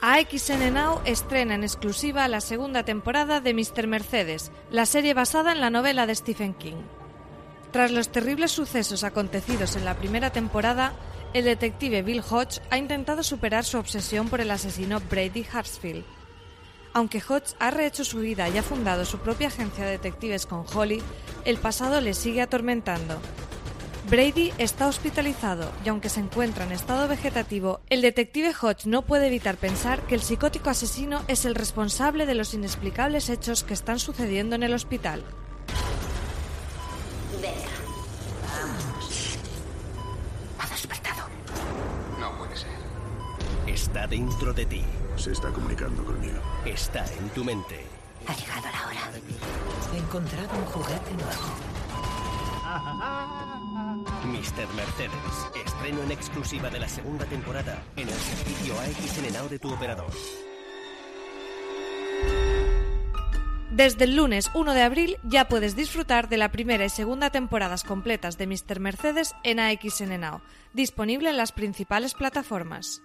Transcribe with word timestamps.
AXN 0.00 0.74
Now 0.74 1.00
estrena 1.04 1.56
en 1.56 1.64
exclusiva 1.64 2.28
la 2.28 2.40
segunda 2.40 2.84
temporada 2.84 3.40
de 3.40 3.52
Mr. 3.52 3.88
Mercedes, 3.88 4.52
la 4.70 4.86
serie 4.86 5.12
basada 5.12 5.50
en 5.50 5.60
la 5.60 5.70
novela 5.70 6.06
de 6.06 6.14
Stephen 6.14 6.54
King. 6.54 6.76
Tras 7.72 7.90
los 7.90 8.08
terribles 8.08 8.52
sucesos 8.52 9.02
acontecidos 9.02 9.74
en 9.74 9.84
la 9.84 9.96
primera 9.96 10.30
temporada, 10.30 10.92
el 11.34 11.44
detective 11.44 12.02
Bill 12.02 12.22
Hodge 12.30 12.60
ha 12.70 12.78
intentado 12.78 13.24
superar 13.24 13.64
su 13.64 13.76
obsesión 13.76 14.28
por 14.28 14.40
el 14.40 14.52
asesino 14.52 15.00
Brady 15.00 15.44
Hartsfield. 15.52 16.04
Aunque 16.94 17.20
Hodge 17.28 17.56
ha 17.58 17.72
rehecho 17.72 18.04
su 18.04 18.20
vida 18.20 18.48
y 18.48 18.56
ha 18.56 18.62
fundado 18.62 19.04
su 19.04 19.18
propia 19.18 19.48
agencia 19.48 19.84
de 19.84 19.90
detectives 19.90 20.46
con 20.46 20.64
Holly, 20.72 21.02
el 21.44 21.58
pasado 21.58 22.00
le 22.00 22.14
sigue 22.14 22.40
atormentando. 22.40 23.20
Brady 24.10 24.54
está 24.56 24.86
hospitalizado 24.86 25.70
y 25.84 25.90
aunque 25.90 26.08
se 26.08 26.20
encuentra 26.20 26.64
en 26.64 26.72
estado 26.72 27.06
vegetativo, 27.08 27.80
el 27.90 28.00
detective 28.00 28.54
Hodge 28.58 28.86
no 28.86 29.02
puede 29.02 29.26
evitar 29.26 29.58
pensar 29.58 30.00
que 30.06 30.14
el 30.14 30.22
psicótico 30.22 30.70
asesino 30.70 31.22
es 31.28 31.44
el 31.44 31.54
responsable 31.54 32.24
de 32.24 32.34
los 32.34 32.54
inexplicables 32.54 33.28
hechos 33.28 33.64
que 33.64 33.74
están 33.74 33.98
sucediendo 33.98 34.56
en 34.56 34.62
el 34.62 34.72
hospital. 34.72 35.22
Venga, 37.42 37.54
vamos. 38.48 39.38
Ha 40.58 40.68
despertado. 40.70 41.28
No 42.18 42.38
puede 42.38 42.56
ser. 42.56 42.70
Está 43.66 44.06
dentro 44.06 44.54
de 44.54 44.64
ti. 44.64 44.84
Se 45.16 45.32
está 45.32 45.50
comunicando 45.50 46.02
conmigo. 46.02 46.38
Está 46.64 47.04
en 47.12 47.28
tu 47.30 47.44
mente. 47.44 47.84
Ha 48.26 48.34
llegado 48.34 48.68
la 48.72 48.86
hora. 48.86 49.10
He 49.94 49.98
encontrado 49.98 50.48
un 50.56 50.64
juguete 50.64 51.12
nuevo. 51.12 51.68
Mr. 53.78 54.66
Mercedes, 54.74 55.64
estreno 55.64 56.02
en 56.02 56.10
exclusiva 56.10 56.68
de 56.70 56.80
la 56.80 56.88
segunda 56.88 57.24
temporada 57.26 57.82
en 57.96 58.08
el 58.08 58.14
servicio 58.14 58.74
AXN 58.78 59.32
Now 59.32 59.48
de 59.48 59.58
tu 59.58 59.72
operador. 59.72 60.10
Desde 63.70 64.04
el 64.04 64.16
lunes 64.16 64.50
1 64.54 64.74
de 64.74 64.82
abril 64.82 65.16
ya 65.22 65.46
puedes 65.46 65.76
disfrutar 65.76 66.28
de 66.28 66.36
la 66.36 66.50
primera 66.50 66.84
y 66.84 66.88
segunda 66.88 67.30
temporadas 67.30 67.84
completas 67.84 68.36
de 68.36 68.48
Mr. 68.48 68.80
Mercedes 68.80 69.34
en 69.44 69.60
AXN 69.60 70.20
Now, 70.20 70.40
disponible 70.72 71.30
en 71.30 71.36
las 71.36 71.52
principales 71.52 72.14
plataformas. 72.14 73.02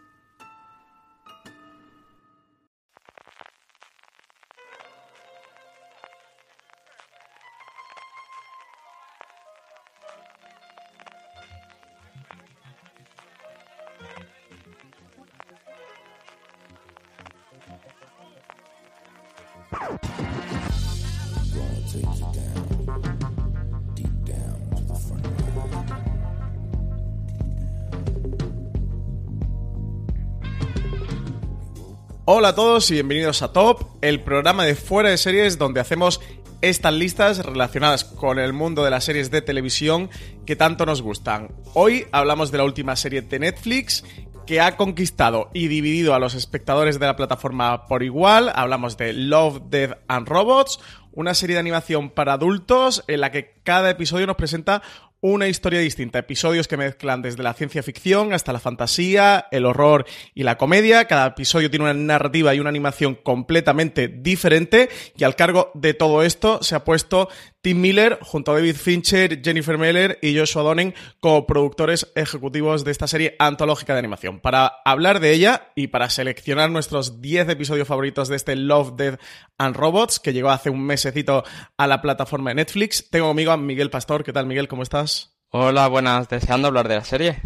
Hola 32.25 32.49
a 32.49 32.55
todos 32.55 32.89
y 32.89 32.93
bienvenidos 32.93 33.41
a 33.41 33.51
Top, 33.51 33.83
el 34.01 34.21
programa 34.21 34.63
de 34.63 34.75
fuera 34.75 35.09
de 35.09 35.17
series 35.17 35.57
donde 35.57 35.81
hacemos 35.81 36.21
estas 36.61 36.93
listas 36.93 37.45
relacionadas 37.45 38.05
con 38.05 38.39
el 38.39 38.53
mundo 38.53 38.85
de 38.85 38.91
las 38.91 39.03
series 39.03 39.29
de 39.29 39.41
televisión 39.41 40.09
que 40.45 40.55
tanto 40.55 40.85
nos 40.85 41.01
gustan. 41.01 41.49
Hoy 41.73 42.07
hablamos 42.13 42.49
de 42.51 42.59
la 42.59 42.63
última 42.63 42.95
serie 42.95 43.21
de 43.21 43.39
Netflix 43.39 44.05
que 44.45 44.61
ha 44.61 44.77
conquistado 44.77 45.49
y 45.53 45.67
dividido 45.67 46.13
a 46.13 46.19
los 46.19 46.35
espectadores 46.35 46.99
de 46.99 47.05
la 47.05 47.15
plataforma 47.15 47.87
por 47.87 48.03
igual. 48.03 48.51
Hablamos 48.55 48.97
de 48.97 49.13
Love, 49.13 49.61
Death 49.69 49.97
and 50.07 50.27
Robots, 50.27 50.79
una 51.11 51.33
serie 51.33 51.55
de 51.55 51.61
animación 51.61 52.09
para 52.09 52.33
adultos 52.33 53.03
en 53.07 53.21
la 53.21 53.31
que 53.31 53.55
cada 53.63 53.89
episodio 53.89 54.27
nos 54.27 54.35
presenta 54.35 54.81
una 55.23 55.47
historia 55.47 55.79
distinta, 55.79 56.19
episodios 56.19 56.67
que 56.67 56.75
mezclan 56.75 57.21
desde 57.21 57.43
la 57.43 57.53
ciencia 57.53 57.81
ficción 57.81 58.33
hasta 58.33 58.51
la 58.51 58.59
fantasía, 58.59 59.47
el 59.51 59.65
horror 59.65 60.05
y 60.35 60.43
la 60.43 60.57
comedia. 60.57 61.05
Cada 61.05 61.27
episodio 61.27 61.69
tiene 61.69 61.85
una 61.85 61.93
narrativa 61.93 62.53
y 62.53 62.59
una 62.59 62.69
animación 62.69 63.15
completamente 63.15 64.09
diferente 64.09 64.89
y 65.15 65.23
al 65.23 65.37
cargo 65.37 65.71
de 65.75 65.93
todo 65.93 66.23
esto 66.23 66.61
se 66.61 66.75
ha 66.75 66.83
puesto 66.83 67.29
Tim 67.63 67.79
Miller 67.79 68.19
junto 68.21 68.51
a 68.51 68.55
David 68.55 68.75
Fincher, 68.75 69.41
Jennifer 69.41 69.77
Meller 69.77 70.19
y 70.21 70.37
Joshua 70.37 70.63
Donning 70.63 70.93
como 71.21 71.47
productores 71.47 72.11
ejecutivos 72.13 72.83
de 72.83 72.91
esta 72.91 73.07
serie 73.07 73.37
antológica 73.39 73.93
de 73.93 73.99
animación. 73.99 74.41
Para 74.41 74.81
hablar 74.83 75.21
de 75.21 75.31
ella 75.31 75.71
y 75.73 75.87
para 75.87 76.09
seleccionar 76.09 76.69
nuestros 76.69 77.21
10 77.21 77.47
episodios 77.47 77.87
favoritos 77.87 78.27
de 78.27 78.35
este 78.35 78.57
Love, 78.57 78.97
Death 78.97 79.19
and 79.57 79.77
Robots 79.77 80.19
que 80.19 80.33
llegó 80.33 80.49
hace 80.49 80.69
un 80.69 80.81
mesecito 80.81 81.45
a 81.77 81.87
la 81.87 82.01
plataforma 82.01 82.49
de 82.49 82.55
Netflix, 82.55 83.09
tengo 83.09 83.27
conmigo 83.27 83.53
a 83.53 83.57
Miguel 83.57 83.89
Pastor. 83.89 84.25
¿Qué 84.25 84.33
tal 84.33 84.45
Miguel? 84.45 84.67
¿Cómo 84.67 84.83
estás? 84.83 85.37
Hola, 85.47 85.87
buenas. 85.87 86.27
¿Deseando 86.27 86.67
hablar 86.67 86.89
de 86.89 86.95
la 86.95 87.05
serie? 87.05 87.41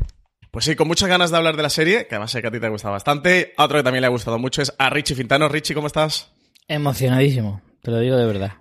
Pues 0.49 0.65
sí, 0.65 0.75
con 0.75 0.87
muchas 0.87 1.09
ganas 1.09 1.29
de 1.29 1.37
hablar 1.37 1.57
de 1.57 1.61
la 1.61 1.69
serie, 1.69 2.07
que 2.07 2.15
además 2.15 2.31
sé 2.31 2.41
que 2.41 2.47
a 2.47 2.51
ti 2.51 2.59
te 2.59 2.69
gusta 2.69 2.89
bastante. 2.89 3.53
A 3.55 3.65
otro 3.65 3.77
que 3.77 3.83
también 3.83 4.01
le 4.01 4.07
ha 4.07 4.09
gustado 4.09 4.39
mucho 4.39 4.63
es 4.63 4.73
a 4.79 4.89
Richie 4.89 5.13
Fintano. 5.13 5.47
Richie, 5.47 5.75
¿cómo 5.75 5.85
estás? 5.85 6.31
Emocionadísimo, 6.67 7.61
te 7.83 7.91
lo 7.91 7.99
digo 7.99 8.17
de 8.17 8.25
verdad. 8.25 8.53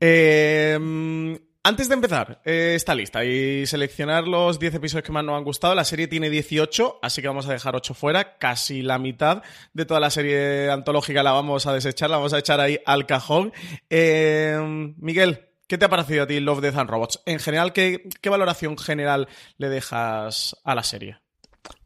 Eh, 0.00 1.38
antes 1.62 1.90
de 1.90 1.94
empezar 1.94 2.40
eh, 2.46 2.72
esta 2.74 2.94
lista 2.94 3.22
y 3.22 3.66
seleccionar 3.66 4.26
los 4.26 4.58
10 4.58 4.76
episodios 4.76 5.04
que 5.04 5.12
más 5.12 5.22
nos 5.22 5.36
han 5.36 5.44
gustado, 5.44 5.74
la 5.74 5.84
serie 5.84 6.08
tiene 6.08 6.30
18, 6.30 7.00
así 7.02 7.20
que 7.20 7.28
vamos 7.28 7.46
a 7.46 7.52
dejar 7.52 7.76
8 7.76 7.92
fuera. 7.92 8.38
Casi 8.38 8.80
la 8.80 8.98
mitad 8.98 9.42
de 9.74 9.84
toda 9.84 10.00
la 10.00 10.08
serie 10.08 10.70
antológica 10.70 11.22
la 11.22 11.32
vamos 11.32 11.66
a 11.66 11.74
desechar, 11.74 12.08
la 12.08 12.16
vamos 12.16 12.32
a 12.32 12.38
echar 12.38 12.60
ahí 12.60 12.80
al 12.86 13.04
cajón. 13.04 13.52
Eh, 13.90 14.58
Miguel, 14.96 15.48
¿Qué 15.66 15.78
te 15.78 15.84
ha 15.84 15.88
parecido 15.88 16.24
a 16.24 16.26
ti 16.26 16.40
Love, 16.40 16.62
Death 16.62 16.78
and 16.78 16.90
Robots? 16.90 17.22
En 17.26 17.38
general, 17.38 17.72
¿qué, 17.72 18.08
¿qué, 18.20 18.28
valoración 18.28 18.76
general 18.76 19.28
le 19.56 19.68
dejas 19.68 20.56
a 20.64 20.74
la 20.74 20.82
serie? 20.82 21.20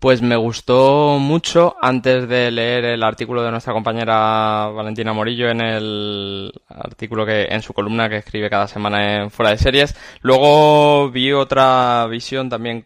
Pues 0.05 0.21
me 0.21 0.37
gustó 0.37 1.19
mucho 1.19 1.77
antes 1.81 2.29
de 2.29 2.51
leer 2.51 2.85
el 2.85 3.03
artículo 3.03 3.43
de 3.43 3.51
nuestra 3.51 3.73
compañera 3.73 4.67
Valentina 4.67 5.15
Morillo 5.15 5.49
en 5.49 5.63
el 5.63 6.53
artículo 6.69 7.25
que 7.25 7.47
en 7.49 7.63
su 7.63 7.73
columna 7.73 8.11
que 8.11 8.19
escribe 8.19 8.51
cada 8.51 8.69
semana 8.69 9.23
en 9.23 9.31
Fuera 9.31 9.53
de 9.53 9.57
Series. 9.57 9.97
Luego 10.21 11.11
vi 11.11 11.33
otra 11.33 12.07
visión 12.07 12.51
también 12.51 12.85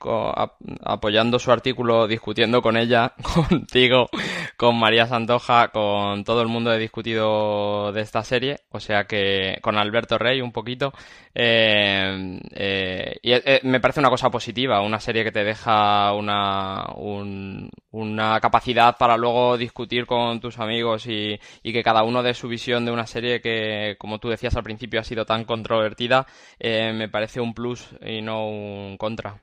apoyando 0.85 1.41
su 1.41 1.51
artículo, 1.51 2.07
discutiendo 2.07 2.63
con 2.63 2.77
ella, 2.77 3.15
contigo, 3.49 4.09
con 4.57 4.79
María 4.79 5.09
Santoja, 5.09 5.73
con 5.73 6.23
todo 6.23 6.41
el 6.41 6.47
mundo 6.47 6.73
he 6.73 6.79
discutido 6.79 7.91
de 7.91 8.01
esta 8.01 8.23
serie, 8.23 8.61
o 8.71 8.79
sea 8.79 9.09
que 9.09 9.59
con 9.61 9.77
Alberto 9.77 10.19
Rey 10.19 10.41
un 10.41 10.53
poquito. 10.53 10.93
Eh, 11.35 12.41
eh, 12.53 13.17
y 13.23 13.33
eh, 13.33 13.61
me 13.63 13.81
parece 13.81 14.01
una 14.01 14.11
cosa 14.11 14.31
positiva, 14.31 14.81
una 14.83 14.99
serie 14.99 15.25
que 15.25 15.33
te 15.33 15.45
deja 15.45 16.13
una, 16.13 16.85
un, 17.17 17.71
una 17.91 18.41
capacidad 18.41 18.97
para 18.97 19.17
luego 19.17 19.57
discutir 19.57 20.07
con 20.07 20.41
tus 20.41 20.59
amigos 20.59 21.07
y, 21.07 21.39
y, 21.63 21.73
que 21.73 21.83
cada 21.83 22.03
uno 22.03 22.23
dé 22.23 22.35
su 22.35 22.49
visión 22.49 22.85
de 22.85 22.93
una 22.93 23.07
serie 23.07 23.41
que, 23.41 23.97
como 23.99 24.19
tú 24.19 24.29
decías 24.29 24.57
al 24.57 24.63
principio, 24.65 25.01
ha 25.01 25.05
sido 25.05 25.27
tan 25.27 25.45
controvertida, 25.45 26.27
me 26.61 27.09
parece 27.09 27.41
un 27.41 27.55
plus 27.55 27.89
y 28.05 28.23
no 28.23 28.49
un 28.49 28.97
contra. 28.99 29.43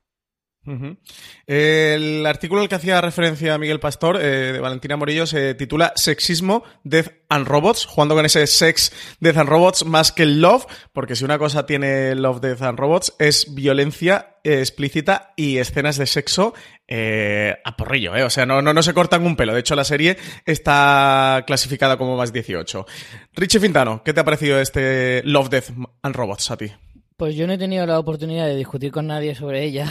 El 1.46 2.26
artículo 2.26 2.62
al 2.62 2.70
que 2.70 2.76
hacía 2.76 3.00
referencia 3.00 3.58
Miguel 3.58 3.80
Pastor, 3.80 4.18
eh, 4.20 4.54
de 4.54 4.60
Valentina 4.60 4.98
Morillo, 4.98 5.28
se 5.28 5.54
titula 5.54 5.94
Sexismo, 5.96 6.64
Death 6.84 7.12
and 7.30 7.48
Robots, 7.48 7.86
jugando 7.86 8.16
con 8.16 8.26
ese 8.26 8.48
sex, 8.48 8.92
Death 9.20 9.38
and 9.38 9.50
Robots 9.50 9.86
más 9.86 10.12
que 10.12 10.24
el 10.24 10.42
love, 10.42 10.66
porque 10.92 11.16
si 11.16 11.24
una 11.24 11.38
cosa 11.38 11.66
tiene 11.66 12.16
Love, 12.16 12.42
Death 12.42 12.62
and 12.64 12.80
Robots 12.80 13.14
es 13.20 13.54
violencia 13.54 14.38
eh, 14.44 14.60
explícita 14.60 15.34
y 15.36 15.58
escenas 15.58 15.98
de 15.98 16.08
sexo 16.08 16.54
eh, 16.88 17.56
a 17.64 17.76
porrillo, 17.76 18.16
¿eh? 18.16 18.24
O 18.24 18.30
sea, 18.30 18.46
no, 18.46 18.62
no, 18.62 18.74
no 18.74 18.84
se 18.84 18.94
cortan 18.94 19.26
un 19.26 19.36
pelo. 19.36 19.54
De 19.54 19.60
hecho, 19.60 19.76
la 19.76 19.84
serie 19.84 20.18
está 20.46 21.44
clasificada 21.48 21.98
como 21.98 22.18
más 22.18 22.32
18. 22.32 22.86
Richie 23.34 23.60
Fintano, 23.60 24.04
¿qué 24.04 24.14
te 24.14 24.20
ha 24.20 24.26
parecido 24.26 24.60
este 24.60 25.22
Love, 25.24 25.50
Death 25.50 25.70
and 26.02 26.16
Robots 26.16 26.52
a 26.52 26.58
ti? 26.58 26.72
Pues 27.18 27.36
yo 27.36 27.48
no 27.48 27.54
he 27.54 27.58
tenido 27.58 27.86
la 27.86 27.98
oportunidad 27.98 28.46
de 28.46 28.56
discutir 28.56 28.92
con 28.92 29.08
nadie 29.08 29.36
sobre 29.36 29.64
ella. 29.64 29.88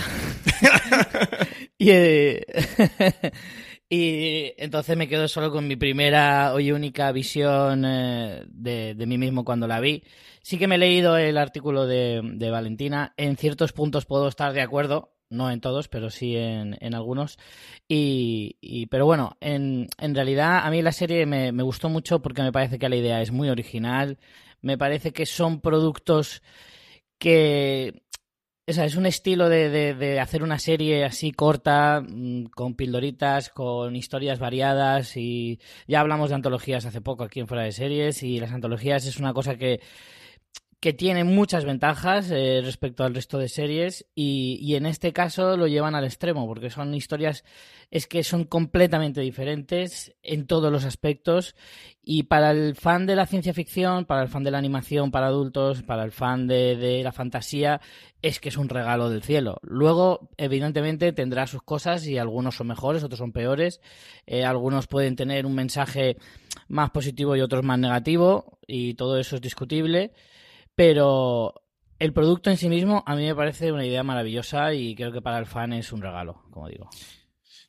y, 1.78 1.90
eh, 1.90 2.44
Y 3.88 4.54
entonces 4.56 4.96
me 4.96 5.08
quedo 5.08 5.28
solo 5.28 5.52
con 5.52 5.68
mi 5.68 5.76
primera 5.76 6.52
y 6.58 6.72
única 6.72 7.12
visión 7.12 7.84
eh, 7.84 8.42
de, 8.48 8.94
de, 8.94 9.06
mí 9.06 9.18
mismo 9.18 9.44
cuando 9.44 9.68
la 9.68 9.78
vi. 9.78 10.02
Sí 10.42 10.58
que 10.58 10.66
me 10.66 10.76
he 10.76 10.78
leído 10.78 11.16
el 11.16 11.36
artículo 11.36 11.86
de, 11.86 12.20
de 12.24 12.50
Valentina. 12.50 13.14
En 13.16 13.36
ciertos 13.36 13.72
puntos 13.72 14.06
puedo 14.06 14.26
estar 14.26 14.52
de 14.52 14.62
acuerdo 14.62 15.13
no 15.34 15.50
en 15.50 15.60
todos, 15.60 15.88
pero 15.88 16.10
sí 16.10 16.36
en, 16.36 16.76
en 16.80 16.94
algunos. 16.94 17.38
Y, 17.88 18.56
y, 18.60 18.86
pero 18.86 19.06
bueno, 19.06 19.36
en, 19.40 19.88
en, 19.98 20.14
realidad 20.14 20.60
a 20.64 20.70
mí 20.70 20.82
la 20.82 20.92
serie 20.92 21.26
me, 21.26 21.52
me, 21.52 21.62
gustó 21.62 21.88
mucho 21.88 22.20
porque 22.22 22.42
me 22.42 22.52
parece 22.52 22.78
que 22.78 22.88
la 22.88 22.96
idea 22.96 23.20
es 23.20 23.32
muy 23.32 23.48
original. 23.50 24.18
Me 24.62 24.78
parece 24.78 25.12
que 25.12 25.26
son 25.26 25.60
productos 25.60 26.42
que. 27.18 28.02
O 28.66 28.72
sea, 28.72 28.86
es 28.86 28.96
un 28.96 29.04
estilo 29.04 29.50
de, 29.50 29.68
de, 29.68 29.94
de 29.94 30.20
hacer 30.20 30.42
una 30.42 30.58
serie 30.58 31.04
así 31.04 31.32
corta, 31.32 32.00
mm, 32.00 32.46
con 32.46 32.74
pildoritas, 32.74 33.50
con 33.50 33.94
historias 33.94 34.38
variadas 34.38 35.18
y 35.18 35.60
ya 35.86 36.00
hablamos 36.00 36.30
de 36.30 36.36
antologías 36.36 36.86
hace 36.86 37.02
poco 37.02 37.24
aquí 37.24 37.40
en 37.40 37.46
Fuera 37.46 37.64
de 37.64 37.72
Series 37.72 38.22
y 38.22 38.40
las 38.40 38.52
antologías 38.52 39.04
es 39.06 39.18
una 39.18 39.34
cosa 39.34 39.56
que, 39.56 39.80
que 40.84 40.92
tiene 40.92 41.24
muchas 41.24 41.64
ventajas 41.64 42.30
eh, 42.30 42.60
respecto 42.62 43.04
al 43.04 43.14
resto 43.14 43.38
de 43.38 43.48
series 43.48 44.04
y, 44.14 44.58
y, 44.60 44.74
en 44.74 44.84
este 44.84 45.14
caso 45.14 45.56
lo 45.56 45.66
llevan 45.66 45.94
al 45.94 46.04
extremo 46.04 46.46
porque 46.46 46.68
son 46.68 46.94
historias 46.94 47.42
es 47.90 48.06
que 48.06 48.22
son 48.22 48.44
completamente 48.44 49.22
diferentes 49.22 50.14
en 50.22 50.46
todos 50.46 50.70
los 50.70 50.84
aspectos 50.84 51.56
y 52.02 52.24
para 52.24 52.50
el 52.50 52.76
fan 52.76 53.06
de 53.06 53.16
la 53.16 53.24
ciencia 53.24 53.54
ficción, 53.54 54.04
para 54.04 54.20
el 54.20 54.28
fan 54.28 54.44
de 54.44 54.50
la 54.50 54.58
animación 54.58 55.10
para 55.10 55.28
adultos, 55.28 55.82
para 55.82 56.04
el 56.04 56.12
fan 56.12 56.46
de, 56.46 56.76
de 56.76 57.02
la 57.02 57.12
fantasía, 57.12 57.80
es 58.20 58.38
que 58.38 58.50
es 58.50 58.58
un 58.58 58.68
regalo 58.68 59.08
del 59.08 59.22
cielo. 59.22 59.56
Luego, 59.62 60.28
evidentemente, 60.36 61.14
tendrá 61.14 61.46
sus 61.46 61.62
cosas 61.62 62.06
y 62.06 62.18
algunos 62.18 62.56
son 62.56 62.66
mejores, 62.66 63.02
otros 63.02 63.20
son 63.20 63.32
peores, 63.32 63.80
eh, 64.26 64.44
algunos 64.44 64.86
pueden 64.86 65.16
tener 65.16 65.46
un 65.46 65.54
mensaje 65.54 66.18
más 66.68 66.90
positivo 66.90 67.36
y 67.36 67.40
otros 67.40 67.64
más 67.64 67.78
negativo 67.78 68.58
y 68.66 68.92
todo 68.94 69.18
eso 69.18 69.36
es 69.36 69.40
discutible 69.40 70.12
pero 70.74 71.54
el 71.98 72.12
producto 72.12 72.50
en 72.50 72.56
sí 72.56 72.68
mismo 72.68 73.02
a 73.06 73.14
mí 73.14 73.24
me 73.24 73.34
parece 73.34 73.72
una 73.72 73.86
idea 73.86 74.02
maravillosa 74.02 74.74
y 74.74 74.94
creo 74.94 75.12
que 75.12 75.22
para 75.22 75.38
el 75.38 75.46
fan 75.46 75.72
es 75.72 75.92
un 75.92 76.02
regalo, 76.02 76.42
como 76.50 76.68
digo. 76.68 76.88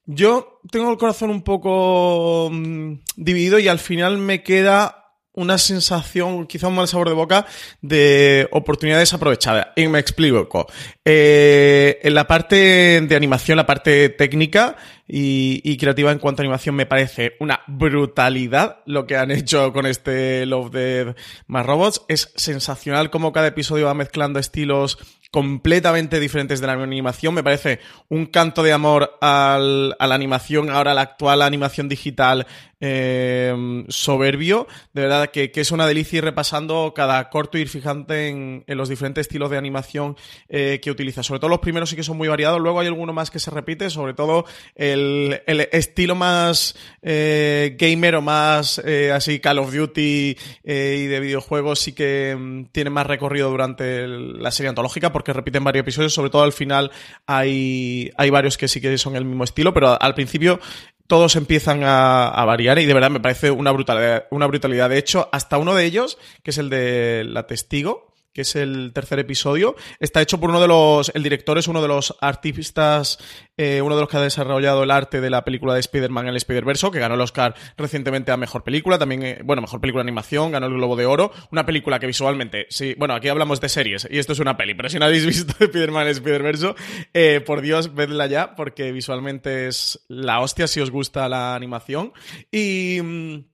Yo 0.05 0.59
tengo 0.71 0.91
el 0.91 0.97
corazón 0.97 1.29
un 1.31 1.41
poco 1.41 2.49
mmm, 2.51 2.95
dividido 3.15 3.59
y 3.59 3.67
al 3.67 3.79
final 3.79 4.17
me 4.17 4.43
queda 4.43 5.04
una 5.35 5.57
sensación, 5.57 6.47
quizá 6.47 6.67
un 6.67 6.75
mal 6.75 6.87
sabor 6.87 7.09
de 7.09 7.15
boca, 7.15 7.45
de 7.81 8.47
oportunidades 8.51 9.13
aprovechadas. 9.13 9.67
Y 9.75 9.87
me 9.87 9.99
explico. 9.99 10.67
Eh, 11.03 11.99
en 12.01 12.13
la 12.13 12.27
parte 12.27 13.01
de 13.01 13.15
animación, 13.15 13.57
la 13.57 13.65
parte 13.65 14.09
técnica 14.09 14.75
y, 15.07 15.61
y, 15.63 15.77
creativa 15.77 16.11
en 16.11 16.19
cuanto 16.19 16.41
a 16.41 16.43
animación, 16.43 16.75
me 16.75 16.85
parece 16.85 17.35
una 17.39 17.61
brutalidad 17.67 18.79
lo 18.85 19.05
que 19.05 19.17
han 19.17 19.31
hecho 19.31 19.71
con 19.71 19.85
este 19.85 20.45
Love 20.45 20.71
Dead 20.71 21.15
más 21.47 21.65
Robots. 21.65 22.01
Es 22.07 22.31
sensacional 22.35 23.09
como 23.09 23.31
cada 23.31 23.47
episodio 23.47 23.85
va 23.85 23.93
mezclando 23.93 24.39
estilos 24.39 24.97
completamente 25.35 26.21
diferentes 26.21 26.61
de 26.61 26.67
la 26.67 26.73
animación. 26.81 27.33
Me 27.33 27.43
parece 27.43 27.81
un 28.07 28.27
canto 28.27 28.63
de 28.63 28.71
amor 28.71 29.17
al, 29.19 29.93
a 29.99 30.07
la 30.07 30.15
animación, 30.15 30.69
ahora 30.69 30.93
la 30.93 31.01
actual 31.01 31.41
animación 31.41 31.89
digital 31.89 32.47
eh, 32.79 33.83
soberbio. 33.89 34.67
De 34.93 35.01
verdad 35.01 35.31
que, 35.31 35.51
que, 35.51 35.61
es 35.61 35.71
una 35.71 35.87
delicia 35.87 36.19
ir 36.19 36.23
repasando 36.23 36.93
cada 36.95 37.29
corto, 37.29 37.57
ir 37.57 37.67
fijante 37.67 38.29
en, 38.29 38.63
en 38.67 38.77
los 38.77 38.89
diferentes 38.89 39.21
estilos 39.21 39.49
de 39.49 39.57
animación 39.57 40.15
eh, 40.47 40.79
que 40.81 40.91
utiliza. 40.91 41.23
Sobre 41.23 41.39
todo 41.39 41.49
los 41.49 41.59
primeros 41.59 41.89
sí 41.89 41.95
que 41.95 42.03
son 42.03 42.15
muy 42.15 42.27
variados, 42.27 42.61
luego 42.61 42.79
hay 42.79 42.87
alguno 42.87 43.11
más 43.11 43.31
que 43.31 43.39
se 43.39 43.51
repite, 43.51 43.89
sobre 43.89 44.13
todo 44.13 44.45
el, 44.75 45.41
el 45.47 45.67
estilo 45.71 46.15
más 46.15 46.75
eh, 47.01 47.75
gamer 47.77 48.15
o 48.15 48.21
más 48.21 48.79
así 49.13 49.39
Call 49.39 49.59
of 49.59 49.73
Duty 49.73 50.37
y 50.63 51.05
de 51.07 51.19
videojuegos 51.19 51.79
sí 51.79 51.93
que 51.93 52.37
mm, 52.37 52.65
tiene 52.71 52.89
más 52.89 53.07
recorrido 53.07 53.49
durante 53.49 54.07
la 54.07 54.51
serie 54.51 54.69
antológica 54.69 55.11
porque 55.11 55.24
repiten 55.33 55.63
varios 55.63 55.81
episodios, 55.81 56.13
sobre 56.13 56.29
todo 56.29 56.43
al 56.43 56.53
final 56.53 56.91
hay, 57.25 58.11
hay 58.17 58.29
varios 58.29 58.57
que 58.57 58.67
sí 58.67 58.81
que 58.81 58.97
son 58.97 59.15
el 59.15 59.25
mismo 59.25 59.43
estilo, 59.43 59.73
pero 59.73 60.01
al 60.01 60.15
principio 60.15 60.59
todos 61.07 61.35
empiezan 61.35 61.83
a, 61.83 62.27
a, 62.29 62.45
variar 62.45 62.79
y 62.79 62.85
de 62.85 62.93
verdad 62.93 63.11
me 63.11 63.19
parece 63.19 63.51
una 63.51 63.71
brutalidad, 63.71 64.25
una 64.31 64.47
brutalidad. 64.47 64.89
De 64.89 64.97
hecho, 64.97 65.29
hasta 65.31 65.57
uno 65.57 65.75
de 65.75 65.85
ellos, 65.85 66.17
que 66.41 66.51
es 66.51 66.57
el 66.57 66.69
de 66.69 67.23
La 67.25 67.45
Testigo, 67.45 68.14
que 68.35 68.41
es 68.41 68.55
el 68.57 68.91
tercer 68.93 69.17
episodio, 69.19 69.77
está 70.01 70.21
hecho 70.21 70.41
por 70.41 70.49
uno 70.49 70.59
de 70.59 70.67
los, 70.67 71.09
el 71.15 71.23
director 71.23 71.57
es 71.57 71.69
uno 71.69 71.81
de 71.81 71.87
los 71.87 72.15
artistas, 72.19 73.17
eh, 73.55 73.81
uno 73.81 73.95
de 73.95 74.01
los 74.01 74.09
que 74.09 74.17
ha 74.17 74.21
desarrollado 74.21 74.83
el 74.83 74.91
arte 74.91 75.21
de 75.21 75.29
la 75.29 75.45
película 75.45 75.73
de 75.73 75.79
Spider-Man, 75.79 76.27
el 76.27 76.35
Spider-Verso, 76.35 76.91
que 76.91 76.99
ganó 76.99 77.15
el 77.15 77.21
Oscar 77.21 77.55
recientemente 77.77 78.33
a 78.33 78.37
Mejor 78.37 78.65
Película, 78.65 78.99
también, 78.99 79.23
eh, 79.23 79.39
bueno, 79.45 79.61
Mejor 79.61 79.79
Película 79.79 80.03
de 80.03 80.09
Animación, 80.09 80.51
ganó 80.51 80.65
el 80.65 80.73
Globo 80.73 80.97
de 80.97 81.05
Oro, 81.05 81.31
una 81.49 81.65
película 81.65 81.97
que 81.97 82.07
visualmente, 82.07 82.67
sí, 82.69 82.93
bueno, 82.97 83.13
aquí 83.13 83.29
hablamos 83.29 83.61
de 83.61 83.69
series, 83.69 84.05
y 84.11 84.19
esto 84.19 84.33
es 84.33 84.39
una 84.39 84.57
peli, 84.57 84.73
pero 84.73 84.89
si 84.89 84.99
no 84.99 85.05
habéis 85.05 85.25
visto 85.25 85.53
Spider-Man, 85.57 86.07
Spider-Verso, 86.09 86.75
eh, 87.13 87.39
por 87.39 87.61
Dios, 87.61 87.95
vedla 87.95 88.27
ya, 88.27 88.53
porque 88.55 88.91
visualmente 88.91 89.67
es 89.67 90.05
la 90.09 90.41
hostia 90.41 90.67
si 90.67 90.81
os 90.81 90.91
gusta 90.91 91.29
la 91.29 91.55
animación, 91.55 92.11
y... 92.51 93.45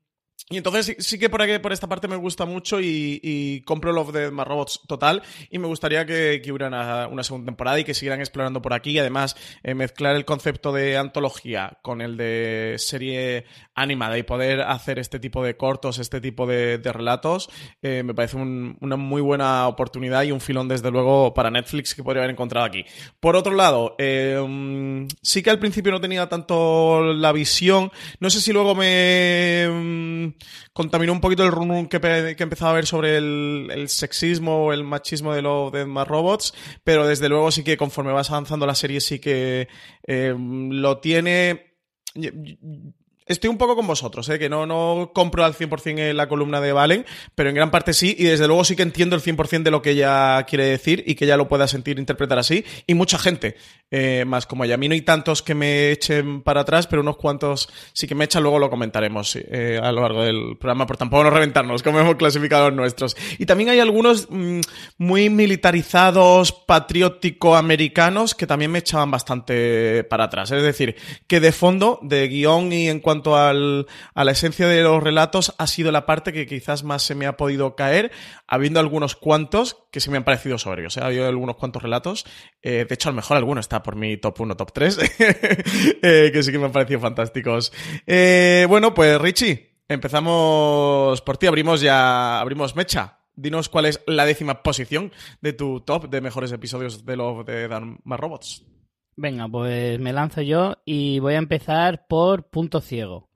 Y 0.51 0.57
entonces 0.57 0.97
sí, 0.99 1.17
que 1.17 1.29
por 1.29 1.41
aquí, 1.41 1.57
por 1.59 1.71
esta 1.71 1.87
parte 1.87 2.07
me 2.07 2.17
gusta 2.17 2.45
mucho 2.45 2.81
y, 2.81 3.19
y 3.23 3.61
compro 3.61 3.93
Love 3.93 4.11
Dead 4.11 4.31
más 4.31 4.45
Robots 4.45 4.81
total. 4.87 5.23
Y 5.49 5.59
me 5.59 5.67
gustaría 5.67 6.05
que, 6.05 6.41
que 6.43 6.51
hubiera 6.51 6.67
una, 6.67 7.07
una, 7.07 7.23
segunda 7.23 7.45
temporada 7.45 7.79
y 7.79 7.85
que 7.85 7.93
siguieran 7.93 8.19
explorando 8.19 8.61
por 8.61 8.73
aquí. 8.73 8.91
Y 8.91 8.99
además 8.99 9.37
eh, 9.63 9.73
mezclar 9.73 10.15
el 10.15 10.25
concepto 10.25 10.73
de 10.73 10.97
antología 10.97 11.77
con 11.81 12.01
el 12.01 12.17
de 12.17 12.75
serie 12.77 13.45
animada 13.81 14.17
y 14.17 14.23
poder 14.23 14.61
hacer 14.61 14.99
este 14.99 15.19
tipo 15.19 15.43
de 15.43 15.57
cortos, 15.57 15.99
este 15.99 16.21
tipo 16.21 16.45
de, 16.47 16.79
relatos, 16.83 17.49
eh, 17.81 18.03
me 18.03 18.13
parece 18.13 18.37
un, 18.37 18.77
una 18.81 18.95
muy 18.95 19.21
buena 19.21 19.67
oportunidad 19.67 20.23
y 20.23 20.31
un 20.31 20.41
filón 20.41 20.67
desde 20.67 20.91
luego 20.91 21.33
para 21.33 21.51
Netflix 21.51 21.95
que 21.95 22.03
podría 22.03 22.23
haber 22.23 22.31
encontrado 22.31 22.65
aquí. 22.65 22.85
Por 23.19 23.35
otro 23.35 23.53
lado, 23.53 23.95
eh, 23.97 25.07
sí 25.21 25.43
que 25.43 25.49
al 25.49 25.59
principio 25.59 25.91
no 25.91 26.01
tenía 26.01 26.27
tanto 26.27 27.13
la 27.13 27.31
visión, 27.31 27.91
no 28.19 28.29
sé 28.29 28.41
si 28.41 28.51
luego 28.53 28.75
me 28.75 30.33
contaminó 30.73 31.13
un 31.13 31.21
poquito 31.21 31.43
el 31.43 31.51
run, 31.51 31.87
que, 31.87 31.99
que 31.99 32.43
empezaba 32.43 32.71
a 32.71 32.75
ver 32.75 32.85
sobre 32.85 33.17
el, 33.17 33.85
sexismo 33.87 34.65
o 34.65 34.73
el 34.73 34.83
machismo 34.83 35.33
de 35.33 35.41
los 35.41 35.71
de 35.71 35.85
más 35.85 36.07
robots, 36.07 36.53
pero 36.83 37.07
desde 37.07 37.29
luego 37.29 37.51
sí 37.51 37.63
que 37.63 37.77
conforme 37.77 38.11
vas 38.11 38.29
avanzando 38.31 38.65
la 38.65 38.75
serie 38.75 39.01
sí 39.01 39.19
que 39.19 39.67
eh, 40.07 40.35
lo 40.37 40.99
tiene 40.99 41.75
estoy 43.31 43.49
un 43.49 43.57
poco 43.57 43.75
con 43.75 43.87
vosotros, 43.87 44.27
¿eh? 44.29 44.39
que 44.39 44.49
no, 44.49 44.65
no 44.65 45.11
compro 45.13 45.43
al 45.43 45.53
100% 45.53 46.13
la 46.13 46.27
columna 46.27 46.61
de 46.61 46.73
Valen, 46.73 47.05
pero 47.35 47.49
en 47.49 47.55
gran 47.55 47.71
parte 47.71 47.93
sí, 47.93 48.15
y 48.17 48.25
desde 48.25 48.47
luego 48.47 48.63
sí 48.63 48.75
que 48.75 48.83
entiendo 48.83 49.15
el 49.15 49.21
100% 49.21 49.63
de 49.63 49.71
lo 49.71 49.81
que 49.81 49.91
ella 49.91 50.43
quiere 50.43 50.65
decir 50.65 51.03
y 51.05 51.15
que 51.15 51.25
ella 51.25 51.37
lo 51.37 51.47
pueda 51.47 51.67
sentir, 51.67 51.99
interpretar 51.99 52.39
así, 52.39 52.65
y 52.87 52.93
mucha 52.93 53.17
gente 53.17 53.55
eh, 53.91 54.23
más 54.25 54.45
como 54.45 54.63
ella. 54.63 54.75
A 54.75 54.77
mí 54.77 54.87
no 54.87 54.93
hay 54.93 55.01
tantos 55.01 55.41
que 55.41 55.53
me 55.53 55.91
echen 55.91 56.41
para 56.41 56.61
atrás, 56.61 56.87
pero 56.87 57.01
unos 57.01 57.17
cuantos 57.17 57.69
sí 57.93 58.07
que 58.07 58.15
me 58.15 58.25
echan, 58.25 58.41
luego 58.41 58.57
lo 58.57 58.69
comentaremos 58.69 59.35
eh, 59.35 59.79
a 59.81 59.91
lo 59.91 60.01
largo 60.01 60.23
del 60.23 60.57
programa, 60.57 60.87
por 60.87 60.97
tampoco 60.97 61.25
no 61.25 61.29
reventarnos, 61.29 61.83
como 61.83 61.99
hemos 61.99 62.15
clasificado 62.15 62.69
los 62.69 62.77
nuestros. 62.77 63.17
Y 63.37 63.45
también 63.45 63.69
hay 63.69 63.79
algunos 63.79 64.27
mmm, 64.29 64.61
muy 64.97 65.29
militarizados, 65.29 66.53
patriótico-americanos, 66.53 68.33
que 68.33 68.47
también 68.47 68.71
me 68.71 68.79
echaban 68.79 69.11
bastante 69.11 70.05
para 70.05 70.25
atrás. 70.25 70.51
Es 70.51 70.63
decir, 70.63 70.95
que 71.27 71.39
de 71.39 71.51
fondo, 71.51 71.99
de 72.01 72.27
guion 72.29 72.71
y 72.71 72.87
en 72.87 73.01
cuanto 73.01 73.35
al, 73.35 73.87
a 74.13 74.23
la 74.23 74.31
esencia 74.31 74.67
de 74.67 74.81
los 74.83 75.03
relatos, 75.03 75.53
ha 75.57 75.67
sido 75.67 75.91
la 75.91 76.05
parte 76.05 76.31
que 76.31 76.47
quizás 76.47 76.83
más 76.83 77.03
se 77.03 77.13
me 77.13 77.25
ha 77.25 77.35
podido 77.35 77.75
caer, 77.75 78.11
habiendo 78.47 78.79
algunos 78.79 79.15
cuantos 79.15 79.77
que 79.91 79.99
se 79.99 80.09
me 80.09 80.17
han 80.17 80.23
parecido 80.23 80.57
sobrios. 80.57 80.95
¿eh? 80.97 81.01
Ha 81.01 81.07
habido 81.07 81.27
algunos 81.27 81.57
cuantos 81.57 81.83
relatos. 81.83 82.25
Eh, 82.61 82.85
de 82.87 82.95
hecho, 82.95 83.09
a 83.09 83.11
lo 83.11 83.17
mejor 83.17 83.37
alguno 83.37 83.59
está 83.59 83.80
por 83.83 83.95
mi 83.95 84.17
top 84.17 84.41
1, 84.41 84.57
top 84.57 84.71
3, 84.71 84.99
eh, 86.01 86.29
que 86.33 86.43
sí 86.43 86.51
que 86.51 86.59
me 86.59 86.65
han 86.65 86.71
parecido 86.71 86.99
fantásticos. 86.99 87.71
Eh, 88.05 88.65
bueno, 88.69 88.93
pues 88.93 89.19
Richie, 89.19 89.71
empezamos 89.87 91.21
por 91.21 91.37
ti. 91.37 91.47
Abrimos 91.47 91.81
ya, 91.81 92.39
abrimos 92.39 92.75
mecha. 92.75 93.19
Dinos 93.35 93.69
cuál 93.69 93.85
es 93.85 94.01
la 94.05 94.25
décima 94.25 94.61
posición 94.61 95.11
de 95.41 95.53
tu 95.53 95.81
top 95.81 96.09
de 96.09 96.21
mejores 96.21 96.51
episodios 96.51 97.05
de 97.05 97.15
Love 97.15 97.45
de 97.45 97.67
Dan 97.67 97.99
Más 98.03 98.19
Robots. 98.19 98.65
Venga, 99.15 99.47
pues 99.47 99.99
me 99.99 100.13
lanzo 100.13 100.41
yo 100.41 100.75
y 100.85 101.19
voy 101.19 101.35
a 101.35 101.39
empezar 101.39 102.07
por 102.07 102.49
Punto 102.49 102.81
Ciego. 102.81 103.29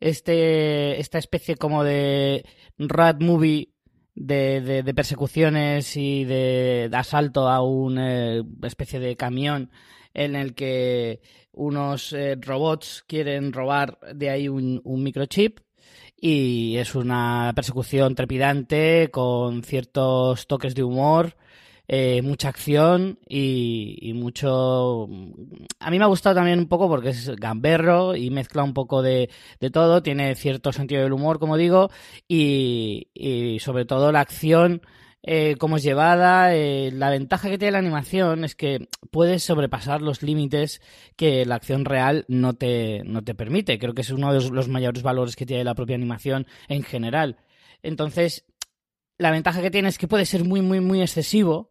Este, 0.00 1.00
esta 1.00 1.18
especie 1.18 1.56
como 1.56 1.84
de 1.84 2.44
rat 2.78 3.22
movie 3.22 3.73
de, 4.14 4.60
de, 4.60 4.82
de 4.82 4.94
persecuciones 4.94 5.96
y 5.96 6.24
de, 6.24 6.90
asalto 6.92 7.48
a 7.48 7.62
una 7.62 8.36
eh, 8.36 8.42
especie 8.62 9.00
de 9.00 9.16
camión 9.16 9.70
en 10.12 10.36
el 10.36 10.54
que 10.54 11.20
unos 11.52 12.12
eh, 12.12 12.36
robots 12.40 13.04
quieren 13.06 13.52
robar 13.52 13.98
de 14.14 14.30
ahí 14.30 14.48
un 14.48 14.80
microchip 14.84 15.60
y 16.26 16.76
es 16.78 16.94
una 16.94 17.52
persecución 17.54 18.14
trepidante 18.14 19.10
con 19.12 19.62
ciertos 19.62 20.46
toques 20.46 20.74
de 20.74 20.82
humor 20.82 21.36
eh, 21.88 22.22
mucha 22.22 22.48
acción 22.48 23.18
y, 23.28 24.12
mucho... 24.14 25.08
A 25.80 25.90
mí 25.90 25.98
me 25.98 26.04
ha 26.04 26.08
gustado 26.08 26.36
también 26.36 26.58
un 26.58 26.68
poco 26.68 26.88
porque 26.88 27.10
es 27.10 27.34
gamberro 27.36 28.16
y 28.16 28.30
mezcla 28.30 28.62
un 28.62 28.74
poco 28.74 29.02
de, 29.02 29.30
de 29.60 29.70
todo, 29.70 30.02
tiene 30.02 30.34
cierto 30.34 30.72
sentido 30.72 31.02
del 31.02 31.12
humor, 31.12 31.38
como 31.38 31.56
digo, 31.56 31.90
y, 32.28 33.08
y 33.14 33.58
sobre 33.60 33.84
todo 33.84 34.12
la 34.12 34.20
acción 34.20 34.82
eh, 35.26 35.56
cómo 35.58 35.76
es 35.76 35.82
llevada. 35.82 36.54
Eh, 36.54 36.90
la 36.92 37.10
ventaja 37.10 37.48
que 37.48 37.56
tiene 37.58 37.72
la 37.72 37.78
animación 37.78 38.44
es 38.44 38.54
que 38.54 38.88
puedes 39.10 39.42
sobrepasar 39.42 40.02
los 40.02 40.22
límites 40.22 40.82
que 41.16 41.46
la 41.46 41.54
acción 41.54 41.86
real 41.86 42.26
no 42.28 42.52
te, 42.54 43.02
no 43.04 43.22
te 43.24 43.34
permite. 43.34 43.78
Creo 43.78 43.94
que 43.94 44.02
es 44.02 44.10
uno 44.10 44.32
de 44.32 44.50
los 44.50 44.68
mayores 44.68 45.02
valores 45.02 45.34
que 45.34 45.46
tiene 45.46 45.64
la 45.64 45.74
propia 45.74 45.96
animación 45.96 46.46
en 46.68 46.82
general. 46.82 47.38
Entonces, 47.82 48.44
la 49.16 49.30
ventaja 49.30 49.62
que 49.62 49.70
tiene 49.70 49.88
es 49.88 49.98
que 49.98 50.08
puede 50.08 50.26
ser 50.26 50.44
muy, 50.44 50.60
muy, 50.60 50.80
muy 50.80 51.00
excesivo 51.00 51.70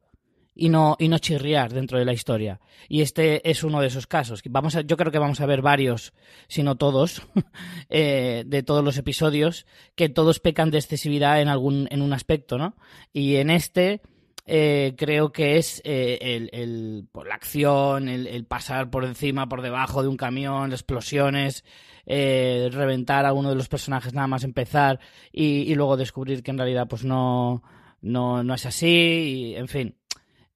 y 0.55 0.69
no, 0.69 0.95
y 0.99 1.07
no 1.07 1.17
chirriar 1.17 1.73
dentro 1.73 1.97
de 1.97 2.05
la 2.05 2.13
historia. 2.13 2.59
Y 2.87 3.01
este 3.01 3.49
es 3.49 3.63
uno 3.63 3.81
de 3.81 3.87
esos 3.87 4.07
casos. 4.07 4.41
Vamos 4.49 4.77
yo 4.85 4.97
creo 4.97 5.11
que 5.11 5.19
vamos 5.19 5.41
a 5.41 5.45
ver 5.45 5.61
varios, 5.61 6.13
si 6.47 6.63
no 6.63 6.75
todos, 6.75 7.21
eh, 7.89 8.43
de 8.45 8.63
todos 8.63 8.83
los 8.83 8.97
episodios, 8.97 9.65
que 9.95 10.09
todos 10.09 10.39
pecan 10.39 10.71
de 10.71 10.77
excesividad 10.77 11.41
en 11.41 11.47
algún, 11.47 11.87
en 11.91 12.01
un 12.01 12.13
aspecto, 12.13 12.57
¿no? 12.57 12.75
Y 13.11 13.35
en 13.35 13.49
este, 13.49 14.01
eh, 14.45 14.93
creo 14.97 15.31
que 15.31 15.57
es 15.57 15.81
eh, 15.85 16.19
el, 16.21 16.49
el, 16.51 17.07
por 17.11 17.27
la 17.27 17.35
acción, 17.35 18.09
el, 18.09 18.27
el, 18.27 18.45
pasar 18.45 18.89
por 18.89 19.05
encima, 19.05 19.47
por 19.47 19.61
debajo 19.61 20.01
de 20.01 20.09
un 20.09 20.17
camión, 20.17 20.73
explosiones, 20.73 21.63
eh, 22.05 22.69
reventar 22.71 23.25
a 23.25 23.31
uno 23.31 23.49
de 23.49 23.55
los 23.55 23.69
personajes 23.69 24.13
nada 24.13 24.27
más 24.27 24.43
empezar 24.43 24.99
y, 25.31 25.71
y 25.71 25.75
luego 25.75 25.95
descubrir 25.95 26.43
que 26.43 26.51
en 26.51 26.57
realidad 26.57 26.87
pues 26.89 27.05
no, 27.05 27.63
no, 28.01 28.43
no 28.43 28.53
es 28.53 28.65
así, 28.65 28.87
y, 28.87 29.55
en 29.55 29.67
fin 29.69 29.95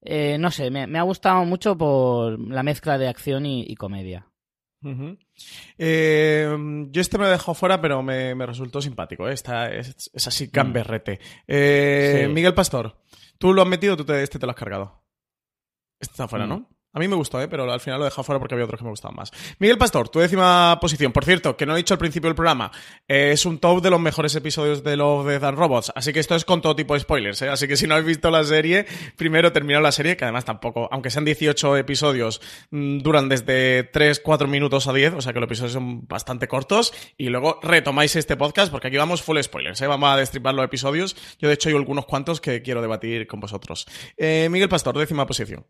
eh, 0.02 0.38
no 0.38 0.50
sé, 0.50 0.70
me, 0.70 0.86
me, 0.86 0.98
ha 0.98 1.02
gustado 1.02 1.44
mucho 1.44 1.76
por 1.76 2.38
la 2.38 2.62
mezcla 2.62 2.98
de 2.98 3.08
acción 3.08 3.46
y, 3.46 3.64
y 3.66 3.74
comedia. 3.74 4.26
Uh 4.80 4.90
-huh. 4.90 5.18
eh, 5.76 6.56
yo 6.90 7.00
este 7.00 7.18
me 7.18 7.24
lo 7.24 7.30
he 7.30 7.32
dejado 7.32 7.54
fuera, 7.54 7.80
pero 7.80 8.00
me, 8.02 8.34
me 8.34 8.46
resultó 8.46 8.80
simpático. 8.80 9.28
¿eh? 9.28 9.32
Está, 9.32 9.66
es, 9.74 10.10
es, 10.12 10.26
así 10.26 10.48
gamberrete. 10.52 11.18
Eh, 11.48 12.24
sí. 12.26 12.32
Miguel 12.32 12.54
Pastor, 12.54 12.96
¿tú 13.38 13.52
lo 13.52 13.62
has 13.62 13.68
metido 13.68 13.94
o 13.94 13.96
tú 13.96 14.04
te, 14.04 14.22
este 14.22 14.38
te 14.38 14.46
lo 14.46 14.50
has 14.50 14.56
cargado? 14.56 15.02
Este 16.00 16.12
está 16.12 16.28
fuera, 16.28 16.46
mm. 16.46 16.48
¿no? 16.48 16.68
A 16.98 17.00
mí 17.00 17.06
me 17.06 17.14
gustó, 17.14 17.40
¿eh? 17.40 17.46
pero 17.46 17.70
al 17.72 17.78
final 17.78 18.00
lo 18.00 18.06
he 18.06 18.08
dejado 18.08 18.24
fuera 18.24 18.40
porque 18.40 18.56
había 18.56 18.64
otros 18.64 18.80
que 18.80 18.84
me 18.84 18.90
gustaban 18.90 19.14
más. 19.14 19.30
Miguel 19.60 19.78
Pastor, 19.78 20.08
tu 20.08 20.18
décima 20.18 20.76
posición. 20.80 21.12
Por 21.12 21.24
cierto, 21.24 21.56
que 21.56 21.64
no 21.64 21.74
he 21.74 21.76
dicho 21.76 21.94
al 21.94 21.98
principio 21.98 22.28
del 22.28 22.34
programa, 22.34 22.72
eh, 23.06 23.30
es 23.32 23.46
un 23.46 23.60
top 23.60 23.80
de 23.82 23.90
los 23.90 24.00
mejores 24.00 24.34
episodios 24.34 24.82
de 24.82 24.96
Love, 24.96 25.28
Death 25.28 25.44
and 25.44 25.58
Robots. 25.58 25.92
Así 25.94 26.12
que 26.12 26.18
esto 26.18 26.34
es 26.34 26.44
con 26.44 26.60
todo 26.60 26.74
tipo 26.74 26.94
de 26.94 27.00
spoilers. 27.00 27.40
¿eh? 27.42 27.50
Así 27.50 27.68
que 27.68 27.76
si 27.76 27.86
no 27.86 27.94
habéis 27.94 28.08
visto 28.08 28.32
la 28.32 28.42
serie, 28.42 28.84
primero 29.14 29.52
terminad 29.52 29.80
la 29.80 29.92
serie, 29.92 30.16
que 30.16 30.24
además 30.24 30.44
tampoco, 30.44 30.88
aunque 30.90 31.10
sean 31.10 31.24
18 31.24 31.76
episodios, 31.76 32.40
mmm, 32.72 32.98
duran 32.98 33.28
desde 33.28 33.84
3, 33.84 34.18
4 34.18 34.48
minutos 34.48 34.88
a 34.88 34.92
10, 34.92 35.14
o 35.14 35.20
sea 35.20 35.32
que 35.32 35.38
los 35.38 35.46
episodios 35.46 35.74
son 35.74 36.04
bastante 36.08 36.48
cortos. 36.48 36.92
Y 37.16 37.28
luego 37.28 37.60
retomáis 37.62 38.16
este 38.16 38.36
podcast 38.36 38.72
porque 38.72 38.88
aquí 38.88 38.96
vamos 38.96 39.22
full 39.22 39.40
spoilers. 39.40 39.80
¿eh? 39.82 39.86
Vamos 39.86 40.10
a 40.10 40.16
destripar 40.16 40.52
los 40.52 40.64
episodios. 40.64 41.14
Yo, 41.38 41.46
de 41.46 41.54
hecho, 41.54 41.68
hay 41.68 41.76
algunos 41.76 42.06
cuantos 42.06 42.40
que 42.40 42.60
quiero 42.60 42.82
debatir 42.82 43.28
con 43.28 43.38
vosotros. 43.38 43.86
Eh, 44.16 44.48
Miguel 44.50 44.68
Pastor, 44.68 44.98
décima 44.98 45.24
posición. 45.24 45.64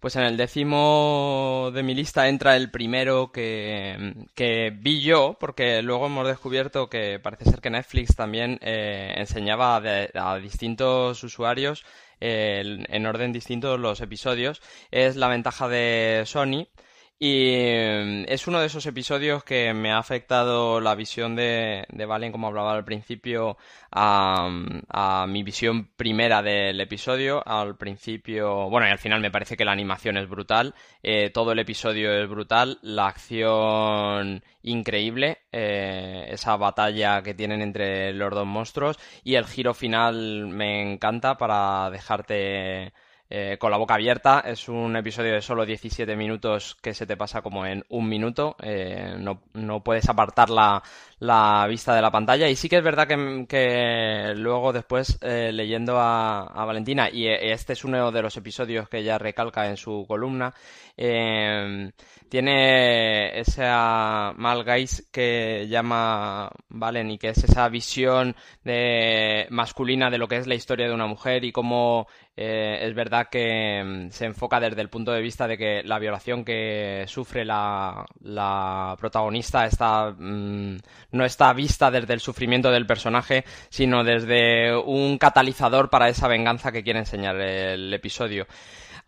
Pues 0.00 0.14
en 0.16 0.22
el 0.24 0.36
décimo 0.36 1.70
de 1.72 1.82
mi 1.82 1.94
lista 1.94 2.28
entra 2.28 2.56
el 2.56 2.70
primero 2.70 3.32
que, 3.32 4.14
que 4.34 4.70
vi 4.70 5.00
yo, 5.00 5.36
porque 5.40 5.82
luego 5.82 6.06
hemos 6.06 6.26
descubierto 6.26 6.88
que 6.88 7.18
parece 7.18 7.46
ser 7.46 7.60
que 7.60 7.70
Netflix 7.70 8.14
también 8.14 8.58
eh, 8.62 9.14
enseñaba 9.16 9.76
a, 9.76 10.32
a, 10.32 10.38
distintos 10.38 11.24
usuarios 11.24 11.84
eh, 12.20 12.84
en 12.88 13.06
orden 13.06 13.32
distinto 13.32 13.78
los 13.78 14.00
episodios. 14.00 14.62
Es 14.90 15.16
la 15.16 15.28
ventaja 15.28 15.66
de 15.68 16.22
Sony. 16.26 16.68
Y 17.18 18.24
es 18.30 18.46
uno 18.46 18.60
de 18.60 18.66
esos 18.66 18.84
episodios 18.84 19.42
que 19.42 19.72
me 19.72 19.90
ha 19.90 19.96
afectado 19.96 20.82
la 20.82 20.94
visión 20.94 21.34
de, 21.34 21.86
de 21.88 22.04
Valen, 22.04 22.30
como 22.30 22.48
hablaba 22.48 22.74
al 22.74 22.84
principio, 22.84 23.56
a, 23.90 24.50
a, 24.90 25.26
mi 25.26 25.42
visión 25.42 25.88
primera 25.96 26.42
del 26.42 26.78
episodio. 26.78 27.42
Al 27.46 27.78
principio, 27.78 28.68
bueno, 28.68 28.86
y 28.86 28.90
al 28.90 28.98
final 28.98 29.22
me 29.22 29.30
parece 29.30 29.56
que 29.56 29.64
la 29.64 29.72
animación 29.72 30.18
es 30.18 30.28
brutal, 30.28 30.74
eh, 31.02 31.30
todo 31.30 31.52
el 31.52 31.58
episodio 31.58 32.12
es 32.12 32.28
brutal, 32.28 32.78
la 32.82 33.06
acción 33.06 34.44
increíble, 34.62 35.38
eh, 35.52 36.26
esa 36.28 36.56
batalla 36.58 37.22
que 37.22 37.32
tienen 37.32 37.62
entre 37.62 38.12
los 38.12 38.30
dos 38.30 38.46
monstruos. 38.46 38.98
Y 39.24 39.36
el 39.36 39.46
giro 39.46 39.72
final 39.72 40.48
me 40.48 40.82
encanta 40.92 41.38
para 41.38 41.88
dejarte 41.90 42.92
eh, 43.28 43.56
con 43.58 43.72
la 43.72 43.76
boca 43.76 43.94
abierta. 43.94 44.40
Es 44.46 44.68
un 44.68 44.94
episodio 44.96 45.32
de 45.32 45.42
solo 45.42 45.66
17 45.66 46.14
minutos 46.14 46.76
que 46.80 46.94
se 46.94 47.06
te 47.06 47.16
pasa 47.16 47.42
como 47.42 47.66
en 47.66 47.84
un 47.88 48.08
minuto. 48.08 48.54
Eh, 48.62 49.16
no, 49.18 49.42
no, 49.54 49.82
puedes 49.82 50.08
apartar 50.08 50.48
la, 50.48 50.80
la, 51.18 51.66
vista 51.68 51.92
de 51.92 52.02
la 52.02 52.12
pantalla. 52.12 52.48
Y 52.48 52.54
sí 52.54 52.68
que 52.68 52.76
es 52.76 52.84
verdad 52.84 53.08
que, 53.08 53.46
que 53.48 54.32
luego 54.36 54.72
después 54.72 55.18
eh, 55.22 55.50
leyendo 55.52 55.98
a, 55.98 56.42
a, 56.42 56.64
Valentina, 56.64 57.10
y 57.10 57.26
este 57.26 57.72
es 57.72 57.84
uno 57.84 58.12
de 58.12 58.22
los 58.22 58.36
episodios 58.36 58.88
que 58.88 58.98
ella 58.98 59.18
recalca 59.18 59.68
en 59.68 59.76
su 59.76 60.04
columna, 60.06 60.54
tiene 62.28 63.38
esa 63.38 64.32
malgais 64.36 65.08
que 65.12 65.66
llama 65.68 66.50
Valen 66.68 67.10
y 67.10 67.18
que 67.18 67.28
es 67.30 67.44
esa 67.44 67.68
visión 67.68 68.34
masculina 69.50 70.10
de 70.10 70.18
lo 70.18 70.26
que 70.26 70.36
es 70.36 70.46
la 70.46 70.54
historia 70.54 70.88
de 70.88 70.94
una 70.94 71.06
mujer 71.06 71.44
y 71.44 71.52
cómo 71.52 72.06
eh, 72.36 72.80
es 72.82 72.94
verdad 72.94 73.28
que 73.30 73.82
mm, 73.82 74.10
se 74.10 74.26
enfoca 74.26 74.60
desde 74.60 74.82
el 74.82 74.90
punto 74.90 75.12
de 75.12 75.22
vista 75.22 75.48
de 75.48 75.56
que 75.56 75.82
la 75.84 75.98
violación 75.98 76.44
que 76.44 77.04
sufre 77.08 77.44
la, 77.44 78.04
protagonista 78.98 79.64
está, 79.66 80.10
mmm, 80.10 80.76
no 81.12 81.24
está 81.24 81.52
vista 81.54 81.90
desde 81.90 82.12
el 82.12 82.20
sufrimiento 82.20 82.70
del 82.70 82.86
personaje, 82.86 83.44
sino 83.70 84.04
desde 84.04 84.76
un 84.76 85.16
catalizador 85.18 85.88
para 85.88 86.08
esa 86.08 86.28
venganza 86.28 86.72
que 86.72 86.82
quiere 86.82 86.98
enseñar 86.98 87.36
el 87.40 87.92
episodio. 87.94 88.46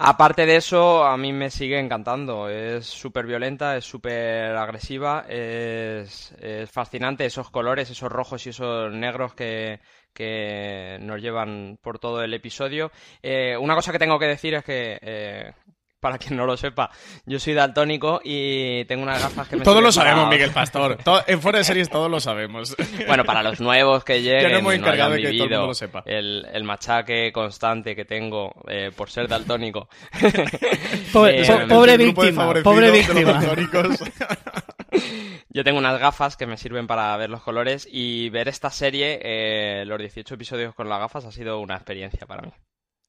Aparte 0.00 0.46
de 0.46 0.56
eso, 0.56 1.04
a 1.04 1.16
mí 1.16 1.32
me 1.32 1.50
sigue 1.50 1.78
encantando. 1.78 2.48
Es 2.48 2.86
súper 2.86 3.26
violenta, 3.26 3.76
es 3.76 3.84
súper 3.84 4.54
agresiva, 4.56 5.26
es, 5.28 6.32
es, 6.40 6.70
fascinante 6.70 7.26
esos 7.26 7.50
colores, 7.50 7.90
esos 7.90 8.10
rojos 8.10 8.46
y 8.46 8.50
esos 8.50 8.92
negros 8.92 9.34
que, 9.34 9.80
que 10.12 10.98
nos 11.00 11.20
llevan 11.20 11.78
por 11.82 11.98
todo 11.98 12.22
el 12.22 12.34
episodio. 12.34 12.90
Eh, 13.22 13.56
una 13.56 13.74
cosa 13.74 13.92
que 13.92 13.98
tengo 13.98 14.18
que 14.18 14.26
decir 14.26 14.54
es 14.54 14.64
que 14.64 14.98
eh, 15.00 15.52
para 16.00 16.18
quien 16.18 16.36
no 16.36 16.46
lo 16.46 16.56
sepa, 16.56 16.90
yo 17.26 17.38
soy 17.40 17.54
daltónico 17.54 18.20
y 18.22 18.84
tengo 18.84 19.02
unas 19.02 19.20
gafas 19.20 19.48
que 19.48 19.56
me 19.56 19.64
Todos 19.64 19.82
lo 19.82 19.90
sabemos, 19.90 20.24
para... 20.24 20.30
Miguel 20.36 20.50
Pastor. 20.50 20.96
Todo, 21.02 21.22
en 21.26 21.42
fuera 21.42 21.58
de 21.58 21.64
series 21.64 21.88
todos 21.88 22.10
lo 22.10 22.20
sabemos. 22.20 22.76
Bueno, 23.06 23.24
para 23.24 23.42
los 23.42 23.60
nuevos 23.60 24.04
que 24.04 24.22
lleguen 24.22 24.42
Yo 24.50 24.62
no 24.62 24.68
me 24.68 24.74
encargado 24.76 25.10
no 25.10 25.16
de 25.16 25.22
que 25.22 25.32
todo 25.32 25.44
el 25.44 25.50
mundo 25.50 25.66
lo 25.66 25.74
sepa. 25.74 26.02
El, 26.06 26.46
el 26.52 26.64
machaque 26.64 27.32
constante 27.32 27.96
que 27.96 28.04
tengo 28.04 28.54
eh, 28.68 28.92
por 28.94 29.10
ser 29.10 29.26
daltónico. 29.28 29.88
pobre, 31.12 31.42
eh, 31.42 31.66
pobre 31.68 31.96
víctima, 31.96 32.62
pobre 32.62 32.90
víctima. 32.90 33.40
Yo 35.50 35.64
tengo 35.64 35.78
unas 35.78 35.98
gafas 35.98 36.36
que 36.36 36.46
me 36.46 36.56
sirven 36.56 36.86
para 36.86 37.16
ver 37.16 37.30
los 37.30 37.42
colores 37.42 37.88
y 37.90 38.28
ver 38.30 38.48
esta 38.48 38.70
serie, 38.70 39.20
eh, 39.22 39.84
los 39.86 39.98
18 39.98 40.34
episodios 40.34 40.74
con 40.74 40.88
las 40.88 40.98
gafas, 40.98 41.24
ha 41.24 41.32
sido 41.32 41.60
una 41.60 41.76
experiencia 41.76 42.26
para 42.26 42.42
mí. 42.42 42.52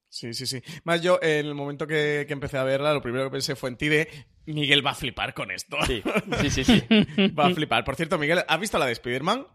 Sí, 0.10 0.34
sí, 0.34 0.48
sí. 0.48 0.62
Más 0.86 1.02
yo, 1.02 1.20
en 1.22 1.46
el 1.46 1.54
momento 1.54 1.86
que, 1.86 2.26
que, 2.28 2.34
empecé 2.34 2.58
a 2.58 2.64
verla, 2.64 2.94
lo 2.94 3.02
primero 3.02 3.26
que 3.26 3.32
pensé 3.32 3.56
fue 3.56 3.70
en 3.70 3.78
ti 3.78 3.90
de 3.90 4.10
Miguel 4.48 4.86
va 4.86 4.92
a 4.92 4.96
flipar 4.96 5.36
con 5.36 5.52
esto. 5.52 5.78
Sí, 5.86 6.02
sí, 6.42 6.50
sí. 6.50 6.64
sí. 6.64 6.82
va 7.40 7.48
a 7.48 7.54
flipar. 7.54 7.84
Por 7.84 7.96
cierto, 7.96 8.18
Miguel, 8.18 8.44
¿has 8.48 8.60
visto 8.60 8.80
la 8.80 8.88
de 8.88 8.94
Spider-Man? 8.94 9.46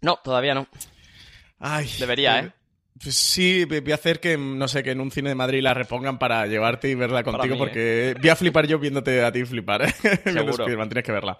No, 0.00 0.18
todavía 0.24 0.54
no. 0.54 0.66
Ay. 1.58 1.90
Debería, 1.98 2.40
¿eh? 2.40 2.52
Pues 3.00 3.14
sí, 3.14 3.64
voy 3.64 3.90
a 3.90 3.94
hacer 3.94 4.20
que, 4.20 4.36
no 4.36 4.68
sé, 4.68 4.82
que 4.82 4.90
en 4.90 5.00
un 5.00 5.10
cine 5.10 5.30
de 5.30 5.34
Madrid 5.34 5.62
la 5.62 5.74
repongan 5.74 6.18
para 6.18 6.46
llevarte 6.46 6.88
y 6.88 6.94
verla 6.94 7.24
contigo, 7.24 7.54
mí, 7.54 7.58
porque 7.58 8.10
¿eh? 8.10 8.14
voy 8.20 8.28
a 8.28 8.36
flipar 8.36 8.66
yo 8.66 8.78
viéndote 8.78 9.24
a 9.24 9.32
ti 9.32 9.44
flipar. 9.44 9.82
¿eh? 9.82 9.92
Seguro. 10.24 10.64
Tienes 10.64 11.02
que 11.02 11.12
verla. 11.12 11.38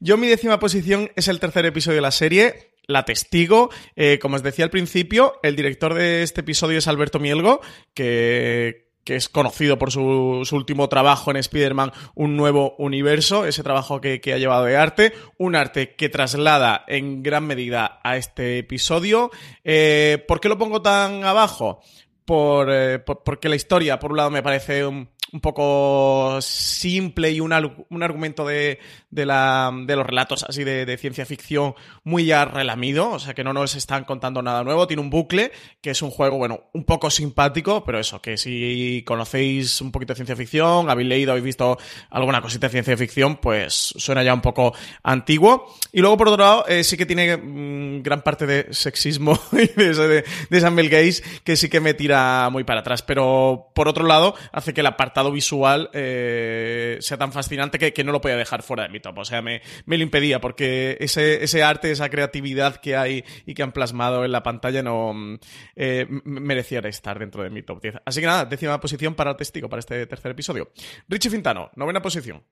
Yo, 0.00 0.16
mi 0.16 0.28
décima 0.28 0.58
posición 0.58 1.10
es 1.14 1.28
el 1.28 1.40
tercer 1.40 1.66
episodio 1.66 1.96
de 1.96 2.02
la 2.02 2.10
serie, 2.10 2.72
La 2.86 3.04
Testigo. 3.04 3.70
Eh, 3.96 4.18
como 4.20 4.36
os 4.36 4.42
decía 4.42 4.64
al 4.64 4.70
principio, 4.70 5.38
el 5.42 5.56
director 5.56 5.94
de 5.94 6.22
este 6.22 6.40
episodio 6.40 6.78
es 6.78 6.88
Alberto 6.88 7.20
Mielgo, 7.20 7.60
que, 7.94 8.87
que 9.08 9.16
es 9.16 9.30
conocido 9.30 9.78
por 9.78 9.90
su, 9.90 10.42
su 10.44 10.54
último 10.54 10.90
trabajo 10.90 11.30
en 11.30 11.38
Spider-Man, 11.38 11.92
Un 12.14 12.36
Nuevo 12.36 12.74
Universo, 12.76 13.46
ese 13.46 13.62
trabajo 13.62 14.02
que, 14.02 14.20
que, 14.20 14.34
ha 14.34 14.36
llevado 14.36 14.66
de 14.66 14.76
arte, 14.76 15.14
un 15.38 15.56
arte 15.56 15.94
que 15.94 16.10
traslada 16.10 16.84
en 16.86 17.22
gran 17.22 17.46
medida 17.46 18.00
a 18.04 18.18
este 18.18 18.58
episodio. 18.58 19.30
Eh, 19.64 20.22
¿Por 20.28 20.40
qué 20.40 20.50
lo 20.50 20.58
pongo 20.58 20.82
tan 20.82 21.24
abajo? 21.24 21.80
Por, 22.26 22.68
eh, 22.70 22.98
por, 22.98 23.22
porque 23.24 23.48
la 23.48 23.56
historia, 23.56 23.98
por 23.98 24.10
un 24.10 24.18
lado, 24.18 24.30
me 24.30 24.42
parece 24.42 24.84
un, 24.84 25.08
un 25.32 25.40
poco 25.40 26.38
simple 26.40 27.30
y 27.30 27.40
un, 27.40 27.52
un 27.90 28.02
argumento 28.02 28.46
de, 28.46 28.78
de, 29.10 29.26
la, 29.26 29.70
de, 29.84 29.96
los 29.96 30.06
relatos 30.06 30.44
así 30.48 30.64
de, 30.64 30.96
ciencia 30.98 31.26
ficción 31.26 31.74
muy 32.04 32.24
ya 32.24 32.44
relamido, 32.44 33.10
o 33.10 33.18
sea 33.18 33.34
que 33.34 33.44
no 33.44 33.52
nos 33.52 33.74
están 33.76 34.04
contando 34.04 34.42
nada 34.42 34.64
nuevo, 34.64 34.86
tiene 34.86 35.02
un 35.02 35.10
bucle 35.10 35.52
que 35.80 35.90
es 35.90 36.02
un 36.02 36.10
juego, 36.10 36.38
bueno, 36.38 36.64
un 36.72 36.84
poco 36.84 37.10
simpático, 37.10 37.84
pero 37.84 37.98
eso, 37.98 38.20
que 38.20 38.36
si 38.36 39.04
conocéis 39.06 39.80
un 39.80 39.92
poquito 39.92 40.12
de 40.12 40.16
ciencia 40.16 40.36
ficción, 40.36 40.88
habéis 40.90 41.08
leído, 41.08 41.32
habéis 41.32 41.44
visto 41.44 41.78
alguna 42.10 42.40
cosita 42.40 42.66
de 42.66 42.72
ciencia 42.72 42.96
ficción, 42.96 43.36
pues 43.36 43.94
suena 43.96 44.22
ya 44.22 44.34
un 44.34 44.40
poco 44.40 44.74
antiguo. 45.02 45.74
Y 45.92 46.00
luego, 46.00 46.16
por 46.16 46.28
otro 46.28 46.44
lado, 46.44 46.64
eh, 46.68 46.84
sí 46.84 46.96
que 46.96 47.06
tiene 47.06 47.36
mmm, 47.36 48.02
gran 48.02 48.22
parte 48.22 48.46
de 48.46 48.72
sexismo 48.72 49.38
y 49.52 49.66
de, 49.66 50.24
de, 50.50 50.70
Mel 50.70 50.88
Gaze, 50.88 51.22
que 51.44 51.56
sí 51.56 51.68
que 51.68 51.80
me 51.80 51.94
tira 51.94 52.48
muy 52.50 52.64
para 52.64 52.80
atrás, 52.80 53.02
pero 53.02 53.70
por 53.74 53.88
otro 53.88 54.06
lado, 54.06 54.34
hace 54.52 54.74
que 54.74 54.82
la 54.82 54.96
parte 54.96 55.17
visual 55.24 55.90
eh, 55.92 56.98
sea 57.00 57.18
tan 57.18 57.32
fascinante 57.32 57.78
que, 57.78 58.04
no 58.04 58.12
lo 58.12 58.20
podía 58.20 58.36
dejar 58.36 58.62
fuera 58.62 58.84
de 58.84 58.88
mi 58.88 59.00
top. 59.00 59.18
O 59.18 59.24
sea, 59.24 59.42
me, 59.42 59.60
me 59.86 59.98
lo 59.98 60.02
impedía 60.02 60.40
porque 60.40 60.96
ese, 61.00 61.42
ese, 61.44 61.62
arte, 61.62 61.90
esa 61.90 62.08
creatividad 62.08 62.76
que 62.76 62.96
hay 62.96 63.24
y 63.44 63.54
que 63.54 63.62
han 63.62 63.72
plasmado 63.72 64.24
en 64.24 64.32
la 64.32 64.42
pantalla 64.42 64.82
no 64.82 65.38
eh, 65.76 66.06
merecía 66.24 66.78
estar 66.80 67.18
dentro 67.18 67.42
de 67.42 67.50
mi 67.50 67.62
top 67.62 67.82
10. 67.82 67.94
Así 68.04 68.20
que 68.20 68.26
nada, 68.26 68.44
décima 68.44 68.80
posición 68.80 69.14
para 69.14 69.36
testigo 69.36 69.68
para 69.68 69.80
este 69.80 70.06
tercer 70.06 70.30
episodio. 70.32 70.70
Richie 71.08 71.30
Fintano, 71.30 71.70
novena 71.76 72.00
posición. 72.00 72.44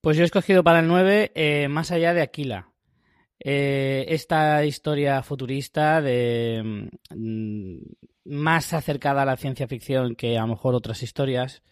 Pues 0.00 0.16
yo 0.16 0.22
he 0.22 0.26
escogido 0.26 0.62
para 0.62 0.80
el 0.80 0.88
9 0.88 1.32
eh, 1.34 1.68
Más 1.68 1.90
allá 1.90 2.14
de 2.14 2.22
Aquila. 2.22 2.72
Eh, 3.38 4.06
esta 4.08 4.64
historia 4.64 5.22
futurista 5.22 6.00
de 6.00 6.90
mm, 7.10 7.78
más 8.26 8.72
acercada 8.72 9.22
a 9.22 9.26
la 9.26 9.36
ciencia 9.36 9.68
ficción 9.68 10.14
que 10.14 10.36
a 10.36 10.42
lo 10.42 10.48
mejor 10.48 10.74
otras 10.74 11.02
historias. 11.02 11.62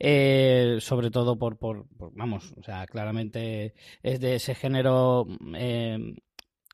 Eh, 0.00 0.78
sobre 0.80 1.10
todo 1.10 1.38
por, 1.38 1.56
por, 1.56 1.86
por, 1.96 2.10
vamos, 2.14 2.52
o 2.58 2.62
sea, 2.64 2.84
claramente 2.86 3.74
es 4.02 4.18
de 4.18 4.34
ese 4.34 4.56
género 4.56 5.24
eh, 5.54 6.16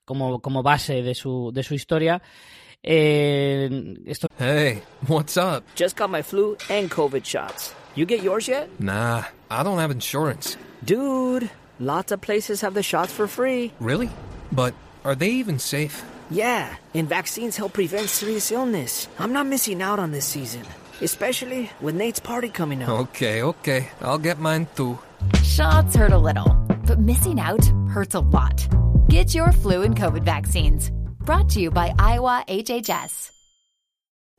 como, 0.07 0.41
como 0.41 0.63
base 0.63 1.03
de 1.03 1.15
su, 1.15 1.51
de 1.53 1.63
su 1.63 1.75
historia. 1.75 2.23
Eh, 2.83 3.95
esto... 4.07 4.27
Hey, 4.39 4.83
what's 5.07 5.37
up? 5.37 5.65
Just 5.77 5.99
got 5.99 6.11
my 6.11 6.23
flu 6.23 6.57
and 6.71 6.91
COVID 6.91 7.25
shots. 7.25 7.75
You 7.95 8.07
get 8.07 8.23
yours 8.23 8.49
yet? 8.49 8.69
Nah, 8.81 9.25
I 9.51 9.63
don't 9.63 9.79
have 9.79 9.91
insurance. 9.91 10.57
Dude, 10.83 11.51
lots 11.79 12.13
of 12.13 12.21
places 12.23 12.63
have 12.63 12.75
the 12.75 12.83
shots 12.83 13.13
for 13.13 13.27
free. 13.27 13.73
Really? 13.81 14.09
But 14.51 14.75
are 15.05 15.15
they 15.15 15.31
even 15.31 15.59
safe? 15.59 16.03
Yeah, 16.31 16.77
and 16.95 17.09
vaccines 17.09 17.57
help 17.57 17.73
prevent 17.73 18.09
serious 18.09 18.53
illness. 18.53 19.09
I'm 19.19 19.33
not 19.33 19.47
missing 19.47 19.83
out 19.83 19.99
on 19.99 20.13
this 20.13 20.25
season, 20.27 20.63
especially 21.01 21.71
with 21.81 21.97
Nate's 21.97 22.21
party 22.21 22.49
coming 22.49 22.83
up. 22.83 22.89
Okay, 22.89 23.43
okay. 23.43 23.89
I'll 24.01 24.19
get 24.19 24.39
mine 24.39 24.69
too. 24.77 24.99
Shots 25.43 25.97
hurt 25.97 26.13
a 26.13 26.19
little, 26.19 26.55
but 26.87 27.01
missing 27.01 27.41
out 27.41 27.65
hurts 27.89 28.15
a 28.15 28.21
lot. 28.21 28.69
Get 29.09 29.35
your 29.35 29.51
flu 29.51 29.83
and 29.83 29.97
COVID 29.97 30.23
vaccines. 30.23 30.93
Brought 31.25 31.49
to 31.51 31.61
you 31.61 31.71
by 31.73 31.93
Iowa 31.99 32.45
HHS. 32.47 33.33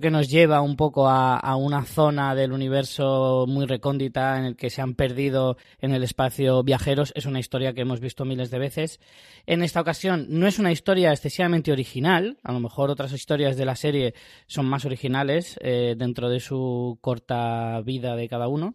que 0.00 0.10
nos 0.10 0.28
lleva 0.28 0.60
un 0.60 0.76
poco 0.76 1.08
a, 1.08 1.56
una 1.56 1.84
zona 1.84 2.34
del 2.34 2.52
universo 2.52 3.46
muy 3.48 3.66
recóndita 3.66 4.38
en 4.38 4.44
el 4.44 4.56
que 4.56 4.70
se 4.70 4.82
han 4.82 4.94
perdido 4.94 5.56
en 5.80 5.92
el 5.92 6.02
espacio 6.02 6.62
viajeros. 6.62 7.12
Es 7.16 7.26
una 7.26 7.40
historia 7.40 7.72
que 7.72 7.82
hemos 7.82 8.00
visto 8.00 8.24
miles 8.24 8.50
de 8.50 8.58
veces. 8.58 9.00
En 9.46 9.62
esta 9.62 9.80
ocasión 9.80 10.26
no 10.28 10.46
es 10.46 10.58
una 10.58 10.72
historia 10.72 11.10
excesivamente 11.10 11.72
original. 11.72 12.38
A 12.42 12.52
lo 12.52 12.60
mejor 12.60 12.90
otras 12.90 13.12
historias 13.12 13.56
de 13.56 13.64
la 13.64 13.76
serie 13.76 14.14
son 14.46 14.66
más 14.66 14.84
originales 14.84 15.58
eh, 15.60 15.94
dentro 15.96 16.28
de 16.28 16.40
su 16.40 16.98
corta 17.00 17.80
vida 17.82 18.16
de 18.16 18.28
cada 18.28 18.48
uno. 18.48 18.74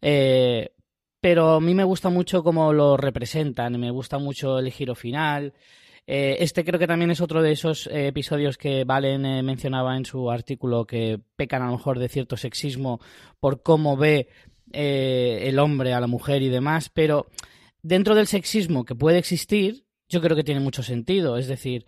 Eh, 0.00 0.74
pero 1.20 1.50
a 1.50 1.60
mí 1.60 1.72
me 1.72 1.84
gusta 1.84 2.10
mucho 2.10 2.42
cómo 2.42 2.72
lo 2.72 2.96
representan, 2.96 3.78
me 3.78 3.92
gusta 3.92 4.18
mucho 4.18 4.58
el 4.58 4.72
giro 4.72 4.96
final. 4.96 5.54
Eh, 6.06 6.36
este 6.40 6.64
creo 6.64 6.80
que 6.80 6.86
también 6.86 7.10
es 7.10 7.20
otro 7.20 7.42
de 7.42 7.52
esos 7.52 7.86
eh, 7.86 8.08
episodios 8.08 8.58
que 8.58 8.84
Valen 8.84 9.24
eh, 9.24 9.42
mencionaba 9.42 9.96
en 9.96 10.04
su 10.04 10.30
artículo 10.30 10.84
que 10.84 11.20
pecan 11.36 11.62
a 11.62 11.66
lo 11.66 11.72
mejor 11.72 11.98
de 11.98 12.08
cierto 12.08 12.36
sexismo 12.36 13.00
por 13.38 13.62
cómo 13.62 13.96
ve 13.96 14.28
el 14.74 15.58
hombre 15.58 15.92
a 15.92 16.00
la 16.00 16.06
mujer 16.06 16.40
y 16.40 16.48
demás, 16.48 16.88
pero 16.88 17.26
dentro 17.82 18.14
del 18.14 18.26
sexismo 18.26 18.86
que 18.86 18.94
puede 18.94 19.18
existir, 19.18 19.84
yo 20.08 20.22
creo 20.22 20.34
que 20.34 20.44
tiene 20.44 20.62
mucho 20.62 20.82
sentido. 20.82 21.36
Es 21.36 21.46
decir, 21.46 21.84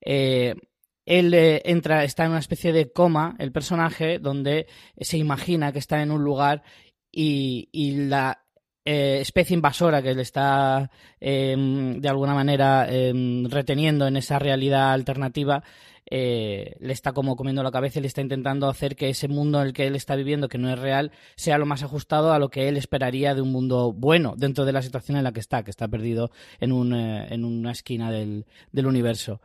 él 0.00 1.34
entra, 1.34 2.04
está 2.04 2.24
en 2.24 2.30
una 2.30 2.38
especie 2.38 2.72
de 2.72 2.92
coma, 2.92 3.34
el 3.40 3.50
personaje, 3.50 4.20
donde 4.20 4.68
se 5.00 5.18
imagina 5.18 5.72
que 5.72 5.80
está 5.80 6.00
en 6.00 6.12
un 6.12 6.22
lugar 6.22 6.62
y, 7.10 7.68
y 7.72 8.06
la 8.06 8.44
eh, 8.90 9.20
especie 9.20 9.52
invasora 9.52 10.00
que 10.00 10.14
le 10.14 10.22
está 10.22 10.90
eh, 11.20 11.54
de 11.98 12.08
alguna 12.08 12.32
manera 12.32 12.86
eh, 12.88 13.12
reteniendo 13.50 14.06
en 14.06 14.16
esa 14.16 14.38
realidad 14.38 14.94
alternativa 14.94 15.62
le 16.10 16.74
está 16.80 17.12
como 17.12 17.36
comiendo 17.36 17.62
la 17.62 17.70
cabeza 17.70 17.98
y 17.98 18.02
le 18.02 18.08
está 18.08 18.22
intentando 18.22 18.66
hacer 18.66 18.96
que 18.96 19.10
ese 19.10 19.28
mundo 19.28 19.60
en 19.60 19.66
el 19.66 19.72
que 19.74 19.86
él 19.86 19.94
está 19.94 20.16
viviendo, 20.16 20.48
que 20.48 20.56
no 20.56 20.72
es 20.72 20.78
real, 20.78 21.12
sea 21.36 21.58
lo 21.58 21.66
más 21.66 21.82
ajustado 21.82 22.32
a 22.32 22.38
lo 22.38 22.48
que 22.48 22.66
él 22.66 22.78
esperaría 22.78 23.34
de 23.34 23.42
un 23.42 23.52
mundo 23.52 23.92
bueno 23.92 24.32
dentro 24.34 24.64
de 24.64 24.72
la 24.72 24.80
situación 24.80 25.18
en 25.18 25.24
la 25.24 25.32
que 25.32 25.40
está, 25.40 25.64
que 25.64 25.70
está 25.70 25.86
perdido 25.86 26.30
en, 26.58 26.72
un, 26.72 26.94
en 26.94 27.44
una 27.44 27.72
esquina 27.72 28.10
del, 28.10 28.46
del 28.72 28.86
universo. 28.86 29.42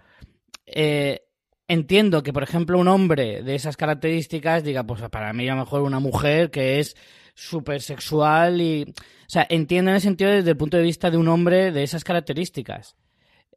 entiendo 1.67 2.23
que, 2.23 2.31
por 2.31 2.43
ejemplo, 2.43 2.79
un 2.79 2.87
hombre 2.87 3.43
de 3.43 3.55
esas 3.55 3.75
características 3.75 4.63
diga, 4.63 4.85
pues 4.85 5.01
para 5.09 5.33
mí 5.33 5.49
a 5.49 5.55
lo 5.55 5.65
mejor 5.65 5.81
una 5.81 5.99
mujer 5.99 6.49
que 6.49 6.79
es 6.79 6.95
súper 7.33 7.81
sexual 7.81 8.61
y... 8.61 8.83
O 8.83 9.33
sea, 9.33 9.47
entiendo 9.49 9.89
en 9.91 9.95
el 9.95 10.01
sentido 10.01 10.31
desde 10.31 10.51
el 10.51 10.57
punto 10.57 10.77
de 10.77 10.83
vista 10.83 11.09
de 11.09 11.17
un 11.17 11.27
hombre 11.27 11.71
de 11.71 11.83
esas 11.83 12.03
características. 12.03 12.95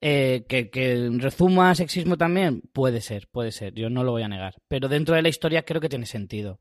Eh, 0.01 0.45
que, 0.49 0.71
que 0.71 1.11
sexismo 1.75 2.19
también, 2.19 2.63
puede 2.73 3.01
ser, 3.01 3.29
puede 3.29 3.51
ser, 3.51 3.75
yo 3.75 3.89
no 3.89 4.05
lo 4.05 4.13
voy 4.13 4.23
a 4.23 4.29
negar. 4.29 4.55
Pero 4.69 4.89
dentro 4.89 5.15
de 5.15 5.23
la 5.23 5.29
historia 5.29 5.65
creo 5.65 5.81
que 5.81 5.89
tiene 5.89 6.07
sentido. 6.07 6.61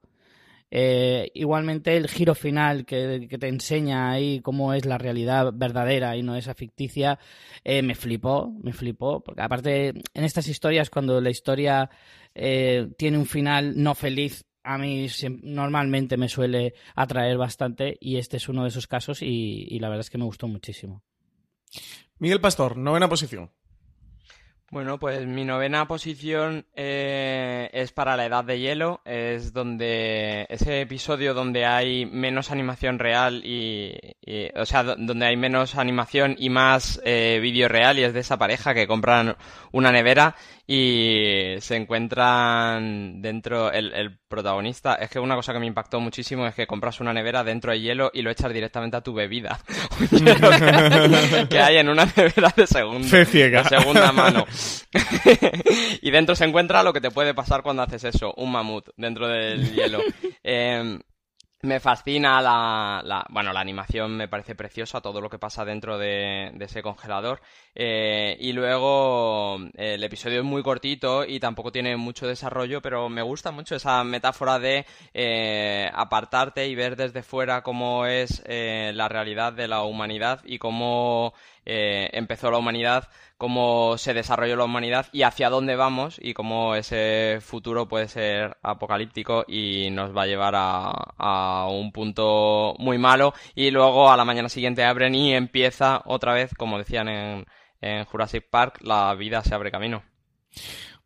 Eh, 0.72 1.32
igualmente 1.36 1.96
el 1.96 2.08
giro 2.08 2.34
final 2.34 2.86
que, 2.86 3.28
que, 3.30 3.38
te 3.38 3.48
enseña 3.48 4.12
ahí 4.12 4.42
cómo 4.42 4.74
es 4.74 4.86
la 4.86 4.98
realidad 4.98 5.54
verdadera 5.54 6.18
y 6.18 6.24
no 6.24 6.36
esa 6.36 6.56
ficticia, 6.56 7.20
eh, 7.64 7.82
me 7.84 7.94
flipó, 7.94 8.52
me 8.64 8.74
flipó, 8.74 9.22
porque 9.24 9.42
aparte 9.42 9.90
en 9.90 10.24
estas 10.24 10.48
historias 10.48 10.90
cuando 10.90 11.22
la 11.22 11.30
historia 11.30 11.90
tiene 12.34 13.18
un 13.18 13.26
final 13.26 13.82
no 13.82 13.96
feliz, 13.96 14.45
a 14.66 14.78
mí 14.78 15.08
normalmente 15.44 16.18
me 16.18 16.28
suele 16.28 16.74
atraer 16.96 17.38
bastante 17.38 17.98
y 18.02 18.18
este 18.18 18.38
es 18.38 18.50
uno 18.50 18.64
de 18.64 18.70
esos 18.70 18.88
casos 18.88 19.22
y, 19.22 19.68
y 19.70 19.80
la 19.80 19.90
verdad 19.90 20.02
es 20.02 20.10
que 20.10 20.18
me 20.18 20.26
gustó 20.26 20.48
muchísimo. 20.48 21.04
Miguel 22.18 22.42
Pastor, 22.42 22.76
novena 22.76 23.08
posición. 23.08 23.52
Bueno, 24.72 24.98
pues 25.00 25.26
mi 25.28 25.46
novena 25.46 25.88
posición 25.88 26.66
eh, 26.76 27.70
es 27.72 27.92
para 27.92 28.18
la 28.18 28.26
Edad 28.26 28.44
de 28.44 28.60
Hielo, 28.60 29.00
es 29.06 29.54
donde 29.54 30.48
ese 30.50 30.82
episodio 30.82 31.36
donde 31.36 31.66
hay 31.66 32.08
menos 32.08 32.50
animación 32.50 32.98
real 32.98 33.42
y, 33.46 33.96
y 34.20 34.50
o 34.56 34.66
sea, 34.66 34.84
donde 34.84 35.26
hay 35.28 35.38
menos 35.38 35.76
animación 35.76 36.36
y 36.40 36.50
más 36.50 37.00
eh, 37.06 37.40
vídeo 37.42 37.68
real 37.68 38.00
y 38.00 38.04
es 38.04 38.14
de 38.14 38.22
esa 38.22 38.38
pareja 38.38 38.74
que 38.74 38.88
compran 38.88 39.38
una 39.72 39.92
nevera 39.92 40.36
y 40.66 41.56
se 41.60 41.76
encuentran 41.76 43.22
dentro 43.22 43.72
el, 43.72 43.94
el, 43.94 44.18
protagonista. 44.28 44.96
Es 44.96 45.10
que 45.10 45.20
una 45.20 45.36
cosa 45.36 45.54
que 45.54 45.60
me 45.60 45.66
impactó 45.66 46.00
muchísimo 46.00 46.46
es 46.48 46.56
que 46.56 46.68
compras 46.68 47.00
una 47.00 47.14
nevera 47.14 47.44
dentro 47.44 47.72
de 47.72 47.80
hielo 47.80 48.12
y 48.14 48.22
lo 48.22 48.32
echas 48.32 48.54
directamente 48.54 48.98
a 48.98 49.02
tu 49.02 49.14
bebida. 49.14 49.60
que, 50.10 51.48
que, 51.50 51.60
hay 51.60 51.78
en 51.78 51.90
una 51.90 52.06
nevera 52.06 52.54
de, 52.56 52.68
segundo, 52.68 53.08
de 53.08 53.26
segunda 53.26 54.12
mano. 54.12 54.46
y 56.02 56.12
dentro 56.12 56.36
se 56.36 56.46
encuentra 56.46 56.84
lo 56.84 56.94
que 56.94 57.02
te 57.02 57.12
puede 57.12 57.34
pasar 57.34 57.62
cuando 57.64 57.84
haces 57.84 58.04
eso, 58.04 58.34
un 58.38 58.52
mamut 58.52 58.90
dentro 58.98 59.28
del 59.28 59.74
hielo. 59.74 60.00
Eh, 60.44 61.00
Me 61.66 61.80
fascina 61.80 62.44
la, 62.44 63.02
la, 63.04 63.26
bueno, 63.30 63.52
la 63.52 63.60
animación 63.60 64.16
me 64.16 64.28
parece 64.28 64.54
preciosa, 64.54 65.02
todo 65.02 65.20
lo 65.20 65.32
que 65.32 65.40
pasa 65.40 65.66
dentro 65.66 65.98
de, 65.98 66.54
ese 66.60 66.84
congelador. 66.84 67.42
Eh, 67.74 68.38
y 68.40 68.54
luego 68.54 69.58
el 69.74 70.04
episodio 70.04 70.42
es 70.42 70.46
muy 70.46 70.62
cortito 70.62 71.26
y 71.26 71.40
tampoco 71.40 71.72
tiene 71.72 71.98
mucho 71.98 72.28
desarrollo, 72.28 72.84
pero 72.84 73.10
me 73.10 73.24
gusta 73.24 73.50
mucho 73.50 73.76
esa 73.76 74.04
metáfora 74.04 74.60
de 74.60 74.86
eh, 75.16 75.90
apartarte 75.92 76.68
y 76.68 76.76
ver 76.76 76.96
desde 76.96 77.24
fuera 77.24 77.64
cómo 77.64 78.06
es 78.06 78.44
eh, 78.46 78.92
la 78.94 79.10
realidad 79.10 79.52
de 79.52 79.68
la 79.68 79.82
humanidad 79.82 80.42
y 80.46 80.60
cómo 80.60 81.34
eh, 81.66 82.10
empezó 82.14 82.52
la 82.52 82.58
humanidad, 82.58 83.10
cómo 83.38 83.98
se 83.98 84.14
desarrolló 84.14 84.56
la 84.56 84.66
humanidad 84.66 85.08
y 85.12 85.24
hacia 85.24 85.50
dónde 85.50 85.76
vamos 85.76 86.18
y 86.22 86.34
cómo 86.34 86.76
ese 86.76 87.40
futuro 87.42 87.88
puede 87.88 88.08
ser 88.08 88.58
apocalíptico 88.62 89.44
y 89.48 89.90
nos 89.92 90.16
va 90.16 90.24
a 90.24 90.28
llevar 90.28 90.54
a, 90.56 90.92
a 91.18 91.68
un 91.70 91.92
punto 91.92 92.76
muy 92.80 92.98
malo 92.98 93.34
y 93.56 93.72
luego 93.72 94.12
a 94.12 94.18
la 94.18 94.26
mañana 94.26 94.50
siguiente 94.50 94.84
abren 94.84 95.16
y 95.16 95.34
empieza 95.34 96.02
otra 96.06 96.34
vez, 96.34 96.54
como 96.56 96.78
decían 96.78 97.08
en, 97.10 97.46
en 97.82 98.06
Jurassic 98.06 98.50
Park, 98.50 98.80
la 98.82 99.14
vida 99.16 99.44
se 99.44 99.54
abre 99.56 99.72
camino. 99.72 100.04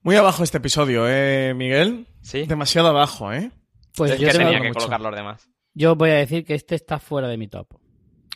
Muy 0.02 0.16
abajo 0.16 0.44
este 0.44 0.58
episodio, 0.60 1.06
¿eh, 1.10 1.54
Miguel? 1.56 2.08
Sí. 2.22 2.46
Demasiado 2.46 2.90
abajo, 2.90 3.34
¿eh? 3.34 3.52
Pues 3.96 4.12
es 4.12 4.20
yo 4.20 4.28
que 4.30 4.38
tenía 4.38 4.62
que 4.62 4.68
mucho. 4.70 4.80
colocar 4.80 5.02
los 5.02 5.16
demás. 5.16 5.50
Yo 5.74 5.96
voy 5.96 6.12
a 6.12 6.16
decir 6.16 6.46
que 6.46 6.54
este 6.56 6.76
está 6.76 7.00
fuera 7.00 7.28
de 7.28 7.38
mi 7.38 7.48
top. 7.48 7.68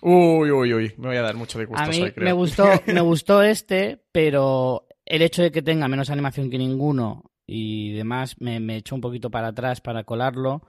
Uy, 0.05 0.51
uy, 0.51 0.73
uy. 0.73 0.93
Me 0.97 1.07
voy 1.07 1.15
a 1.15 1.21
dar 1.21 1.35
mucho 1.35 1.57
de 1.57 1.65
gusto 1.65 1.81
A 1.81 1.87
mí 1.87 2.01
hoy, 2.01 2.11
creo. 2.11 2.25
me 2.25 2.33
gustó, 2.33 2.65
me 2.87 2.99
gustó 2.99 3.41
este, 3.41 4.03
pero 4.11 4.85
el 5.05 5.21
hecho 5.21 5.41
de 5.41 5.51
que 5.51 5.61
tenga 5.61 5.87
menos 5.87 6.09
animación 6.09 6.49
que 6.49 6.57
ninguno 6.57 7.31
y 7.47 7.93
demás 7.93 8.35
me, 8.41 8.59
me 8.59 8.77
echó 8.77 8.95
un 8.95 9.01
poquito 9.01 9.31
para 9.31 9.47
atrás 9.47 9.79
para 9.79 10.03
colarlo. 10.03 10.61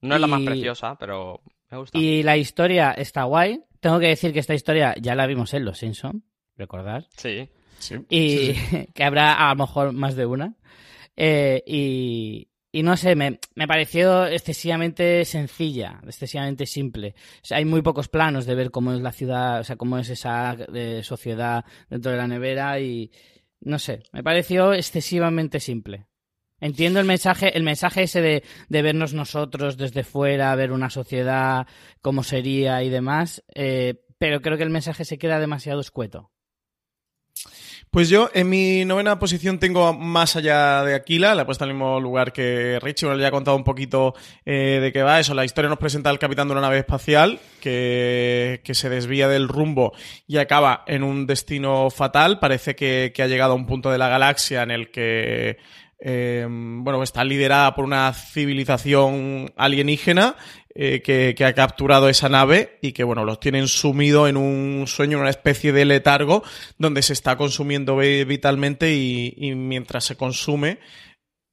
No 0.00 0.14
es 0.14 0.20
la 0.22 0.26
más 0.26 0.40
preciosa, 0.40 0.96
pero 0.98 1.42
me 1.70 1.76
gusta. 1.76 1.98
Y 1.98 2.22
la 2.22 2.38
historia 2.38 2.92
está 2.92 3.24
guay. 3.24 3.60
Tengo 3.80 4.00
que 4.00 4.08
decir 4.08 4.32
que 4.32 4.38
esta 4.38 4.54
historia 4.54 4.94
ya 4.98 5.14
la 5.14 5.26
vimos 5.26 5.52
en 5.52 5.66
Los 5.66 5.78
Simpson, 5.78 6.24
recordad. 6.56 7.04
Sí. 7.14 7.48
Y 8.08 8.54
que 8.94 9.04
habrá 9.04 9.34
a 9.34 9.54
lo 9.54 9.66
mejor 9.66 9.92
más 9.92 10.16
de 10.16 10.24
una. 10.24 10.54
Eh, 11.14 11.62
y, 11.66 12.47
y 12.70 12.82
no 12.82 12.96
sé, 12.96 13.14
me, 13.14 13.38
me 13.54 13.66
pareció 13.66 14.26
excesivamente 14.26 15.24
sencilla, 15.24 16.00
excesivamente 16.04 16.66
simple. 16.66 17.14
O 17.42 17.44
sea, 17.44 17.58
hay 17.58 17.64
muy 17.64 17.82
pocos 17.82 18.08
planos 18.08 18.44
de 18.44 18.54
ver 18.54 18.70
cómo 18.70 18.92
es 18.92 19.00
la 19.00 19.12
ciudad, 19.12 19.60
o 19.60 19.64
sea, 19.64 19.76
cómo 19.76 19.98
es 19.98 20.10
esa 20.10 20.56
eh, 20.74 21.00
sociedad 21.02 21.64
dentro 21.88 22.10
de 22.12 22.18
la 22.18 22.28
nevera 22.28 22.78
y 22.80 23.10
no 23.60 23.78
sé, 23.78 24.02
me 24.12 24.22
pareció 24.22 24.74
excesivamente 24.74 25.60
simple. 25.60 26.06
Entiendo 26.60 27.00
el 27.00 27.06
mensaje, 27.06 27.56
el 27.56 27.62
mensaje 27.62 28.02
ese 28.02 28.20
de, 28.20 28.42
de 28.68 28.82
vernos 28.82 29.14
nosotros 29.14 29.76
desde 29.76 30.02
fuera, 30.02 30.54
ver 30.56 30.72
una 30.72 30.90
sociedad, 30.90 31.66
cómo 32.00 32.22
sería 32.24 32.82
y 32.82 32.90
demás, 32.90 33.44
eh, 33.54 34.02
pero 34.18 34.42
creo 34.42 34.58
que 34.58 34.64
el 34.64 34.70
mensaje 34.70 35.04
se 35.04 35.18
queda 35.18 35.38
demasiado 35.38 35.80
escueto. 35.80 36.32
Pues 37.90 38.10
yo 38.10 38.30
en 38.34 38.50
mi 38.50 38.84
novena 38.84 39.18
posición 39.18 39.58
tengo 39.58 39.94
más 39.94 40.36
allá 40.36 40.84
de 40.84 40.94
Aquila, 40.94 41.34
la 41.34 41.42
he 41.42 41.44
puesto 41.46 41.64
al 41.64 41.70
mismo 41.70 41.98
lugar 42.00 42.32
que 42.32 42.78
Richie, 42.82 43.06
bueno, 43.06 43.20
ya 43.20 43.28
ha 43.28 43.32
contado 43.32 43.56
un 43.56 43.64
poquito 43.64 44.14
eh, 44.44 44.78
de 44.82 44.92
qué 44.92 45.02
va 45.02 45.20
eso. 45.20 45.34
La 45.34 45.44
historia 45.44 45.70
nos 45.70 45.78
presenta 45.78 46.10
al 46.10 46.18
capitán 46.18 46.48
de 46.48 46.52
una 46.52 46.60
nave 46.60 46.78
espacial 46.78 47.40
que, 47.60 48.60
que 48.62 48.74
se 48.74 48.90
desvía 48.90 49.28
del 49.28 49.48
rumbo 49.48 49.92
y 50.26 50.36
acaba 50.36 50.84
en 50.86 51.02
un 51.02 51.26
destino 51.26 51.88
fatal. 51.90 52.38
Parece 52.38 52.76
que, 52.76 53.12
que 53.14 53.22
ha 53.22 53.26
llegado 53.26 53.52
a 53.52 53.56
un 53.56 53.66
punto 53.66 53.90
de 53.90 53.98
la 53.98 54.08
galaxia 54.08 54.62
en 54.62 54.70
el 54.70 54.90
que 54.90 55.56
eh, 56.00 56.46
bueno, 56.48 57.02
está 57.02 57.24
liderada 57.24 57.74
por 57.74 57.84
una 57.84 58.12
civilización 58.12 59.52
alienígena 59.56 60.36
eh, 60.74 61.02
que, 61.02 61.34
que 61.36 61.44
ha 61.44 61.54
capturado 61.54 62.08
esa 62.08 62.28
nave 62.28 62.78
y 62.82 62.92
que, 62.92 63.02
bueno, 63.04 63.24
los 63.24 63.40
tienen 63.40 63.66
sumido 63.68 64.28
en 64.28 64.36
un 64.36 64.84
sueño, 64.86 65.16
en 65.16 65.22
una 65.22 65.30
especie 65.30 65.72
de 65.72 65.84
letargo 65.84 66.42
donde 66.78 67.02
se 67.02 67.12
está 67.14 67.36
consumiendo 67.36 67.96
vi- 67.96 68.24
vitalmente 68.24 68.94
y, 68.94 69.34
y 69.36 69.54
mientras 69.54 70.04
se 70.04 70.16
consume 70.16 70.78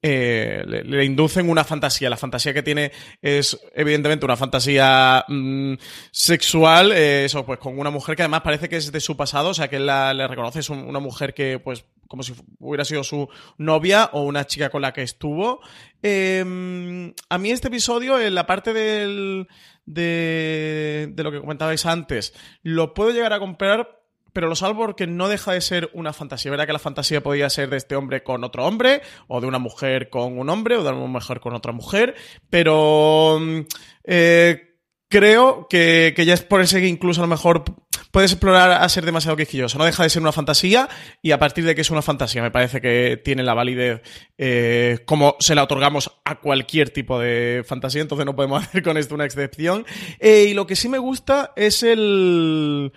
eh, 0.08 0.62
le, 0.66 1.04
inducen 1.04 1.48
una 1.50 1.64
fantasía. 1.64 2.08
La 2.08 2.16
fantasía 2.16 2.54
que 2.54 2.62
tiene 2.62 2.92
es, 3.20 3.58
evidentemente, 3.74 4.24
una 4.24 4.36
fantasía 4.36 5.24
mm, 5.26 5.74
sexual, 6.12 6.92
eh, 6.92 7.24
eso, 7.24 7.44
pues 7.44 7.58
con 7.58 7.78
una 7.78 7.90
mujer 7.90 8.14
que 8.14 8.22
además 8.22 8.42
parece 8.42 8.68
que 8.68 8.76
es 8.76 8.92
de 8.92 9.00
su 9.00 9.16
pasado, 9.16 9.48
o 9.50 9.54
sea, 9.54 9.68
que 9.68 9.76
él 9.76 9.86
la, 9.86 10.14
le 10.14 10.28
reconoce, 10.28 10.60
es 10.60 10.70
un- 10.70 10.86
una 10.86 11.00
mujer 11.00 11.34
que, 11.34 11.58
pues, 11.58 11.84
como 12.08 12.22
si 12.22 12.34
hubiera 12.60 12.84
sido 12.84 13.02
su 13.02 13.28
novia 13.58 14.10
o 14.12 14.22
una 14.22 14.46
chica 14.46 14.70
con 14.70 14.80
la 14.82 14.92
que 14.92 15.02
estuvo. 15.02 15.60
Eh, 16.02 17.12
a 17.28 17.38
mí 17.38 17.50
este 17.50 17.66
episodio, 17.68 18.20
en 18.20 18.34
la 18.36 18.46
parte 18.46 18.72
del, 18.72 19.48
de, 19.86 21.08
de 21.12 21.22
lo 21.24 21.32
que 21.32 21.40
comentabais 21.40 21.84
antes, 21.84 22.32
lo 22.62 22.94
puedo 22.94 23.10
llegar 23.10 23.32
a 23.32 23.40
comprar 23.40 24.00
pero 24.36 24.50
lo 24.50 24.54
salvo 24.54 24.84
porque 24.84 25.06
no 25.06 25.30
deja 25.30 25.52
de 25.52 25.62
ser 25.62 25.88
una 25.94 26.12
fantasía. 26.12 26.50
Verá 26.50 26.66
que 26.66 26.74
la 26.74 26.78
fantasía 26.78 27.22
podía 27.22 27.48
ser 27.48 27.70
de 27.70 27.78
este 27.78 27.96
hombre 27.96 28.22
con 28.22 28.44
otro 28.44 28.66
hombre, 28.66 29.00
o 29.28 29.40
de 29.40 29.46
una 29.46 29.58
mujer 29.58 30.10
con 30.10 30.38
un 30.38 30.50
hombre, 30.50 30.76
o 30.76 30.84
de 30.84 30.90
una 30.90 31.06
mujer 31.06 31.40
con 31.40 31.54
otra 31.54 31.72
mujer, 31.72 32.14
pero 32.50 33.38
mm, 33.40 33.60
eh, 34.04 34.76
creo 35.08 35.68
que, 35.70 36.12
que 36.14 36.26
ya 36.26 36.34
es 36.34 36.42
por 36.42 36.60
ese 36.60 36.82
que 36.82 36.86
incluso 36.86 37.22
a 37.22 37.24
lo 37.24 37.28
mejor 37.28 37.64
puedes 38.10 38.32
explorar 38.32 38.72
a 38.72 38.88
ser 38.90 39.06
demasiado 39.06 39.38
quisquilloso. 39.38 39.78
No 39.78 39.86
deja 39.86 40.02
de 40.02 40.10
ser 40.10 40.20
una 40.20 40.32
fantasía 40.32 40.86
y 41.22 41.30
a 41.30 41.38
partir 41.38 41.64
de 41.64 41.74
que 41.74 41.80
es 41.80 41.90
una 41.90 42.02
fantasía 42.02 42.42
me 42.42 42.50
parece 42.50 42.82
que 42.82 43.18
tiene 43.24 43.42
la 43.42 43.54
validez 43.54 44.02
eh, 44.36 44.98
como 45.06 45.36
se 45.38 45.54
la 45.54 45.62
otorgamos 45.62 46.10
a 46.26 46.40
cualquier 46.40 46.90
tipo 46.90 47.18
de 47.18 47.64
fantasía, 47.66 48.02
entonces 48.02 48.26
no 48.26 48.36
podemos 48.36 48.62
hacer 48.68 48.82
con 48.82 48.98
esto 48.98 49.14
una 49.14 49.24
excepción. 49.24 49.86
Eh, 50.18 50.48
y 50.50 50.52
lo 50.52 50.66
que 50.66 50.76
sí 50.76 50.90
me 50.90 50.98
gusta 50.98 51.54
es 51.56 51.82
el... 51.82 52.92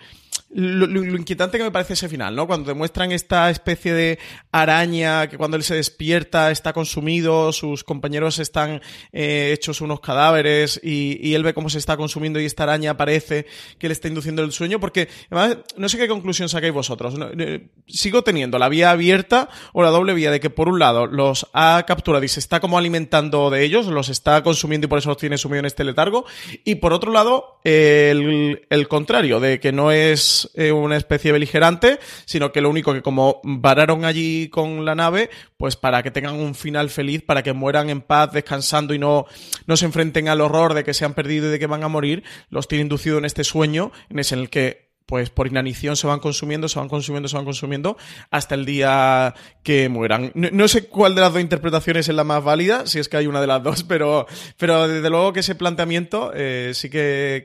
Lo, 0.52 0.84
inquietante 1.04 1.58
que 1.58 1.64
me 1.64 1.70
parece 1.70 1.92
ese 1.92 2.08
final, 2.08 2.34
¿no? 2.34 2.48
Cuando 2.48 2.72
te 2.72 2.74
muestran 2.74 3.12
esta 3.12 3.50
especie 3.50 3.94
de 3.94 4.18
araña 4.50 5.28
que 5.28 5.38
cuando 5.38 5.56
él 5.56 5.62
se 5.62 5.76
despierta 5.76 6.50
está 6.50 6.72
consumido, 6.72 7.52
sus 7.52 7.84
compañeros 7.84 8.40
están 8.40 8.80
eh, 9.12 9.52
hechos 9.54 9.80
unos 9.80 10.00
cadáveres 10.00 10.80
y, 10.82 11.34
él 11.34 11.44
ve 11.44 11.54
cómo 11.54 11.70
se 11.70 11.78
está 11.78 11.96
consumiendo 11.96 12.40
y 12.40 12.46
esta 12.46 12.64
araña 12.64 12.96
parece 12.96 13.46
que 13.78 13.86
le 13.86 13.92
está 13.92 14.08
induciendo 14.08 14.42
el 14.42 14.50
sueño, 14.50 14.80
porque 14.80 15.08
además 15.30 15.58
no 15.76 15.88
sé 15.88 15.98
qué 15.98 16.08
conclusión 16.08 16.48
sacáis 16.48 16.72
vosotros. 16.72 17.14
Eh, 17.38 17.68
Sigo 17.86 18.24
teniendo 18.24 18.58
la 18.58 18.68
vía 18.68 18.90
abierta 18.90 19.48
o 19.72 19.84
la 19.84 19.90
doble 19.90 20.14
vía 20.14 20.32
de 20.32 20.40
que 20.40 20.50
por 20.50 20.68
un 20.68 20.80
lado 20.80 21.06
los 21.06 21.46
ha 21.52 21.84
capturado 21.86 22.24
y 22.24 22.28
se 22.28 22.40
está 22.40 22.58
como 22.58 22.76
alimentando 22.76 23.50
de 23.50 23.62
ellos, 23.62 23.86
los 23.86 24.08
está 24.08 24.42
consumiendo 24.42 24.86
y 24.86 24.88
por 24.88 24.98
eso 24.98 25.10
los 25.10 25.18
tiene 25.18 25.38
sumido 25.38 25.60
en 25.60 25.66
este 25.66 25.84
letargo, 25.84 26.24
y 26.64 26.76
por 26.76 26.92
otro 26.92 27.12
lado 27.12 27.60
el 27.62 28.86
contrario, 28.88 29.38
de 29.38 29.60
que 29.60 29.70
no 29.70 29.92
es 29.92 30.39
eh, 30.54 30.72
una 30.72 30.96
especie 30.96 31.32
beligerante, 31.32 31.98
sino 32.24 32.52
que 32.52 32.60
lo 32.60 32.70
único 32.70 32.92
que 32.92 33.02
como 33.02 33.40
vararon 33.44 34.04
allí 34.04 34.48
con 34.48 34.84
la 34.84 34.94
nave, 34.94 35.30
pues 35.56 35.76
para 35.76 36.02
que 36.02 36.10
tengan 36.10 36.36
un 36.36 36.54
final 36.54 36.90
feliz, 36.90 37.22
para 37.22 37.42
que 37.42 37.52
mueran 37.52 37.90
en 37.90 38.00
paz, 38.00 38.32
descansando 38.32 38.94
y 38.94 38.98
no, 38.98 39.26
no 39.66 39.76
se 39.76 39.86
enfrenten 39.86 40.28
al 40.28 40.40
horror 40.40 40.74
de 40.74 40.84
que 40.84 40.94
se 40.94 41.04
han 41.04 41.14
perdido 41.14 41.48
y 41.48 41.50
de 41.50 41.58
que 41.58 41.66
van 41.66 41.84
a 41.84 41.88
morir, 41.88 42.24
los 42.48 42.68
tiene 42.68 42.82
inducido 42.82 43.18
en 43.18 43.24
este 43.24 43.44
sueño, 43.44 43.92
en 44.08 44.18
el 44.18 44.50
que 44.50 44.89
pues 45.10 45.28
por 45.28 45.48
inanición 45.48 45.96
se 45.96 46.06
van 46.06 46.20
consumiendo, 46.20 46.68
se 46.68 46.78
van 46.78 46.88
consumiendo, 46.88 47.28
se 47.28 47.34
van 47.34 47.44
consumiendo 47.44 47.96
hasta 48.30 48.54
el 48.54 48.64
día 48.64 49.34
que 49.64 49.88
mueran. 49.88 50.30
No, 50.34 50.68
sé 50.68 50.86
cuál 50.86 51.16
de 51.16 51.20
las 51.20 51.32
dos 51.32 51.42
interpretaciones 51.42 52.08
es 52.08 52.14
la 52.14 52.22
más 52.22 52.44
válida, 52.44 52.86
si 52.86 53.00
es 53.00 53.08
que 53.08 53.16
hay 53.16 53.26
una 53.26 53.40
de 53.40 53.48
las 53.48 53.60
dos, 53.60 53.82
pero, 53.82 54.28
pero 54.56 54.86
desde 54.86 55.10
luego 55.10 55.32
que 55.32 55.40
ese 55.40 55.56
planteamiento 55.56 56.30
eh, 56.32 56.70
sí 56.74 56.88
que, 56.90 57.42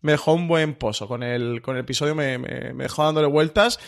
me 0.00 0.12
dejó 0.12 0.32
un 0.32 0.48
buen 0.48 0.72
pozo 0.74 1.06
con 1.06 1.22
el, 1.22 1.60
con 1.60 1.76
el 1.76 1.82
episodio, 1.82 2.14
me- 2.14 2.38
me 2.38 2.72
dejó 2.84 3.04
dándole 3.04 3.28
vueltas 3.28 3.78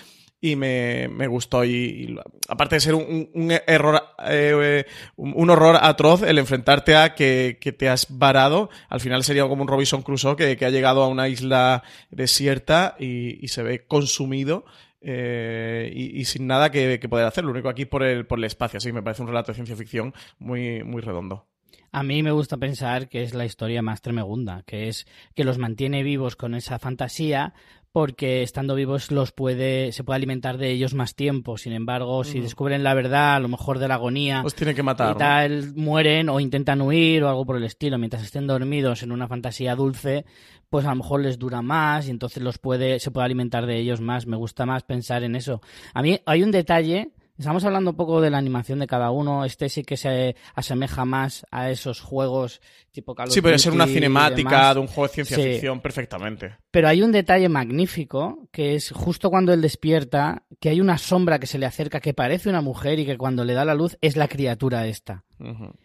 y 0.41 0.57
me, 0.57 1.09
me 1.09 1.27
gustó. 1.27 1.65
Y, 1.65 2.17
aparte 2.49 2.77
de 2.77 2.81
ser 2.81 2.95
un, 2.95 3.31
un- 3.35 3.53
error, 3.67 4.01
eh, 4.27 4.85
un, 5.17 5.51
horror 5.51 5.79
atroz 5.81 6.23
el 6.23 6.39
enfrentarte 6.39 6.95
a 6.97 7.15
que, 7.15 7.59
que 7.61 7.73
te 7.73 7.89
has 7.89 8.07
varado, 8.19 8.71
al 8.89 9.01
final 9.01 9.25
sería 9.25 9.47
como 9.49 9.63
un 9.63 9.69
Robinson 9.69 10.03
Crusoe 10.03 10.37
que, 10.37 10.57
que 10.57 10.65
ha 10.67 10.71
llegado 10.71 11.03
a 11.03 11.09
una 11.09 11.29
isla 11.29 11.83
desierta 12.11 12.97
y, 12.99 13.45
y 13.45 13.49
se 13.49 13.63
ve 13.63 13.87
consumido. 13.87 14.65
eh, 15.01 15.91
y, 15.95 16.25
sin 16.25 16.47
nada 16.47 16.71
que, 16.71 16.99
que 17.01 17.09
poder 17.09 17.27
hacer, 17.27 17.45
lo 17.45 17.51
único 17.53 17.69
aquí 17.69 17.85
por 17.87 18.03
el, 18.03 18.27
por 18.27 18.39
el 18.39 18.45
espacio, 18.45 18.79
así 18.79 18.93
me 18.93 19.03
parece 19.03 19.23
un 19.23 19.29
relato 19.29 19.53
de 19.53 19.57
ciencia 19.57 19.77
ficción 19.77 20.13
muy, 20.39 20.83
muy 20.85 21.01
redondo. 21.03 21.47
A 21.91 22.03
mí 22.03 22.23
me 22.23 22.33
gusta 22.33 22.59
pensar 22.59 23.09
que 23.09 23.23
es 23.23 23.33
la 23.33 23.47
historia 23.47 23.81
más 23.81 24.03
tremegunda, 24.03 24.63
que 24.67 24.89
es 24.89 25.07
que 25.35 25.45
los 25.45 25.57
mantiene 25.57 26.03
vivos 26.03 26.37
con 26.37 26.55
esa 26.55 26.79
fantasía 26.79 27.55
porque 27.93 28.43
estando 28.43 28.75
vivos 28.75 29.11
los 29.11 29.33
puede 29.33 29.93
se 29.93 30.05
puede 30.05 30.17
alimentar 30.17 30.59
de 30.59 30.71
ellos 30.71 30.95
más 30.95 31.15
tiempo. 31.15 31.57
Sin 31.59 31.73
embargo, 31.73 32.25
si 32.25 32.41
descubren 32.41 32.83
la 32.83 32.95
verdad, 32.95 33.37
a 33.37 33.41
lo 33.41 33.49
mejor 33.49 33.79
de 33.79 33.89
la 33.89 33.95
agonía, 33.95 34.43
Los 34.43 34.55
tiene 34.55 34.75
que 34.75 34.83
matar, 34.83 35.09
y 35.09 35.13
¿no? 35.13 35.17
tal, 35.17 35.75
mueren 35.75 36.29
o 36.29 36.41
intentan 36.41 36.81
huir 36.81 37.25
o 37.25 37.29
algo 37.29 37.47
por 37.47 37.57
el 37.57 37.65
estilo, 37.65 37.99
mientras 37.99 38.23
estén 38.23 38.47
dormidos 38.47 39.03
en 39.03 39.13
una 39.13 39.29
fantasía 39.29 39.75
dulce, 39.75 40.25
pues 40.69 40.85
a 40.85 40.91
lo 40.91 40.97
mejor 40.97 41.21
les 41.23 41.39
dura 41.39 41.63
más 41.63 42.09
y 42.09 42.11
entonces 42.11 42.43
los 42.43 42.59
puede 42.59 43.01
se 43.01 43.11
puede 43.11 43.25
alimentar 43.25 43.67
de 43.67 43.79
ellos 43.79 44.01
más. 44.01 44.27
Me 44.27 44.37
gusta 44.37 44.67
más 44.67 44.83
pensar 44.83 45.23
en 45.25 45.37
eso. 45.37 45.61
A 45.95 46.03
mí 46.03 46.21
hay 46.27 46.43
un 46.43 46.51
detalle 46.51 47.13
Estamos 47.39 47.65
hablando 47.65 47.91
un 47.91 47.97
poco 47.97 48.21
de 48.21 48.31
la 48.31 48.39
animación 48.39 48.81
de 48.81 48.89
cada 48.89 49.13
uno. 49.13 49.45
Este 49.45 49.69
sí 49.69 49.85
que 49.85 49.97
se 49.97 50.35
asemeja 50.57 51.05
más 51.05 51.47
a 51.53 51.71
esos 51.71 52.01
juegos 52.01 52.61
tipo 52.99 53.15
Call 53.15 53.29
of 53.29 53.35
Sí, 53.35 53.41
puede 53.41 53.59
ser 53.59 53.73
una 53.73 53.87
cinemática 53.87 54.75
de 54.75 54.81
un 54.81 54.87
juego 54.87 55.07
de 55.09 55.15
ciencia 55.15 55.37
Sí. 55.37 55.43
ficción 55.45 55.81
perfectamente. 55.81 56.57
Pero 56.71 56.89
hay 56.89 57.03
un 57.03 57.13
detalle 57.13 57.49
magnífico 57.49 58.49
que 58.53 58.75
es 58.75 58.91
justo 58.91 59.31
cuando 59.31 59.53
él 59.53 59.61
despierta, 59.61 60.43
que 60.61 60.69
hay 60.71 60.81
una 60.81 60.99
sombra 60.99 61.39
que 61.39 61.47
se 61.47 61.59
le 61.59 61.67
acerca 61.67 62.01
que 62.01 62.15
parece 62.15 62.49
una 62.49 62.61
mujer 62.61 62.99
y 62.99 63.07
que 63.07 63.17
cuando 63.17 63.45
le 63.45 63.55
da 63.55 63.65
la 63.65 63.75
luz 63.75 63.97
es 64.01 64.17
la 64.17 64.29
criatura 64.29 64.87
esta. 64.87 65.25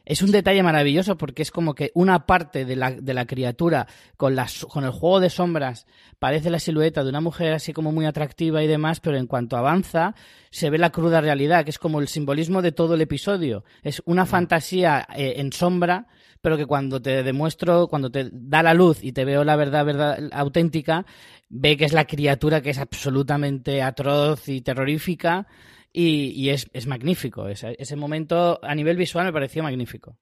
Es 0.03 0.23
un 0.23 0.31
detalle 0.31 0.63
maravilloso 0.63 1.15
porque 1.15 1.43
es 1.43 1.51
como 1.51 1.75
que 1.75 1.91
una 1.93 2.25
parte 2.25 2.65
de 2.65 2.75
la, 2.75 2.89
de 2.89 3.13
la 3.13 3.25
criatura 3.27 3.85
con, 4.17 4.35
las, 4.35 4.65
con 4.65 4.83
el 4.83 4.89
juego 4.89 5.19
de 5.19 5.29
sombras 5.29 5.85
parece 6.17 6.49
la 6.49 6.57
silueta 6.57 7.03
de 7.03 7.09
una 7.11 7.21
mujer 7.21 7.53
así 7.53 7.71
como 7.71 7.91
muy 7.91 8.07
atractiva 8.07 8.63
y 8.63 8.67
demás, 8.67 8.99
pero 8.99 9.15
en 9.15 9.27
cuanto 9.27 9.55
avanza 9.55 10.15
se 10.49 10.71
ve 10.71 10.79
la 10.79 10.89
cruda 10.91 11.21
realidad, 11.21 11.63
que 11.65 11.69
es 11.69 11.77
como 11.77 11.99
el 11.99 12.07
simbolismo 12.07 12.63
de 12.63 12.71
todo 12.71 12.95
el 12.95 13.01
episodio. 13.01 13.63
Es 13.83 14.01
una 14.05 14.25
fantasía 14.25 15.07
eh, 15.15 15.35
en 15.37 15.51
sombra, 15.53 16.07
pero 16.43 16.57
que 16.57 16.65
cuando 16.65 17.01
te 17.01 17.23
demuestro, 17.23 17.87
cuando 17.87 18.11
te 18.11 18.29
da 18.29 18.61
la 18.61 18.73
luz 18.73 19.01
y 19.01 19.13
te 19.13 19.23
veo 19.23 19.45
la 19.45 19.55
verdad, 19.55 19.85
verdad 19.85 20.29
auténtica, 20.33 21.05
ve 21.47 21.77
que 21.77 21.85
es 21.85 21.93
la 21.93 22.03
criatura 22.03 22.61
que 22.61 22.71
es 22.71 22.79
absolutamente 22.79 23.81
atroz 23.81 24.49
y 24.49 24.59
terrorífica 24.59 25.47
y, 25.93 26.49
es, 26.49 26.67
es 26.73 26.85
magnífico. 26.85 27.47
Ese, 27.47 27.77
ese 27.79 27.95
momento 27.95 28.59
a 28.61 28.75
nivel 28.75 28.97
visual 28.97 29.25
me 29.25 29.31
pareció 29.31 29.63
magnífico. 29.63 30.17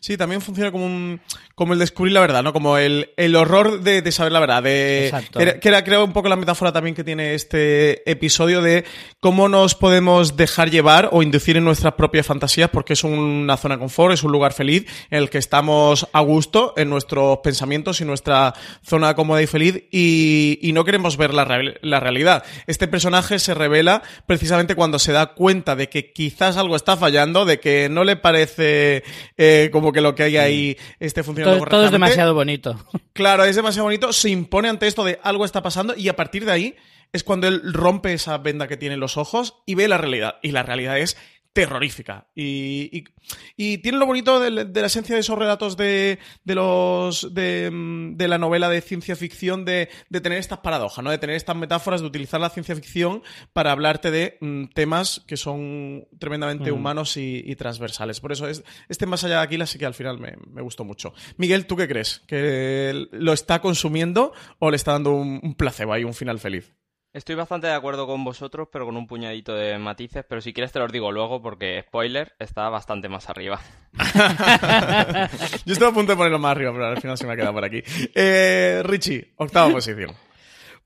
Sí, 0.00 0.16
también 0.16 0.40
funciona 0.40 0.70
como 0.70 0.86
un 0.86 1.20
como 1.54 1.72
el 1.72 1.78
descubrir 1.78 2.12
la 2.12 2.20
verdad, 2.20 2.42
¿no? 2.42 2.52
Como 2.52 2.78
el, 2.78 3.10
el 3.16 3.36
horror 3.36 3.80
de, 3.80 4.02
de 4.02 4.12
saber 4.12 4.32
la 4.32 4.40
verdad. 4.40 4.62
De, 4.62 5.06
Exacto. 5.06 5.38
que 5.38 5.42
era, 5.42 5.60
que 5.60 5.68
era, 5.68 5.84
creo, 5.84 6.04
un 6.04 6.12
poco 6.12 6.28
la 6.28 6.36
metáfora 6.36 6.72
también 6.72 6.96
que 6.96 7.04
tiene 7.04 7.34
este 7.34 8.08
episodio 8.10 8.60
de 8.60 8.84
cómo 9.20 9.48
nos 9.48 9.76
podemos 9.76 10.36
dejar 10.36 10.70
llevar 10.70 11.10
o 11.12 11.22
inducir 11.22 11.56
en 11.56 11.64
nuestras 11.64 11.94
propias 11.94 12.26
fantasías 12.26 12.70
porque 12.70 12.94
es 12.94 13.04
una 13.04 13.56
zona 13.56 13.76
de 13.76 13.80
confort, 13.80 14.14
es 14.14 14.24
un 14.24 14.32
lugar 14.32 14.52
feliz 14.52 14.84
en 15.10 15.18
el 15.18 15.30
que 15.30 15.38
estamos 15.38 16.08
a 16.12 16.20
gusto 16.22 16.74
en 16.76 16.90
nuestros 16.90 17.38
pensamientos 17.38 18.00
y 18.00 18.04
nuestra 18.04 18.54
zona 18.82 19.14
cómoda 19.14 19.40
y 19.40 19.46
feliz 19.46 19.84
y, 19.92 20.58
y 20.60 20.72
no 20.72 20.84
queremos 20.84 21.16
ver 21.16 21.32
la, 21.32 21.46
la 21.82 22.00
realidad. 22.00 22.44
Este 22.66 22.88
personaje 22.88 23.38
se 23.38 23.54
revela 23.54 24.02
precisamente 24.26 24.74
cuando 24.74 24.98
se 24.98 25.12
da 25.12 25.34
cuenta 25.34 25.76
de 25.76 25.88
que 25.88 26.12
quizás 26.12 26.56
algo 26.56 26.74
está 26.74 26.96
fallando, 26.96 27.44
de 27.44 27.60
que 27.60 27.88
no 27.88 28.02
le 28.02 28.16
parece 28.16 29.04
eh, 29.36 29.68
como 29.74 29.90
que 29.90 30.00
lo 30.00 30.14
que 30.14 30.22
hay 30.22 30.36
ahí 30.36 30.76
esté 31.00 31.24
funcionando 31.24 31.58
Todo, 31.58 31.68
todo 31.68 31.84
es 31.86 31.90
demasiado 31.90 32.32
bonito. 32.32 32.78
Claro, 33.12 33.44
es 33.44 33.56
demasiado 33.56 33.86
bonito, 33.86 34.12
se 34.12 34.30
impone 34.30 34.68
ante 34.68 34.86
esto 34.86 35.04
de 35.04 35.18
algo 35.24 35.44
está 35.44 35.62
pasando 35.62 35.94
y 35.96 36.08
a 36.08 36.14
partir 36.14 36.44
de 36.44 36.52
ahí 36.52 36.76
es 37.12 37.24
cuando 37.24 37.48
él 37.48 37.72
rompe 37.72 38.12
esa 38.12 38.38
venda 38.38 38.68
que 38.68 38.76
tiene 38.76 38.94
en 38.94 39.00
los 39.00 39.16
ojos 39.16 39.56
y 39.66 39.74
ve 39.74 39.88
la 39.88 39.98
realidad. 39.98 40.36
Y 40.42 40.52
la 40.52 40.62
realidad 40.62 40.98
es 40.98 41.16
terrorífica. 41.54 42.26
Y, 42.34 42.90
y- 42.92 43.04
y 43.56 43.78
tiene 43.78 43.96
lo 43.96 44.04
bonito 44.04 44.38
de, 44.38 44.66
de 44.66 44.80
la 44.80 44.86
esencia 44.88 45.14
de 45.14 45.22
esos 45.22 45.38
relatos 45.38 45.78
de, 45.78 46.18
de 46.44 46.54
los 46.54 47.32
de, 47.32 47.70
mm, 47.72 48.16
de 48.16 48.28
la 48.28 48.36
novela 48.36 48.68
de 48.68 48.82
ciencia 48.82 49.16
ficción 49.16 49.64
de, 49.64 49.88
tener 50.10 50.38
estas 50.38 50.58
paradojas, 50.58 51.02
¿no? 51.02 51.10
De 51.10 51.16
tener 51.18 51.36
estas 51.36 51.56
metáforas, 51.56 52.02
de 52.02 52.06
utilizar 52.08 52.38
la 52.40 52.50
ciencia 52.50 52.74
ficción 52.74 53.22
para 53.54 53.72
hablarte 53.72 54.10
de 54.10 54.36
mm, 54.42 54.64
temas 54.74 55.22
que 55.26 55.38
son 55.38 56.06
tremendamente 56.18 56.70
Mm. 56.70 56.74
humanos 56.74 57.16
y, 57.16 57.42
y 57.46 57.56
transversales. 57.56 58.20
Por 58.20 58.32
eso 58.32 58.46
es, 58.48 58.62
este 58.90 59.06
más 59.06 59.24
allá 59.24 59.36
de 59.38 59.42
Aquila 59.44 59.64
sí 59.66 59.78
que 59.78 59.86
al 59.86 59.94
final 59.94 60.18
me, 60.18 60.34
me 60.50 60.60
gustó 60.60 60.84
mucho. 60.84 61.14
Miguel, 61.38 61.64
¿tú 61.66 61.76
qué 61.76 61.88
crees? 61.88 62.20
¿Que 62.26 63.06
lo 63.12 63.32
está 63.32 63.60
consumiendo 63.62 64.32
o 64.58 64.70
le 64.70 64.76
está 64.76 64.92
dando 64.92 65.12
un, 65.12 65.40
un 65.42 65.54
placebo 65.54 65.92
ahí, 65.94 66.04
un 66.04 66.14
final 66.14 66.38
feliz? 66.40 66.72
Estoy 67.14 67.36
bastante 67.36 67.68
de 67.68 67.74
acuerdo 67.74 68.08
con 68.08 68.24
vosotros, 68.24 68.66
pero 68.72 68.86
con 68.86 68.96
un 68.96 69.06
puñadito 69.06 69.54
de 69.54 69.78
matices. 69.78 70.24
Pero 70.28 70.40
si 70.40 70.52
quieres 70.52 70.72
te 70.72 70.80
los 70.80 70.90
digo 70.90 71.12
luego, 71.12 71.40
porque 71.40 71.80
spoiler 71.86 72.34
está 72.40 72.68
bastante 72.70 73.08
más 73.08 73.30
arriba. 73.30 73.60
Yo 75.64 75.74
estoy 75.74 75.88
a 75.88 75.92
punto 75.92 76.10
de 76.10 76.16
ponerlo 76.16 76.40
más 76.40 76.50
arriba, 76.50 76.72
pero 76.72 76.86
al 76.86 77.00
final 77.00 77.16
se 77.16 77.24
me 77.24 77.34
ha 77.34 77.36
quedado 77.36 77.52
por 77.52 77.64
aquí. 77.64 77.84
Eh, 78.16 78.82
Richie, 78.84 79.32
octava 79.36 79.70
posición. 79.70 80.10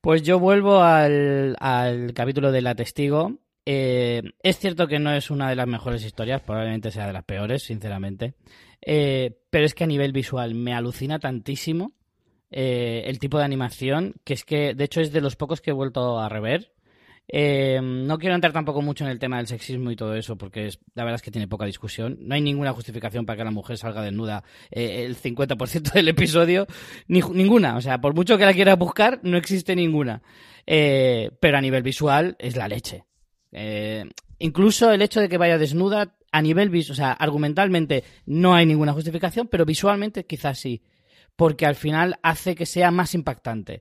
Pues 0.03 0.23
yo 0.23 0.39
vuelvo 0.39 0.83
al, 0.83 1.57
al 1.61 2.13
capítulo 2.13 2.53
de 2.53 2.61
La 2.61 2.75
Testigo. 2.75 3.39
Eh, 3.65 4.23
es 4.43 4.59
cierto 4.59 4.87
que 4.87 4.99
no 4.99 5.13
es 5.15 5.31
una 5.31 5.49
de 5.49 5.57
las 5.57 5.67
mejores 5.67 6.05
historias, 6.05 6.43
probablemente 6.43 6.91
sea 6.91 7.07
de 7.07 7.15
las 7.15 7.25
peores, 7.25 7.63
sinceramente. 7.63 8.35
Eh, 8.83 9.41
pero 9.49 9.65
es 9.65 9.75
que 9.75 9.85
a 9.85 9.89
nivel 9.89 10.13
visual 10.13 10.55
me 10.55 10.75
alucina 10.75 11.19
tantísimo 11.19 11.95
eh, 12.51 13.05
el 13.07 13.19
tipo 13.19 13.39
de 13.39 13.45
animación, 13.45 14.15
que 14.25 14.35
es 14.35 14.45
que, 14.45 14.75
de 14.75 14.85
hecho, 14.85 15.01
es 15.01 15.13
de 15.13 15.21
los 15.21 15.37
pocos 15.37 15.61
que 15.61 15.71
he 15.71 15.75
vuelto 15.75 16.19
a 16.19 16.29
rever. 16.29 16.73
Eh, 17.31 17.79
no 17.83 18.19
quiero 18.19 18.35
entrar 18.35 18.55
tampoco 18.55 18.81
mucho 18.81 19.05
en 19.05 19.11
el 19.11 19.19
tema 19.19 19.37
del 19.37 19.47
sexismo 19.47 19.91
y 19.91 19.97
todo 19.97 20.15
eso, 20.15 20.39
porque 20.39 20.67
es, 20.67 20.79
la 20.95 21.05
verdad 21.05 21.17
es 21.17 21.23
que 21.23 21.31
tiene 21.31 21.47
poca 21.47 21.67
discusión. 21.67 22.17
No 22.23 22.35
hay 22.35 22.41
ninguna 22.41 22.73
justificación 22.73 23.27
para 23.27 23.37
que 23.37 23.45
la 23.45 23.51
mujer 23.51 23.77
salga 23.77 24.03
desnuda 24.03 24.45
eh, 24.71 25.05
el 25.05 25.17
50% 25.17 25.93
del 25.93 26.09
episodio, 26.09 26.67
ni, 27.07 27.21
ninguna. 27.21 27.77
O 27.77 27.81
sea, 27.81 28.01
por 28.01 28.15
mucho 28.15 28.39
que 28.39 28.47
la 28.47 28.55
quiera 28.55 28.77
buscar, 28.77 29.21
no 29.23 29.37
existe 29.37 29.77
ninguna. 29.77 30.23
Pero 30.65 31.57
a 31.57 31.61
nivel 31.61 31.83
visual 31.83 32.37
es 32.39 32.57
la 32.57 32.69
leche. 32.69 33.05
Incluso 34.39 34.93
el 34.93 35.03
hecho 35.03 35.21
de 35.21 35.29
que 35.29 35.39
vaya 35.39 35.59
desnuda, 35.59 36.15
a 36.31 36.43
nivel 36.43 36.71
visual, 36.71 36.93
o 36.93 36.97
sea, 36.97 37.13
argumentalmente 37.13 38.05
no 38.27 38.55
hay 38.55 38.67
ninguna 38.67 38.93
justificación, 38.93 39.49
pero 39.49 39.65
visualmente 39.65 40.27
quizás 40.27 40.59
sí, 40.59 40.83
porque 41.39 41.67
al 41.67 41.77
final 41.77 42.19
hace 42.25 42.57
que 42.57 42.67
sea 42.67 42.91
más 42.91 43.15
impactante. 43.15 43.81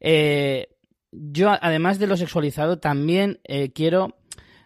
Eh, 0.00 0.70
yo, 1.12 1.52
además 1.60 2.00
de 2.00 2.08
lo 2.08 2.16
sexualizado, 2.16 2.80
también 2.80 3.38
eh, 3.44 3.70
quiero, 3.72 4.16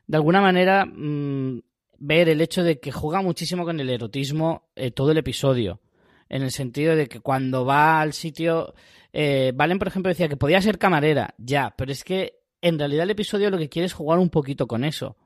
de 0.06 0.16
alguna 0.16 0.40
manera, 0.40 0.86
mm, 0.86 1.60
ver 1.98 2.30
el 2.30 2.40
hecho 2.40 2.62
de 2.64 2.80
que 2.80 2.92
juega 2.92 3.20
muchísimo 3.20 3.66
con 3.66 3.78
el 3.78 3.90
erotismo 3.90 4.70
eh, 4.74 4.90
todo 4.90 5.10
el 5.10 5.18
episodio. 5.18 5.82
En 6.30 6.40
el 6.40 6.50
sentido 6.50 6.96
de 6.96 7.08
que 7.08 7.20
cuando 7.20 7.66
va 7.66 8.00
al 8.00 8.14
sitio. 8.14 8.72
eh, 9.12 9.52
Valen, 9.54 9.78
por 9.78 9.88
ejemplo, 9.88 10.08
decía 10.08 10.28
que 10.28 10.38
podía 10.38 10.62
ser 10.62 10.78
camarera, 10.78 11.34
ya, 11.36 11.74
pero 11.76 11.92
es 11.92 12.04
que 12.04 12.40
en 12.62 12.78
realidad 12.78 13.02
el 13.02 13.10
episodio 13.10 13.50
lo 13.50 13.58
que 13.58 13.68
quiere 13.68 13.84
es 13.84 13.92
jugar 13.92 14.18
un 14.18 14.30
poquito 14.30 14.66
con 14.66 14.84
eso. 14.84 15.18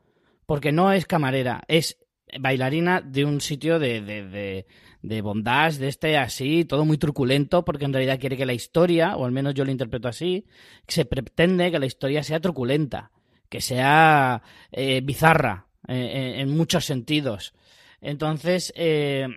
Porque 0.47 0.73
no 0.73 0.91
es 0.93 1.07
camarera, 1.07 1.63
es 1.69 1.97
bailarina 2.41 3.01
de 3.01 3.25
un 3.25 3.41
sitio 3.41 3.79
de, 3.79 4.01
de, 4.01 4.25
de, 4.27 4.67
de 5.05 5.21
bondage, 5.21 5.79
de 5.79 5.89
este 5.89 6.17
así, 6.17 6.65
todo 6.65 6.85
muy 6.85 6.97
truculento, 6.97 7.65
porque 7.65 7.85
en 7.85 7.93
realidad 7.93 8.19
quiere 8.19 8.37
que 8.39 8.47
la 8.47 8.55
historia, 8.55 9.17
o 9.17 9.27
al 9.27 9.33
menos 9.33 9.53
yo 9.55 9.65
lo 9.65 9.71
interpreto 9.71 10.09
así, 10.09 10.47
se 10.89 11.05
pretende 11.05 11.71
que 11.71 11.79
la 11.79 11.87
historia 11.87 12.23
sea 12.23 12.41
truculenta, 12.41 13.11
que 13.51 13.61
sea 13.61 14.43
eh, 14.73 15.03
bizarra 15.05 15.67
eh, 15.87 16.35
en, 16.37 16.49
en 16.49 16.57
muchos 16.57 16.87
sentidos. 16.87 17.53
Entonces, 18.01 18.73
eh, 18.77 19.29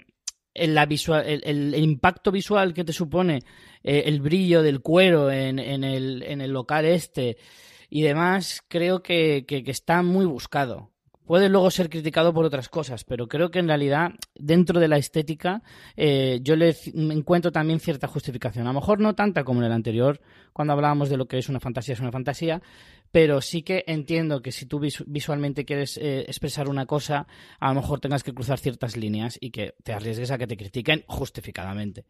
la 0.53 0.85
visual, 0.85 1.23
el, 1.25 1.75
impacto 1.75 2.31
visual 2.31 2.73
que 2.73 2.85
te 2.85 2.93
supone 2.93 3.39
eh, 3.83 4.03
el 4.05 4.21
brillo 4.21 4.63
del 4.63 4.81
cuero 4.81 5.29
en, 5.29 5.59
en 5.59 5.83
el, 5.83 6.23
en 6.23 6.39
el 6.41 6.51
local 6.51 6.85
este 6.85 7.37
y 7.89 8.01
demás, 8.01 8.63
creo 8.67 9.03
que- 9.03 9.45
que 9.47 9.63
está 9.71 10.01
muy 10.01 10.25
buscado. 10.25 10.91
Puede 11.27 11.49
luego 11.49 11.69
ser 11.69 11.89
criticado 11.89 12.33
por 12.33 12.45
otras 12.45 12.69
cosas, 12.69 13.03
pero 13.03 13.27
creo 13.27 13.51
que 13.51 13.59
en 13.59 13.67
realidad, 13.67 14.11
dentro 14.33 14.79
de 14.79 14.87
la 14.87 14.97
estética, 14.97 15.61
eh, 15.97 16.39
yo 16.41 16.55
le 16.55 16.73
encuentro 16.95 17.51
también 17.51 17.81
cierta 17.81 18.07
justificación. 18.07 18.65
A 18.65 18.69
lo 18.71 18.79
mejor 18.79 19.01
no 19.01 19.13
tanta 19.13 19.43
como 19.43 19.59
en 19.59 19.65
el 19.65 19.73
anterior, 19.73 20.21
cuando 20.53 20.71
hablábamos 20.73 21.09
de 21.09 21.17
lo 21.17 21.27
que 21.27 21.37
es 21.37 21.49
una 21.49 21.59
fantasía, 21.59 21.95
es 21.95 21.99
una 21.99 22.13
fantasía, 22.13 22.61
pero 23.11 23.41
sí 23.41 23.61
que 23.61 23.83
entiendo 23.87 24.41
que 24.41 24.53
si 24.53 24.65
tú 24.67 24.79
visu- 24.79 25.03
visualmente 25.05 25.65
quieres 25.65 25.97
eh, 25.97 26.21
expresar 26.21 26.69
una 26.69 26.85
cosa, 26.85 27.27
a 27.59 27.73
lo 27.73 27.81
mejor 27.81 27.99
tengas 27.99 28.23
que 28.23 28.33
cruzar 28.33 28.57
ciertas 28.57 28.95
líneas 28.95 29.37
y 29.41 29.51
que 29.51 29.75
te 29.83 29.91
arriesgues 29.91 30.31
a 30.31 30.37
que 30.37 30.47
te 30.47 30.55
critiquen 30.55 31.03
justificadamente. 31.07 32.05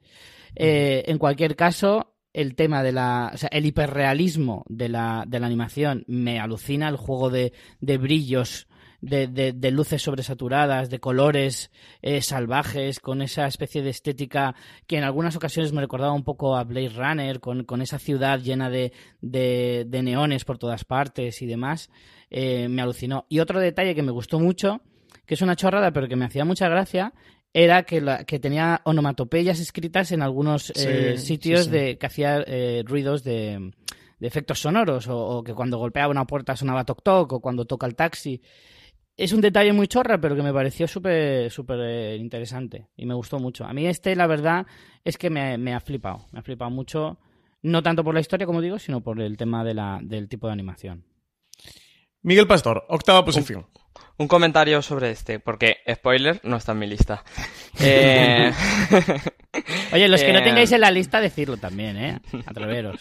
Eh, 0.56 1.04
en 1.08 1.18
cualquier 1.18 1.56
caso, 1.56 2.14
el 2.34 2.54
tema 2.54 2.84
de 2.84 2.92
la. 2.92 3.32
O 3.34 3.38
sea, 3.38 3.50
el 3.52 3.66
hiperrealismo 3.66 4.64
de 4.70 4.90
la, 4.90 5.24
de 5.28 5.40
la 5.40 5.48
animación 5.48 6.04
me 6.08 6.40
alucina, 6.40 6.88
el 6.88 6.98
juego 6.98 7.32
de, 7.32 7.52
de 7.82 7.98
brillos. 7.98 8.68
De, 9.00 9.28
de- 9.28 9.54
de 9.54 9.70
luces 9.72 10.02
sobresaturadas, 10.02 10.90
de 10.90 11.00
colores 11.00 11.70
eh, 12.02 12.22
salvajes, 12.24 13.00
con 13.00 13.22
esa 13.22 13.46
especie 13.46 13.84
de 13.84 13.92
estética 13.92 14.56
que 14.88 14.98
en 14.98 15.04
algunas 15.04 15.36
ocasiones 15.36 15.72
me 15.72 15.82
recordaba 15.82 16.14
un 16.14 16.24
poco 16.24 16.56
a 16.58 16.64
Blade 16.64 16.90
Runner, 16.90 17.40
con, 17.40 17.64
con 17.64 17.84
esa 17.84 18.00
ciudad 18.00 18.40
llena 18.40 18.72
de, 18.72 18.92
de- 19.22 19.86
de 19.88 20.02
neones 20.02 20.46
por 20.46 20.58
todas 20.58 20.84
partes 20.84 21.44
y 21.44 21.46
demás, 21.46 21.92
eh, 22.32 22.68
me 22.70 22.82
alucinó. 22.82 23.28
Y 23.30 23.38
otro 23.40 23.60
detalle 23.60 23.94
que 23.94 24.02
me 24.02 24.12
gustó 24.12 24.40
mucho, 24.40 24.82
que 25.28 25.36
es 25.36 25.42
una 25.44 25.56
chorrada, 25.56 25.92
pero 25.92 26.08
que 26.08 26.16
me 26.16 26.26
hacía 26.26 26.44
mucha 26.44 26.68
gracia, 26.68 27.14
era 27.54 27.84
que, 27.84 28.02
la, 28.02 28.24
que 28.24 28.40
tenía 28.40 28.82
onomatopeyas 28.84 29.60
escritas 29.60 30.12
en 30.12 30.24
algunos 30.24 30.72
eh, 30.76 31.18
sitios 31.20 31.66
sí, 31.66 31.66
sí. 31.66 31.72
de 31.72 31.98
que 32.00 32.06
hacía 32.08 32.44
eh, 32.48 32.82
ruidos 32.84 33.24
de, 33.24 33.74
de 34.20 34.28
efectos 34.28 34.60
sonoros, 34.60 35.08
o, 35.08 35.18
o 35.18 35.44
que 35.44 35.54
cuando 35.54 35.78
golpeaba 35.78 36.10
una 36.10 36.26
puerta 36.26 36.56
sonaba 36.56 36.84
toc 36.84 37.04
toc, 37.04 37.34
o 37.34 37.40
cuando 37.42 37.66
toca 37.66 37.86
el 37.86 37.94
taxi. 37.96 38.42
Es 39.18 39.34
un 39.34 39.42
detalle 39.42 39.74
muy 39.74 39.88
chorra, 39.88 40.22
pero 40.22 40.36
que 40.36 40.44
me 40.44 40.54
pareció 40.54 40.88
súper 40.88 41.50
súper 41.50 41.80
eh, 41.82 42.16
interesante 42.18 42.88
y 42.96 43.08
me 43.08 43.16
gustó 43.16 43.40
mucho. 43.40 43.66
A 43.66 43.74
mí 43.74 43.88
este, 43.88 44.16
la 44.16 44.28
verdad, 44.28 44.68
es 45.04 45.18
que 45.18 45.32
me, 45.32 45.58
me 45.58 45.74
ha 45.74 45.80
flipado. 45.80 46.28
Me 46.32 46.40
ha 46.40 46.44
flipado 46.44 46.70
mucho, 46.70 47.18
no 47.64 47.82
tanto 47.82 48.04
por 48.04 48.14
la 48.14 48.20
historia, 48.20 48.46
como 48.46 48.62
digo, 48.62 48.78
sino 48.78 49.02
por 49.02 49.20
el 49.20 49.36
tema 49.36 49.64
de 49.64 49.74
la, 49.74 50.00
del 50.04 50.30
tipo 50.30 50.46
de 50.46 50.54
animación. 50.54 51.04
Miguel 52.22 52.46
Pastor, 52.46 52.86
octava 52.90 53.26
posición. 53.26 53.66
Un 54.20 54.28
comentario 54.28 54.82
sobre 54.82 55.12
este, 55.12 55.40
porque 55.40 55.78
spoiler 55.92 56.40
no 56.44 56.58
está 56.58 56.72
en 56.72 56.80
mi 56.80 56.88
lista. 56.88 57.24
Eh, 57.80 58.52
Oye, 59.94 60.08
los 60.08 60.22
que 60.24 60.34
no 60.34 60.40
eh, 60.40 60.44
tengáis 60.44 60.72
en 60.72 60.82
la 60.82 60.92
lista, 60.92 61.20
decirlo 61.22 61.58
también, 61.58 61.98
¿eh? 61.98 62.20
Atreveros. 62.48 63.00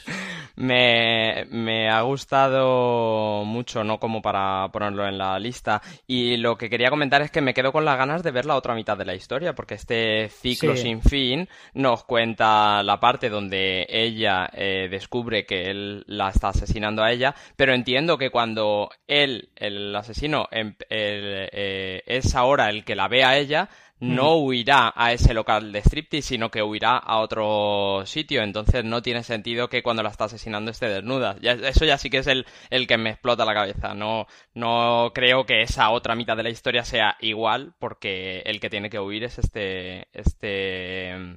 Me, 0.56 1.46
me 1.50 1.90
ha 1.90 2.00
gustado 2.02 3.44
mucho, 3.44 3.84
no 3.84 3.98
como 3.98 4.22
para 4.22 4.68
ponerlo 4.72 5.06
en 5.06 5.18
la 5.18 5.38
lista. 5.38 5.82
Y 6.06 6.36
lo 6.38 6.56
que 6.56 6.70
quería 6.70 6.88
comentar 6.90 7.20
es 7.22 7.30
que 7.30 7.40
me 7.42 7.52
quedo 7.54 7.72
con 7.72 7.84
las 7.84 7.98
ganas 7.98 8.22
de 8.22 8.30
ver 8.30 8.46
la 8.46 8.56
otra 8.56 8.74
mitad 8.74 8.96
de 8.96 9.04
la 9.04 9.14
historia, 9.14 9.54
porque 9.54 9.74
este 9.74 10.28
ciclo 10.28 10.74
Sí. 10.76 10.82
sin 10.82 11.02
fin 11.02 11.48
nos 11.74 12.04
cuenta 12.04 12.82
la 12.82 13.00
parte 13.00 13.28
donde 13.28 13.86
ella 13.88 14.48
eh, 14.52 14.88
descubre 14.90 15.44
que 15.46 15.70
él 15.70 16.04
la 16.06 16.28
está 16.30 16.48
asesinando 16.48 17.02
a 17.02 17.10
ella, 17.12 17.34
pero 17.56 17.74
entiendo 17.74 18.16
que 18.18 18.30
cuando 18.30 18.90
él, 19.06 19.50
el 19.56 19.94
asesino, 19.94 20.48
em- 20.50 20.74
el, 21.14 21.48
eh, 21.52 22.02
es 22.06 22.34
ahora 22.34 22.70
el 22.70 22.84
que 22.84 22.96
la 22.96 23.08
ve 23.08 23.24
a 23.24 23.36
ella, 23.38 23.68
no 23.98 24.36
huirá 24.36 24.92
a 24.94 25.12
ese 25.12 25.32
local 25.32 25.72
de 25.72 25.78
striptease, 25.80 26.28
sino 26.28 26.50
que 26.50 26.62
huirá 26.62 26.96
a 26.98 27.18
otro 27.20 28.02
sitio. 28.04 28.42
Entonces 28.42 28.84
no 28.84 29.00
tiene 29.02 29.22
sentido 29.22 29.68
que 29.68 29.82
cuando 29.82 30.02
la 30.02 30.10
está 30.10 30.24
asesinando 30.24 30.70
esté 30.70 30.88
desnuda. 30.88 31.36
Ya- 31.40 31.52
eso 31.52 31.84
ya 31.86 31.96
sí 31.98 32.10
que 32.10 32.18
es 32.18 32.26
el, 32.26 32.46
el 32.70 32.86
que 32.86 32.98
me 32.98 33.10
explota 33.10 33.44
la 33.46 33.54
cabeza. 33.54 33.94
No, 33.94 34.26
no 34.54 35.12
creo 35.14 35.46
que 35.46 35.62
esa 35.62 35.90
otra 35.90 36.14
mitad 36.14 36.36
de 36.36 36.42
la 36.42 36.50
historia 36.50 36.84
sea 36.84 37.16
igual, 37.20 37.74
porque 37.78 38.40
el 38.46 38.60
que 38.60 38.70
tiene 38.70 38.90
que 38.90 39.00
huir 39.00 39.24
es 39.24 39.38
este, 39.38 40.08
este 40.12 41.16
mm, 41.18 41.36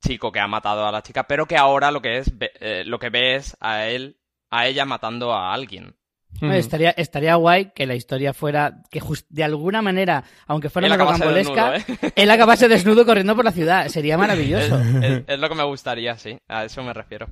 chico 0.00 0.32
que 0.32 0.40
ha 0.40 0.48
matado 0.48 0.86
a 0.86 0.92
la 0.92 1.02
chica, 1.02 1.26
pero 1.26 1.46
que 1.46 1.56
ahora 1.56 1.90
lo 1.90 2.02
que 2.02 2.18
es, 2.18 2.32
eh, 2.60 2.84
lo 2.86 2.98
que 2.98 3.10
ve 3.10 3.36
es 3.36 3.56
a 3.60 3.86
él, 3.86 4.18
a 4.50 4.66
ella 4.68 4.84
matando 4.86 5.32
a 5.34 5.52
alguien. 5.54 5.97
Estaría, 6.40 6.90
estaría 6.90 7.34
guay 7.34 7.72
que 7.74 7.86
la 7.86 7.94
historia 7.96 8.32
fuera, 8.32 8.82
que 8.90 9.00
de 9.28 9.42
alguna 9.44 9.82
manera, 9.82 10.22
aunque 10.46 10.70
fuera 10.70 10.86
Él 10.86 10.92
una 10.94 11.04
rocambolesca, 11.04 11.76
¿eh? 11.76 11.84
él 12.16 12.30
acabase 12.30 12.68
desnudo 12.68 13.04
corriendo 13.04 13.34
por 13.34 13.44
la 13.44 13.50
ciudad. 13.50 13.88
Sería 13.88 14.14
Es, 14.14 14.20
maravilloso. 14.20 14.78
es- 15.02 15.24
es 15.26 15.38
lo 15.40 15.48
que 15.48 15.54
me 15.56 15.64
gustaría, 15.64 16.16
sí. 16.16 16.38
A 16.46 16.64
eso 16.64 16.82
me 16.82 16.92
refiero. 16.92 17.28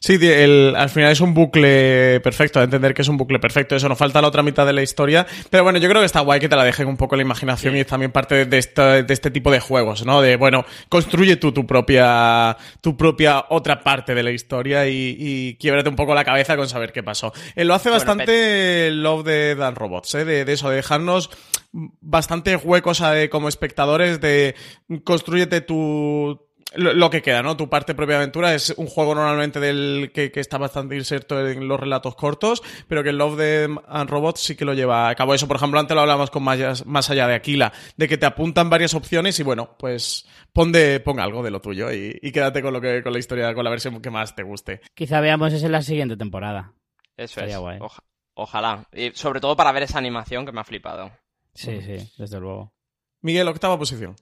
Sí, 0.00 0.18
el- 0.20 0.74
al 0.74 0.88
final 0.88 1.12
es 1.12 1.20
un 1.20 1.34
bucle 1.34 2.20
perfecto, 2.20 2.58
de 2.58 2.64
entender 2.64 2.94
que 2.94 3.02
es 3.02 3.08
un 3.08 3.16
bucle 3.18 3.38
perfecto. 3.38 3.76
Eso 3.76 3.88
nos 3.88 3.98
falta 3.98 4.20
la 4.22 4.28
otra 4.28 4.42
mitad 4.42 4.66
de 4.66 4.72
la 4.72 4.82
historia. 4.82 5.26
Pero 5.50 5.64
bueno, 5.64 5.78
yo 5.78 5.88
creo 5.88 6.00
que 6.00 6.06
está 6.06 6.20
guay 6.20 6.40
que 6.40 6.48
te 6.48 6.56
la 6.56 6.64
dejen 6.64 6.88
un 6.88 6.96
poco 6.96 7.14
la 7.14 7.22
imaginación 7.22 7.76
y 7.76 7.80
es 7.80 7.86
también 7.86 8.10
parte 8.10 8.46
de, 8.46 8.58
este 8.58 9.30
tipo 9.30 9.50
de 9.50 9.60
juegos, 9.60 10.04
¿no? 10.04 10.22
De, 10.22 10.36
bueno, 10.36 10.64
construye 10.88 11.36
tú 11.36 11.52
tu 11.52 11.66
propia, 11.66 12.56
tu 12.80 12.96
propia 12.96 13.44
otra 13.50 13.82
parte 13.82 14.14
de 14.14 14.22
la 14.22 14.30
historia 14.30 14.88
y, 14.88 15.16
y 15.18 15.54
quiebrate 15.56 15.88
un 15.88 15.96
poco 15.96 16.14
la 16.14 16.24
cabeza 16.24 16.56
con 16.56 16.68
saber 16.68 16.92
qué 16.92 17.02
pasó. 17.02 17.32
Eh, 17.54 17.64
lo 17.64 17.74
hace 17.74 17.90
Bueno, 17.90 18.04
bastante 18.04 18.88
el 18.88 19.02
Love 19.02 19.24
de 19.24 19.54
Dan 19.56 19.74
Robots, 19.76 20.14
¿eh? 20.16 20.24
De, 20.24 20.44
de 20.44 20.52
eso, 20.52 20.70
de 20.70 20.76
dejarnos 20.76 21.30
bastante 22.00 22.56
huecos 22.56 23.02
eh, 23.02 23.28
como 23.30 23.48
espectadores 23.48 24.20
de 24.20 24.54
construyete 25.04 25.60
tu 25.60 26.45
lo, 26.76 26.92
lo 26.94 27.10
que 27.10 27.22
queda, 27.22 27.42
¿no? 27.42 27.56
Tu 27.56 27.68
parte 27.68 27.94
propia 27.94 28.16
aventura 28.16 28.54
es 28.54 28.70
un 28.76 28.86
juego 28.86 29.14
normalmente 29.14 29.60
del 29.60 30.10
que, 30.14 30.30
que 30.30 30.40
está 30.40 30.58
bastante 30.58 30.96
inserto 30.96 31.46
en 31.46 31.66
los 31.68 31.78
relatos 31.80 32.14
cortos, 32.14 32.62
pero 32.88 33.02
que 33.02 33.10
el 33.10 33.18
Love 33.18 33.36
de 33.36 33.76
and 33.88 34.10
Robots 34.10 34.40
sí 34.40 34.56
que 34.56 34.64
lo 34.64 34.74
lleva 34.74 35.08
a 35.08 35.14
cabo. 35.14 35.34
Eso, 35.34 35.48
por 35.48 35.56
ejemplo, 35.56 35.80
antes 35.80 35.94
lo 35.94 36.00
hablamos 36.00 36.30
con 36.30 36.42
más, 36.42 36.86
más 36.86 37.10
allá 37.10 37.26
de 37.26 37.34
Aquila, 37.34 37.72
de 37.96 38.08
que 38.08 38.18
te 38.18 38.26
apuntan 38.26 38.70
varias 38.70 38.94
opciones 38.94 39.38
y 39.40 39.42
bueno, 39.42 39.76
pues 39.78 40.26
pon, 40.52 40.72
de, 40.72 41.00
pon 41.00 41.20
algo 41.20 41.42
de 41.42 41.50
lo 41.50 41.60
tuyo 41.60 41.92
y, 41.92 42.18
y 42.22 42.32
quédate 42.32 42.62
con 42.62 42.72
lo 42.72 42.80
que 42.80 43.02
con 43.02 43.12
la 43.12 43.18
historia, 43.18 43.54
con 43.54 43.64
la 43.64 43.70
versión 43.70 44.00
que 44.00 44.10
más 44.10 44.34
te 44.34 44.42
guste. 44.42 44.80
Quizá 44.94 45.20
veamos 45.20 45.52
eso 45.52 45.66
en 45.66 45.72
la 45.72 45.82
siguiente 45.82 46.16
temporada. 46.16 46.72
Eso 47.16 47.40
Estaría 47.40 47.54
es. 47.56 47.60
guay. 47.60 47.78
Oja- 47.80 48.02
ojalá. 48.34 48.84
Y 48.92 49.10
sobre 49.14 49.40
todo 49.40 49.56
para 49.56 49.72
ver 49.72 49.84
esa 49.84 49.98
animación 49.98 50.44
que 50.44 50.52
me 50.52 50.60
ha 50.60 50.64
flipado. 50.64 51.10
Sí, 51.54 51.80
sí, 51.80 52.12
desde 52.18 52.38
luego. 52.38 52.72
Miguel, 53.22 53.48
octava 53.48 53.78
posición. 53.78 54.14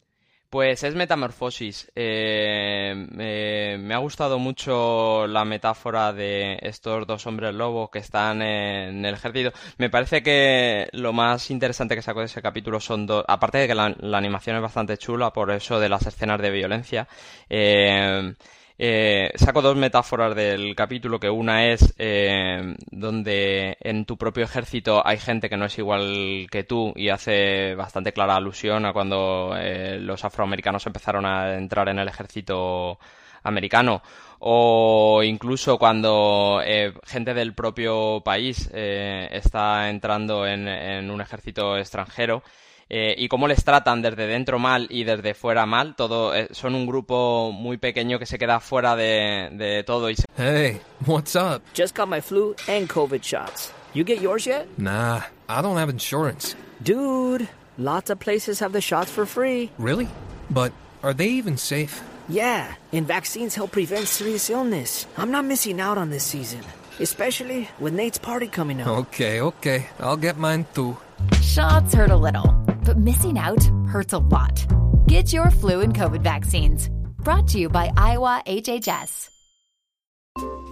Pues 0.54 0.84
es 0.84 0.94
Metamorfosis. 0.94 1.90
Eh, 1.96 2.94
me, 3.10 3.76
me 3.76 3.92
ha 3.92 3.98
gustado 3.98 4.38
mucho 4.38 5.26
la 5.26 5.44
metáfora 5.44 6.12
de 6.12 6.56
estos 6.62 7.08
dos 7.08 7.26
hombres 7.26 7.52
lobos 7.52 7.90
que 7.90 7.98
están 7.98 8.40
en 8.40 9.04
el 9.04 9.14
ejército. 9.14 9.50
Me 9.78 9.90
parece 9.90 10.22
que 10.22 10.88
lo 10.92 11.12
más 11.12 11.50
interesante 11.50 11.96
que 11.96 12.02
saco 12.02 12.20
de 12.20 12.26
ese 12.26 12.40
capítulo 12.40 12.78
son 12.78 13.04
dos. 13.04 13.24
Aparte 13.26 13.58
de 13.58 13.66
que 13.66 13.74
la, 13.74 13.96
la 13.98 14.18
animación 14.18 14.54
es 14.54 14.62
bastante 14.62 14.96
chula, 14.96 15.32
por 15.32 15.50
eso 15.50 15.80
de 15.80 15.88
las 15.88 16.06
escenas 16.06 16.40
de 16.40 16.50
violencia. 16.52 17.08
eh, 17.48 18.34
eh, 18.76 19.30
saco 19.36 19.62
dos 19.62 19.76
metáforas 19.76 20.34
del 20.34 20.74
capítulo, 20.74 21.20
que 21.20 21.30
una 21.30 21.66
es 21.66 21.94
eh, 21.98 22.74
donde 22.90 23.76
en 23.80 24.04
tu 24.04 24.16
propio 24.16 24.44
ejército 24.44 25.06
hay 25.06 25.18
gente 25.18 25.48
que 25.48 25.56
no 25.56 25.66
es 25.66 25.78
igual 25.78 26.46
que 26.50 26.64
tú 26.64 26.92
y 26.96 27.08
hace 27.08 27.74
bastante 27.76 28.12
clara 28.12 28.36
alusión 28.36 28.84
a 28.84 28.92
cuando 28.92 29.54
eh, 29.56 29.98
los 30.00 30.24
afroamericanos 30.24 30.86
empezaron 30.86 31.24
a 31.24 31.54
entrar 31.54 31.88
en 31.88 31.98
el 32.00 32.08
ejército 32.08 32.98
americano. 33.44 34.02
O 34.40 35.22
incluso 35.22 35.78
cuando 35.78 36.60
eh, 36.64 36.92
gente 37.04 37.32
del 37.32 37.54
propio 37.54 38.22
país 38.24 38.68
eh, 38.74 39.28
está 39.32 39.88
entrando 39.88 40.46
en, 40.46 40.68
en 40.68 41.10
un 41.10 41.20
ejército 41.20 41.78
extranjero 41.78 42.42
eh, 42.88 43.14
y 43.16 43.28
cómo 43.28 43.48
les 43.48 43.64
tratan 43.64 44.02
desde 44.02 44.26
dentro 44.26 44.58
mal 44.58 44.86
y 44.90 45.04
desde 45.04 45.34
fuera 45.34 45.66
mal. 45.66 45.96
Todo 45.96 46.34
eh, 46.34 46.48
son 46.52 46.74
un 46.74 46.86
grupo 46.86 47.52
muy 47.52 47.76
pequeño 47.76 48.18
que 48.18 48.26
se 48.26 48.38
queda 48.38 48.60
fuera 48.60 48.96
de, 48.96 49.50
de 49.52 49.84
todo 49.84 50.10
y 50.10 50.16
se... 50.16 50.24
Hey, 50.36 50.80
what's 51.06 51.34
up? 51.34 51.62
Just 51.74 51.96
got 51.96 52.08
my 52.08 52.20
flu 52.20 52.54
and 52.68 52.88
COVID 52.88 53.22
shots. 53.22 53.72
You 53.94 54.04
get 54.04 54.20
yours 54.20 54.46
yet? 54.46 54.66
Nah, 54.76 55.22
I 55.48 55.62
don't 55.62 55.76
have 55.76 55.88
insurance. 55.88 56.56
Dude, 56.82 57.48
lots 57.78 58.10
of 58.10 58.18
places 58.18 58.60
have 58.60 58.72
the 58.72 58.80
shots 58.80 59.10
for 59.10 59.24
free. 59.24 59.70
Really? 59.78 60.08
But 60.50 60.72
are 61.02 61.14
they 61.14 61.28
even 61.28 61.56
safe? 61.56 62.02
Yeah, 62.28 62.74
and 62.92 63.06
vaccines 63.06 63.54
help 63.54 63.72
prevent 63.72 64.08
serious 64.08 64.50
illness. 64.50 65.06
I'm 65.16 65.30
not 65.30 65.44
missing 65.44 65.80
out 65.80 65.98
on 65.98 66.10
this 66.10 66.24
season, 66.24 66.60
especially 66.98 67.68
with 67.78 67.92
Nate's 67.94 68.18
party 68.18 68.48
coming 68.48 68.80
up. 68.80 68.88
Okay, 68.88 69.40
okay. 69.40 69.86
I'll 70.00 70.16
get 70.16 70.38
mine 70.38 70.66
too. 70.74 70.96
Shots 71.42 71.94
hurt 71.94 72.10
a 72.10 72.16
little, 72.16 72.52
but 72.84 72.96
missing 72.98 73.38
out 73.38 73.62
hurts 73.86 74.12
a 74.12 74.18
lot. 74.18 74.66
Get 75.06 75.32
your 75.32 75.50
flu 75.50 75.80
and 75.80 75.94
COVID 75.94 76.22
vaccines. 76.22 76.90
Brought 77.18 77.48
to 77.48 77.58
you 77.58 77.68
by 77.68 77.92
Iowa 77.96 78.42
HHS. 78.46 79.30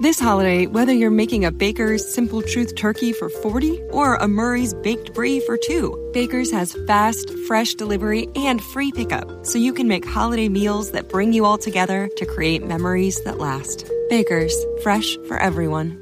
This 0.01 0.19
holiday, 0.19 0.67
whether 0.67 0.93
you're 0.93 1.13
making 1.13 1.45
a 1.45 1.53
Baker's 1.53 2.13
Simple 2.13 2.43
Truth 2.43 2.75
turkey 2.75 3.13
for 3.13 3.29
40 3.29 3.81
or 3.93 4.17
a 4.17 4.27
Murray's 4.27 4.75
Baked 4.75 5.15
Brie 5.15 5.39
for 5.47 5.57
two, 5.57 6.11
Baker's 6.13 6.51
has 6.51 6.77
fast, 6.89 7.31
fresh 7.47 7.75
delivery 7.75 8.27
and 8.35 8.61
free 8.61 8.91
pickup, 8.91 9.47
so 9.47 9.59
you 9.59 9.73
can 9.73 9.87
make 9.87 10.05
holiday 10.05 10.49
meals 10.49 10.91
that 10.91 11.09
bring 11.09 11.33
you 11.33 11.45
all 11.45 11.59
together 11.59 12.09
to 12.17 12.27
create 12.27 12.67
memories 12.67 13.23
that 13.23 13.39
last. 13.39 13.89
Baker's, 14.09 14.57
fresh 14.83 15.17
for 15.29 15.39
everyone. 15.39 16.02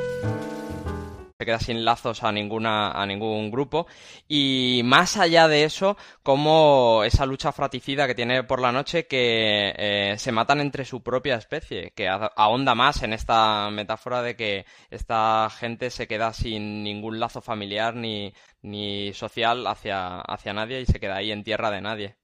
Se 1.41 1.45
queda 1.47 1.59
sin 1.59 1.83
lazos 1.83 2.23
a 2.23 2.31
ninguna 2.31 2.91
a 2.91 3.03
ningún 3.07 3.49
grupo. 3.49 3.87
Y 4.27 4.81
más 4.85 5.17
allá 5.17 5.47
de 5.47 5.63
eso 5.63 5.97
como 6.21 7.03
esa 7.03 7.25
lucha 7.25 7.51
fratricida 7.51 8.05
que 8.05 8.13
tiene 8.13 8.43
por 8.43 8.61
la 8.61 8.71
noche 8.71 9.07
que 9.07 9.73
eh, 9.75 10.15
se 10.19 10.31
matan 10.31 10.61
entre 10.61 10.85
su 10.85 11.01
propia 11.01 11.37
especie 11.37 11.93
que 11.95 12.07
ahonda 12.07 12.75
más 12.75 13.01
en 13.01 13.13
esta 13.13 13.71
metáfora 13.71 14.21
de 14.21 14.35
que 14.35 14.65
esta 14.91 15.49
gente 15.49 15.89
se 15.89 16.07
queda 16.07 16.31
sin 16.31 16.83
ningún 16.83 17.19
lazo 17.19 17.41
familiar 17.41 17.95
ni 17.95 18.33
ni 18.61 19.11
social 19.13 19.65
hacia 19.65 20.21
hacia 20.21 20.53
nadie 20.53 20.81
y 20.81 20.85
se 20.85 20.99
queda 20.99 21.15
ahí 21.17 21.31
en 21.31 21.43
tierra 21.43 21.71
de 21.71 21.81
nadie 21.81 22.20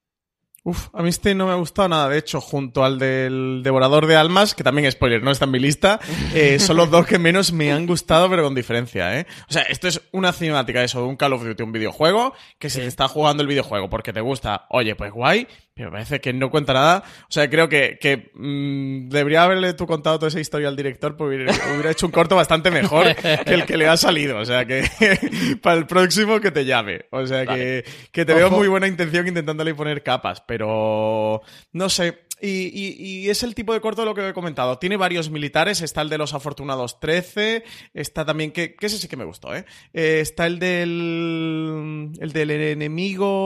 Uf, 0.64 0.88
a 0.92 1.02
mí 1.02 1.08
este 1.08 1.34
no 1.34 1.46
me 1.46 1.52
ha 1.52 1.56
gustado 1.56 1.88
nada. 1.88 2.08
De 2.08 2.18
hecho, 2.18 2.40
junto 2.40 2.84
al 2.84 2.98
del 2.98 3.62
Devorador 3.62 4.06
de 4.06 4.16
Almas, 4.16 4.54
que 4.54 4.64
también, 4.64 4.90
spoiler, 4.90 5.22
no 5.22 5.30
está 5.30 5.46
en 5.46 5.52
mi 5.52 5.58
lista, 5.58 5.98
eh, 6.34 6.58
son 6.60 6.76
los 6.76 6.90
dos 6.90 7.06
que 7.06 7.18
menos 7.18 7.52
me 7.52 7.72
han 7.72 7.86
gustado, 7.86 8.28
pero 8.28 8.42
con 8.42 8.54
diferencia, 8.54 9.18
¿eh? 9.18 9.26
O 9.48 9.52
sea, 9.52 9.62
esto 9.62 9.88
es 9.88 10.02
una 10.12 10.32
cinemática, 10.32 10.82
eso, 10.82 11.00
de 11.00 11.06
un 11.06 11.16
Call 11.16 11.32
of 11.32 11.44
Duty, 11.44 11.62
un 11.62 11.72
videojuego, 11.72 12.34
que 12.58 12.70
si 12.70 12.80
te 12.80 12.86
está 12.86 13.08
jugando 13.08 13.42
el 13.42 13.48
videojuego 13.48 13.88
porque 13.88 14.12
te 14.12 14.20
gusta, 14.20 14.66
oye, 14.68 14.94
pues 14.94 15.12
guay, 15.12 15.46
pero 15.78 15.90
parece 15.92 16.20
que 16.20 16.32
no 16.32 16.50
cuenta 16.50 16.72
nada. 16.74 17.04
O 17.22 17.30
sea, 17.32 17.48
creo 17.48 17.68
que, 17.68 17.98
que 18.00 18.30
mm, 18.34 19.08
debería 19.08 19.44
haberle 19.44 19.72
tú 19.74 19.86
contado 19.86 20.18
toda 20.18 20.28
esa 20.28 20.40
historia 20.40 20.68
al 20.68 20.76
director, 20.76 21.16
porque 21.16 21.36
hubiera, 21.36 21.54
hubiera 21.72 21.90
hecho 21.92 22.04
un 22.06 22.12
corto 22.12 22.36
bastante 22.36 22.70
mejor 22.70 23.14
que 23.14 23.54
el 23.54 23.64
que 23.64 23.76
le 23.76 23.86
ha 23.88 23.96
salido. 23.96 24.38
O 24.38 24.44
sea, 24.44 24.66
que 24.66 24.82
para 25.62 25.78
el 25.78 25.86
próximo 25.86 26.40
que 26.40 26.50
te 26.50 26.64
llame. 26.64 27.06
O 27.10 27.26
sea, 27.26 27.46
que, 27.46 27.84
que 28.12 28.24
te 28.24 28.34
veo 28.34 28.50
muy 28.50 28.68
buena 28.68 28.88
intención 28.88 29.26
intentándole 29.28 29.74
poner 29.74 30.02
capas, 30.02 30.42
pero 30.46 31.40
no 31.72 31.88
sé. 31.88 32.26
Y, 32.40 32.66
y- 32.72 33.24
y 33.24 33.30
es 33.30 33.42
el 33.42 33.54
tipo 33.56 33.72
de 33.72 33.80
corto 33.80 34.02
de 34.02 34.06
lo 34.06 34.14
que 34.14 34.28
he 34.28 34.32
comentado. 34.32 34.78
Tiene 34.78 34.96
varios 34.96 35.28
militares. 35.28 35.80
Está 35.80 36.02
el 36.02 36.08
de 36.08 36.18
los 36.18 36.34
afortunados 36.34 37.00
13. 37.00 37.64
Está 37.94 38.24
también, 38.24 38.52
que, 38.52 38.76
que 38.76 38.86
ese 38.86 38.98
sí 38.98 39.08
que 39.08 39.16
me 39.16 39.24
gustó, 39.24 39.54
¿eh? 39.56 39.64
Eh, 39.92 40.20
está 40.20 40.46
el 40.46 40.58
del. 40.60 42.12
El 42.20 42.32
del 42.32 42.50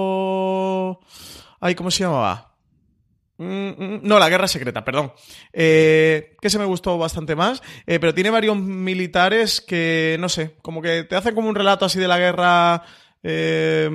enemigo. 0.03 1.01
Ay, 1.63 1.75
¿cómo 1.77 1.91
se 1.93 2.03
llamaba? 2.05 2.57
Mm, 3.39 3.45
mm, 3.71 4.01
no, 4.03 4.19
la 4.19 4.29
guerra 4.29 4.47
secreta, 4.49 4.85
perdón. 4.85 5.13
Eh, 5.53 6.37
que 6.41 6.51
se 6.51 6.59
me 6.59 6.65
gustó 6.65 6.99
bastante 6.99 7.35
más. 7.37 7.63
eh, 7.87 7.99
pero 8.01 8.13
tiene 8.13 8.31
varios 8.31 8.57
militares 8.57 9.61
que, 9.61 10.17
no 10.21 10.29
sé, 10.29 10.57
como 10.61 10.83
que 10.83 11.05
te 11.05 11.15
hacen 11.17 11.35
como 11.35 11.49
un 11.49 11.55
relato 11.55 11.85
así 11.85 11.99
de 11.99 12.09
la 12.09 12.19
guerra. 12.19 12.83
eh, 13.23 13.89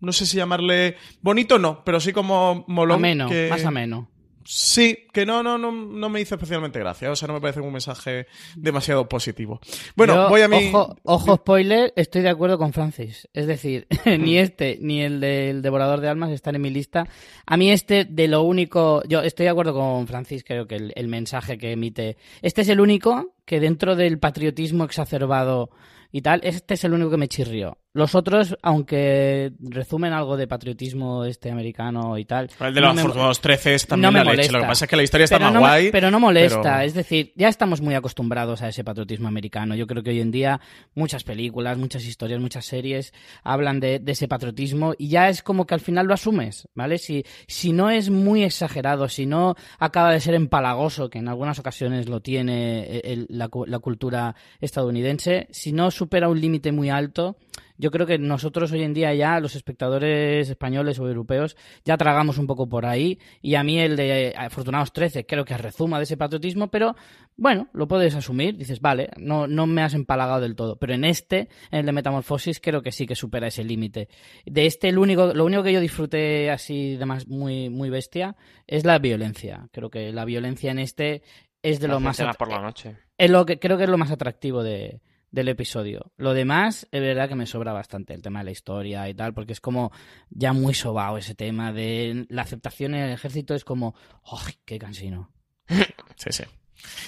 no 0.00 0.12
sé 0.12 0.26
si 0.26 0.36
llamarle. 0.36 0.96
Bonito 1.20 1.58
no, 1.58 1.82
pero 1.84 1.98
sí 2.00 2.12
como 2.12 2.64
molón. 2.68 2.98
Ameno, 2.98 3.28
que- 3.28 3.48
más 3.50 3.64
ameno. 3.64 4.08
Sí, 4.44 5.06
que 5.12 5.24
no, 5.26 5.42
no, 5.42 5.58
no, 5.58 5.72
no 5.72 6.08
me 6.08 6.20
hizo 6.20 6.34
especialmente 6.34 6.78
gracia. 6.78 7.10
O 7.10 7.16
sea, 7.16 7.28
no 7.28 7.34
me 7.34 7.40
parece 7.40 7.60
un 7.60 7.72
mensaje 7.72 8.26
demasiado 8.56 9.08
positivo. 9.08 9.60
Bueno, 9.96 10.14
Yo, 10.14 10.28
voy 10.28 10.40
a 10.42 10.48
mi. 10.48 10.68
Ojo, 10.68 10.96
ojo, 11.04 11.36
spoiler, 11.36 11.92
estoy 11.96 12.22
de 12.22 12.28
acuerdo 12.28 12.58
con 12.58 12.72
Francis. 12.72 13.28
Es 13.32 13.46
decir, 13.46 13.86
ni 14.18 14.38
este 14.38 14.78
ni 14.80 15.02
el 15.02 15.20
del 15.20 15.62
Devorador 15.62 16.00
de 16.00 16.08
Almas 16.08 16.30
están 16.30 16.54
en 16.54 16.62
mi 16.62 16.70
lista. 16.70 17.06
A 17.46 17.56
mí 17.56 17.70
este, 17.70 18.04
de 18.04 18.28
lo 18.28 18.42
único... 18.42 19.02
Yo 19.08 19.20
estoy 19.22 19.44
de 19.44 19.50
acuerdo 19.50 19.74
con 19.74 20.06
Francis, 20.06 20.44
creo 20.44 20.66
que 20.66 20.76
el, 20.76 20.92
el 20.96 21.08
mensaje 21.08 21.58
que 21.58 21.72
emite... 21.72 22.16
Este 22.40 22.62
es 22.62 22.68
el 22.68 22.80
único 22.80 23.34
que 23.44 23.60
dentro 23.60 23.96
del 23.96 24.18
patriotismo 24.18 24.84
exacerbado 24.84 25.70
y 26.12 26.20
tal, 26.22 26.40
este 26.44 26.74
es 26.74 26.84
el 26.84 26.92
único 26.92 27.10
que 27.10 27.16
me 27.16 27.28
chirrió. 27.28 27.78
Los 27.94 28.14
otros, 28.14 28.56
aunque 28.62 29.52
resumen 29.60 30.14
algo 30.14 30.38
de 30.38 30.46
patriotismo 30.46 31.26
este 31.26 31.50
americano 31.50 32.16
y 32.16 32.24
tal... 32.24 32.48
El 32.58 32.72
de 32.74 32.80
no 32.80 32.88
los 32.88 32.98
afortunados 32.98 33.40
13 33.42 33.74
es 33.74 33.86
también 33.86 34.12
no 34.14 34.18
me 34.18 34.24
la 34.24 34.24
leche. 34.24 34.36
molesta. 34.36 34.52
Lo 34.56 34.62
que 34.62 34.68
pasa 34.68 34.84
es 34.86 34.88
que 34.90 34.96
la 34.96 35.02
historia 35.02 35.24
está 35.24 35.36
Pero 35.36 35.44
más 35.46 35.52
no 35.54 35.60
guay. 35.60 35.90
pero 35.92 36.10
no 36.10 36.18
molesta, 36.18 36.62
pero- 36.62 36.80
es 36.80 36.94
decir, 36.94 37.32
ya 37.36 37.48
estamos 37.48 37.82
muy 37.82 37.94
acostumbrados 37.94 38.62
a 38.62 38.68
ese 38.68 38.82
patriotismo 38.82 39.28
americano. 39.28 39.74
Yo 39.74 39.86
creo 39.86 40.02
que 40.02 40.08
hoy 40.08 40.20
en 40.22 40.30
día 40.30 40.58
muchas 40.94 41.22
películas, 41.22 41.76
muchas 41.76 42.06
historias, 42.06 42.40
muchas 42.40 42.64
series 42.64 43.12
hablan 43.44 43.78
de, 43.78 43.98
de 43.98 44.12
ese 44.12 44.26
patriotismo 44.26 44.94
y 44.96 45.08
ya 45.08 45.28
es 45.28 45.42
como 45.42 45.66
que 45.66 45.74
al 45.74 45.80
final 45.80 46.06
lo 46.06 46.14
asumes, 46.14 46.66
¿vale? 46.74 46.96
Si, 46.96 47.24
si 47.46 47.74
no 47.74 47.90
es 47.90 48.08
muy 48.08 48.42
exagerado, 48.42 49.06
si 49.10 49.26
no 49.26 49.54
acaba 49.78 50.12
de 50.12 50.20
ser 50.20 50.32
empalagoso, 50.34 51.10
que 51.10 51.18
en 51.18 51.28
algunas 51.28 51.58
ocasiones 51.58 52.08
lo 52.08 52.20
tiene 52.20 53.00
el- 53.04 53.26
la, 53.28 53.50
la 53.66 53.78
cultura 53.80 54.34
estadounidense, 54.62 55.46
si 55.50 55.72
no 55.72 55.90
supera 55.90 56.30
un 56.30 56.40
límite 56.40 56.72
muy 56.72 56.88
alto, 56.88 57.36
yo 57.78 57.90
creo 57.90 58.06
que 58.06 58.18
nosotros 58.18 58.70
hoy 58.72 58.82
en 58.82 58.94
día 58.94 59.12
ya, 59.14 59.40
los 59.40 59.56
espectadores 59.56 60.48
españoles 60.48 60.98
o 60.98 61.08
europeos, 61.08 61.56
ya 61.84 61.96
tragamos 61.96 62.38
un 62.38 62.46
poco 62.46 62.68
por 62.68 62.86
ahí. 62.86 63.18
Y 63.40 63.56
a 63.56 63.64
mí 63.64 63.78
el 63.80 63.96
de 63.96 64.34
Afortunados 64.36 64.92
13 64.92 65.26
creo 65.26 65.44
que 65.44 65.56
rezuma 65.56 65.98
de 65.98 66.04
ese 66.04 66.16
patriotismo, 66.16 66.68
pero 66.68 66.94
bueno, 67.36 67.68
lo 67.72 67.88
puedes 67.88 68.14
asumir. 68.14 68.56
Dices, 68.56 68.80
vale, 68.80 69.10
no, 69.16 69.46
no 69.46 69.66
me 69.66 69.82
has 69.82 69.94
empalagado 69.94 70.40
del 70.40 70.54
todo. 70.54 70.76
Pero 70.76 70.94
en 70.94 71.04
este, 71.04 71.48
en 71.70 71.80
el 71.80 71.86
de 71.86 71.92
Metamorfosis, 71.92 72.60
creo 72.60 72.82
que 72.82 72.92
sí 72.92 73.06
que 73.06 73.16
supera 73.16 73.48
ese 73.48 73.64
límite. 73.64 74.08
De 74.46 74.66
este, 74.66 74.88
el 74.88 74.98
único, 74.98 75.34
lo 75.34 75.44
único 75.44 75.62
que 75.62 75.72
yo 75.72 75.80
disfruté 75.80 76.50
así 76.50 76.96
de 76.96 77.06
más 77.06 77.26
muy, 77.26 77.68
muy 77.68 77.90
bestia 77.90 78.36
es 78.66 78.84
la 78.84 78.98
violencia. 78.98 79.68
Creo 79.72 79.90
que 79.90 80.12
la 80.12 80.24
violencia 80.24 80.70
en 80.70 80.78
este 80.78 81.22
es 81.62 81.80
de 81.80 81.88
lo 81.88 82.00
más 82.00 82.20
por 82.38 82.48
la 82.48 82.60
noche. 82.60 82.96
es 83.18 83.30
lo 83.30 83.46
que 83.46 83.58
creo 83.58 83.76
que 83.76 83.84
es 83.84 83.90
lo 83.90 83.98
más 83.98 84.10
atractivo 84.10 84.62
de, 84.62 85.00
del 85.32 85.48
episodio. 85.48 86.12
Lo 86.16 86.34
demás, 86.34 86.86
es 86.92 87.00
verdad 87.00 87.28
que 87.28 87.34
me 87.34 87.46
sobra 87.46 87.72
bastante 87.72 88.14
el 88.14 88.22
tema 88.22 88.40
de 88.40 88.44
la 88.44 88.50
historia 88.52 89.08
y 89.08 89.14
tal, 89.14 89.34
porque 89.34 89.54
es 89.54 89.60
como 89.60 89.90
ya 90.30 90.52
muy 90.52 90.74
sobao 90.74 91.18
ese 91.18 91.34
tema 91.34 91.72
de 91.72 92.26
la 92.28 92.42
aceptación 92.42 92.94
en 92.94 93.04
el 93.04 93.12
ejército 93.12 93.54
es 93.54 93.64
como, 93.64 93.94
¡ay, 94.24 94.54
qué 94.64 94.78
cansino! 94.78 95.32
Sí, 96.16 96.30
sí. 96.30 96.44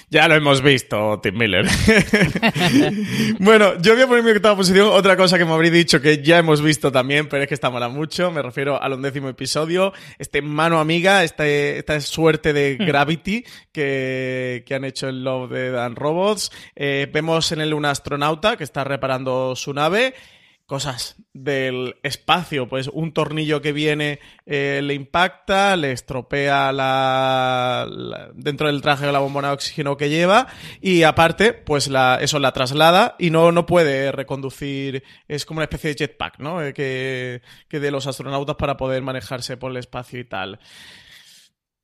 Ya 0.09 0.27
lo 0.27 0.35
hemos 0.35 0.61
visto, 0.61 1.19
Tim 1.21 1.35
Miller. 1.35 1.65
bueno, 3.39 3.79
yo 3.81 3.93
voy 3.93 4.03
a 4.03 4.07
poner 4.07 4.23
mi 4.23 4.31
octava 4.31 4.55
posición 4.55 4.87
otra 4.87 5.17
cosa 5.17 5.37
que 5.37 5.45
me 5.45 5.51
habréis 5.51 5.73
dicho 5.73 5.99
que 5.99 6.21
ya 6.21 6.37
hemos 6.37 6.61
visto 6.61 6.91
también, 6.91 7.27
pero 7.27 7.43
es 7.43 7.49
que 7.49 7.55
está 7.55 7.69
mola 7.69 7.89
mucho. 7.89 8.31
Me 8.31 8.41
refiero 8.41 8.81
al 8.81 8.93
undécimo 8.93 9.29
episodio, 9.29 9.93
este 10.19 10.41
mano 10.41 10.79
amiga, 10.79 11.23
este, 11.23 11.79
esta 11.79 11.99
suerte 12.01 12.53
de 12.53 12.75
Gravity 12.75 13.43
que, 13.71 14.63
que 14.65 14.75
han 14.75 14.85
hecho 14.85 15.09
en 15.09 15.23
Love, 15.23 15.51
Dead 15.51 15.83
and 15.83 15.97
Robots. 15.97 16.51
Eh, 16.75 17.09
vemos 17.11 17.51
en 17.51 17.61
él 17.61 17.73
un 17.73 17.85
astronauta 17.85 18.57
que 18.57 18.63
está 18.63 18.83
reparando 18.83 19.55
su 19.55 19.73
nave 19.73 20.13
cosas 20.65 21.15
del 21.33 21.95
espacio, 22.01 22.67
pues 22.67 22.87
un 22.87 23.13
tornillo 23.13 23.61
que 23.61 23.71
viene 23.71 24.19
eh, 24.45 24.81
le 24.83 24.95
impacta, 24.95 25.75
le 25.75 25.91
estropea 25.91 26.71
la, 26.71 28.31
dentro 28.33 28.67
del 28.67 28.81
traje 28.81 29.11
la 29.11 29.19
bombona 29.19 29.49
de 29.49 29.53
oxígeno 29.53 29.95
que 29.95 30.09
lleva 30.09 30.47
y 30.81 31.03
aparte, 31.03 31.53
pues 31.53 31.87
la, 31.87 32.17
eso 32.19 32.39
la 32.39 32.51
traslada 32.51 33.15
y 33.19 33.29
no, 33.29 33.51
no 33.51 33.65
puede 33.65 34.11
reconducir, 34.11 35.03
es 35.27 35.45
como 35.45 35.59
una 35.59 35.65
especie 35.65 35.91
de 35.91 35.97
jetpack, 35.97 36.39
¿no? 36.39 36.63
Eh, 36.63 36.73
que, 36.73 37.41
que 37.67 37.79
de 37.79 37.91
los 37.91 38.07
astronautas 38.07 38.55
para 38.55 38.77
poder 38.77 39.03
manejarse 39.03 39.57
por 39.57 39.71
el 39.71 39.77
espacio 39.77 40.19
y 40.19 40.25
tal. 40.25 40.59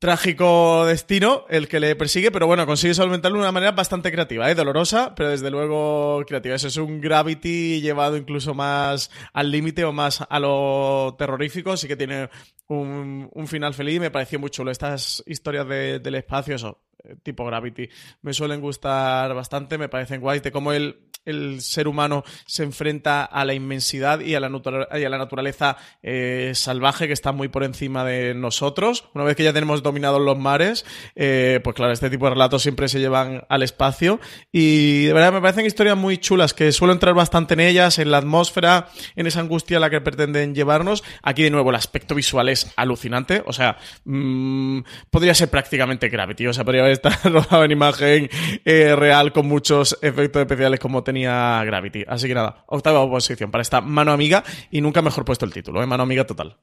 Trágico 0.01 0.83
destino 0.87 1.45
el 1.47 1.67
que 1.67 1.79
le 1.79 1.95
persigue, 1.95 2.31
pero 2.31 2.47
bueno, 2.47 2.65
consigue 2.65 2.95
solventarlo 2.95 3.37
de 3.37 3.43
una 3.43 3.51
manera 3.51 3.71
bastante 3.73 4.11
creativa, 4.11 4.49
¿eh? 4.49 4.55
dolorosa, 4.55 5.13
pero 5.13 5.29
desde 5.29 5.51
luego 5.51 6.23
creativa. 6.25 6.55
Eso 6.55 6.69
es 6.69 6.77
un 6.77 6.99
Gravity 6.99 7.81
llevado 7.81 8.17
incluso 8.17 8.55
más 8.55 9.11
al 9.31 9.51
límite 9.51 9.85
o 9.85 9.93
más 9.93 10.25
a 10.27 10.39
lo 10.39 11.13
terrorífico, 11.19 11.77
sí 11.77 11.87
que 11.87 11.95
tiene 11.95 12.31
un, 12.65 13.29
un 13.31 13.47
final 13.47 13.75
feliz. 13.75 13.99
Me 13.99 14.09
pareció 14.09 14.39
muy 14.39 14.49
chulo 14.49 14.71
estas 14.71 15.21
historias 15.27 15.67
de- 15.67 15.99
del 15.99 16.15
espacio, 16.15 16.55
eso, 16.55 16.79
tipo 17.23 17.45
Gravity, 17.45 17.89
me 18.21 18.33
suelen 18.33 18.61
gustar 18.61 19.33
bastante, 19.33 19.77
me 19.77 19.89
parecen 19.89 20.21
guays 20.21 20.43
de 20.43 20.51
cómo 20.51 20.73
el, 20.73 21.11
el 21.25 21.61
ser 21.61 21.87
humano 21.87 22.23
se 22.45 22.63
enfrenta 22.63 23.23
a 23.23 23.45
la 23.45 23.53
inmensidad 23.53 24.19
y 24.21 24.35
a 24.35 24.39
la, 24.39 24.49
naturaleza 24.49 25.77
eh, 26.01 26.51
salvaje 26.55 27.07
que 27.07 27.13
está 27.13 27.31
muy 27.31 27.47
por 27.47 27.63
encima 27.63 28.03
de 28.03 28.33
nosotros. 28.33 29.05
Una 29.13 29.23
vez 29.23 29.35
que 29.35 29.43
ya 29.43 29.53
tenemos 29.53 29.83
dominados 29.83 30.21
los 30.21 30.37
mares, 30.37 30.85
eh, 31.15 31.59
pues 31.63 31.75
claro, 31.75 31.93
este 31.93 32.09
tipo 32.09 32.25
de 32.25 32.31
relatos 32.31 32.63
siempre 32.63 32.87
se 32.87 32.99
llevan 32.99 33.43
al 33.49 33.63
espacio 33.63 34.19
y 34.51 35.05
de 35.05 35.13
verdad 35.13 35.33
me 35.33 35.41
parecen 35.41 35.65
historias 35.65 35.97
muy 35.97 36.17
chulas 36.17 36.53
que 36.53 36.71
suelo 36.71 36.93
entrar 36.93 37.13
bastante 37.13 37.53
en 37.53 37.59
ellas, 37.59 37.99
en 37.99 38.11
la 38.11 38.17
atmósfera, 38.17 38.89
en 39.15 39.27
esa 39.27 39.41
angustia 39.41 39.77
a 39.77 39.79
la 39.79 39.89
que 39.89 40.01
pretenden 40.01 40.55
llevarnos. 40.55 41.03
Aquí 41.21 41.43
de 41.43 41.51
nuevo 41.51 41.69
el 41.69 41.75
aspecto 41.75 42.15
visual 42.15 42.49
es 42.49 42.71
alucinante, 42.75 43.43
o 43.45 43.53
sea, 43.53 43.77
mm, 44.05 44.79
podría 45.09 45.33
ser 45.33 45.49
prácticamente 45.49 46.09
Gravity, 46.09 46.47
o 46.47 46.53
sea, 46.53 46.63
podría 46.63 46.83
estar 46.91 47.13
rodado 47.31 47.63
en 47.63 47.71
imagen 47.71 48.29
eh, 48.65 48.95
real 48.95 49.31
con 49.33 49.47
muchos 49.47 49.97
efectos 50.01 50.41
especiales 50.41 50.79
como 50.79 51.03
tenía 51.03 51.63
Gravity. 51.65 52.03
Así 52.07 52.27
que 52.27 52.33
nada, 52.35 52.63
octava 52.67 53.07
posición 53.09 53.51
para 53.51 53.61
esta 53.61 53.81
mano 53.81 54.11
amiga 54.11 54.43
y 54.69 54.81
nunca 54.81 55.01
mejor 55.01 55.25
puesto 55.25 55.45
el 55.45 55.53
título, 55.53 55.81
¿eh? 55.81 55.85
mano 55.85 56.03
amiga 56.03 56.25
total. 56.25 56.57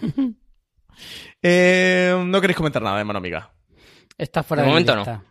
Eh, 1.42 2.14
no 2.26 2.40
queréis 2.40 2.56
comentar 2.56 2.82
nada 2.82 2.98
de 2.98 3.04
mano 3.04 3.18
amiga. 3.18 3.50
Está 4.18 4.42
fuera 4.42 4.62
De 4.62 4.66
de, 4.66 4.70
momento 4.72 4.92
mi 4.92 4.96
no. 4.96 5.04
lista. 5.04 5.24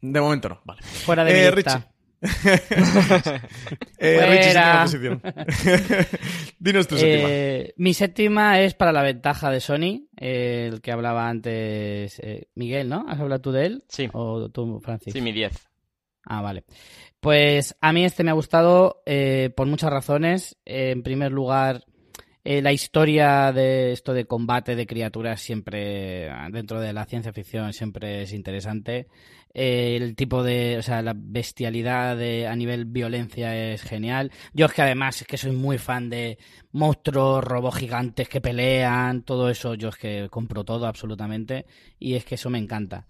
De 0.00 0.20
momento 0.20 0.48
no, 0.48 0.60
vale. 0.64 0.82
Fuera 0.82 1.24
de 1.24 1.46
Eh, 1.46 1.50
mi 1.50 1.56
lista. 1.56 1.90
Eh, 4.00 4.26
Richie, 4.26 4.52
séptima 4.52 4.82
posición. 4.82 5.22
Dinos 6.58 6.86
tu 6.86 6.96
séptima. 6.96 7.28
Eh, 7.30 7.74
mi 7.76 7.94
séptima 7.94 8.60
es 8.60 8.74
para 8.74 8.92
la 8.92 9.02
ventaja 9.02 9.50
de 9.50 9.60
Sony, 9.60 10.06
eh, 10.16 10.70
el 10.72 10.80
que 10.80 10.92
hablaba 10.92 11.28
antes 11.28 12.20
eh, 12.20 12.48
Miguel, 12.54 12.88
¿no? 12.88 13.04
¿Has 13.08 13.18
hablado 13.18 13.40
tú 13.40 13.52
de 13.52 13.66
él? 13.66 13.84
Sí. 13.88 14.08
¿O 14.12 14.48
tú, 14.50 14.80
Francis? 14.80 15.12
Sí, 15.12 15.20
mi 15.20 15.32
10. 15.32 15.68
Ah, 16.24 16.42
vale. 16.42 16.64
Pues 17.20 17.76
a 17.80 17.92
mí 17.92 18.04
este 18.04 18.22
me 18.22 18.30
ha 18.30 18.34
gustado 18.34 19.02
eh, 19.04 19.50
por 19.56 19.66
muchas 19.66 19.90
razones. 19.90 20.56
En 20.64 21.02
primer 21.02 21.32
lugar, 21.32 21.84
eh, 22.44 22.62
la 22.62 22.72
historia 22.72 23.52
de 23.52 23.92
esto 23.92 24.14
de 24.14 24.26
combate 24.26 24.76
de 24.76 24.86
criaturas 24.86 25.40
siempre, 25.40 26.30
dentro 26.50 26.80
de 26.80 26.92
la 26.92 27.04
ciencia 27.06 27.32
ficción, 27.32 27.72
siempre 27.72 28.22
es 28.22 28.32
interesante. 28.32 29.08
Eh, 29.54 29.96
el 29.96 30.14
tipo 30.14 30.42
de, 30.42 30.78
o 30.78 30.82
sea, 30.82 31.02
la 31.02 31.14
bestialidad 31.16 32.16
de, 32.16 32.46
a 32.46 32.54
nivel 32.54 32.84
violencia 32.84 33.72
es 33.72 33.82
genial. 33.82 34.30
Yo 34.52 34.66
es 34.66 34.72
que 34.72 34.82
además 34.82 35.20
es 35.20 35.26
que 35.26 35.36
soy 35.36 35.52
muy 35.52 35.78
fan 35.78 36.10
de 36.10 36.38
monstruos, 36.72 37.42
robots 37.42 37.78
gigantes 37.78 38.28
que 38.28 38.40
pelean, 38.40 39.22
todo 39.22 39.50
eso, 39.50 39.74
yo 39.74 39.88
es 39.88 39.96
que 39.96 40.28
compro 40.30 40.64
todo 40.64 40.86
absolutamente 40.86 41.66
y 41.98 42.14
es 42.14 42.24
que 42.24 42.36
eso 42.36 42.50
me 42.50 42.58
encanta. 42.58 43.06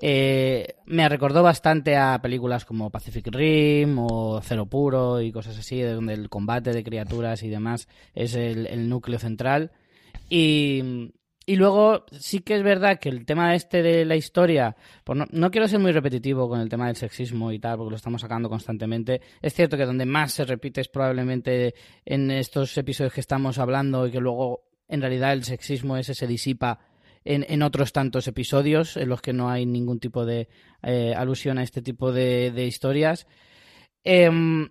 Eh, 0.00 0.76
me 0.86 1.08
recordó 1.08 1.42
bastante 1.42 1.96
a 1.96 2.20
películas 2.22 2.64
como 2.64 2.90
Pacific 2.90 3.26
Rim 3.34 3.98
o 3.98 4.40
Cero 4.42 4.66
Puro 4.66 5.20
y 5.20 5.32
cosas 5.32 5.58
así, 5.58 5.80
de 5.80 5.94
donde 5.94 6.14
el 6.14 6.28
combate 6.28 6.72
de 6.72 6.84
criaturas 6.84 7.42
y 7.42 7.48
demás 7.48 7.88
es 8.14 8.34
el 8.34 8.88
núcleo 8.88 9.18
central. 9.18 9.72
Y, 10.30 11.10
y 11.48 11.56
luego 11.56 12.04
sí 12.12 12.40
que 12.40 12.56
es 12.56 12.62
verdad 12.62 13.00
que 13.00 13.08
el 13.08 13.24
tema 13.24 13.54
este 13.54 13.82
de 13.82 14.04
la 14.04 14.16
historia, 14.16 14.76
pues 15.02 15.18
no, 15.30 15.50
quiero 15.50 15.66
ser 15.66 15.78
muy 15.78 15.92
repetitivo 15.92 16.46
con 16.46 16.60
el 16.60 16.68
tema 16.68 16.88
del 16.88 16.96
sexismo 16.96 17.50
y 17.52 17.58
tal, 17.58 17.78
porque 17.78 17.92
lo 17.92 17.96
estamos 17.96 18.20
sacando 18.20 18.50
constantemente. 18.50 19.22
Es 19.40 19.54
cierto 19.54 19.78
que 19.78 19.86
donde 19.86 20.04
más 20.04 20.34
se 20.34 20.44
repite 20.44 20.82
es 20.82 20.88
probablemente 20.88 21.74
en 22.04 22.30
estos 22.30 22.76
episodios 22.76 23.14
que 23.14 23.22
estamos 23.22 23.56
hablando 23.56 24.06
y 24.06 24.10
que 24.10 24.20
luego 24.20 24.68
en 24.88 25.00
realidad 25.00 25.32
el 25.32 25.42
sexismo 25.42 25.96
ese 25.96 26.12
se 26.12 26.26
disipa 26.26 26.80
en, 27.24 27.46
en 27.48 27.62
otros 27.62 27.94
tantos 27.94 28.28
episodios 28.28 28.98
en 28.98 29.08
los 29.08 29.22
que 29.22 29.32
no 29.32 29.48
hay 29.48 29.64
ningún 29.64 30.00
tipo 30.00 30.26
de 30.26 30.50
eh, 30.82 31.14
alusión 31.16 31.56
a 31.56 31.62
este 31.62 31.80
tipo 31.80 32.12
de, 32.12 32.50
de 32.50 32.66
historias. 32.66 33.26
Em, 34.04 34.68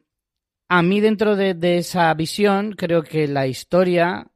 a 0.70 0.84
mí 0.84 1.02
dentro 1.02 1.36
de, 1.36 1.56
de 1.56 1.80
esa 1.80 2.14
visión 2.14 2.74
creo 2.74 3.02
que 3.02 3.28
la 3.28 3.48
historia 3.48 4.28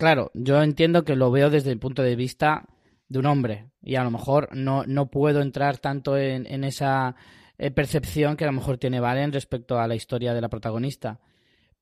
claro, 0.00 0.30
yo 0.34 0.62
entiendo 0.62 1.04
que 1.04 1.14
lo 1.14 1.30
veo 1.30 1.50
desde 1.50 1.70
el 1.70 1.78
punto 1.78 2.02
de 2.02 2.16
vista 2.16 2.66
de 3.08 3.18
un 3.18 3.26
hombre 3.26 3.66
y 3.82 3.96
a 3.96 4.02
lo 4.02 4.10
mejor 4.10 4.48
no, 4.56 4.84
no 4.86 5.10
puedo 5.10 5.42
entrar 5.42 5.76
tanto 5.76 6.16
en, 6.16 6.64
esa 6.64 7.14
eh, 7.58 7.70
percepción 7.70 8.36
que 8.36 8.44
a 8.44 8.46
lo 8.46 8.54
mejor 8.54 8.78
tiene 8.78 8.98
Valen 8.98 9.32
respecto 9.32 9.78
a 9.78 9.86
la 9.86 9.94
historia 9.94 10.32
de 10.32 10.40
la 10.40 10.48
protagonista. 10.48 11.20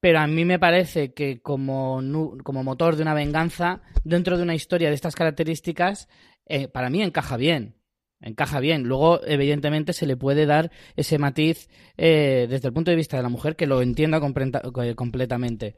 Pero 0.01 0.19
a 0.19 0.27
mí 0.27 0.45
me 0.45 0.59
parece 0.59 1.13
que 1.15 1.41
como, 1.41 2.03
como 2.43 2.65
motor 2.65 2.97
de 2.97 3.03
una 3.03 3.15
venganza, 3.15 3.83
dentro 4.05 4.37
de 4.37 4.43
una 4.43 4.55
historia 4.55 4.89
de 4.89 4.95
estas 4.95 5.15
características, 5.15 6.09
eh, 6.47 6.67
para 6.67 6.91
mí 6.91 7.03
encaja 7.03 7.37
bien. 7.37 7.77
Encaja 8.21 8.59
bien. 8.59 8.83
Luego, 8.83 9.25
evidentemente, 9.25 9.93
se 9.93 10.07
le 10.07 10.17
puede 10.17 10.47
dar 10.47 10.73
ese 10.97 11.19
matiz 11.19 11.69
eh, 11.97 12.47
desde 12.51 12.69
el 12.69 12.75
punto 12.75 12.91
de 12.91 12.97
vista 12.97 13.17
de 13.17 13.23
la 13.23 13.29
mujer 13.29 13.55
que 13.55 13.67
lo 13.67 13.81
entienda 13.81 14.21
completamente. 14.21 15.77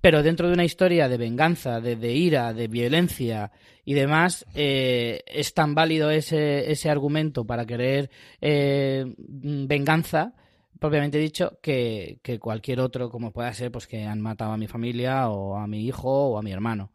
Pero 0.00 0.22
dentro 0.22 0.46
de 0.46 0.54
una 0.54 0.64
historia 0.64 1.08
de 1.08 1.16
venganza, 1.16 1.80
de, 1.80 2.12
ira, 2.12 2.52
de 2.52 2.68
violencia 2.68 3.50
y 3.84 3.94
demás, 3.94 4.46
eh, 4.54 5.22
es 5.26 5.54
tan 5.54 5.74
válido 5.74 6.10
ese, 6.10 6.70
ese 6.70 6.88
argumento 6.88 7.44
para 7.44 7.66
querer 7.66 8.10
eh, 8.40 9.04
venganza, 9.16 10.34
propiamente 10.78 11.18
dicho, 11.18 11.58
que, 11.60 12.20
que, 12.22 12.38
cualquier 12.38 12.80
otro, 12.80 13.10
como 13.10 13.32
pueda 13.32 13.52
ser, 13.52 13.72
pues 13.72 13.88
que 13.88 14.04
han 14.04 14.20
matado 14.20 14.52
a 14.52 14.56
mi 14.56 14.68
familia 14.68 15.28
o 15.30 15.56
a 15.56 15.66
mi 15.66 15.84
hijo 15.84 16.28
o 16.28 16.38
a 16.38 16.42
mi 16.42 16.52
hermano. 16.52 16.92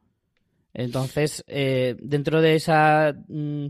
Entonces, 0.74 1.44
eh, 1.48 1.96
dentro 2.00 2.42
de 2.42 2.56
esa... 2.56 3.14
Mm, 3.28 3.68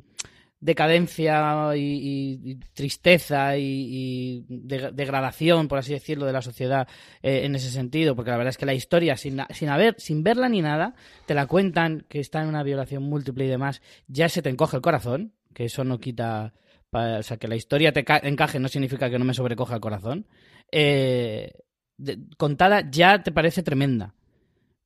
decadencia 0.64 1.76
y, 1.76 2.58
tristeza 2.74 3.58
y, 3.58 4.46
degradación, 4.48 5.68
por 5.68 5.80
así 5.80 5.92
decirlo, 5.92 6.26
de 6.26 6.32
la 6.32 6.42
sociedad 6.42 6.88
eh, 7.22 7.42
en 7.44 7.56
ese 7.56 7.70
sentido, 7.70 8.16
porque 8.16 8.32
la 8.32 8.38
verdad 8.38 8.52
es 8.52 8.58
que 8.58 8.66
la 8.66 8.74
historia, 8.74 9.18
sin, 9.18 9.42
sin, 9.50 9.70
haber, 9.70 9.96
sin 9.98 10.24
verla 10.24 10.48
ni 10.48 10.62
nada, 10.62 10.96
te 11.26 11.34
la 11.34 11.48
cuentan 11.48 12.06
que 12.08 12.22
está 12.22 12.42
en 12.42 12.48
una 12.48 12.64
violación 12.64 13.04
múltiple 13.04 13.46
y 13.46 13.50
demás, 13.50 13.82
ya 14.08 14.30
se 14.30 14.42
te 14.42 14.50
encoge 14.50 14.78
el 14.78 14.82
corazón, 14.82 15.34
que 15.54 15.66
eso 15.66 15.84
no 15.84 16.00
quita, 16.00 16.54
o 16.92 17.24
sea, 17.24 17.38
que 17.38 17.50
la 17.50 17.58
historia 17.58 17.92
te 17.92 18.06
encaje 18.24 18.60
no 18.60 18.70
significa 18.70 19.10
que 19.10 19.20
no 19.20 19.26
me 19.26 19.34
sobrecoja 19.34 19.76
el 19.76 19.82
corazón, 19.82 20.28
eh, 20.72 21.52
contada 22.38 22.90
ya 22.90 23.22
te 23.22 23.34
parece 23.34 23.64
tremenda. 23.64 24.16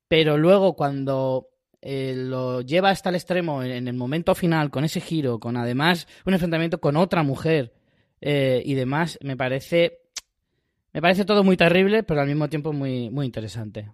Pero 0.08 0.38
luego 0.38 0.74
cuando 0.74 1.50
eh, 1.80 2.14
lo 2.16 2.60
lleva 2.60 2.90
hasta 2.90 3.08
el 3.08 3.14
extremo 3.14 3.62
en, 3.62 3.86
el 3.86 3.94
momento 3.94 4.34
final, 4.34 4.70
con 4.70 4.84
ese 4.84 5.00
giro, 5.00 5.38
con 5.38 5.56
además 5.56 6.08
un 6.26 6.34
enfrentamiento 6.34 6.80
con 6.80 6.96
otra 6.96 7.22
mujer 7.22 7.74
eh, 8.20 8.62
y 8.64 8.74
demás, 8.74 9.18
me 9.22 9.36
parece. 9.36 10.00
Me 10.92 11.02
parece 11.02 11.24
todo 11.24 11.44
muy 11.44 11.56
terrible, 11.56 12.02
pero 12.02 12.20
al 12.20 12.26
mismo 12.26 12.48
tiempo 12.48 12.72
muy, 12.72 13.10
muy 13.10 13.26
interesante. 13.26 13.90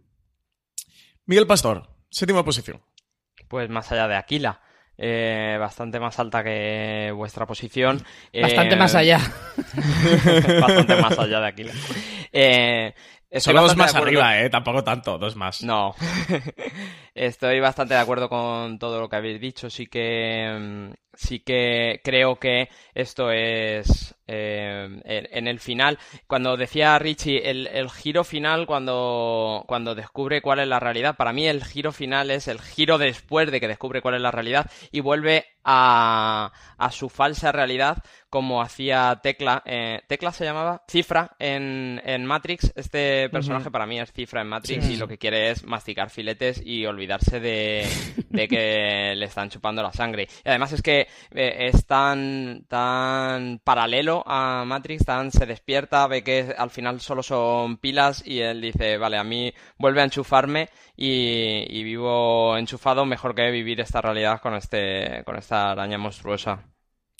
Miguel 1.26 1.46
Pastor, 1.46 1.88
séptima 2.08 2.44
posición. 2.44 2.80
Pues 3.48 3.68
más 3.68 3.90
allá 3.92 4.08
de 4.08 4.16
Aquila. 4.16 4.60
Eh, 4.96 5.56
bastante 5.58 5.98
más 5.98 6.18
alta 6.20 6.44
que 6.44 7.12
vuestra 7.14 7.46
posición. 7.46 8.02
Bastante 8.32 8.76
más 8.76 8.94
allá. 8.94 9.18
bastante 10.60 10.96
más 10.96 11.18
allá 11.18 11.40
de 11.40 11.46
Aquila. 11.46 11.72
Eh, 12.36 12.92
Solo 13.40 13.62
dos 13.62 13.76
más 13.76 13.94
arriba, 13.94 14.40
¿eh? 14.40 14.50
Tampoco 14.50 14.84
tanto, 14.84 15.18
dos 15.18 15.36
más. 15.36 15.62
No. 15.62 15.94
Estoy 17.14 17.60
bastante 17.60 17.94
de 17.94 18.00
acuerdo 18.00 18.28
con 18.28 18.78
todo 18.78 19.00
lo 19.00 19.08
que 19.08 19.16
habéis 19.16 19.40
dicho. 19.40 19.70
Sí 19.70 19.86
que, 19.86 20.56
mm, 20.58 21.03
sí 21.16 21.40
que 21.40 22.00
creo 22.04 22.36
que 22.36 22.68
esto 22.94 23.30
es 23.30 24.14
eh, 24.26 25.00
en 25.04 25.48
el 25.48 25.60
final. 25.60 25.98
Cuando 26.26 26.56
decía 26.56 26.98
Richie, 26.98 27.50
el, 27.50 27.66
el, 27.66 27.90
giro 27.90 28.24
final, 28.24 28.66
cuando, 28.66 29.64
cuando 29.66 29.94
descubre 29.94 30.40
cuál 30.40 30.60
es 30.60 30.68
la 30.68 30.80
realidad, 30.80 31.16
para 31.16 31.32
mí 31.32 31.46
el 31.46 31.62
giro 31.62 31.92
final 31.92 32.30
es 32.30 32.48
el 32.48 32.60
giro 32.60 32.96
después 32.96 33.50
de 33.50 33.60
que 33.60 33.68
descubre 33.68 34.00
cuál 34.00 34.14
es 34.14 34.22
la 34.22 34.30
realidad 34.30 34.70
y 34.92 35.00
vuelve 35.00 35.44
a, 35.62 36.52
a 36.78 36.90
su 36.90 37.08
falsa 37.08 37.52
realidad 37.52 38.02
como 38.30 38.60
hacía 38.62 39.20
Tecla. 39.22 39.62
Eh, 39.64 40.00
Tecla 40.08 40.32
se 40.32 40.44
llamaba 40.44 40.82
Cifra 40.88 41.36
en, 41.38 42.02
en 42.04 42.26
Matrix. 42.26 42.72
Este 42.74 43.28
personaje 43.28 43.70
para 43.70 43.86
mí 43.86 44.00
es 44.00 44.12
Cifra 44.12 44.40
en 44.40 44.48
Matrix 44.48 44.88
y 44.88 44.96
lo 44.96 45.06
que 45.06 45.18
quiere 45.18 45.50
es 45.50 45.64
masticar 45.64 46.10
filetes 46.10 46.60
y 46.64 46.84
olvidarse 46.84 47.38
de, 47.38 47.86
de 48.30 48.48
que 48.48 49.14
le 49.14 49.26
están 49.26 49.50
chupando 49.50 49.82
la 49.82 49.92
sangre. 49.92 50.28
Y 50.44 50.48
además 50.48 50.72
es 50.72 50.82
que 50.82 51.03
eh, 51.32 51.70
es 51.72 51.86
tan, 51.86 52.64
tan 52.68 53.60
paralelo 53.62 54.22
a 54.26 54.64
Matrix, 54.64 55.04
tan 55.04 55.30
se 55.30 55.46
despierta, 55.46 56.06
ve 56.06 56.22
que 56.22 56.54
al 56.56 56.70
final 56.70 57.00
solo 57.00 57.22
son 57.22 57.78
pilas 57.78 58.26
y 58.26 58.40
él 58.40 58.60
dice, 58.60 58.98
vale, 58.98 59.18
a 59.18 59.24
mí 59.24 59.52
vuelve 59.78 60.00
a 60.00 60.04
enchufarme 60.04 60.68
y, 60.96 61.64
y 61.68 61.84
vivo 61.84 62.56
enchufado 62.56 63.04
mejor 63.04 63.34
que 63.34 63.50
vivir 63.50 63.80
esta 63.80 64.00
realidad 64.00 64.40
con, 64.40 64.54
este, 64.54 65.22
con 65.24 65.36
esta 65.36 65.70
araña 65.72 65.98
monstruosa. 65.98 66.73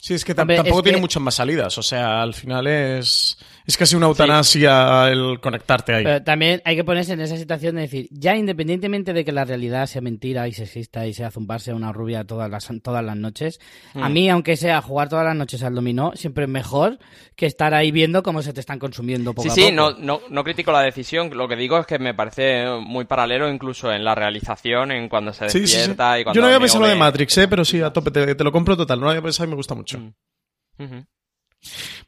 Sí, 0.04 0.12
es 0.12 0.22
que 0.22 0.34
tampoco 0.34 0.82
tiene 0.82 0.98
muchas 0.98 1.22
más 1.22 1.36
salidas. 1.36 1.78
O 1.78 1.82
sea, 1.82 2.20
al 2.20 2.34
final 2.34 2.66
es, 2.66 3.38
es 3.66 3.76
casi 3.78 3.96
una 3.96 4.04
eutanasia 4.04 5.08
el 5.08 5.40
conectarte 5.40 5.94
ahí. 5.94 6.04
Pero 6.04 6.22
también 6.22 6.60
hay 6.66 6.76
que 6.76 6.84
ponerse 6.84 7.14
en 7.14 7.22
esa 7.22 7.38
situación 7.38 7.76
de 7.76 7.82
decir, 7.82 8.08
ya 8.10 8.36
independientemente 8.36 9.14
de 9.14 9.24
que 9.24 9.32
la 9.32 9.46
realidad 9.46 9.86
sea 9.86 10.02
mentira 10.02 10.46
y 10.46 10.52
se 10.52 10.64
exista 10.64 11.06
y 11.06 11.14
sea 11.14 11.30
zumbarse 11.30 11.70
a 11.70 11.74
una 11.74 11.90
rubia 11.90 12.24
todas 12.24 12.50
las, 12.50 12.68
todas 12.82 13.02
las 13.02 13.16
noches, 13.16 13.60
a 13.94 14.10
mm. 14.10 14.12
mí, 14.12 14.28
aunque 14.28 14.58
sea 14.58 14.82
jugar 14.82 15.08
todas 15.08 15.24
las 15.24 15.34
noches 15.34 15.62
al 15.62 15.74
dominó, 15.74 16.12
siempre 16.16 16.44
es 16.44 16.50
mejor 16.50 16.98
que 17.34 17.46
estar 17.46 17.72
ahí 17.72 17.90
viendo 17.90 18.22
cómo 18.22 18.42
se 18.42 18.52
te 18.52 18.60
están 18.60 18.78
consumiendo 18.78 19.32
poco 19.32 19.48
sí, 19.48 19.62
a 19.62 19.66
Sí, 19.68 19.72
no, 19.72 19.92
no, 19.92 20.20
no 20.28 20.44
critico 20.44 20.70
la 20.70 20.82
decisión. 20.82 21.30
Lo 21.34 21.48
que 21.48 21.56
digo 21.56 21.78
es 21.78 21.86
que 21.86 21.98
me 21.98 22.12
parece 22.12 22.66
muy 22.78 23.06
paralelo 23.06 23.50
incluso 23.50 23.90
en 23.90 24.04
la 24.04 24.14
realización, 24.14 24.92
en 24.92 25.08
cuando 25.08 25.32
se 25.32 25.46
despierta 25.46 26.20
y 26.20 26.24
cuando... 26.24 26.36
Yo 26.36 26.42
no 26.42 26.48
había 26.48 26.60
pensado 26.60 26.82
lo 26.82 26.88
de 26.88 26.94
Matrix, 26.94 27.38
¿eh? 27.38 27.48
pero 27.48 27.64
sí, 27.64 27.80
a 27.80 27.90
tope, 27.90 28.10
te, 28.10 28.44
lo 28.44 28.52
compro 28.52 28.76
total. 28.76 29.00
No 29.00 29.08
había 29.08 29.22
pensado 29.22 29.46
y 29.46 29.48
me 29.48 29.56
gusta 29.56 29.74
mucho. 29.74 29.93
Mm. 29.98 31.06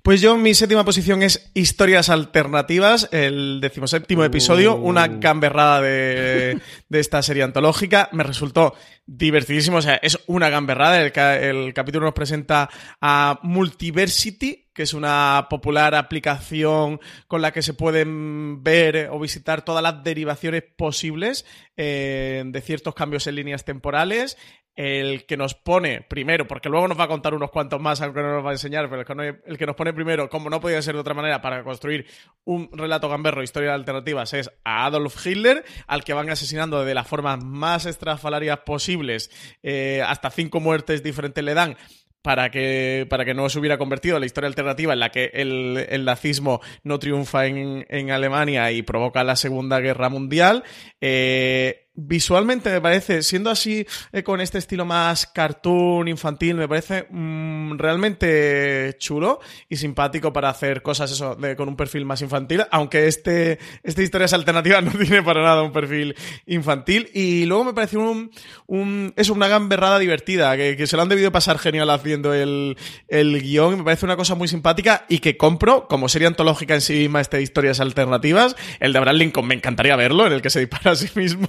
Pues 0.02 0.20
yo, 0.20 0.36
mi 0.36 0.54
séptima 0.54 0.84
posición 0.84 1.22
es 1.22 1.50
Historias 1.54 2.10
Alternativas, 2.10 3.08
el 3.10 3.60
decimoséptimo 3.60 4.22
episodio, 4.22 4.76
una 4.76 5.06
uh. 5.06 5.18
gamberrada 5.18 5.80
de, 5.80 6.60
esta 6.90 7.22
serie 7.22 7.42
antológica. 7.42 8.08
Me 8.12 8.22
resultó 8.22 8.74
divertidísimo, 9.06 9.78
o 9.78 9.82
sea, 9.82 9.96
es 9.96 10.18
una 10.26 10.48
gamberrada. 10.48 11.00
El, 11.00 11.12
el 11.16 11.74
capítulo 11.74 12.04
nos 12.04 12.14
presenta 12.14 12.70
a 13.00 13.40
Multiversity, 13.42 14.68
que 14.72 14.84
es 14.84 14.94
una 14.94 15.46
popular 15.50 15.94
aplicación 15.94 17.00
con 17.26 17.42
la 17.42 17.50
que 17.50 17.62
se 17.62 17.74
pueden 17.74 18.62
ver 18.62 19.08
o 19.10 19.18
visitar 19.18 19.64
todas 19.64 19.82
las 19.82 20.04
derivaciones 20.04 20.62
posibles 20.76 21.46
eh, 21.76 22.44
de 22.46 22.60
ciertos 22.60 22.94
cambios 22.94 23.26
en 23.26 23.34
líneas 23.36 23.64
temporales 23.64 24.36
el 24.76 25.24
que 25.24 25.38
nos 25.38 25.54
pone 25.54 26.02
primero, 26.02 26.46
porque 26.46 26.68
luego 26.68 26.86
nos 26.86 27.00
va 27.00 27.04
a 27.04 27.08
contar 27.08 27.34
unos 27.34 27.50
cuantos 27.50 27.80
más, 27.80 28.02
aunque 28.02 28.20
no 28.20 28.34
nos 28.34 28.44
va 28.44 28.50
a 28.50 28.52
enseñar, 28.52 28.88
pero 28.90 29.02
el 29.46 29.58
que, 29.58 29.66
nos 29.66 29.74
pone 29.74 29.94
primero, 29.94 30.28
como 30.28 30.50
no 30.50 30.60
podía 30.60 30.82
ser 30.82 30.94
de 30.94 31.00
otra 31.00 31.14
manera, 31.14 31.40
para 31.40 31.64
construir 31.64 32.06
un 32.44 32.68
relato 32.72 33.08
gamberro, 33.08 33.42
historia 33.42 33.70
de 33.70 33.74
alternativas, 33.74 34.34
es 34.34 34.50
a 34.64 34.84
Adolf 34.84 35.26
Hitler, 35.26 35.64
al 35.86 36.04
que 36.04 36.12
van 36.12 36.28
asesinando 36.28 36.84
de 36.84 36.94
las 36.94 37.08
formas 37.08 37.42
más 37.42 37.86
estrafalarias 37.86 38.58
posibles, 38.60 39.30
eh, 39.62 40.02
hasta 40.06 40.30
cinco 40.30 40.60
muertes 40.60 41.02
diferentes 41.02 41.42
le 41.42 41.54
dan, 41.54 41.76
para 42.20 42.50
que, 42.50 43.06
para 43.08 43.24
que 43.24 43.34
no 43.34 43.48
se 43.48 43.60
hubiera 43.60 43.78
convertido 43.78 44.16
en 44.16 44.20
la 44.20 44.26
historia 44.26 44.48
alternativa 44.48 44.92
en 44.92 44.98
la 44.98 45.10
que 45.10 45.30
el, 45.32 46.04
nazismo 46.04 46.60
no 46.82 46.98
triunfa 46.98 47.46
en, 47.46 47.86
en, 47.88 48.10
Alemania 48.10 48.72
y 48.72 48.82
provoca 48.82 49.22
la 49.22 49.36
Segunda 49.36 49.78
Guerra 49.78 50.08
Mundial. 50.08 50.64
Eh, 51.00 51.85
visualmente 51.96 52.70
me 52.70 52.80
parece, 52.80 53.22
siendo 53.22 53.50
así 53.50 53.86
eh, 54.12 54.22
con 54.22 54.40
este 54.40 54.58
estilo 54.58 54.84
más 54.84 55.26
cartoon, 55.26 56.08
infantil, 56.08 56.56
me 56.56 56.68
parece 56.68 57.06
mm, 57.10 57.78
realmente 57.78 58.94
chulo 58.98 59.40
y 59.68 59.76
simpático 59.76 60.32
para 60.32 60.50
hacer 60.50 60.82
cosas 60.82 61.10
eso 61.10 61.34
de, 61.34 61.56
con 61.56 61.68
un 61.68 61.76
perfil 61.76 62.04
más 62.04 62.20
infantil, 62.20 62.64
aunque 62.70 63.06
este, 63.06 63.58
esta 63.82 64.02
historia 64.02 64.26
es 64.26 64.32
alternativa 64.34 64.80
no 64.82 64.92
tiene 64.92 65.22
para 65.22 65.42
nada 65.42 65.62
un 65.62 65.72
perfil 65.72 66.14
infantil. 66.46 67.10
Y 67.14 67.46
luego 67.46 67.64
me 67.64 67.74
parece 67.74 67.96
un, 67.96 68.30
un 68.66 69.12
es 69.16 69.30
una 69.30 69.48
gamberrada 69.48 69.98
divertida, 69.98 70.56
que, 70.56 70.86
se 70.86 70.96
lo 70.96 71.02
han 71.02 71.08
debido 71.08 71.32
pasar 71.32 71.58
genial 71.58 71.90
haciendo 71.90 72.34
el, 72.34 72.76
el 73.08 73.42
guion, 73.42 73.78
me 73.78 73.84
parece 73.84 74.04
una 74.04 74.16
cosa 74.16 74.34
muy 74.34 74.48
simpática 74.48 75.04
y 75.08 75.18
que 75.18 75.36
compro 75.36 75.88
como 75.88 76.08
serie 76.08 76.28
antológica 76.28 76.74
en 76.74 76.80
sí 76.80 76.92
misma 76.92 77.20
este 77.20 77.42
historias 77.42 77.80
alternativas. 77.80 78.54
El 78.80 78.92
de 78.92 78.98
Abraham 78.98 79.16
Lincoln 79.16 79.46
me 79.46 79.54
encantaría 79.54 79.96
verlo, 79.96 80.26
en 80.26 80.34
el 80.34 80.42
que 80.42 80.50
se 80.50 80.60
dispara 80.60 80.92
a 80.92 80.96
sí 80.96 81.08
mismo 81.14 81.48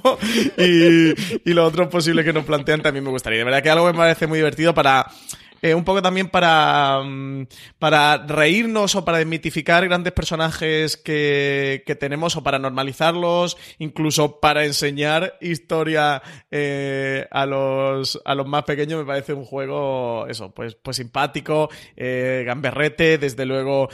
y, 0.58 1.54
lo 1.54 1.66
otro 1.66 1.90
posible 1.90 2.24
que 2.24 2.34
nos 2.34 2.46
plantean 2.46 2.82
también 2.82 3.04
me 3.04 3.10
gustaría. 3.10 3.40
De 3.40 3.46
verdad 3.46 3.64
que 3.64 3.70
algo 3.70 3.86
me 3.86 3.94
parece 3.94 4.28
muy 4.28 4.40
divertido 4.40 4.74
para 4.74 5.08
eh, 5.62 5.74
un 5.74 5.84
poco 5.84 6.02
también 6.02 6.30
para, 6.30 7.02
mm, 7.04 7.48
para 7.80 8.18
reírnos 8.18 8.96
o 8.96 9.06
para 9.06 9.18
desmitificar 9.18 9.88
grandes 9.88 10.14
personajes 10.14 10.98
que, 10.98 11.84
que 11.86 11.96
tenemos 11.96 12.36
o 12.36 12.44
para 12.44 12.60
normalizarlos, 12.60 13.58
incluso 13.80 14.40
para 14.40 14.66
enseñar 14.66 15.38
historia 15.42 16.22
eh, 16.52 17.28
a, 17.32 17.46
los, 17.46 18.22
a 18.26 18.36
los 18.36 18.48
más 18.48 18.64
pequeños, 18.64 19.00
me 19.00 19.06
parece 19.06 19.34
un 19.34 19.46
juego, 19.46 20.28
eso, 20.28 20.52
pues, 20.52 20.76
pues 20.76 20.98
simpático, 20.98 21.70
eh, 21.96 22.44
gamberrete, 22.46 23.18
desde 23.18 23.46
luego 23.46 23.90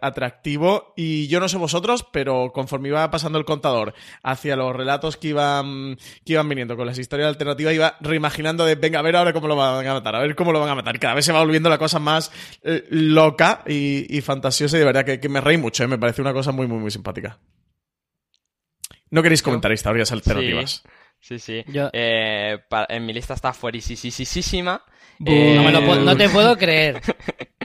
atractivo. 0.00 0.92
Y 0.96 1.28
yo 1.28 1.40
no 1.40 1.48
sé 1.48 1.56
vosotros, 1.56 2.06
pero 2.12 2.52
conforme 2.52 2.88
iba 2.88 3.10
pasando 3.10 3.38
el 3.38 3.44
contador 3.44 3.94
hacia 4.22 4.56
los 4.56 4.74
relatos 4.74 5.16
que 5.16 5.28
iban, 5.28 5.96
que 6.24 6.34
iban 6.34 6.48
viniendo 6.48 6.76
con 6.76 6.86
las 6.86 6.98
historias 6.98 7.28
alternativas, 7.28 7.74
iba 7.74 7.96
reimaginando 8.00 8.64
de, 8.64 8.74
venga, 8.74 8.98
a 8.98 9.02
ver 9.02 9.16
ahora 9.16 9.32
cómo 9.32 9.48
lo 9.48 9.56
van 9.56 9.86
a 9.86 9.94
matar, 9.94 10.16
a 10.16 10.20
ver 10.20 10.34
cómo 10.34 10.52
lo 10.52 10.57
van 10.60 10.70
a 10.70 10.74
matar. 10.74 10.98
Cada 10.98 11.14
vez 11.14 11.24
se 11.24 11.32
va 11.32 11.40
volviendo 11.40 11.68
la 11.68 11.78
cosa 11.78 11.98
más 11.98 12.30
eh, 12.62 12.84
loca 12.90 13.62
y, 13.66 14.06
y, 14.16 14.20
fantasiosa 14.20 14.76
y 14.76 14.80
de 14.80 14.86
verdad 14.86 15.04
que, 15.04 15.20
que 15.20 15.28
me 15.28 15.40
reí 15.40 15.56
mucho, 15.56 15.84
¿eh? 15.84 15.88
me 15.88 15.98
parece 15.98 16.20
una 16.20 16.32
cosa 16.32 16.52
muy, 16.52 16.66
muy, 16.66 16.78
muy 16.78 16.90
simpática. 16.90 17.38
No 19.10 19.22
queréis 19.22 19.42
comentar 19.42 19.72
historias 19.72 20.12
alternativas. 20.12 20.82
Sí, 21.20 21.38
sí. 21.38 21.64
Yo... 21.68 21.90
Eh, 21.92 22.58
para, 22.68 22.86
en 22.88 23.06
mi 23.06 23.12
lista 23.12 23.34
está 23.34 23.52
fuerisísima. 23.52 24.82
Eh... 25.24 26.00
No 26.04 26.16
te 26.16 26.28
puedo 26.28 26.56
creer. 26.56 27.00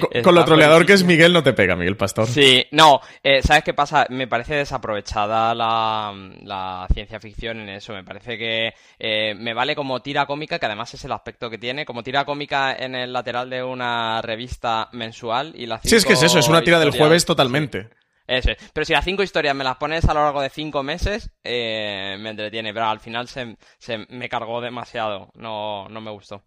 con, 0.00 0.22
con 0.22 0.34
lo 0.34 0.44
troleador 0.44 0.86
que 0.86 0.92
es 0.94 1.04
Miguel 1.04 1.32
no 1.32 1.42
te 1.42 1.52
pega, 1.52 1.76
Miguel 1.76 1.96
Pastor. 1.96 2.26
Sí, 2.26 2.66
no, 2.70 3.00
eh, 3.22 3.42
¿sabes 3.42 3.64
qué 3.64 3.74
pasa? 3.74 4.06
Me 4.08 4.26
parece 4.26 4.54
desaprovechada 4.54 5.54
la, 5.54 6.12
la 6.42 6.86
ciencia 6.92 7.20
ficción 7.20 7.60
en 7.60 7.68
eso. 7.68 7.92
Me 7.92 8.04
parece 8.04 8.38
que 8.38 8.74
eh, 8.98 9.34
me 9.34 9.54
vale 9.54 9.74
como 9.74 10.00
tira 10.00 10.26
cómica, 10.26 10.58
que 10.58 10.66
además 10.66 10.94
es 10.94 11.04
el 11.04 11.12
aspecto 11.12 11.50
que 11.50 11.58
tiene, 11.58 11.84
como 11.84 12.02
tira 12.02 12.24
cómica 12.24 12.74
en 12.74 12.94
el 12.94 13.12
lateral 13.12 13.50
de 13.50 13.62
una 13.62 14.22
revista 14.22 14.88
mensual 14.92 15.52
y 15.56 15.66
la 15.66 15.80
Sí, 15.82 15.96
es 15.96 16.04
que 16.04 16.14
es 16.14 16.22
eso, 16.22 16.38
es 16.38 16.48
una 16.48 16.62
tira 16.62 16.78
del 16.78 16.90
jueves 16.90 17.24
totalmente. 17.24 17.82
Sí. 17.82 17.88
Eso 18.30 18.52
es. 18.52 18.58
Pero 18.72 18.84
si 18.84 18.92
las 18.92 19.04
cinco 19.04 19.24
historias 19.24 19.56
me 19.56 19.64
las 19.64 19.76
pones 19.76 20.04
a 20.04 20.14
lo 20.14 20.22
largo 20.22 20.40
de 20.40 20.50
cinco 20.50 20.84
meses, 20.84 21.32
eh, 21.42 22.16
me 22.20 22.30
entretiene. 22.30 22.72
Pero 22.72 22.86
al 22.86 23.00
final 23.00 23.26
se, 23.26 23.56
se, 23.78 24.06
me 24.08 24.28
cargó 24.28 24.60
demasiado. 24.60 25.32
No, 25.34 25.88
no 25.88 26.00
me 26.00 26.12
gustó. 26.12 26.44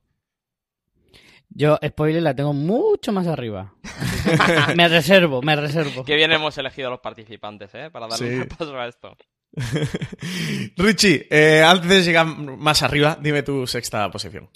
Yo, 1.55 1.77
spoiler, 1.85 2.23
la 2.23 2.35
tengo 2.35 2.53
mucho 2.53 3.11
más 3.11 3.27
arriba. 3.27 3.75
me 4.75 4.87
reservo, 4.87 5.41
me 5.41 5.55
reservo. 5.55 6.03
Qué 6.03 6.15
bien 6.15 6.31
hemos 6.31 6.57
elegido 6.57 6.87
a 6.87 6.91
los 6.91 6.99
participantes, 6.99 7.73
¿eh? 7.75 7.89
Para 7.91 8.07
darle 8.07 8.27
sí. 8.27 8.41
un 8.41 8.47
paso 8.47 8.75
a 8.75 8.87
esto. 8.87 9.15
Richie, 10.77 11.27
eh, 11.29 11.61
antes 11.63 11.89
de 11.89 12.01
llegar 12.01 12.25
más 12.25 12.81
arriba, 12.81 13.19
dime 13.21 13.43
tu 13.43 13.67
sexta 13.67 14.09
posición. 14.09 14.49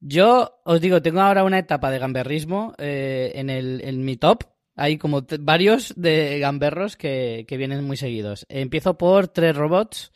Yo 0.00 0.62
os 0.64 0.80
digo, 0.80 1.02
tengo 1.02 1.20
ahora 1.20 1.44
una 1.44 1.58
etapa 1.58 1.90
de 1.90 1.98
gamberrismo 1.98 2.74
eh, 2.78 3.32
en, 3.34 3.50
el, 3.50 3.82
en 3.84 4.02
mi 4.02 4.16
top. 4.16 4.44
Hay 4.74 4.96
como 4.96 5.22
varios 5.40 5.92
de 5.96 6.38
gamberros 6.38 6.96
que, 6.96 7.44
que, 7.46 7.58
vienen 7.58 7.84
muy 7.84 7.98
seguidos. 7.98 8.46
Empiezo 8.48 8.96
por 8.96 9.28
tres 9.28 9.54
robots. 9.54 10.12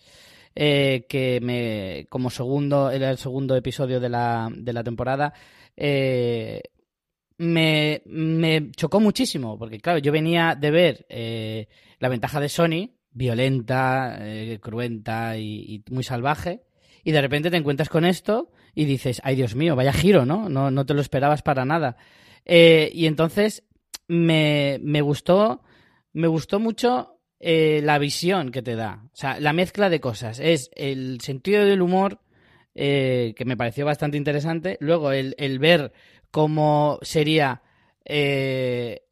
Eh, 0.59 1.05
que 1.07 1.39
me 1.43 2.07
como 2.09 2.31
segundo 2.31 2.91
era 2.91 3.11
el 3.11 3.19
segundo 3.19 3.55
episodio 3.57 4.01
de 4.01 4.09
la, 4.09 4.49
de 4.51 4.73
la 4.73 4.83
temporada 4.83 5.35
eh, 5.77 6.63
me, 7.39 8.03
chocó 8.77 9.01
muchísimo 9.01 9.59
porque 9.59 9.79
claro 9.79 9.99
yo 9.99 10.13
venía 10.13 10.55
de 10.55 10.71
ver 10.71 11.07
eh, 11.09 11.69
la 11.99 12.09
ventaja 12.09 12.41
de 12.41 12.49
Sony 12.49 12.91
violenta 13.11 14.19
cruenta 14.61 15.39
y, 15.39 15.83
muy 15.91 16.03
salvaje 16.03 16.63
y 17.05 17.13
de 17.13 17.21
repente 17.21 17.51
te 17.51 17.57
encuentras 17.57 17.89
con 17.89 18.05
esto 18.05 18.51
y 18.75 18.85
dices 18.85 19.21
ay 19.25 19.37
Dios 19.37 19.55
mío 19.55 19.77
vaya 19.77 19.93
giro 19.93 20.25
no 20.25 20.49
no, 20.49 20.71
no 20.71 20.87
te 20.87 20.95
lo 20.95 21.01
esperabas 21.01 21.43
para 21.43 21.65
nada 21.65 21.97
y 22.45 23.07
entonces 23.07 23.65
me, 24.09 24.79
me 24.83 25.01
gustó, 25.01 25.63
me 26.13 26.29
gustó 26.29 26.61
mucho 26.61 27.21
eh, 27.39 27.81
la 27.83 27.99
visión 27.99 28.51
que 28.51 28.63
te 28.63 28.77
da. 28.77 29.03
O 29.13 29.17
sea, 29.17 29.41
la 29.41 29.53
mezcla 29.53 29.91
de 29.91 30.01
cosas. 30.01 30.39
Es 30.39 30.71
el 30.75 31.21
sentido 31.21 31.65
del 31.65 31.83
humor, 31.83 32.21
eh, 32.77 33.35
que 33.37 33.45
me 33.45 33.57
pareció 33.57 33.85
bastante 33.85 34.17
interesante. 34.17 34.77
Luego, 34.81 35.11
el, 35.11 35.35
el 35.39 35.59
ver 35.59 35.93
cómo 36.31 36.99
sería. 37.03 37.63
Eh, 38.05 39.03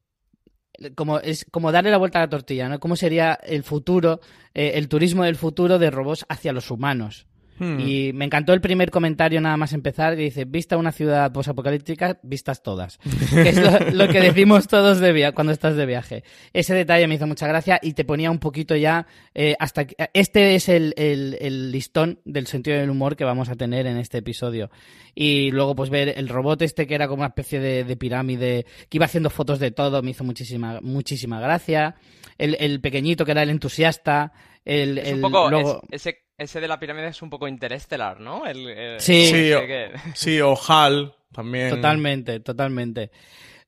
como 0.94 1.18
es 1.20 1.46
como 1.50 1.72
darle 1.72 1.90
la 1.90 1.98
vuelta 1.98 2.18
a 2.18 2.22
la 2.22 2.28
tortilla, 2.28 2.68
¿no? 2.68 2.80
¿Cómo 2.80 2.96
sería 2.96 3.34
el 3.34 3.62
futuro, 3.62 4.20
eh, 4.54 4.72
el 4.74 4.88
turismo 4.88 5.24
del 5.24 5.36
futuro 5.36 5.78
de 5.78 5.90
robots 5.90 6.26
hacia 6.28 6.52
los 6.52 6.70
humanos? 6.70 7.26
Hmm. 7.58 7.78
Y 7.80 8.12
me 8.12 8.24
encantó 8.24 8.52
el 8.52 8.60
primer 8.60 8.90
comentario 8.90 9.40
nada 9.40 9.56
más 9.56 9.72
empezar, 9.72 10.16
que 10.16 10.22
dice, 10.22 10.44
vista 10.44 10.76
una 10.76 10.92
ciudad 10.92 11.32
posapocalíptica, 11.32 12.18
vistas 12.22 12.62
todas. 12.62 12.98
que 13.30 13.48
es 13.48 13.56
lo, 13.56 13.90
lo, 13.90 14.08
que 14.08 14.20
decimos 14.20 14.66
todos 14.66 14.98
de 15.00 15.12
via 15.12 15.32
cuando 15.32 15.52
estás 15.52 15.76
de 15.76 15.86
viaje. 15.86 16.24
Ese 16.52 16.74
detalle 16.74 17.06
me 17.06 17.14
hizo 17.14 17.26
mucha 17.26 17.46
gracia 17.46 17.78
y 17.82 17.92
te 17.92 18.04
ponía 18.04 18.30
un 18.30 18.38
poquito 18.38 18.74
ya, 18.74 19.06
eh, 19.34 19.54
hasta 19.58 19.86
que, 19.86 19.94
este 20.14 20.54
es 20.54 20.68
el, 20.68 20.94
el, 20.96 21.36
el, 21.40 21.70
listón 21.70 22.20
del 22.24 22.46
sentido 22.46 22.78
del 22.78 22.90
humor 22.90 23.16
que 23.16 23.24
vamos 23.24 23.48
a 23.48 23.54
tener 23.54 23.86
en 23.86 23.96
este 23.96 24.18
episodio. 24.18 24.70
Y 25.14 25.50
luego 25.52 25.76
pues 25.76 25.90
ver 25.90 26.14
el 26.16 26.28
robot 26.28 26.62
este 26.62 26.86
que 26.86 26.94
era 26.94 27.06
como 27.06 27.20
una 27.20 27.28
especie 27.28 27.60
de, 27.60 27.84
de 27.84 27.96
pirámide, 27.96 28.66
que 28.88 28.98
iba 28.98 29.06
haciendo 29.06 29.30
fotos 29.30 29.58
de 29.60 29.70
todo, 29.70 30.02
me 30.02 30.10
hizo 30.10 30.24
muchísima, 30.24 30.80
muchísima 30.82 31.40
gracia. 31.40 31.94
El, 32.36 32.56
el 32.58 32.80
pequeñito 32.80 33.24
que 33.24 33.30
era 33.32 33.42
el 33.42 33.50
entusiasta. 33.50 34.32
El, 34.64 34.98
es 34.98 35.12
un 35.12 35.20
poco, 35.20 35.50
luego... 35.50 35.82
es, 35.90 36.06
ese 36.06 36.23
ese 36.38 36.60
de 36.60 36.68
la 36.68 36.78
pirámide 36.78 37.08
es 37.08 37.22
un 37.22 37.30
poco 37.30 37.48
interestelar, 37.48 38.20
¿no? 38.20 38.46
El, 38.46 38.68
el, 38.68 39.00
sí, 39.00 39.26
sí, 39.26 39.52
o, 39.52 39.60
que... 39.60 39.90
sí, 40.14 40.40
o 40.40 40.54
HAL 40.56 41.14
también. 41.32 41.70
Totalmente, 41.70 42.40
totalmente. 42.40 43.10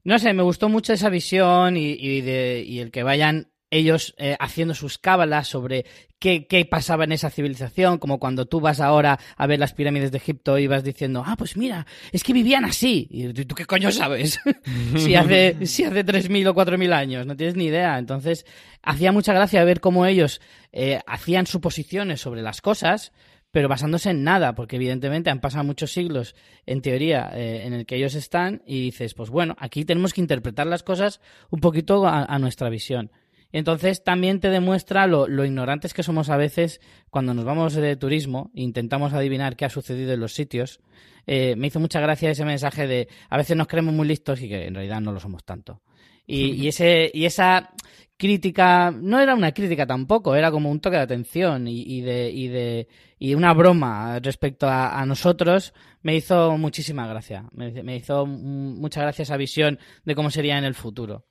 No 0.05 0.19
sé, 0.19 0.33
me 0.33 0.43
gustó 0.43 0.69
mucho 0.69 0.93
esa 0.93 1.09
visión 1.09 1.77
y, 1.77 1.93
y, 1.93 2.21
de, 2.21 2.65
y 2.67 2.79
el 2.81 2.91
que 2.91 3.03
vayan 3.03 3.51
ellos 3.77 4.15
eh, 4.19 4.37
haciendo 4.41 4.75
sus 4.75 4.99
cábalas 4.99 5.49
sobre 5.49 5.85
qué, 6.19 6.47
qué, 6.47 6.65
pasaba 6.65 7.05
en 7.05 7.13
esa 7.13 7.31
civilización, 7.31 7.99
como 7.99 8.19
cuando 8.19 8.47
tú 8.47 8.61
vas 8.61 8.81
ahora 8.81 9.19
a 9.37 9.47
ver 9.47 9.59
las 9.59 9.75
pirámides 9.75 10.11
de 10.11 10.19
Egipto 10.19 10.59
y 10.59 10.67
vas 10.67 10.85
diciendo, 10.85 11.23
ah, 11.27 11.37
pues 11.37 11.57
mira, 11.57 11.87
es 12.13 12.25
que 12.25 12.33
vivían 12.33 12.65
así. 12.65 13.07
Y 13.11 13.33
tú, 13.33 13.55
¿qué 13.55 13.67
coño 13.67 13.93
sabes? 13.93 14.39
si 14.97 15.15
hace, 15.15 15.57
si 15.67 15.85
hace 15.85 16.05
3.000 16.05 16.49
o 16.49 16.55
4.000 16.55 16.93
años, 16.93 17.27
no 17.27 17.37
tienes 17.37 17.57
ni 17.57 17.67
idea. 17.67 17.99
Entonces, 17.99 18.47
hacía 18.83 19.13
mucha 19.13 19.33
gracia 19.33 19.65
ver 19.65 19.81
cómo 19.81 20.07
ellos 20.07 20.41
eh, 20.73 21.01
hacían 21.07 21.47
suposiciones 21.47 22.21
sobre 22.21 22.43
las 22.43 22.61
cosas, 22.61 23.13
pero 23.51 23.69
basándose 23.69 24.11
en 24.11 24.25
nada, 24.25 24.55
porque 24.55 24.77
evidentemente 24.77 25.31
han 25.31 25.41
pasado 25.41 25.65
muchos 25.65 25.93
siglos, 25.93 26.35
en 26.67 26.83
teoría, 26.83 27.31
eh, 27.33 27.63
en 27.65 27.73
el 27.73 27.87
que 27.87 27.97
ellos 27.97 28.15
están, 28.15 28.63
y 28.67 28.83
dices, 28.83 29.15
pues 29.15 29.31
bueno, 29.31 29.57
aquí 29.59 29.85
tenemos 29.85 30.13
que 30.13 30.21
interpretar 30.21 30.67
las 30.67 30.83
cosas 30.83 31.21
un 31.51 31.61
poquito 31.61 32.07
a, 32.07 32.25
a 32.25 32.39
nuestra 32.39 32.69
visión. 32.69 33.11
Entonces 33.53 34.03
también 34.03 34.41
te 34.41 34.51
demuestra 34.51 35.07
lo, 35.07 35.29
lo, 35.29 35.45
ignorantes 35.45 35.95
que 35.95 36.03
somos 36.03 36.29
a 36.31 36.37
veces 36.37 36.81
cuando 37.11 37.35
nos 37.35 37.45
vamos 37.45 37.75
de 37.75 37.97
turismo 37.97 38.51
e 38.55 38.63
intentamos 38.63 39.13
adivinar 39.13 39.57
qué 39.57 39.65
ha 39.65 39.71
sucedido 39.71 40.13
en 40.13 40.21
los 40.21 40.35
sitios. 40.35 40.81
Eh, 41.27 41.57
me 41.57 41.69
hizo 41.69 41.81
mucha 41.81 42.01
gracia 42.01 42.31
ese 42.31 42.45
mensaje 42.45 42.87
de 42.87 43.09
a 43.31 43.37
veces 43.37 43.57
nos 43.57 43.67
creemos 43.67 43.95
muy 43.95 44.07
listos 44.07 44.41
y 44.43 44.49
que 44.49 44.67
en 44.67 44.75
realidad 44.75 45.01
no 45.01 45.13
lo 45.13 45.21
somos 45.21 45.45
tanto. 45.45 45.81
Y, 46.27 46.53
y, 46.63 46.69
ese, 46.69 47.11
y 47.15 47.25
esa 47.25 47.71
crítica, 48.17 48.91
no 48.91 49.21
era 49.21 49.35
una 49.35 49.53
crítica 49.53 49.87
tampoco, 49.87 50.35
era 50.35 50.51
como 50.51 50.71
un 50.71 50.81
toque 50.81 50.97
de 50.97 51.03
atención 51.03 51.69
y, 51.69 51.83
y 51.83 52.01
de, 52.01 52.31
y 52.31 52.49
de 52.49 52.89
y 53.19 53.35
una 53.35 53.55
broma 53.55 54.19
respecto 54.21 54.69
a, 54.69 55.01
a, 55.01 55.07
nosotros, 55.07 55.73
me 56.03 56.15
hizo 56.17 56.59
muchísima 56.59 57.07
gracia. 57.07 57.49
Me, 57.53 57.71
me 57.83 57.97
hizo 57.97 58.27
mucha 58.27 59.01
gracia 59.01 59.23
esa 59.23 59.37
visión 59.37 59.79
de 60.05 60.15
cómo 60.15 60.31
sería 60.31 60.59
en 60.59 60.65
el 60.65 60.75
futuro 60.75 61.25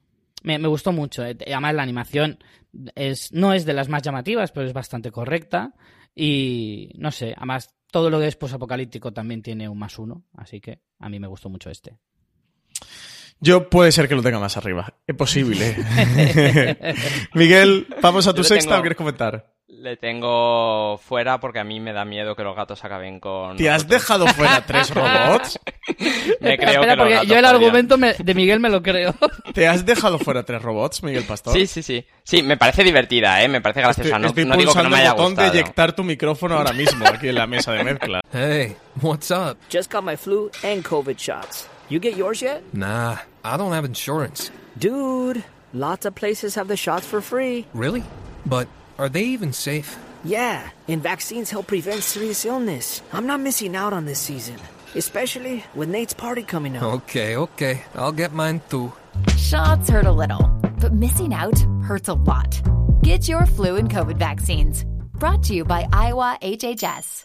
me, 0.46 0.60
me 0.60 0.68
gustó 0.68 0.92
mucho. 0.92 1.24
Además, 1.24 1.74
la 1.74 1.84
animación 1.84 2.38
es, 2.94 3.32
no 3.34 3.52
es 3.54 3.66
de 3.66 3.74
las 3.74 3.90
más 3.90 4.04
llamativas, 4.04 4.52
pero 4.52 4.68
es 4.68 4.74
bastante 4.74 5.12
correcta. 5.12 5.74
Y 6.14 6.92
no 6.98 7.12
sé, 7.12 7.34
además, 7.36 7.74
todo 7.92 8.10
lo 8.10 8.20
que 8.20 8.28
es 8.28 8.36
posapocalíptico 8.36 9.12
también 9.12 9.42
tiene 9.42 9.68
un 9.68 9.80
más 9.80 9.98
uno. 9.98 10.24
Así 10.38 10.62
que 10.62 10.80
a 11.00 11.10
mí 11.10 11.20
me 11.20 11.28
gustó 11.28 11.50
mucho 11.50 11.70
este. 11.70 11.98
Yo 13.40 13.70
puede 13.70 13.92
ser 13.92 14.08
que 14.08 14.16
lo 14.16 14.22
tenga 14.22 14.40
más 14.40 14.56
arriba. 14.56 14.94
Es 15.08 15.16
posible. 15.16 15.76
Miguel, 17.34 17.88
¿vamos 18.02 18.28
a 18.28 18.34
tu 18.34 18.44
sexta 18.44 18.70
tengo... 18.70 18.80
o 18.80 18.82
quieres 18.82 18.98
comentar? 18.98 19.55
Le 19.68 19.98
tengo 19.98 21.00
fuera 21.00 21.40
porque 21.40 21.58
a 21.58 21.64
mí 21.64 21.80
me 21.80 21.92
da 21.92 22.06
miedo 22.06 22.36
que 22.36 22.44
los 22.44 22.56
gatos 22.56 22.86
acaben 22.86 23.20
con. 23.20 23.58
¿Te 23.58 23.68
has 23.68 23.88
dejado 23.88 24.28
fuera 24.28 24.64
tres 24.64 24.90
robots? 24.94 25.60
me 26.40 26.56
creo 26.56 26.70
Espera, 26.82 26.92
que 26.94 26.98
porque 26.98 27.16
los 27.16 27.28
yo 27.28 27.38
el 27.40 27.46
argumento 27.46 27.98
me, 27.98 28.14
de 28.14 28.34
Miguel 28.36 28.60
me 28.60 28.70
lo 28.70 28.84
creo. 28.84 29.16
¿Te 29.56 29.68
has 29.68 29.84
dejado 29.84 30.20
fuera 30.20 30.44
tres 30.44 30.62
robots, 30.62 31.02
Miguel 31.02 31.24
Pastor? 31.24 31.54
Sí, 31.54 31.66
sí, 31.66 31.82
sí. 31.82 32.06
Sí, 32.24 32.44
me 32.44 32.58
parece 32.58 32.84
divertida, 32.84 33.42
¿eh? 33.42 33.48
Me 33.48 33.60
parece 33.60 33.82
graciosa. 33.82 34.08
Estoy, 34.08 34.22
no, 34.22 34.28
estoy 34.28 34.46
no 34.46 34.56
digo 34.58 34.72
que 34.74 34.84
no 34.84 34.90
me 34.92 34.98
haya 34.98 35.10
el 35.10 35.14
botón 35.14 35.32
gustado. 35.32 35.52
de 35.52 35.58
eyectar 35.60 35.94
tu 35.94 36.04
micrófono 36.04 36.58
ahora 36.58 36.72
mismo 36.74 37.04
aquí 37.08 37.30
en 37.30 37.36
la 37.36 37.48
mesa 37.48 37.72
de 37.74 37.84
mezcla. 37.84 38.22
Hey, 38.32 38.76
what's 39.02 39.32
up? 39.32 39.58
Just 39.74 39.92
got 39.92 40.04
my 40.04 40.16
flu 40.16 40.52
and 40.64 40.84
COVID 40.86 41.18
shots. 41.18 41.68
You 41.90 42.00
get 42.00 42.16
yours 42.16 42.40
yet? 42.42 42.62
Nah, 42.72 43.18
I 43.44 43.58
don't 43.58 43.74
have 43.74 43.86
insurance. 43.86 44.52
Dude, 44.78 45.44
lots 45.74 46.06
of 46.06 46.14
places 46.14 46.54
have 46.56 46.68
the 46.68 46.78
shots 46.78 47.08
for 47.08 47.20
free. 47.22 47.66
Really? 47.74 48.04
But 48.46 48.68
are 48.98 49.10
they 49.10 49.24
even 49.24 49.54
safe? 49.54 49.98
Yeah, 50.24 50.70
and 50.88 51.02
vaccines 51.04 51.50
help 51.52 51.68
prevent 51.68 52.02
serious 52.04 52.46
illness. 52.46 53.02
I'm 53.14 53.28
not 53.28 53.40
missing 53.42 53.76
out 53.76 53.94
on 53.94 54.06
this 54.06 54.20
season. 54.20 54.58
especially 54.96 55.64
with 55.76 55.90
Nate's 55.90 56.14
party 56.14 56.42
coming 56.42 56.78
up. 56.78 56.84
Okay, 56.84 57.36
okay. 57.36 57.84
I'll 57.96 58.14
get 58.14 58.32
mine 58.32 58.62
too. 58.70 58.94
Shots 59.36 59.90
hurt 59.90 60.06
a 60.06 60.12
little, 60.12 60.48
but 60.80 60.94
missing 60.94 61.34
out 61.34 61.60
hurts 61.84 62.08
a 62.08 62.14
lot. 62.14 62.62
Get 63.04 63.28
your 63.28 63.46
flu 63.46 63.76
and 63.76 63.90
COVID 63.90 64.18
vaccines. 64.18 64.86
Brought 65.20 65.44
to 65.44 65.54
you 65.54 65.66
by 65.66 65.88
Iowa 65.92 66.38
HHS. 66.42 67.25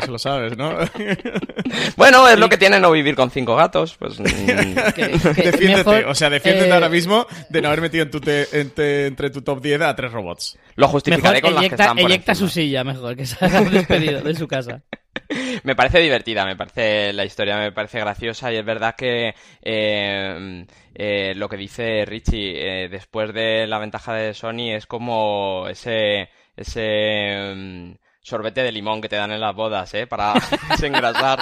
Se 0.00 0.10
lo 0.10 0.18
sabes, 0.18 0.56
¿no? 0.56 0.70
bueno, 1.96 2.26
es 2.26 2.38
lo 2.38 2.48
que 2.48 2.56
tiene 2.56 2.80
no 2.80 2.90
vivir 2.90 3.14
con 3.14 3.30
cinco 3.30 3.54
gatos. 3.54 3.94
Pues, 3.98 4.18
mm. 4.20 4.24
defiéndete, 4.24 5.66
mejor, 5.66 6.04
o 6.06 6.14
sea, 6.14 6.30
defiéndete 6.30 6.68
eh, 6.68 6.72
ahora 6.72 6.88
mismo 6.88 7.26
de 7.50 7.60
no 7.60 7.68
haber 7.68 7.82
metido 7.82 8.04
en 8.04 8.10
tu 8.10 8.18
te- 8.18 8.48
entre, 8.58 9.06
entre 9.06 9.28
tu 9.28 9.42
top 9.42 9.60
10 9.60 9.82
a 9.82 9.94
tres 9.94 10.10
robots. 10.10 10.58
Lo 10.76 10.88
justificaré 10.88 11.42
Mejor 11.42 11.50
con 11.50 11.54
las 11.56 11.68
que 11.68 11.74
están 11.74 11.96
por 11.98 12.10
eyecta 12.10 12.34
su 12.34 12.48
silla, 12.48 12.84
mejor, 12.84 13.14
que 13.16 13.26
se 13.26 13.44
haga 13.44 13.60
despedido 13.60 14.22
de 14.22 14.34
su 14.34 14.48
casa. 14.48 14.80
Me 15.64 15.76
parece 15.76 15.98
divertida, 15.98 16.46
me 16.46 16.56
parece 16.56 17.12
la 17.12 17.24
historia, 17.24 17.58
me 17.58 17.72
parece 17.72 18.00
graciosa 18.00 18.50
y 18.52 18.56
es 18.56 18.64
verdad 18.64 18.94
que 18.96 19.34
eh, 19.62 20.66
eh, 20.94 21.34
lo 21.36 21.48
que 21.48 21.56
dice 21.58 22.04
Richie 22.06 22.84
eh, 22.84 22.88
después 22.88 23.32
de 23.34 23.66
la 23.66 23.78
ventaja 23.78 24.14
de 24.14 24.32
Sony 24.32 24.72
es 24.74 24.86
como 24.86 25.66
ese 25.68 26.30
ese 26.56 27.52
mm, 27.54 27.92
sorbete 28.22 28.62
de 28.62 28.70
limón 28.72 29.00
que 29.00 29.08
te 29.08 29.16
dan 29.16 29.32
en 29.32 29.40
las 29.40 29.54
bodas, 29.54 29.92
¿eh? 29.94 30.06
Para 30.06 30.34
desengrasar 30.70 31.40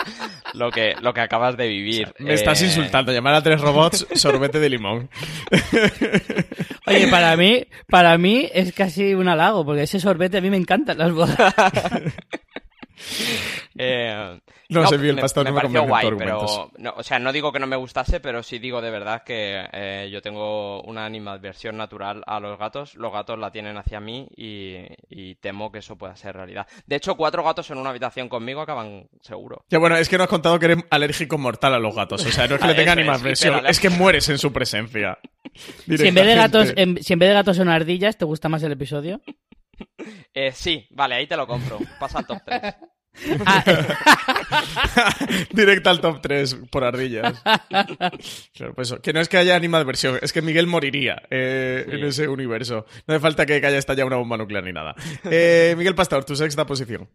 lo 0.55 0.71
que 0.71 0.95
lo 1.01 1.13
que 1.13 1.21
acabas 1.21 1.57
de 1.57 1.69
vivir. 1.69 2.13
Me 2.19 2.35
estás 2.35 2.61
Eh, 2.63 2.67
insultando, 2.67 3.13
llamar 3.13 3.35
a 3.35 3.43
tres 3.43 3.61
robots 3.61 4.07
sorbete 4.15 4.59
de 4.61 4.69
limón. 4.71 5.11
Oye, 6.87 7.09
para 7.09 7.37
mí, 7.37 7.65
para 7.89 8.17
mí 8.19 8.49
es 8.53 8.73
casi 8.73 9.15
un 9.15 9.29
halago, 9.29 9.65
porque 9.65 9.83
ese 9.83 10.01
sorbete 10.01 10.39
a 10.39 10.41
mí 10.41 10.51
me 10.51 10.57
encantan 10.57 10.99
las 10.99 11.13
bodas. 11.13 11.37
Eh, 13.83 14.39
No 14.69 14.87
sé, 14.87 14.97
me- 14.99 15.03
bien, 15.05 15.17
Pastor, 15.17 15.45
me 15.45 15.51
no 15.51 15.55
me 15.57 15.61
pareció 15.63 15.83
guay, 15.85 16.09
pero 16.19 16.71
no, 16.77 16.93
o 16.97 17.03
sea, 17.03 17.19
no 17.19 17.33
digo 17.33 17.51
que 17.53 17.59
no 17.61 17.67
me 17.67 17.77
gustase, 17.77 18.21
pero 18.21 18.43
sí 18.43 18.59
digo 18.59 18.83
de 18.83 18.91
verdad 18.91 19.23
que 19.25 19.65
eh, 19.73 20.11
yo 20.13 20.21
tengo 20.21 20.83
una 20.83 21.07
animadversión 21.07 21.77
natural 21.77 22.23
a 22.27 22.41
los 22.41 22.59
gatos. 22.59 22.95
Los 22.97 23.13
gatos 23.13 23.39
la 23.39 23.51
tienen 23.53 23.79
hacia 23.79 24.01
mí 24.01 24.29
y, 24.37 24.77
y 25.09 25.37
temo 25.37 25.73
que 25.73 25.79
eso 25.79 25.97
pueda 25.97 26.15
ser 26.17 26.35
realidad. 26.37 26.67
De 26.87 26.97
hecho, 26.97 27.17
cuatro 27.17 27.43
gatos 27.43 27.71
en 27.71 27.79
una 27.79 27.91
habitación 27.91 28.29
conmigo 28.29 28.61
acaban 28.61 29.09
seguro. 29.23 29.65
Ya 29.71 29.79
bueno, 29.79 29.97
es 29.97 30.09
que 30.09 30.19
no 30.19 30.25
has 30.25 30.31
contado 30.31 30.59
que 30.59 30.67
eres 30.67 30.85
alérgico 30.91 31.39
mortal 31.39 31.73
a 31.75 31.79
los 31.79 31.95
gatos. 31.95 32.27
O 32.27 32.31
sea, 32.31 32.47
no 32.49 32.57
es 32.57 32.61
que 32.61 32.67
le 32.67 32.75
tenga 32.85 32.97
más 33.05 33.23
es, 33.25 33.81
que 33.81 33.89
mueres 33.89 34.29
en 34.29 34.37
su 34.39 34.53
presencia. 34.53 35.19
Si 35.55 36.07
en 36.07 36.15
vez 36.15 36.27
de 36.27 36.35
gatos, 36.35 36.73
en- 36.77 37.03
si 37.03 37.13
en 37.15 37.19
vez 37.19 37.29
de 37.31 37.35
gatos 37.35 37.57
son 37.57 37.69
ardillas, 37.69 38.19
¿te 38.19 38.25
gusta 38.25 38.49
más 38.49 38.63
el 38.63 38.73
episodio? 38.73 39.21
Eh, 40.35 40.53
sí, 40.53 40.87
vale, 40.91 41.15
ahí 41.15 41.27
te 41.27 41.37
lo 41.37 41.47
compro. 41.47 41.79
Pasa 41.99 42.19
al 42.19 42.27
top 42.27 42.39
3. 42.45 42.61
Directa 45.53 45.91
al 45.91 46.01
top 46.01 46.21
3 46.21 46.57
por 46.71 46.85
ardillas. 46.85 47.43
Claro, 48.55 48.75
pues 48.75 48.89
eso, 48.89 49.01
que 49.01 49.13
no 49.13 49.21
es 49.21 49.29
que 49.29 49.37
haya 49.37 49.57
animadversión, 49.57 50.19
es 50.23 50.33
que 50.33 50.43
Miguel 50.43 50.67
moriría 50.67 51.23
eh, 51.31 51.85
Sí. 51.89 51.97
en 51.97 52.05
ese 52.05 52.29
universo. 52.29 52.87
No 53.07 53.15
hace 53.15 53.21
falta 53.21 53.47
que 53.47 53.55
haya 53.55 53.79
estallado 53.79 54.07
una 54.07 54.17
bomba 54.17 54.37
nuclear 54.37 54.65
ni 54.65 54.73
nada. 54.73 54.95
Eh, 55.31 55.75
Miguel 55.77 55.95
Pastor, 55.95 56.25
tu 56.25 56.37
sexta 56.37 56.67
posición. 56.67 57.09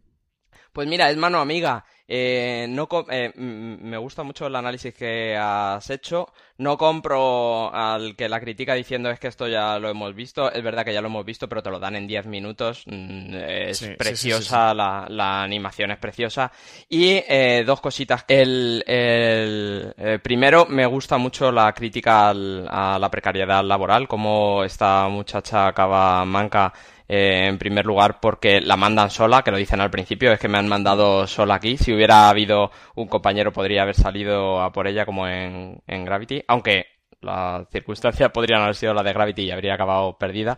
Pues 0.76 0.90
mira, 0.90 1.10
es 1.10 1.16
mano 1.16 1.40
amiga. 1.40 1.86
Eh, 2.06 2.66
no 2.70 2.88
eh, 3.10 3.32
me 3.36 3.96
gusta 3.98 4.24
mucho 4.24 4.46
el 4.46 4.56
análisis 4.58 4.94
que 4.94 5.38
has 5.40 5.90
hecho. 5.90 6.28
No 6.58 6.78
compro 6.78 7.74
al 7.74 8.18
que 8.18 8.28
la 8.28 8.42
critica 8.42 8.74
diciendo 8.74 9.10
es 9.10 9.18
que 9.18 9.30
esto 9.30 9.48
ya 9.48 9.80
lo 9.80 9.88
hemos 9.88 10.14
visto. 10.14 10.52
Es 10.52 10.62
verdad 10.62 10.84
que 10.84 10.94
ya 10.94 11.00
lo 11.00 11.08
hemos 11.08 11.24
visto, 11.26 11.48
pero 11.48 11.64
te 11.64 11.70
lo 11.72 11.80
dan 11.80 11.96
en 11.96 12.08
10 12.08 12.26
minutos. 12.26 12.84
Mm, 12.88 13.36
Es 13.36 13.78
Sí, 13.78 13.86
sí, 13.86 13.92
sí, 13.92 13.98
preciosa, 13.98 14.74
La, 14.74 15.06
la 15.08 15.44
animación 15.44 15.92
es 15.92 15.98
preciosa. 15.98 16.52
Y 16.90 17.24
eh, 17.26 17.64
dos 17.66 17.80
cositas. 17.80 18.26
El, 18.28 18.84
el, 18.86 19.94
eh, 19.98 20.20
primero, 20.22 20.66
me 20.66 20.86
gusta 20.86 21.18
mucho 21.18 21.54
la 21.54 21.72
crítica 21.72 22.28
al- 22.32 22.68
a 22.70 23.00
la 23.00 23.10
precariedad 23.10 23.64
laboral, 23.64 24.10
como 24.10 24.62
esta 24.66 25.08
muchacha 25.08 25.68
acaba 25.68 26.26
manca 26.26 26.74
eh, 27.08 27.46
en 27.48 27.58
primer 27.58 27.86
lugar 27.86 28.20
porque 28.20 28.62
la 28.62 28.76
mandan 28.78 29.10
sola, 29.10 29.42
que 29.44 29.52
lo 29.52 29.58
dicen 29.58 29.82
al 29.82 29.92
principio, 29.92 30.32
es 30.32 30.40
que 30.40 30.48
me 30.48 30.58
han 30.58 30.68
mandado 30.68 31.28
sola 31.28 31.56
aquí. 31.56 31.78
Si 31.78 31.94
hubiera 31.94 32.30
habido 32.30 32.72
un 32.96 33.08
compañero 33.08 33.52
podría 33.54 33.84
haber 33.84 33.96
salido 33.96 34.62
a 34.62 34.72
por 34.72 34.88
ella 34.88 35.06
como 35.06 35.28
en, 35.28 35.82
en 35.88 36.06
Gravity, 36.06 36.44
aunque 36.48 36.86
las 37.22 37.68
circunstancias 37.72 38.30
podrían 38.32 38.62
haber 38.62 38.76
sido 38.76 38.94
la 38.94 39.04
de 39.04 39.14
Gravity 39.14 39.44
y 39.44 39.52
habría 39.52 39.74
acabado 39.76 40.18
perdida. 40.18 40.58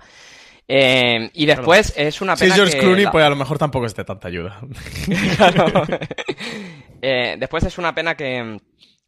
Eh, 0.69 1.29
y 1.33 1.45
después 1.45 1.93
es 1.95 2.19
una 2.19 2.35
Si 2.35 2.43
pena 2.43 2.55
es 2.55 2.59
George 2.59 2.73
que 2.73 2.79
Clooney, 2.83 3.05
la- 3.05 3.11
pues 3.11 3.25
a 3.25 3.29
lo 3.29 3.37
mejor 3.37 3.57
tampoco 3.57 3.85
es 3.85 3.95
de 3.95 4.03
tanta 4.03 4.27
ayuda. 4.27 4.59
Claro. 5.37 5.65
Eh, 7.01 7.35
después 7.39 7.63
es 7.63 7.77
una 7.77 7.93
pena 7.95 8.15
que 8.15 8.59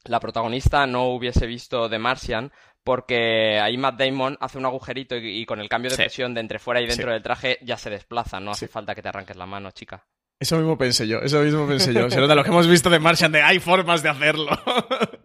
la 0.06 0.20
protagonista 0.20 0.86
no 0.88 1.08
hubiese 1.10 1.46
visto 1.48 1.90
The 1.90 2.00
Martian 2.00 2.52
porque 2.84 3.60
ahí 3.60 3.78
Matt 3.78 4.00
Damon 4.00 4.38
hace 4.40 4.58
un 4.58 4.66
agujerito 4.66 5.16
y, 5.18 5.42
y 5.42 5.46
con 5.46 5.60
el 5.60 5.70
cambio 5.70 5.90
de 5.92 5.96
Sí. 5.98 6.02
presión 6.04 6.34
de 6.34 6.42
entre 6.42 6.60
fuera 6.60 6.82
y 6.82 6.88
dentro 6.88 7.08
Sí. 7.08 7.14
del 7.14 7.22
traje 7.24 7.58
ya 7.62 7.78
se 7.78 7.90
desplaza, 7.90 8.40
no 8.40 8.52
hace 8.52 8.68
falta 8.68 8.96
que 8.96 9.02
te 9.02 9.10
arranques 9.10 9.36
la 9.38 9.46
mano, 9.46 9.72
chica. 9.72 10.06
Eso 10.42 10.56
mismo 10.58 10.78
pensé 10.78 11.06
yo, 11.08 11.20
eso 11.20 11.42
mismo 11.42 11.68
pensé 11.68 11.94
yo. 11.94 12.10
Se 12.10 12.20
nota 12.22 12.34
lo 12.34 12.44
que 12.44 12.50
hemos 12.50 12.66
visto 12.68 12.90
de 12.90 13.00
Martian 13.00 13.32
de 13.32 13.42
hay 13.42 13.60
formas 13.60 14.02
de 14.02 14.10
hacerlo. 14.10 14.48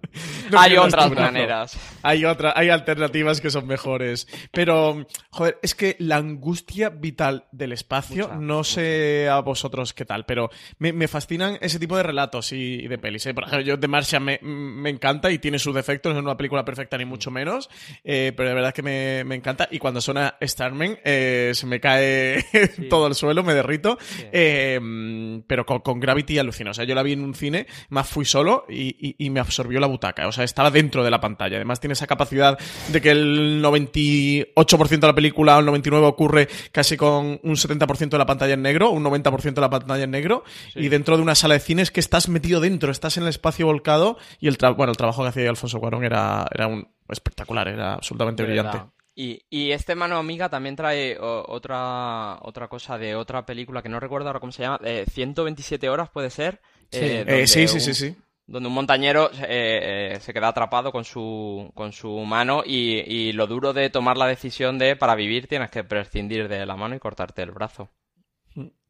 No 0.50 0.58
Hay 0.60 0.72
otras 0.76 1.04
maneras. 1.24 1.78
Hay 2.02 2.24
otra, 2.24 2.52
hay 2.56 2.68
alternativas 2.70 3.40
que 3.40 3.50
son 3.50 3.66
mejores. 3.66 4.26
Pero, 4.52 5.06
joder, 5.30 5.58
es 5.62 5.74
que 5.74 5.96
la 5.98 6.16
angustia 6.16 6.90
vital 6.90 7.46
del 7.52 7.72
espacio, 7.72 8.28
no 8.38 8.62
sé 8.64 9.28
a 9.28 9.40
vosotros 9.40 9.92
qué 9.94 10.04
tal, 10.04 10.24
pero 10.26 10.50
me, 10.78 10.92
me 10.92 11.08
fascinan 11.08 11.58
ese 11.60 11.78
tipo 11.78 11.96
de 11.96 12.02
relatos 12.02 12.52
y, 12.52 12.74
y 12.84 12.88
de 12.88 12.98
pelis. 12.98 13.24
¿eh? 13.26 13.34
Por 13.34 13.44
ejemplo, 13.44 13.64
yo 13.66 13.76
de 13.76 13.88
Martian 13.88 14.22
me, 14.22 14.38
me 14.42 14.90
encanta 14.90 15.30
y 15.30 15.38
tiene 15.38 15.58
sus 15.58 15.74
defectos, 15.74 16.12
no 16.12 16.18
es 16.20 16.24
una 16.24 16.36
película 16.36 16.64
perfecta 16.64 16.98
ni 16.98 17.04
mucho 17.04 17.30
menos, 17.30 17.70
eh, 18.04 18.32
pero 18.36 18.48
de 18.50 18.54
verdad 18.54 18.74
que 18.74 18.82
me, 18.82 19.24
me 19.24 19.34
encanta. 19.34 19.68
Y 19.70 19.78
cuando 19.78 20.00
suena 20.00 20.36
Starman, 20.42 20.98
eh, 21.04 21.52
se 21.54 21.66
me 21.66 21.80
cae 21.80 22.44
todo 22.90 23.06
el 23.06 23.14
suelo, 23.14 23.42
me 23.42 23.54
derrito. 23.54 23.98
Eh, 24.32 25.40
pero 25.46 25.64
con, 25.66 25.80
con 25.80 26.00
Gravity 26.00 26.38
alucino. 26.38 26.70
O 26.70 26.74
sea, 26.74 26.84
yo 26.84 26.94
la 26.94 27.02
vi 27.02 27.12
en 27.12 27.22
un 27.22 27.34
cine, 27.34 27.66
más 27.88 28.08
fui 28.08 28.24
solo 28.24 28.66
y, 28.68 28.88
y- 29.08 29.16
y 29.26 29.30
me 29.30 29.40
absorbió 29.40 29.80
la 29.80 29.86
butaca. 29.86 30.03
O 30.26 30.32
sea, 30.32 30.44
estaba 30.44 30.70
dentro 30.70 31.02
de 31.04 31.10
la 31.10 31.20
pantalla. 31.20 31.56
Además, 31.56 31.80
tiene 31.80 31.92
esa 31.94 32.06
capacidad 32.06 32.58
de 32.88 33.00
que 33.00 33.10
el 33.12 33.62
98% 33.62 35.00
de 35.00 35.06
la 35.06 35.14
película 35.14 35.56
o 35.56 35.60
el 35.60 35.66
99% 35.66 36.04
ocurre 36.06 36.48
casi 36.72 36.96
con 36.96 37.40
un 37.42 37.56
70% 37.56 38.08
de 38.10 38.18
la 38.18 38.26
pantalla 38.26 38.54
en 38.54 38.62
negro, 38.62 38.90
un 38.90 39.04
90% 39.04 39.54
de 39.54 39.60
la 39.60 39.70
pantalla 39.70 40.04
en 40.04 40.10
negro. 40.10 40.44
Y 40.74 40.88
dentro 40.88 41.16
de 41.16 41.22
una 41.22 41.34
sala 41.34 41.54
de 41.54 41.60
cine 41.60 41.82
es 41.82 41.90
que 41.90 42.00
estás 42.00 42.28
metido 42.28 42.60
dentro, 42.60 42.90
estás 42.90 43.16
en 43.16 43.22
el 43.24 43.28
espacio 43.28 43.66
volcado. 43.66 44.18
Y 44.40 44.48
el, 44.48 44.58
tra- 44.58 44.74
bueno, 44.76 44.90
el 44.90 44.96
trabajo 44.96 45.22
que 45.22 45.28
hacía 45.28 45.48
Alfonso 45.50 45.80
Cuarón 45.80 46.04
era, 46.04 46.46
era 46.52 46.66
un 46.66 46.86
espectacular, 47.08 47.68
era 47.68 47.94
absolutamente 47.94 48.42
brillante. 48.42 48.78
Y, 49.16 49.42
y 49.48 49.70
este 49.70 49.94
mano 49.94 50.16
amiga 50.16 50.48
también 50.48 50.74
trae 50.74 51.16
otra 51.20 52.36
otra 52.42 52.66
cosa 52.66 52.98
de 52.98 53.14
otra 53.14 53.46
película 53.46 53.80
que 53.80 53.88
no 53.88 54.00
recuerdo 54.00 54.28
ahora 54.28 54.40
cómo 54.40 54.50
se 54.50 54.62
llama, 54.62 54.80
eh, 54.82 55.04
127 55.08 55.88
horas 55.88 56.10
puede 56.10 56.30
ser. 56.30 56.60
Sí. 56.90 56.98
eh, 57.00 57.24
Eh, 57.26 57.46
sí, 57.46 57.68
sí, 57.68 57.74
un- 57.74 57.80
sí, 57.80 57.94
sí. 57.94 58.16
Donde 58.46 58.68
un 58.68 58.74
montañero 58.74 59.30
eh, 59.32 60.12
eh, 60.16 60.20
se 60.20 60.34
queda 60.34 60.48
atrapado 60.48 60.92
con 60.92 61.04
su, 61.04 61.70
con 61.74 61.92
su 61.92 62.10
mano 62.20 62.62
y, 62.64 62.98
y 63.06 63.32
lo 63.32 63.46
duro 63.46 63.72
de 63.72 63.88
tomar 63.88 64.18
la 64.18 64.26
decisión 64.26 64.78
de 64.78 64.96
para 64.96 65.14
vivir 65.14 65.46
tienes 65.46 65.70
que 65.70 65.82
prescindir 65.84 66.48
de 66.48 66.66
la 66.66 66.76
mano 66.76 66.94
y 66.94 66.98
cortarte 66.98 67.42
el 67.42 67.52
brazo. 67.52 67.90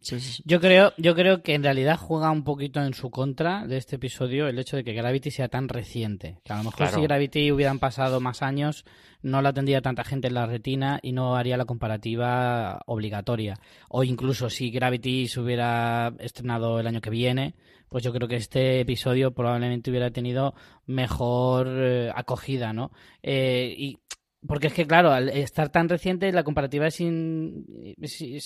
Sí, 0.00 0.20
sí, 0.20 0.32
sí. 0.34 0.42
Yo 0.44 0.60
creo, 0.60 0.92
yo 0.98 1.14
creo 1.14 1.42
que 1.42 1.54
en 1.54 1.62
realidad 1.62 1.96
juega 1.96 2.30
un 2.30 2.44
poquito 2.44 2.82
en 2.82 2.92
su 2.92 3.10
contra 3.10 3.66
de 3.66 3.78
este 3.78 3.96
episodio 3.96 4.46
el 4.48 4.58
hecho 4.58 4.76
de 4.76 4.84
que 4.84 4.92
Gravity 4.92 5.30
sea 5.30 5.48
tan 5.48 5.70
reciente. 5.70 6.40
Que 6.44 6.52
a 6.52 6.56
lo 6.58 6.64
mejor 6.64 6.76
Claro. 6.76 6.96
si 6.96 7.02
Gravity 7.02 7.50
hubieran 7.52 7.78
pasado 7.78 8.20
más 8.20 8.42
años, 8.42 8.84
no 9.22 9.40
la 9.40 9.54
tendría 9.54 9.80
tanta 9.80 10.04
gente 10.04 10.28
en 10.28 10.34
la 10.34 10.44
retina 10.44 10.98
y 11.02 11.12
no 11.12 11.36
haría 11.36 11.56
la 11.56 11.64
comparativa 11.64 12.82
obligatoria. 12.84 13.58
O 13.88 14.04
incluso 14.04 14.50
si 14.50 14.70
Gravity 14.70 15.26
se 15.28 15.40
hubiera 15.40 16.12
estrenado 16.18 16.78
el 16.80 16.86
año 16.86 17.00
que 17.00 17.08
viene, 17.08 17.54
pues 17.94 18.02
yo 18.02 18.12
creo 18.12 18.26
que 18.26 18.34
este 18.34 18.80
episodio 18.80 19.30
probablemente 19.30 19.88
hubiera 19.88 20.10
tenido 20.10 20.52
mejor 20.84 21.68
eh, 21.68 22.10
acogida, 22.12 22.72
¿no? 22.72 22.90
Eh, 23.22 23.72
y 23.78 24.00
porque 24.44 24.66
es 24.66 24.72
que, 24.72 24.84
claro, 24.84 25.12
al 25.12 25.28
estar 25.28 25.68
tan 25.68 25.88
reciente, 25.88 26.32
la 26.32 26.42
comparativa 26.42 26.88
es, 26.88 27.00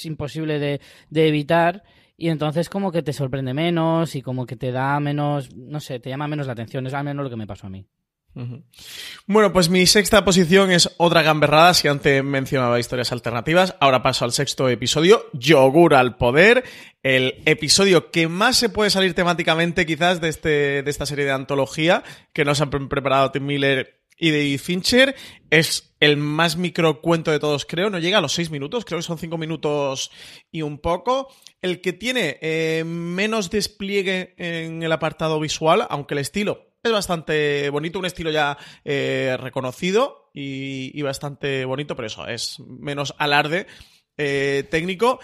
imposible 0.05 0.59
de 0.59 1.29
evitar. 1.29 1.83
y 2.19 2.29
entonces 2.29 2.69
como 2.69 2.93
que 2.93 3.03
te 3.03 3.15
sorprende 3.15 3.55
menos 3.55 4.17
y 4.17 4.21
como 4.21 4.45
que 4.45 4.57
te 4.57 4.71
da 4.71 5.01
menos, 5.01 5.57
no 5.57 5.81
sé, 5.81 5.99
te 5.99 6.11
llama 6.11 6.29
menos 6.29 6.47
la 6.47 6.53
atención. 6.53 6.87
Es 6.87 6.93
al 6.93 7.05
menos 7.05 7.25
lo 7.25 7.31
que 7.31 7.37
me 7.37 7.47
pasó 7.47 7.69
a 7.69 7.71
mí. 7.71 7.87
Bueno, 9.27 9.53
pues 9.53 9.69
mi 9.69 9.87
sexta 9.87 10.25
posición 10.25 10.71
es 10.71 10.91
otra 10.97 11.23
gamberrada. 11.23 11.75
Si 11.75 11.89
antes 11.89 12.23
mencionaba 12.23 12.79
historias 12.79 13.13
alternativas, 13.13 13.75
ahora 13.81 14.03
paso 14.03 14.25
al 14.25 14.33
sexto 14.33 14.69
episodio, 14.69 15.27
Yogur 15.33 15.95
al 15.95 16.17
Poder, 16.17 16.65
el 17.03 17.43
episodio 17.47 18.11
que 18.11 18.29
más 18.29 18.57
se 18.57 18.69
puede 18.69 18.91
salir 18.91 19.15
temáticamente 19.15 19.87
quizás 19.87 20.21
de, 20.21 20.29
este, 20.29 20.83
de 20.83 20.91
esta 20.91 21.07
serie 21.07 21.25
de 21.25 21.33
antología 21.33 22.05
que 22.33 22.45
nos 22.45 22.61
han 22.61 22.71
preparado 22.71 23.33
Tim 23.33 23.47
Miller 23.47 23.99
y 24.17 24.31
David 24.31 24.61
Fincher. 24.61 25.17
Es 25.51 25.95
el 26.01 26.17
más 26.17 26.57
microcuento 26.57 27.31
de 27.31 27.41
todos, 27.41 27.65
creo. 27.65 27.91
No 27.91 27.99
llega 27.99 28.19
a 28.19 28.21
los 28.21 28.35
seis 28.35 28.51
minutos, 28.51 28.85
creo 28.85 28.99
que 28.99 29.05
son 29.05 29.19
cinco 29.19 29.39
minutos 29.39 30.11
y 30.51 30.63
un 30.63 30.79
poco. 30.79 31.29
El 31.61 31.81
que 31.81 31.93
tiene 31.93 32.39
eh, 32.41 32.85
menos 32.85 33.51
despliegue 33.51 34.35
en 34.37 34.83
el 34.83 34.93
apartado 34.93 35.41
visual, 35.41 35.87
aunque 35.89 36.15
el 36.15 36.21
estilo 36.21 36.68
es 36.83 36.93
bastante 36.93 37.71
bonito, 37.71 37.99
un 37.99 38.07
estilo 38.07 38.31
ya 38.31 38.57
eh, 38.85 39.37
reconocido 39.41 40.31
y, 40.33 41.01
bastante 41.03 41.65
bonito, 41.65 41.97
pero 41.97 42.07
eso, 42.07 42.27
es 42.27 42.61
menos 42.61 43.15
alarde 43.19 43.67
eh, 44.17 44.67
técnico. 44.71 45.19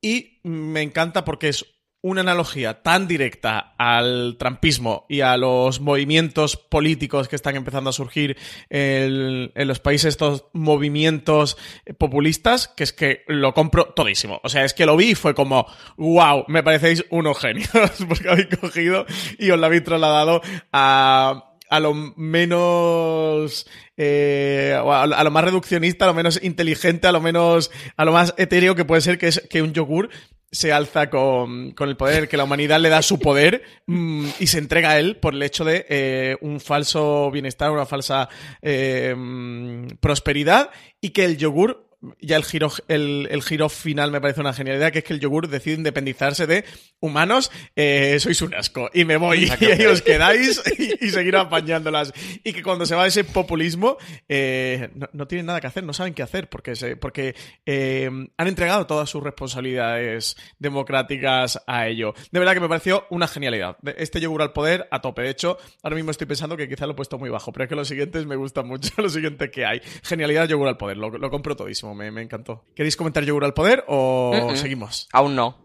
Y 0.00 0.40
me 0.44 0.82
encanta 0.82 1.24
porque 1.24 1.48
es 1.48 1.66
una 2.02 2.22
analogía 2.22 2.82
tan 2.82 3.06
directa 3.06 3.74
al 3.76 4.36
trampismo 4.38 5.04
y 5.08 5.20
a 5.20 5.36
los 5.36 5.80
movimientos 5.80 6.56
políticos 6.56 7.28
que 7.28 7.36
están 7.36 7.56
empezando 7.56 7.90
a 7.90 7.92
surgir 7.92 8.36
en, 8.70 9.50
los 9.54 9.80
países, 9.80 10.08
estos 10.08 10.46
movimientos 10.52 11.56
populistas, 11.98 12.68
que 12.68 12.84
es 12.84 12.92
que 12.92 13.22
lo 13.26 13.52
compro 13.52 13.86
todísimo. 13.86 14.40
O 14.42 14.48
sea, 14.48 14.64
es 14.64 14.74
que 14.74 14.86
lo 14.86 14.96
vi 14.96 15.10
y 15.10 15.14
fue 15.14 15.34
como, 15.34 15.66
wow, 15.96 16.44
me 16.48 16.62
parecéis 16.62 17.04
unos 17.10 17.38
genios, 17.38 17.70
porque 18.08 18.30
habéis 18.30 18.48
cogido 18.58 19.04
y 19.38 19.50
os 19.50 19.58
lo 19.58 19.66
habéis 19.66 19.84
trasladado 19.84 20.40
a 20.72 21.46
a 21.70 21.78
lo 21.78 21.94
menos 21.94 23.66
eh, 24.02 24.74
a, 24.74 25.24
lo 25.24 25.30
más 25.30 25.44
reduccionista, 25.44 26.06
a 26.06 26.08
lo 26.08 26.14
menos 26.14 26.42
inteligente, 26.42 27.06
a 27.06 27.12
lo 27.12 27.20
menos 27.20 27.70
a 27.98 28.06
lo 28.06 28.12
más 28.12 28.32
etéreo 28.38 28.74
que 28.74 28.86
puede 28.86 29.02
ser 29.02 29.18
que 29.18 29.28
es 29.28 29.46
que 29.50 29.60
un 29.60 29.74
yogur 29.74 30.08
se 30.50 30.72
alza 30.72 31.10
con, 31.10 31.72
con 31.72 31.90
el 31.90 31.98
poder, 31.98 32.26
que 32.26 32.38
la 32.38 32.44
humanidad 32.44 32.80
le 32.80 32.88
da 32.88 33.02
su 33.02 33.18
poder 33.18 33.62
mm, 33.86 34.26
y 34.38 34.46
se 34.46 34.56
entrega 34.56 34.92
a 34.92 34.98
él 34.98 35.18
por 35.18 35.34
el 35.34 35.42
hecho 35.42 35.66
de 35.66 35.84
eh, 35.90 36.38
un 36.40 36.60
falso 36.60 37.30
bienestar, 37.30 37.70
una 37.72 37.84
falsa 37.84 38.30
eh, 38.62 39.14
mm, 39.14 39.98
prosperidad 40.00 40.70
y 41.02 41.10
que 41.10 41.26
el 41.26 41.36
yogur 41.36 41.89
ya 42.20 42.36
el 42.36 42.44
giro, 42.44 42.70
el, 42.88 43.28
el, 43.30 43.42
giro 43.42 43.68
final 43.68 44.10
me 44.10 44.20
parece 44.20 44.40
una 44.40 44.54
genialidad, 44.54 44.90
que 44.92 45.00
es 45.00 45.04
que 45.04 45.12
el 45.12 45.20
yogur 45.20 45.48
decide 45.48 45.74
independizarse 45.74 46.46
de 46.46 46.64
humanos, 46.98 47.50
eh, 47.76 48.18
sois 48.20 48.40
un 48.40 48.54
asco, 48.54 48.90
y 48.94 49.04
me 49.04 49.16
voy, 49.16 49.50
y 49.60 49.64
ahí 49.64 49.84
os 49.84 50.00
quedáis 50.00 50.62
y, 50.78 51.10
seguir 51.10 51.36
apañándolas. 51.36 52.12
Y 52.42 52.52
que 52.52 52.62
cuando 52.62 52.86
se 52.86 52.94
va 52.94 53.06
ese 53.06 53.24
populismo, 53.24 53.98
eh, 54.28 54.90
no, 54.94 55.08
no, 55.12 55.26
tienen 55.26 55.46
nada 55.46 55.60
que 55.60 55.66
hacer, 55.66 55.84
no 55.84 55.92
saben 55.92 56.14
qué 56.14 56.22
hacer, 56.22 56.48
porque, 56.48 56.74
se, 56.74 56.96
porque 56.96 57.34
eh, 57.66 58.06
han 58.36 58.48
entregado 58.48 58.86
todas 58.86 59.10
sus 59.10 59.22
responsabilidades 59.22 60.36
democráticas 60.58 61.62
a 61.66 61.86
ello. 61.86 62.14
De 62.30 62.38
verdad 62.38 62.54
que 62.54 62.60
me 62.60 62.68
pareció 62.68 63.06
una 63.10 63.28
genialidad. 63.28 63.76
Este 63.96 64.20
yogur 64.20 64.40
al 64.42 64.52
poder 64.52 64.88
a 64.90 65.02
tope. 65.02 65.22
De 65.22 65.30
hecho, 65.30 65.58
ahora 65.82 65.96
mismo 65.96 66.10
estoy 66.10 66.26
pensando 66.26 66.56
que 66.56 66.68
quizá 66.68 66.86
lo 66.86 66.92
he 66.92 66.96
puesto 66.96 67.18
muy 67.18 67.28
bajo, 67.28 67.52
pero 67.52 67.64
es 67.64 67.68
que 67.68 67.76
los 67.76 67.88
siguientes 67.88 68.24
me 68.24 68.36
gustan 68.36 68.66
mucho, 68.66 68.90
lo 68.96 69.10
siguiente 69.10 69.50
que 69.50 69.66
hay. 69.66 69.80
Genialidad 70.02 70.48
yogur 70.48 70.68
al 70.68 70.78
poder, 70.78 70.96
lo, 70.96 71.10
lo 71.10 71.30
compro 71.30 71.54
todísimo 71.54 71.89
me, 71.94 72.08
encantó. 72.22 72.64
¿Queréis 72.74 72.96
comentar 72.96 73.24
Yogur 73.24 73.44
al 73.44 73.54
Poder 73.54 73.84
o 73.88 74.52
seguimos? 74.54 75.08
Aún 75.12 75.34
no. 75.34 75.64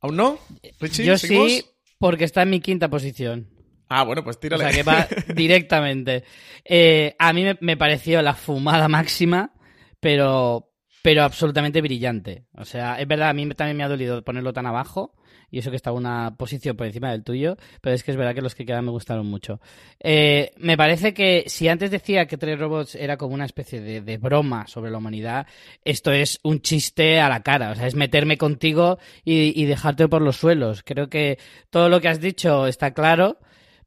¿Aún 0.00 0.16
no? 0.16 0.38
Richie, 0.80 1.04
Yo 1.04 1.18
sí, 1.18 1.64
porque 1.98 2.24
está 2.24 2.42
en 2.42 2.50
mi 2.50 2.60
quinta 2.60 2.88
posición. 2.88 3.48
Ah, 3.88 4.04
bueno, 4.04 4.22
pues 4.22 4.38
tírale. 4.38 4.64
O 4.64 4.68
sea, 4.68 4.76
que 4.76 4.82
va 4.82 5.06
directamente. 5.34 6.24
Eh, 6.64 7.16
a 7.18 7.32
mí 7.32 7.44
me, 7.60 7.76
pareció 7.76 8.22
la 8.22 8.34
fumada 8.34 8.88
máxima, 8.88 9.52
pero, 9.98 10.70
pero 11.02 11.24
absolutamente 11.24 11.82
brillante. 11.82 12.46
O 12.54 12.64
sea, 12.64 13.00
es 13.00 13.08
verdad, 13.08 13.30
a 13.30 13.32
mí 13.34 13.48
también 13.50 13.76
me 13.76 13.84
ha 13.84 13.88
dolido 13.88 14.24
ponerlo 14.24 14.52
tan 14.52 14.66
abajo, 14.66 15.14
y 15.50 15.58
eso 15.58 15.70
que 15.70 15.76
está 15.76 15.92
una 15.92 16.34
posición 16.36 16.76
por 16.76 16.86
encima 16.86 17.10
del 17.10 17.24
tuyo, 17.24 17.56
pero 17.80 17.94
es 17.94 18.02
que 18.02 18.10
es 18.10 18.16
verdad 18.16 18.34
que 18.34 18.42
los 18.42 18.54
que 18.54 18.64
quedan 18.64 18.84
me 18.84 18.90
gustaron 18.90 19.26
mucho. 19.26 19.60
Eh, 19.98 20.52
me 20.58 20.76
parece 20.76 21.12
que 21.12 21.44
si 21.46 21.68
antes 21.68 21.90
decía 21.90 22.26
que 22.26 22.36
Tres 22.36 22.58
Robots 22.58 22.94
era 22.94 23.16
como 23.16 23.34
una 23.34 23.44
especie 23.44 23.80
de, 23.80 24.18
broma 24.18 24.66
sobre 24.66 24.90
la 24.90 24.98
humanidad, 24.98 25.46
esto 25.84 26.12
es 26.12 26.40
un 26.42 26.60
chiste 26.60 27.20
a 27.20 27.28
la 27.28 27.42
cara, 27.42 27.70
o 27.70 27.74
sea, 27.74 27.86
es 27.86 27.94
meterme 27.94 28.36
contigo 28.38 28.98
y, 29.24 29.64
dejarte 29.64 30.08
por 30.08 30.22
los 30.22 30.36
suelos. 30.36 30.82
Creo 30.84 31.08
que 31.08 31.38
todo 31.70 31.88
lo 31.88 32.00
que 32.00 32.08
has 32.08 32.20
dicho 32.20 32.66
está 32.66 32.92
claro, 32.92 33.38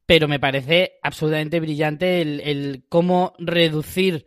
pero 0.06 0.28
me 0.28 0.40
parece 0.40 0.98
absolutamente 1.02 1.60
brillante 1.60 2.22
el, 2.22 2.84
cómo 2.88 3.34
reducir 3.38 4.26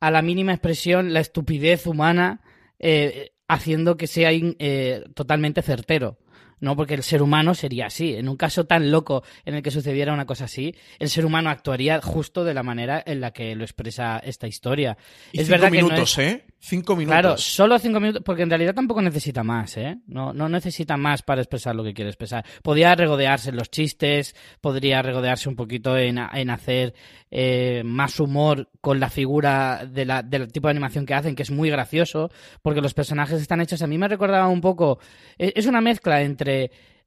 a 0.00 0.10
la 0.10 0.22
mínima 0.22 0.52
expresión 0.52 1.12
la 1.12 1.20
estupidez 1.20 1.86
humana 1.86 2.40
eh, 2.78 3.32
haciendo 3.48 3.96
que 3.96 4.06
sea 4.06 4.30
eh, 4.32 5.04
totalmente 5.14 5.62
certero. 5.62 6.18
¿No? 6.60 6.76
Porque 6.76 6.94
el 6.94 7.02
ser 7.02 7.22
humano 7.22 7.54
sería 7.54 7.86
así. 7.86 8.14
En 8.14 8.28
un 8.28 8.36
caso 8.36 8.64
tan 8.64 8.90
loco 8.90 9.22
en 9.44 9.54
el 9.54 9.62
que 9.62 9.70
sucediera 9.70 10.12
una 10.12 10.26
cosa 10.26 10.44
así, 10.44 10.74
el 10.98 11.08
ser 11.08 11.26
humano 11.26 11.50
actuaría 11.50 12.00
justo 12.00 12.44
de 12.44 12.54
la 12.54 12.62
manera 12.62 13.02
en 13.04 13.20
la 13.20 13.32
que 13.32 13.54
lo 13.54 13.64
expresa 13.64 14.18
esta 14.18 14.46
historia. 14.46 14.96
Y 15.32 15.40
es 15.40 15.46
cinco 15.46 15.58
verdad 15.58 15.70
minutos, 15.70 16.16
que 16.16 16.28
¿eh? 16.28 16.44
Cinco 16.58 16.96
minutos. 16.96 17.20
Claro, 17.20 17.36
solo 17.36 17.78
cinco 17.78 18.00
minutos, 18.00 18.22
porque 18.24 18.42
en 18.42 18.48
realidad 18.48 18.74
tampoco 18.74 19.02
necesita 19.02 19.42
más, 19.42 19.76
¿eh? 19.76 19.98
No, 20.06 20.32
no 20.32 20.48
necesita 20.48 20.96
más 20.96 21.22
para 21.22 21.42
expresar 21.42 21.74
lo 21.74 21.84
que 21.84 21.92
quiere 21.92 22.08
expresar. 22.10 22.44
Podría 22.62 22.94
regodearse 22.94 23.50
en 23.50 23.56
los 23.56 23.70
chistes, 23.70 24.34
podría 24.62 25.02
regodearse 25.02 25.48
un 25.48 25.56
poquito 25.56 25.96
en, 25.98 26.18
en 26.18 26.50
hacer 26.50 26.94
eh, 27.30 27.82
más 27.84 28.18
humor 28.20 28.70
con 28.80 29.00
la 29.00 29.10
figura 29.10 29.84
de 29.86 30.04
la, 30.04 30.22
del 30.22 30.52
tipo 30.52 30.68
de 30.68 30.72
animación 30.72 31.04
que 31.04 31.14
hacen, 31.14 31.34
que 31.34 31.42
es 31.42 31.50
muy 31.50 31.68
gracioso, 31.68 32.30
porque 32.62 32.80
los 32.80 32.94
personajes 32.94 33.42
están 33.42 33.60
hechos. 33.60 33.82
A 33.82 33.86
mí 33.86 33.98
me 33.98 34.08
recordaba 34.08 34.48
un 34.48 34.60
poco. 34.60 34.98
Eh, 35.38 35.52
es 35.56 35.66
una 35.66 35.80
mezcla 35.80 36.22
entre. 36.22 36.43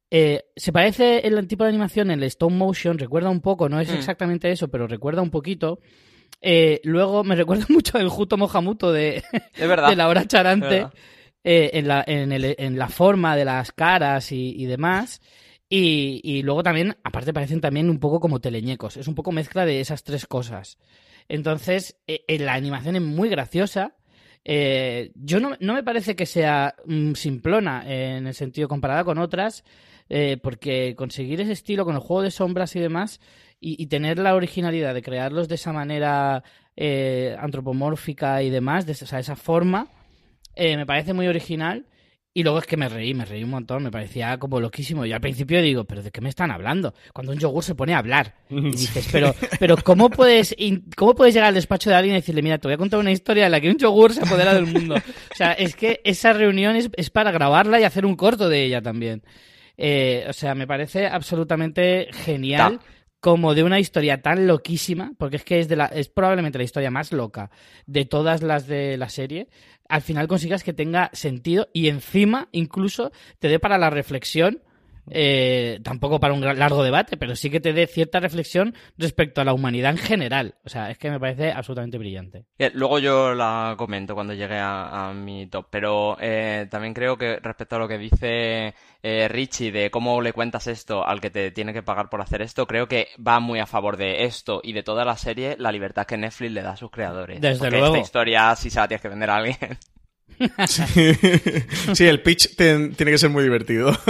Eh, 0.09 0.45
se 0.55 0.71
parece 0.71 1.27
el 1.27 1.47
tipo 1.47 1.63
de 1.63 1.69
animación, 1.69 2.11
el 2.11 2.23
stop 2.23 2.51
motion, 2.51 2.97
recuerda 2.97 3.29
un 3.29 3.41
poco, 3.41 3.67
no 3.67 3.79
es 3.79 3.91
mm. 3.91 3.95
exactamente 3.95 4.51
eso, 4.51 4.69
pero 4.69 4.87
recuerda 4.87 5.21
un 5.21 5.31
poquito. 5.31 5.79
Eh, 6.41 6.81
luego 6.83 7.23
me 7.23 7.35
recuerda 7.35 7.65
mucho 7.69 7.97
al 7.97 8.09
Juto 8.09 8.37
Mojamuto 8.37 8.91
de, 8.91 9.23
de 9.57 9.95
la 9.95 10.07
hora 10.07 10.25
charante 10.25 10.87
eh, 11.43 11.71
en, 11.73 11.87
la, 11.87 12.03
en, 12.05 12.31
el, 12.31 12.55
en, 12.57 12.77
la 12.77 12.89
forma 12.89 13.35
de 13.35 13.45
las 13.45 13.71
caras 13.71 14.31
y, 14.31 14.53
y 14.55 14.65
demás. 14.65 15.21
Y, 15.69 16.21
y, 16.23 16.43
luego 16.43 16.63
también, 16.63 16.95
aparte, 17.03 17.33
parecen 17.33 17.59
también 17.59 17.89
un 17.89 17.99
poco 17.99 18.21
como 18.21 18.39
teleñecos. 18.39 18.95
Es 18.95 19.09
un 19.09 19.15
poco 19.15 19.33
mezcla 19.33 19.65
de 19.65 19.81
esas 19.81 20.03
tres 20.03 20.25
cosas. 20.25 20.77
Entonces, 21.27 21.97
eh, 22.07 22.39
la 22.39 22.53
animación 22.53 22.95
es 22.95 23.01
muy 23.01 23.27
graciosa. 23.27 23.96
Eh, 24.49 25.11
yo 25.15 25.41
no, 25.41 25.57
no, 25.59 25.73
me 25.73 25.83
parece 25.83 26.15
que 26.15 26.25
sea 26.25 26.73
mm, 26.85 27.13
simplona 27.15 27.83
en 27.85 28.27
el 28.27 28.33
sentido 28.33 28.69
comparada 28.69 29.03
con 29.03 29.17
otras, 29.17 29.65
eh, 30.09 30.37
porque 30.41 30.95
conseguir 30.95 31.41
ese 31.41 31.51
estilo 31.51 31.83
con 31.83 31.95
el 31.95 31.99
juego 31.99 32.21
de 32.21 32.31
sombras 32.31 32.73
y 32.77 32.79
demás 32.79 33.19
y, 33.59 33.87
tener 33.87 34.19
la 34.19 34.35
originalidad 34.35 34.93
de 34.93 35.01
crearlos 35.01 35.49
de 35.49 35.55
esa 35.55 35.73
manera 35.73 36.43
eh, 36.77 37.35
antropomórfica 37.39 38.41
y 38.41 38.49
demás, 38.49 38.85
de 38.85 38.93
esa, 38.93 39.19
esa 39.19 39.35
forma, 39.35 39.87
eh, 40.55 40.77
me 40.77 40.85
parece 40.85 41.13
muy 41.13 41.27
original. 41.27 41.85
Y 42.37 42.43
luego 42.43 42.59
es 42.59 42.67
que 42.67 42.77
me 42.77 42.87
reí, 42.87 43.15
me 43.15 43.25
reí 43.25 43.43
un 43.43 43.49
montón, 43.49 43.81
me 43.81 43.89
parecía 43.89 44.37
como 44.37 44.59
loquísimo. 44.59 45.03
Y 45.07 45.11
al 45.11 45.19
principio 45.19 45.59
digo, 45.59 45.85
¿pero 45.85 46.03
de 46.03 46.11
qué 46.11 46.21
me 46.21 46.29
están 46.29 46.51
hablando? 46.51 46.93
Cuando 47.11 47.31
un 47.31 47.39
yogur 47.39 47.63
se 47.63 47.73
pone 47.73 47.95
a 47.95 47.97
hablar. 47.97 48.35
Y 48.51 48.69
dices, 48.73 49.09
pero, 49.11 49.33
pero 49.59 49.75
¿cómo 49.77 50.11
puedes, 50.11 50.55
cómo 50.95 51.15
puedes 51.15 51.33
llegar 51.33 51.47
al 51.47 51.55
despacho 51.55 51.89
de 51.89 51.95
alguien 51.95 52.13
y 52.13 52.19
decirle, 52.19 52.43
mira, 52.43 52.59
te 52.59 52.67
voy 52.67 52.75
a 52.75 52.77
contar 52.77 52.99
una 52.99 53.11
historia 53.11 53.47
en 53.47 53.51
la 53.53 53.59
que 53.59 53.71
un 53.71 53.79
yogur 53.79 54.13
se 54.13 54.21
apodera 54.21 54.53
del 54.53 54.67
mundo? 54.67 54.97
O 54.97 55.35
sea, 55.35 55.53
es 55.53 55.75
que 55.75 55.99
esa 56.03 56.31
reunión 56.31 56.75
es, 56.75 57.09
para 57.09 57.31
grabarla 57.31 57.81
y 57.81 57.85
hacer 57.85 58.05
un 58.05 58.15
corto 58.15 58.49
de 58.49 58.65
ella 58.65 58.83
también. 58.83 59.23
Eh, 59.75 60.27
o 60.29 60.33
sea, 60.33 60.53
me 60.53 60.67
parece 60.67 61.07
absolutamente 61.07 62.09
genial 62.11 62.79
como 63.19 63.55
de 63.55 63.63
una 63.63 63.79
historia 63.79 64.21
tan 64.21 64.47
loquísima, 64.47 65.13
porque 65.17 65.37
es 65.37 65.43
que 65.43 65.59
es, 65.59 65.67
de 65.67 65.75
la, 65.75 65.85
es 65.85 66.09
probablemente 66.09 66.57
la 66.57 66.63
historia 66.63 66.91
más 66.91 67.11
loca 67.11 67.49
de 67.85 68.05
todas 68.05 68.43
las 68.43 68.67
de 68.67 68.97
la 68.97 69.09
serie, 69.09 69.47
al 69.89 70.01
final 70.01 70.27
consigas 70.27 70.63
que 70.63 70.73
tenga 70.73 71.09
sentido 71.13 71.69
y 71.73 71.87
encima 71.87 72.49
incluso 72.51 73.11
te 73.39 73.47
dé 73.47 73.59
para 73.59 73.77
la 73.77 73.89
reflexión 73.89 74.61
eh, 75.09 75.79
tampoco 75.83 76.19
para 76.19 76.33
un 76.33 76.41
largo 76.41 76.83
debate, 76.83 77.17
pero 77.17 77.35
sí 77.35 77.49
que 77.49 77.59
te 77.59 77.73
dé 77.73 77.87
cierta 77.87 78.19
reflexión 78.19 78.75
respecto 78.97 79.41
a 79.41 79.45
la 79.45 79.53
humanidad 79.53 79.91
en 79.91 79.97
general. 79.97 80.55
O 80.65 80.69
sea, 80.69 80.89
es 80.89 80.97
que 80.97 81.09
me 81.09 81.19
parece 81.19 81.51
absolutamente 81.51 81.97
brillante. 81.97 82.45
Luego 82.73 82.99
yo 82.99 83.33
la 83.33 83.75
comento 83.77 84.15
cuando 84.15 84.33
llegue 84.33 84.57
a, 84.59 85.13
mi 85.15 85.47
top, 85.47 85.67
pero 85.69 86.17
eh, 86.19 86.67
también 86.69 86.93
creo 86.93 87.17
que 87.17 87.39
respecto 87.39 87.75
a 87.75 87.79
lo 87.79 87.87
que 87.87 87.97
dice 87.97 88.73
eh, 89.01 89.27
Richie 89.27 89.71
de 89.71 89.89
cómo 89.89 90.21
le 90.21 90.33
cuentas 90.33 90.67
esto 90.67 91.05
al 91.05 91.21
que 91.21 91.29
te 91.29 91.51
tiene 91.51 91.73
que 91.73 91.83
pagar 91.83 92.09
por 92.09 92.21
hacer 92.21 92.41
esto, 92.41 92.67
creo 92.67 92.87
que 92.87 93.09
va 93.25 93.39
muy 93.39 93.59
a 93.59 93.65
favor 93.65 93.97
de 93.97 94.25
esto 94.25 94.59
y 94.63 94.73
de 94.73 94.83
toda 94.83 95.05
la 95.05 95.17
serie 95.17 95.55
la 95.57 95.71
libertad 95.71 96.05
que 96.05 96.17
Netflix 96.17 96.51
le 96.51 96.61
da 96.61 96.71
a 96.71 96.77
sus 96.77 96.91
creadores. 96.91 97.39
Desde 97.39 97.71
luego. 97.71 97.87
Esta 97.87 97.99
historia, 97.99 98.55
si 98.55 98.69
se 98.69 98.79
la 98.79 98.87
tienes 98.87 99.01
que 99.01 99.09
vender 99.09 99.29
a 99.29 99.35
alguien. 99.37 99.57
Sí, 100.67 100.83
sí, 101.95 102.05
el 102.05 102.21
pitch 102.21 102.55
ten- 102.55 102.93
tiene 102.95 103.11
que 103.11 103.17
ser 103.17 103.29
muy 103.29 103.43
divertido. 103.43 103.91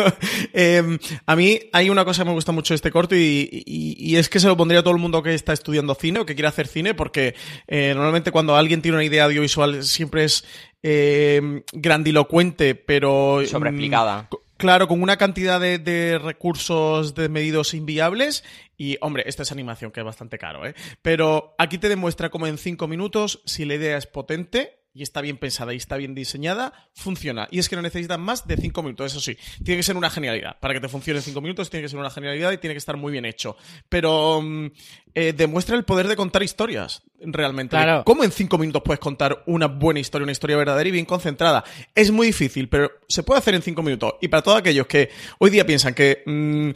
Eh, 0.59 0.97
a 1.25 1.35
mí 1.35 1.59
hay 1.71 1.89
una 1.89 2.03
cosa 2.03 2.23
que 2.23 2.29
me 2.29 2.33
gusta 2.33 2.51
mucho 2.51 2.73
de 2.73 2.77
este 2.77 2.89
corto 2.91 3.15
y, 3.15 3.49
y- 3.65 3.95
y 3.99 4.15
es 4.15 4.27
que 4.29 4.39
se 4.39 4.47
lo 4.47 4.57
pondría 4.57 4.79
a 4.79 4.83
todo 4.83 4.93
el 4.95 4.99
mundo 4.99 5.21
que 5.21 5.33
está 5.33 5.53
estudiando 5.53 5.93
cine 5.93 6.19
o 6.19 6.25
que 6.25 6.33
quiere 6.33 6.47
hacer 6.47 6.67
cine 6.67 6.93
porque 6.95 7.35
eh, 7.67 7.91
normalmente 7.93 8.31
cuando 8.31 8.55
alguien 8.55 8.81
tiene 8.81 8.97
una 8.97 9.03
idea 9.05 9.25
audiovisual 9.25 9.83
siempre 9.83 10.23
es 10.23 10.45
eh, 10.83 11.61
grandilocuente 11.73 12.75
pero... 12.75 13.41
Sobreexplicada. 13.45 14.27
mm, 14.31 14.35
Claro, 14.57 14.87
con 14.87 15.03
una 15.03 15.17
cantidad 15.17 15.59
de, 15.59 15.77
de 15.77 16.17
recursos 16.17 17.13
desmedidos 17.13 17.73
e 17.73 17.77
inviables. 17.77 18.43
Y, 18.75 18.97
hombre, 19.01 19.21
esta 19.27 19.43
es 19.43 19.51
animación, 19.51 19.91
que 19.91 19.99
es 19.99 20.05
bastante 20.05 20.39
caro, 20.39 20.65
¿eh? 20.65 20.73
Pero 21.03 21.53
aquí 21.59 21.77
te 21.77 21.89
demuestra 21.89 22.29
cómo 22.31 22.47
en 22.47 22.57
cinco 22.57 22.87
minutos, 22.87 23.41
si 23.45 23.65
la 23.65 23.75
idea 23.75 23.97
es 23.97 24.07
potente 24.07 24.76
y 24.97 25.03
está 25.03 25.21
bien 25.21 25.37
pensada 25.37 25.75
y 25.75 25.77
está 25.77 25.95
bien 25.95 26.15
diseñada, 26.15 26.73
funciona. 26.93 27.47
Y 27.51 27.59
es 27.59 27.69
que 27.69 27.75
no 27.75 27.83
necesitas 27.83 28.17
más 28.17 28.47
de 28.47 28.57
cinco 28.57 28.81
minutos, 28.81 29.11
eso 29.11 29.21
sí. 29.21 29.37
Tiene 29.63 29.77
que 29.77 29.83
ser 29.83 29.95
una 29.95 30.09
genialidad. 30.09 30.57
Para 30.59 30.73
que 30.73 30.79
te 30.79 30.89
funcione 30.89 31.19
en 31.19 31.23
cinco 31.23 31.39
minutos, 31.39 31.69
tiene 31.69 31.83
que 31.83 31.89
ser 31.89 31.99
una 31.99 32.09
genialidad 32.09 32.51
y 32.51 32.57
tiene 32.57 32.73
que 32.73 32.79
estar 32.79 32.97
muy 32.97 33.11
bien 33.11 33.23
hecho. 33.23 33.55
Pero 33.89 34.41
mm, 34.41 34.71
eh, 35.13 35.33
demuestra 35.33 35.75
el 35.75 35.83
poder 35.83 36.07
de 36.07 36.15
contar 36.15 36.41
historias, 36.41 37.03
realmente. 37.21 37.75
Claro. 37.75 38.03
¿Cómo 38.05 38.23
en 38.23 38.31
cinco 38.31 38.57
minutos 38.57 38.81
puedes 38.83 38.99
contar 38.99 39.43
una 39.45 39.67
buena 39.67 39.99
historia, 39.99 40.23
una 40.23 40.31
historia 40.31 40.57
verdadera 40.57 40.89
y 40.89 40.91
bien 40.91 41.05
concentrada? 41.05 41.63
Es 41.93 42.09
muy 42.09 42.27
difícil, 42.27 42.67
pero 42.67 42.91
se 43.07 43.21
puede 43.21 43.37
hacer 43.37 43.53
en 43.53 43.61
cinco 43.61 43.83
minutos. 43.83 44.15
Y 44.19 44.29
para 44.29 44.41
todos 44.41 44.57
aquellos 44.57 44.87
que 44.87 45.11
hoy 45.37 45.51
día 45.51 45.63
piensan 45.63 45.93
que 45.93 46.23
mm, 46.25 46.69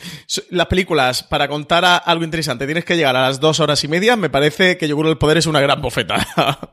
las 0.51 0.67
películas, 0.67 1.23
para 1.23 1.47
contar 1.47 2.03
algo 2.05 2.23
interesante, 2.23 2.67
tienes 2.67 2.85
que 2.85 2.95
llegar 2.95 3.15
a 3.15 3.23
las 3.23 3.39
dos 3.39 3.59
horas 3.59 3.83
y 3.83 3.87
media, 3.87 4.15
me 4.15 4.29
parece 4.29 4.77
que 4.77 4.87
Yogur 4.87 5.07
el 5.07 5.17
Poder 5.17 5.37
es 5.37 5.47
una 5.47 5.59
gran 5.59 5.81
bofeta. 5.81 6.69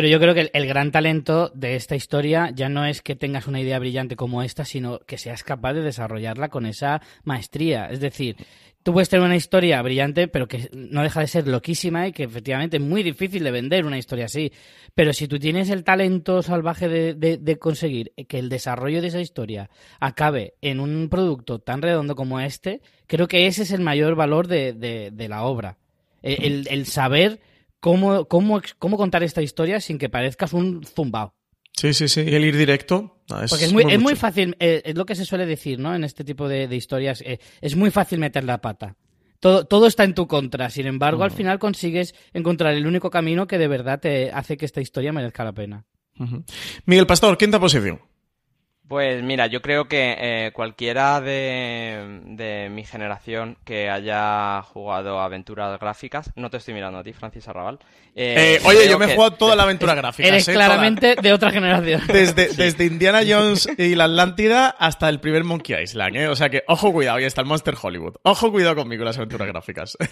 Pero 0.00 0.08
yo 0.08 0.18
creo 0.18 0.32
que 0.32 0.50
el, 0.54 0.66
gran 0.66 0.92
talento 0.92 1.50
de 1.54 1.76
esta 1.76 1.94
historia 1.94 2.50
ya 2.54 2.70
no 2.70 2.86
es 2.86 3.02
que 3.02 3.16
tengas 3.16 3.46
una 3.46 3.60
idea 3.60 3.78
brillante 3.78 4.16
como 4.16 4.42
esta, 4.42 4.64
sino 4.64 5.00
que 5.00 5.18
seas 5.18 5.44
capaz 5.44 5.74
de 5.74 5.82
desarrollarla 5.82 6.48
con 6.48 6.64
esa 6.64 7.02
maestría. 7.22 7.84
Es 7.84 8.00
decir, 8.00 8.36
tú 8.82 8.94
puedes 8.94 9.10
tener 9.10 9.26
una 9.26 9.36
historia 9.36 9.82
brillante, 9.82 10.26
pero 10.26 10.48
que 10.48 10.70
no 10.72 11.02
deja 11.02 11.20
de 11.20 11.26
ser 11.26 11.46
loquísima 11.46 12.08
y 12.08 12.12
que 12.12 12.22
efectivamente 12.22 12.78
es 12.78 12.82
muy 12.82 13.02
difícil 13.02 13.44
de 13.44 13.50
vender 13.50 13.84
una 13.84 13.98
historia 13.98 14.24
así. 14.24 14.50
Pero 14.94 15.12
si 15.12 15.28
tú 15.28 15.38
tienes 15.38 15.68
el 15.68 15.84
talento 15.84 16.42
salvaje 16.42 16.88
de, 16.88 17.58
conseguir 17.58 18.14
que 18.26 18.38
el 18.38 18.48
desarrollo 18.48 19.02
de 19.02 19.08
esa 19.08 19.20
historia 19.20 19.68
acabe 19.98 20.54
en 20.62 20.80
un 20.80 21.10
producto 21.10 21.58
tan 21.58 21.82
redondo 21.82 22.16
como 22.16 22.40
este, 22.40 22.80
creo 23.06 23.28
que 23.28 23.48
ese 23.48 23.64
es 23.64 23.70
el 23.70 23.82
mayor 23.82 24.14
valor 24.14 24.46
de, 24.46 25.26
la 25.28 25.42
obra. 25.42 25.76
El, 26.22 26.66
el 26.70 26.86
saber 26.86 27.40
cómo, 27.80 28.26
cómo, 28.26 28.60
cómo 28.78 28.96
contar 28.96 29.22
esta 29.22 29.42
historia 29.42 29.80
sin 29.80 29.98
que 29.98 30.08
parezcas 30.08 30.52
un 30.52 30.84
zumbao. 30.84 31.34
sí, 31.76 31.92
sí, 31.94 32.08
sí. 32.08 32.20
El 32.20 32.44
ir 32.44 32.56
directo. 32.56 33.22
no, 33.28 33.36
Porque 33.48 33.64
es 33.64 33.72
muy, 33.72 33.84
es 33.88 33.98
muy 33.98 34.14
fácil, 34.14 34.56
eh, 34.60 34.82
es 34.84 34.94
lo 34.94 35.06
que 35.06 35.14
se 35.14 35.24
suele 35.24 35.46
decir, 35.46 35.78
¿no? 35.78 35.94
En 35.94 36.04
este 36.04 36.24
tipo 36.24 36.48
de, 36.48 36.68
de 36.68 36.76
historias, 36.76 37.22
eh, 37.22 37.40
es 37.60 37.74
muy 37.74 37.90
fácil 37.90 38.18
meter 38.18 38.44
la 38.44 38.60
pata. 38.60 38.96
Todo, 39.40 39.64
todo 39.64 39.86
está 39.86 40.04
en 40.04 40.14
tu 40.14 40.26
contra, 40.26 40.68
sin 40.68 40.86
embargo, 40.86 41.24
al 41.24 41.30
final 41.30 41.58
consigues 41.58 42.14
encontrar 42.34 42.74
el 42.74 42.86
único 42.86 43.08
camino 43.08 43.46
que 43.46 43.56
de 43.56 43.68
verdad 43.68 43.98
te 43.98 44.30
hace 44.30 44.58
que 44.58 44.66
esta 44.66 44.82
historia 44.82 45.14
merezca 45.14 45.44
la 45.44 45.52
pena. 45.52 45.86
Miguel 46.84 47.06
Pastor, 47.06 47.38
quinta 47.38 47.58
posición. 47.58 48.00
Pues 48.90 49.22
mira, 49.22 49.46
yo 49.46 49.62
creo 49.62 49.86
que 49.86 50.16
eh, 50.18 50.50
cualquiera 50.52 51.20
de, 51.20 52.22
de 52.24 52.68
mi 52.70 52.84
generación 52.84 53.56
que 53.64 53.88
haya 53.88 54.62
jugado 54.62 55.20
aventuras 55.20 55.78
gráficas, 55.78 56.32
no 56.34 56.50
te 56.50 56.56
estoy 56.56 56.74
mirando 56.74 56.98
a 56.98 57.04
ti, 57.04 57.12
Francis 57.12 57.46
Arrabal. 57.46 57.78
eh, 58.16 58.56
Eh, 58.56 58.60
oye, 58.64 58.88
yo 58.88 58.98
me 58.98 59.04
he 59.04 59.14
jugado 59.14 59.34
toda 59.36 59.54
la 59.54 59.62
aventura 59.68 59.94
gráfica. 59.94 60.26
Eres 60.28 60.48
¿eh? 60.48 60.54
claramente 60.54 61.14
de 61.14 61.32
otra 61.32 61.52
generación. 61.52 62.02
Desde, 62.08 62.48
desde 62.48 62.84
Indiana 62.84 63.20
Jones 63.24 63.68
y 63.78 63.94
la 63.94 64.06
Atlántida 64.06 64.70
hasta 64.70 65.08
el 65.08 65.20
primer 65.20 65.44
Monkey 65.44 65.80
Island, 65.80 66.16
¿eh? 66.16 66.26
O 66.26 66.34
sea 66.34 66.50
que, 66.50 66.64
ojo, 66.66 66.92
cuidado, 66.92 67.20
y 67.20 67.24
hasta 67.26 67.42
el 67.42 67.46
Monster 67.46 67.76
Hollywood. 67.80 68.16
Ojo, 68.24 68.50
cuidado 68.50 68.74
conmigo 68.74 69.04
las 69.04 69.18
aventuras 69.18 69.46
gráficas. 69.46 69.96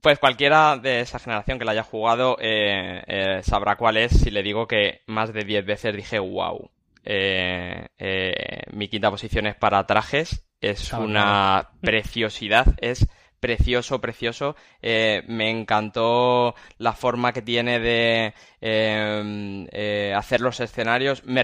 Pues 0.00 0.18
cualquiera 0.18 0.76
de 0.78 0.98
esa 0.98 1.20
generación 1.20 1.60
que 1.60 1.64
la 1.64 1.70
haya 1.70 1.84
jugado 1.84 2.36
eh, 2.40 3.04
eh, 3.06 3.40
sabrá 3.44 3.76
cuál 3.76 3.96
es 3.98 4.10
si 4.10 4.32
le 4.32 4.42
digo 4.42 4.66
que 4.66 5.02
más 5.06 5.32
de 5.32 5.44
10 5.44 5.64
veces 5.64 5.94
dije 5.94 6.18
wow. 6.18 6.72
Eh, 7.04 7.86
eh, 7.98 8.62
mi 8.72 8.88
quinta 8.88 9.10
posición 9.10 9.46
es 9.46 9.56
para 9.56 9.86
trajes. 9.86 10.44
Es 10.60 10.92
una 10.92 11.70
preciosidad. 11.80 12.66
Es 12.80 13.06
precioso, 13.40 14.00
precioso. 14.00 14.54
Eh, 14.80 15.24
me 15.26 15.50
encantó 15.50 16.54
la 16.78 16.92
forma 16.92 17.32
que 17.32 17.42
tiene 17.42 17.80
de 17.80 18.34
eh, 18.60 19.66
eh, 19.72 20.14
hacer 20.16 20.40
los 20.40 20.60
escenarios. 20.60 21.24
Me 21.24 21.42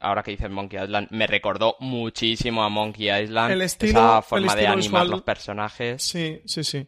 Ahora 0.00 0.22
que 0.22 0.32
dices 0.32 0.50
Monkey 0.50 0.82
Island, 0.82 1.08
me 1.10 1.26
recordó 1.26 1.76
muchísimo 1.80 2.62
a 2.62 2.68
Monkey 2.68 3.10
Island. 3.10 3.52
El 3.52 3.62
estilo- 3.62 3.90
esa 4.00 4.16
el 4.18 4.22
forma 4.24 4.54
de 4.56 4.66
animar 4.66 5.02
visual- 5.04 5.10
los 5.10 5.22
personajes. 5.22 6.02
Sí, 6.02 6.42
sí, 6.44 6.62
sí. 6.64 6.86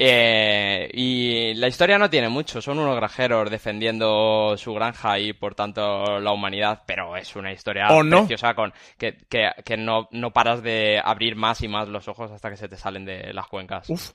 Eh, 0.00 0.88
y 0.94 1.54
la 1.54 1.66
historia 1.66 1.98
no 1.98 2.08
tiene 2.08 2.28
mucho, 2.28 2.62
son 2.62 2.78
unos 2.78 2.94
granjeros 2.94 3.50
defendiendo 3.50 4.54
su 4.56 4.72
granja 4.72 5.18
y 5.18 5.32
por 5.32 5.56
tanto 5.56 6.20
la 6.20 6.30
humanidad, 6.30 6.84
pero 6.86 7.16
es 7.16 7.34
una 7.34 7.50
historia 7.50 7.88
¿O 7.88 8.04
no? 8.04 8.18
preciosa 8.18 8.54
con 8.54 8.72
que, 8.96 9.16
que, 9.28 9.50
que 9.64 9.76
no, 9.76 10.08
no 10.12 10.32
paras 10.32 10.62
de 10.62 11.00
abrir 11.04 11.34
más 11.34 11.62
y 11.62 11.68
más 11.68 11.88
los 11.88 12.06
ojos 12.06 12.30
hasta 12.30 12.48
que 12.48 12.56
se 12.56 12.68
te 12.68 12.76
salen 12.76 13.04
de 13.04 13.32
las 13.32 13.48
cuencas. 13.48 13.90
Uf. 13.90 14.12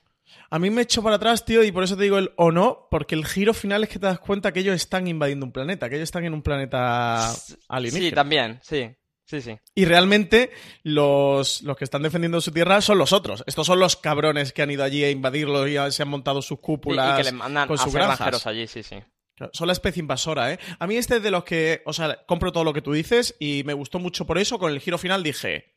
A 0.48 0.58
mí 0.58 0.70
me 0.70 0.80
echo 0.80 1.02
para 1.02 1.16
atrás, 1.16 1.44
tío, 1.44 1.62
y 1.62 1.70
por 1.70 1.84
eso 1.84 1.98
te 1.98 2.04
digo 2.04 2.16
el 2.16 2.32
o 2.36 2.50
no, 2.50 2.88
porque 2.90 3.14
el 3.14 3.26
giro 3.26 3.52
final 3.52 3.82
es 3.82 3.90
que 3.90 3.98
te 3.98 4.06
das 4.06 4.18
cuenta 4.18 4.52
que 4.52 4.60
ellos 4.60 4.74
están 4.74 5.06
invadiendo 5.06 5.44
un 5.44 5.52
planeta, 5.52 5.90
que 5.90 5.96
ellos 5.96 6.08
están 6.08 6.24
en 6.24 6.32
un 6.32 6.42
planeta 6.42 7.30
alienígena. 7.68 8.08
Sí, 8.08 8.14
también, 8.14 8.58
sí, 8.62 8.90
sí, 9.26 9.40
sí. 9.40 9.58
Y 9.74 9.84
realmente 9.84 10.50
los, 10.82 11.62
los 11.62 11.76
que 11.76 11.84
están 11.84 12.02
defendiendo 12.02 12.40
su 12.40 12.52
tierra 12.52 12.80
son 12.80 12.98
los 12.98 13.12
otros. 13.12 13.42
Estos 13.46 13.66
son 13.66 13.78
los 13.80 13.96
cabrones 13.96 14.52
que 14.52 14.62
han 14.62 14.70
ido 14.70 14.84
allí 14.84 15.02
a 15.04 15.10
invadirlo 15.10 15.66
y 15.66 15.76
se 15.92 16.02
han 16.02 16.08
montado 16.08 16.42
sus 16.42 16.58
cúpulas 16.60 17.14
y 17.14 17.22
que 17.22 17.24
le 17.30 17.32
mandan 17.32 17.68
con 17.68 17.78
a 17.78 17.82
sus 17.82 17.92
granjas. 17.92 18.46
allí, 18.46 18.66
sí, 18.66 18.82
sí. 18.82 18.96
Son 19.52 19.66
la 19.66 19.72
especie 19.72 20.00
invasora, 20.00 20.52
¿eh? 20.52 20.58
A 20.78 20.86
mí 20.86 20.96
este 20.96 21.16
es 21.16 21.22
de 21.22 21.32
los 21.32 21.42
que, 21.42 21.82
o 21.86 21.92
sea, 21.92 22.24
compro 22.26 22.52
todo 22.52 22.62
lo 22.62 22.72
que 22.72 22.82
tú 22.82 22.92
dices 22.92 23.34
y 23.40 23.62
me 23.64 23.72
gustó 23.72 23.98
mucho 23.98 24.26
por 24.26 24.38
eso. 24.38 24.60
Con 24.60 24.70
el 24.70 24.78
giro 24.78 24.96
final 24.96 25.24
dije, 25.24 25.74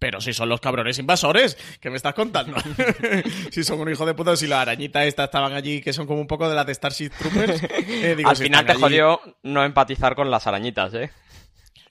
pero 0.00 0.20
si 0.20 0.32
son 0.32 0.48
los 0.48 0.60
cabrones 0.60 0.98
invasores, 0.98 1.56
¿qué 1.80 1.88
me 1.90 1.96
estás 1.96 2.14
contando? 2.14 2.56
si 3.52 3.62
son 3.62 3.78
un 3.80 3.90
hijo 3.92 4.06
de 4.06 4.14
puta, 4.14 4.34
si 4.36 4.48
las 4.48 4.60
arañitas 4.60 5.06
estas 5.06 5.26
estaban 5.26 5.52
allí, 5.52 5.80
que 5.80 5.92
son 5.92 6.06
como 6.08 6.20
un 6.20 6.26
poco 6.26 6.48
de 6.48 6.56
las 6.56 6.66
de 6.66 6.74
Starship 6.74 7.10
Troopers. 7.18 7.62
eh, 7.62 8.14
digo, 8.16 8.28
Al 8.30 8.36
si 8.36 8.44
final 8.44 8.66
te 8.66 8.72
allí- 8.72 8.80
jodió 8.80 9.20
no 9.44 9.64
empatizar 9.64 10.16
con 10.16 10.28
las 10.30 10.46
arañitas, 10.48 10.94
¿eh? 10.94 11.10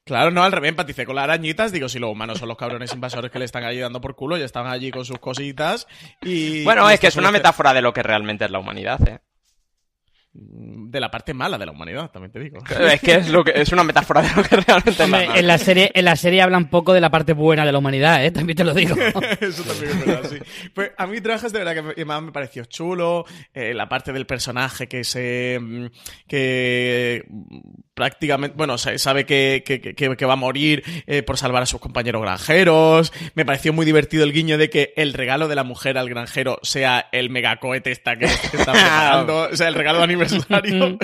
Claro, 0.08 0.32
no, 0.32 0.44
al 0.44 0.52
revés, 0.52 0.70
empaticé 0.70 1.06
con 1.06 1.16
las 1.16 1.26
arañitas. 1.26 1.72
Digo, 1.72 1.90
si 1.90 2.00
los 2.00 2.10
humanos 2.10 2.40
son 2.40 2.48
los 2.48 2.58
cabrones 2.58 2.94
invasores 2.94 3.30
que 3.30 3.40
le 3.40 3.46
están 3.46 3.66
allí 3.66 3.80
dando 3.80 4.00
por 4.00 4.16
culo, 4.16 4.38
ya 4.38 4.46
estaban 4.46 4.72
allí 4.72 4.90
con 4.90 5.04
sus 5.06 5.20
cositas. 5.20 5.86
Y. 6.22 6.64
Bueno, 6.64 6.90
y 6.90 6.94
es 6.94 7.00
que 7.00 7.08
es 7.08 7.16
una 7.18 7.32
metáfora 7.32 7.74
de 7.74 7.82
lo 7.82 7.94
que 7.94 8.02
realmente 8.02 8.46
es 8.46 8.52
la 8.52 8.60
humanidad, 8.60 9.06
¿eh? 9.08 9.20
De 10.40 11.00
la 11.00 11.10
parte 11.10 11.34
mala 11.34 11.58
de 11.58 11.66
la 11.66 11.72
humanidad, 11.72 12.12
también 12.12 12.32
te 12.32 12.40
digo. 12.40 12.60
Es 12.80 13.02
que 13.02 13.16
es, 13.16 13.30
lo 13.30 13.44
que, 13.44 13.54
es 13.56 13.72
una 13.72 13.84
metáfora 13.84 14.22
de 14.22 14.30
lo 14.36 14.44
que 14.44 14.56
realmente 14.56 15.04
es 15.04 15.10
la 15.10 15.24
en 15.36 15.48
la 15.48 15.58
serie, 15.58 15.92
en 15.94 16.06
la 16.06 16.16
serie 16.16 16.44
hablan 16.44 16.70
poco 16.70 16.94
de 16.94 17.02
la 17.02 17.10
parte 17.10 17.34
buena 17.34 17.66
de 17.66 17.72
la 17.72 17.80
humanidad, 17.80 18.24
¿eh? 18.24 18.30
También 18.30 18.56
te 18.56 18.64
lo 18.64 18.74
digo. 18.74 18.96
Eso 19.42 19.64
también 19.64 19.98
es 19.98 20.06
verdad, 20.06 20.30
sí. 20.30 20.38
Pues 20.76 20.92
a 20.96 21.08
mí 21.08 21.22
Trajes 21.22 21.52
de 21.52 21.60
verdad 21.60 21.74
que 21.74 21.82
me, 21.82 22.06
más 22.06 22.22
me 22.22 22.32
pareció 22.32 22.66
chulo. 22.66 23.26
eh, 23.54 23.74
la 23.74 23.90
parte 23.90 24.14
del 24.14 24.28
personaje 24.28 24.88
que 24.88 25.04
se. 25.04 25.58
mm, 25.60 25.86
que 26.28 27.24
mm, 27.28 27.60
prácticamente. 27.98 28.56
Bueno, 28.56 28.78
se- 28.78 29.00
sabe 29.00 29.26
que, 29.26 29.64
que, 29.66 29.82
que- 29.82 29.96
que 29.96 30.26
va 30.26 30.34
a 30.34 30.36
morir 30.38 30.84
eh, 31.08 31.24
por 31.24 31.38
salvar 31.38 31.64
a 31.64 31.66
sus 31.66 31.82
compañeros 31.82 32.22
granjeros. 32.22 33.12
Me 33.34 33.44
pareció 33.44 33.74
muy 33.74 33.88
divertido 33.88 34.24
el 34.24 34.32
guiño 34.32 34.60
de 34.60 34.70
que 34.70 34.94
el 34.96 35.14
regalo 35.14 35.48
de 35.48 35.56
la 35.56 35.64
mujer 35.64 35.98
al 35.98 36.08
granjero 36.08 36.60
sea 36.62 37.10
el 37.12 37.32
megacohete 37.32 37.92
esta 37.92 38.16
que, 38.18 38.26
está 38.54 38.72
preparando. 38.72 39.50
o 39.52 39.56
sea, 39.56 39.68
el 39.68 39.74
regalo 39.74 39.98
de 39.98 40.04
aniversario. 40.04 40.98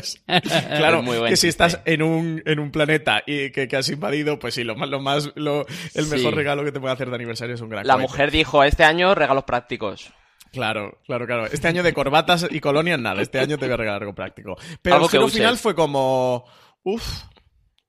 claro, 0.77 1.01
Muy 1.01 1.17
buen 1.17 1.29
que 1.31 1.37
si 1.37 1.47
estás 1.47 1.79
en 1.85 2.03
un, 2.03 2.43
en 2.45 2.59
un 2.59 2.71
planeta 2.71 3.23
y 3.25 3.49
que, 3.49 3.67
que 3.67 3.75
has 3.75 3.89
invadido, 3.89 4.37
pues 4.37 4.53
sí, 4.53 4.63
lo 4.63 4.75
más, 4.75 4.87
lo 4.87 4.99
más, 5.01 5.31
lo, 5.35 5.65
el 5.95 6.05
Sí. 6.05 6.11
mejor 6.11 6.35
regalo 6.35 6.63
que 6.63 6.71
te 6.71 6.79
puede 6.79 6.93
hacer 6.93 7.09
de 7.09 7.15
aniversario 7.15 7.55
es 7.55 7.61
un 7.61 7.69
gran 7.69 7.87
La 7.87 7.95
cohete. 7.95 8.07
mujer 8.07 8.29
dijo, 8.31 8.63
este 8.63 8.83
año 8.83 9.15
regalos 9.15 9.45
prácticos. 9.45 10.11
Claro, 10.51 10.99
claro, 11.07 11.25
claro. 11.25 11.47
Este 11.47 11.67
año 11.67 11.81
de 11.81 11.93
corbatas 11.93 12.45
y 12.47 12.59
colonias 12.59 12.99
nada. 12.99 13.23
Este 13.23 13.39
año 13.39 13.57
te 13.57 13.65
voy 13.65 13.73
a 13.73 13.77
regalar 13.77 14.01
algo 14.03 14.13
práctico. 14.13 14.55
Pero 14.83 15.09
el 15.11 15.31
final 15.31 15.57
fue 15.57 15.73
como... 15.73 16.45
Uf, 16.84 17.23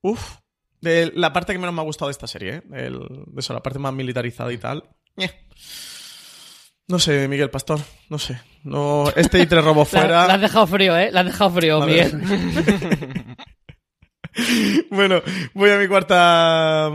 uf. 0.01 0.37
De 0.81 1.11
la 1.15 1.33
parte 1.33 1.53
que 1.53 1.59
menos 1.59 1.73
me 1.73 1.81
ha 1.81 1.85
gustado 1.85 2.09
de 2.09 2.13
esta 2.13 2.27
serie, 2.27 2.55
¿eh? 2.55 2.61
El- 2.73 2.99
de 3.27 3.39
eso, 3.39 3.53
la 3.53 3.63
parte 3.63 3.79
más 3.79 3.93
militarizada 3.93 4.51
y 4.53 4.57
tal. 4.57 4.83
Ñe. 5.15 5.31
No 6.87 6.99
sé, 6.99 7.27
Miguel 7.27 7.49
Pastor, 7.49 7.79
no 8.09 8.19
sé. 8.19 8.39
No, 8.63 9.05
este 9.15 9.39
y 9.39 9.47
tres 9.47 9.63
robos 9.63 9.91
La, 9.93 9.99
fuera. 10.01 10.27
la 10.27 10.33
has 10.35 10.41
dejado 10.41 10.67
frío, 10.67 10.95
¿eh? 10.97 11.09
La 11.11 11.21
has 11.21 11.25
dejado 11.25 11.49
frío, 11.51 11.81
A 11.81 11.85
ver. 11.85 12.13
Miguel. 12.15 13.35
bueno, 14.91 15.21
voy 15.53 15.69
a 15.71 15.77
mi 15.77 15.87
cuarta. 15.87 16.89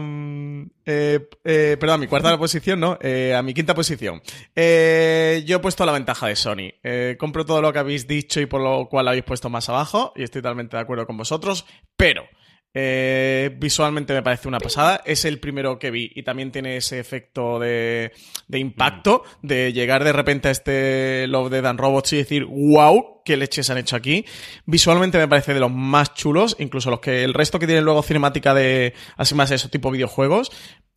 Eh, 0.91 1.29
eh, 1.45 1.77
perdón, 1.79 1.95
a 1.95 1.99
mi 1.99 2.07
cuarta 2.09 2.37
posición, 2.37 2.81
¿no? 2.81 2.99
Eh, 3.01 3.35
a 3.35 3.43
mi 3.43 3.55
quinta 3.55 3.75
posición. 3.75 4.21
Eh, 4.57 5.45
yo 5.47 5.57
he 5.57 5.61
puesto 5.61 5.87
la 5.87 5.93
ventaja 5.93 6.27
de 6.27 6.37
Sony. 6.37 6.73
Eh, 6.83 7.17
compro 7.19 7.45
todo 7.45 7.63
lo 7.63 7.73
que 7.73 7.79
habéis 7.79 8.09
dicho 8.09 8.41
y 8.41 8.47
por 8.47 8.61
lo 8.61 8.89
cual 8.89 9.07
habéis 9.09 9.25
puesto 9.25 9.49
más 9.49 9.69
abajo, 9.69 10.13
y 10.17 10.25
estoy 10.25 10.43
totalmente 10.43 10.77
de 10.77 10.83
acuerdo 10.83 11.07
con 11.07 11.17
vosotros, 11.17 11.65
pero. 11.97 12.25
Eh, 12.73 13.57
visualmente 13.59 14.13
me 14.15 14.23
parece 14.23 14.49
una 14.49 14.61
pasada. 14.61 15.03
Es 15.05 15.25
el 15.25 15.41
primero 15.41 15.79
que 15.79 15.91
vi 15.91 16.11
y 16.15 16.23
también 16.23 16.53
tiene 16.53 16.77
ese 16.77 17.01
efecto 17.01 17.59
de, 17.59 18.13
de 18.49 18.59
impacto, 18.59 19.25
de 19.43 19.73
llegar 19.73 20.05
de 20.05 20.13
repente 20.13 20.49
a 20.49 20.51
este 20.51 21.27
Love, 21.27 21.51
Dead 21.51 21.67
and 21.67 21.81
Robots 21.81 22.13
y 22.13 22.19
decir, 22.19 22.45
wow, 22.45 23.23
qué 23.25 23.37
leches 23.37 23.71
han 23.71 23.79
hecho 23.79 23.97
aquí. 23.97 24.25
Visualmente 24.67 25.19
me 25.19 25.29
parece 25.29 25.55
de 25.55 25.61
los 25.61 25.73
más 25.73 26.15
chulos, 26.15 26.57
incluso 26.59 26.91
los 26.91 27.01
que 27.01 27.25
el 27.25 27.35
resto 27.35 27.59
que 27.59 27.67
tienen 27.67 27.85
luego 27.85 28.03
cinemática 28.03 28.55
de 28.55 28.95
así 29.17 29.35
más 29.35 29.51
eso 29.51 29.69
tipo 29.69 29.91
videojuegos. 29.91 30.51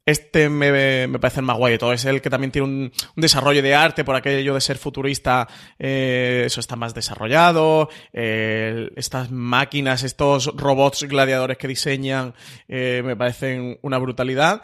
Este 0.06 0.50
me, 0.50 1.08
me 1.08 1.20
parece 1.20 1.40
el 1.40 1.46
más 1.46 1.58
guay 1.58 1.78
todo. 1.78 1.94
Es 1.94 2.04
el 2.06 2.22
que 2.22 2.30
también 2.30 2.52
tiene 2.52 2.68
un, 2.68 2.92
un 3.16 3.22
desarrollo 3.22 3.62
de 3.62 3.74
arte 3.74 4.04
por 4.04 4.16
aquello 4.16 4.54
de 4.54 4.62
ser 4.62 4.78
futurista. 4.78 5.48
eh, 5.80 6.44
eso 6.46 6.60
está 6.60 6.76
más 6.76 6.94
desarrollado. 6.94 7.90
eh, 8.12 8.90
estas 8.96 9.32
máquinas, 9.32 10.04
estos 10.04 10.48
robots 10.58 11.04
gladiadores 11.04 11.58
que 11.58 11.68
diseñan, 11.68 12.34
eh, 12.68 13.02
me 13.06 13.16
parecen 13.16 13.80
una 13.82 13.98
brutalidad. 13.98 14.62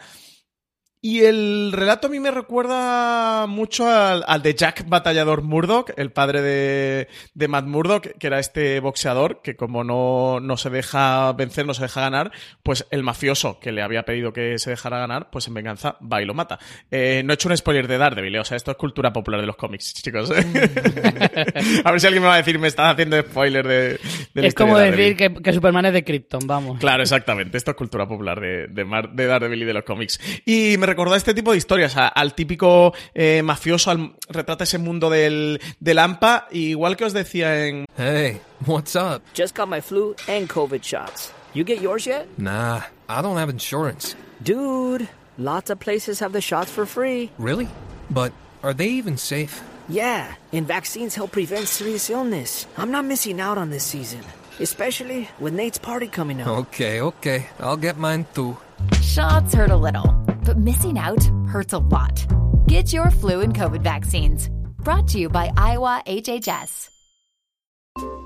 Y 1.02 1.20
el 1.20 1.72
relato 1.72 2.08
a 2.08 2.10
mí 2.10 2.20
me 2.20 2.30
recuerda 2.30 3.46
mucho 3.46 3.88
al, 3.88 4.22
al 4.26 4.42
de 4.42 4.54
Jack 4.54 4.86
Batallador 4.86 5.40
Murdoch, 5.42 5.90
el 5.96 6.12
padre 6.12 6.42
de, 6.42 7.08
de 7.32 7.48
Matt 7.48 7.64
Murdoch, 7.64 8.06
que 8.18 8.26
era 8.26 8.38
este 8.38 8.80
boxeador 8.80 9.40
que 9.42 9.56
como 9.56 9.82
no, 9.82 10.40
no 10.40 10.56
se 10.58 10.68
deja 10.68 11.32
vencer, 11.32 11.64
no 11.64 11.72
se 11.72 11.82
deja 11.84 12.02
ganar, 12.02 12.32
pues 12.62 12.86
el 12.90 13.02
mafioso 13.02 13.58
que 13.60 13.72
le 13.72 13.80
había 13.80 14.02
pedido 14.04 14.34
que 14.34 14.58
se 14.58 14.70
dejara 14.70 14.98
ganar, 14.98 15.30
pues 15.30 15.48
en 15.48 15.54
venganza 15.54 15.96
va 16.00 16.20
y 16.20 16.26
lo 16.26 16.34
mata. 16.34 16.58
Eh, 16.90 17.22
no 17.24 17.32
he 17.32 17.34
hecho 17.34 17.48
un 17.48 17.56
spoiler 17.56 17.88
de 17.88 17.96
Daredevil, 17.96 18.36
¿eh? 18.36 18.40
o 18.40 18.44
sea, 18.44 18.58
esto 18.58 18.70
es 18.70 18.76
cultura 18.76 19.10
popular 19.10 19.40
de 19.40 19.46
los 19.46 19.56
cómics, 19.56 19.94
chicos. 19.94 20.30
a 21.84 21.90
ver 21.90 22.00
si 22.00 22.06
alguien 22.06 22.22
me 22.22 22.28
va 22.28 22.34
a 22.34 22.38
decir, 22.38 22.58
me 22.58 22.68
estás 22.68 22.92
haciendo 22.92 23.18
spoiler 23.22 23.66
de, 23.66 23.88
de 24.34 24.42
la 24.42 24.48
Es 24.48 24.54
como 24.54 24.76
de 24.78 24.90
decir 24.90 25.16
que, 25.16 25.32
que 25.32 25.52
Superman 25.54 25.86
es 25.86 25.94
de 25.94 26.04
Krypton, 26.04 26.46
vamos. 26.46 26.78
Claro, 26.78 27.02
exactamente. 27.02 27.56
Esto 27.56 27.70
es 27.70 27.76
cultura 27.78 28.06
popular 28.06 28.38
de, 28.38 28.66
de, 28.68 28.84
Mar- 28.84 29.10
de 29.12 29.26
Daredevil 29.26 29.62
y 29.62 29.64
de 29.64 29.72
los 29.72 29.84
cómics. 29.84 30.20
Y 30.44 30.76
me 30.78 30.89
recordó 30.90 31.14
a 31.14 31.16
este 31.16 31.32
tipo 31.34 31.52
de 31.52 31.56
historias, 31.58 31.96
a- 31.96 32.08
al 32.08 32.34
típico 32.34 32.92
eh, 33.14 33.42
mafioso, 33.42 33.90
al, 33.90 34.14
retrata 34.28 34.64
ese 34.64 34.78
mundo 34.78 35.08
del, 35.08 35.60
del 35.80 35.98
AMPA, 35.98 36.48
igual 36.50 36.96
que 36.96 37.04
os 37.04 37.12
decía 37.12 37.66
en... 37.66 37.86
Hey, 37.96 38.40
what's 38.66 38.94
up? 38.96 39.22
Just 39.34 39.56
got 39.56 39.68
my 39.68 39.80
flu 39.80 40.14
and 40.28 40.48
COVID 40.48 40.82
shots. 40.82 41.32
You 41.54 41.64
get 41.64 41.80
yours 41.80 42.06
yet? 42.06 42.26
Nah, 42.38 42.82
I 43.08 43.22
don't 43.22 43.36
have 43.38 43.50
insurance. 43.50 44.14
Dude, 44.42 45.08
lots 45.38 45.70
of 45.70 45.78
places 45.80 46.20
have 46.20 46.32
the 46.32 46.40
shots 46.40 46.70
for 46.70 46.86
free. 46.86 47.30
Really? 47.38 47.68
But 48.08 48.32
are 48.62 48.72
they 48.74 48.88
even 48.88 49.16
safe? 49.16 49.60
Yeah, 49.88 50.26
and 50.52 50.66
vaccines 50.68 51.16
help 51.16 51.32
prevent 51.32 51.66
serious 51.66 52.08
illness. 52.10 52.66
I'm 52.78 52.90
not 52.92 53.04
missing 53.04 53.40
out 53.40 53.58
on 53.58 53.70
this 53.70 53.82
season, 53.84 54.20
especially 54.60 55.28
with 55.40 55.52
Nate's 55.52 55.78
party 55.78 56.06
coming 56.06 56.40
up. 56.40 56.46
Okay, 56.48 57.00
okay. 57.00 57.46
I'll 57.58 57.76
get 57.76 57.96
mine 57.98 58.24
too. 58.32 58.56
Shots 59.02 59.52
hurt 59.54 59.70
a 59.70 59.76
little, 59.76 60.14
but 60.50 60.58
missing 60.58 60.98
out 60.98 61.22
hurts 61.46 61.72
a 61.72 61.78
lot. 61.78 62.26
Get 62.66 62.92
your 62.92 63.08
flu 63.12 63.40
and 63.40 63.54
COVID 63.54 63.82
vaccines. 63.82 64.50
Brought 64.82 65.06
to 65.08 65.18
you 65.20 65.28
by 65.28 65.52
Iowa 65.56 66.02
HHS. 66.06 66.88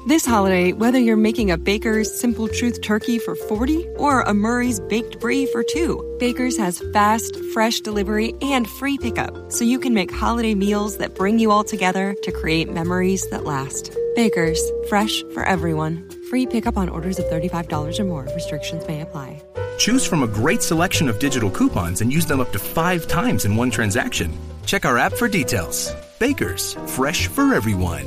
This 0.06 0.24
holiday, 0.24 0.72
whether 0.72 0.98
you're 0.98 1.18
making 1.18 1.50
a 1.50 1.58
Baker's 1.58 2.08
Simple 2.18 2.48
Truth 2.48 2.80
turkey 2.80 3.18
for 3.18 3.34
40 3.34 3.86
or 3.96 4.22
a 4.22 4.32
Murray's 4.32 4.80
Baked 4.80 5.20
Brie 5.20 5.44
for 5.46 5.62
2, 5.62 6.16
Baker's 6.18 6.56
has 6.56 6.82
fast, 6.94 7.36
fresh 7.52 7.80
delivery 7.80 8.34
and 8.40 8.68
free 8.68 8.96
pickup, 8.96 9.52
so 9.52 9.64
you 9.64 9.78
can 9.78 9.92
make 9.92 10.10
holiday 10.10 10.54
meals 10.54 10.96
that 10.98 11.14
bring 11.16 11.38
you 11.38 11.50
all 11.50 11.64
together 11.64 12.14
to 12.22 12.32
create 12.32 12.72
memories 12.72 13.28
that 13.28 13.44
last. 13.44 13.94
Baker's, 14.14 14.62
fresh 14.88 15.22
for 15.34 15.44
everyone. 15.44 16.08
Free 16.30 16.46
pickup 16.46 16.78
on 16.78 16.88
orders 16.88 17.18
of 17.18 17.26
$35 17.26 18.00
or 18.00 18.04
more. 18.04 18.24
Restrictions 18.34 18.86
may 18.88 19.02
apply. 19.02 19.42
Choose 19.76 20.06
from 20.06 20.22
a 20.22 20.28
great 20.28 20.62
selection 20.62 21.08
of 21.08 21.18
digital 21.18 21.50
coupons 21.50 22.00
and 22.00 22.12
use 22.12 22.26
them 22.26 22.40
up 22.40 22.52
to 22.52 22.58
five 22.58 23.08
times 23.08 23.44
in 23.44 23.56
one 23.56 23.70
transaction. 23.70 24.30
Check 24.66 24.84
our 24.84 24.98
app 24.98 25.12
for 25.12 25.28
details. 25.28 25.92
Bakers, 26.20 26.76
fresh 26.86 27.26
for 27.26 27.54
everyone. 27.54 28.06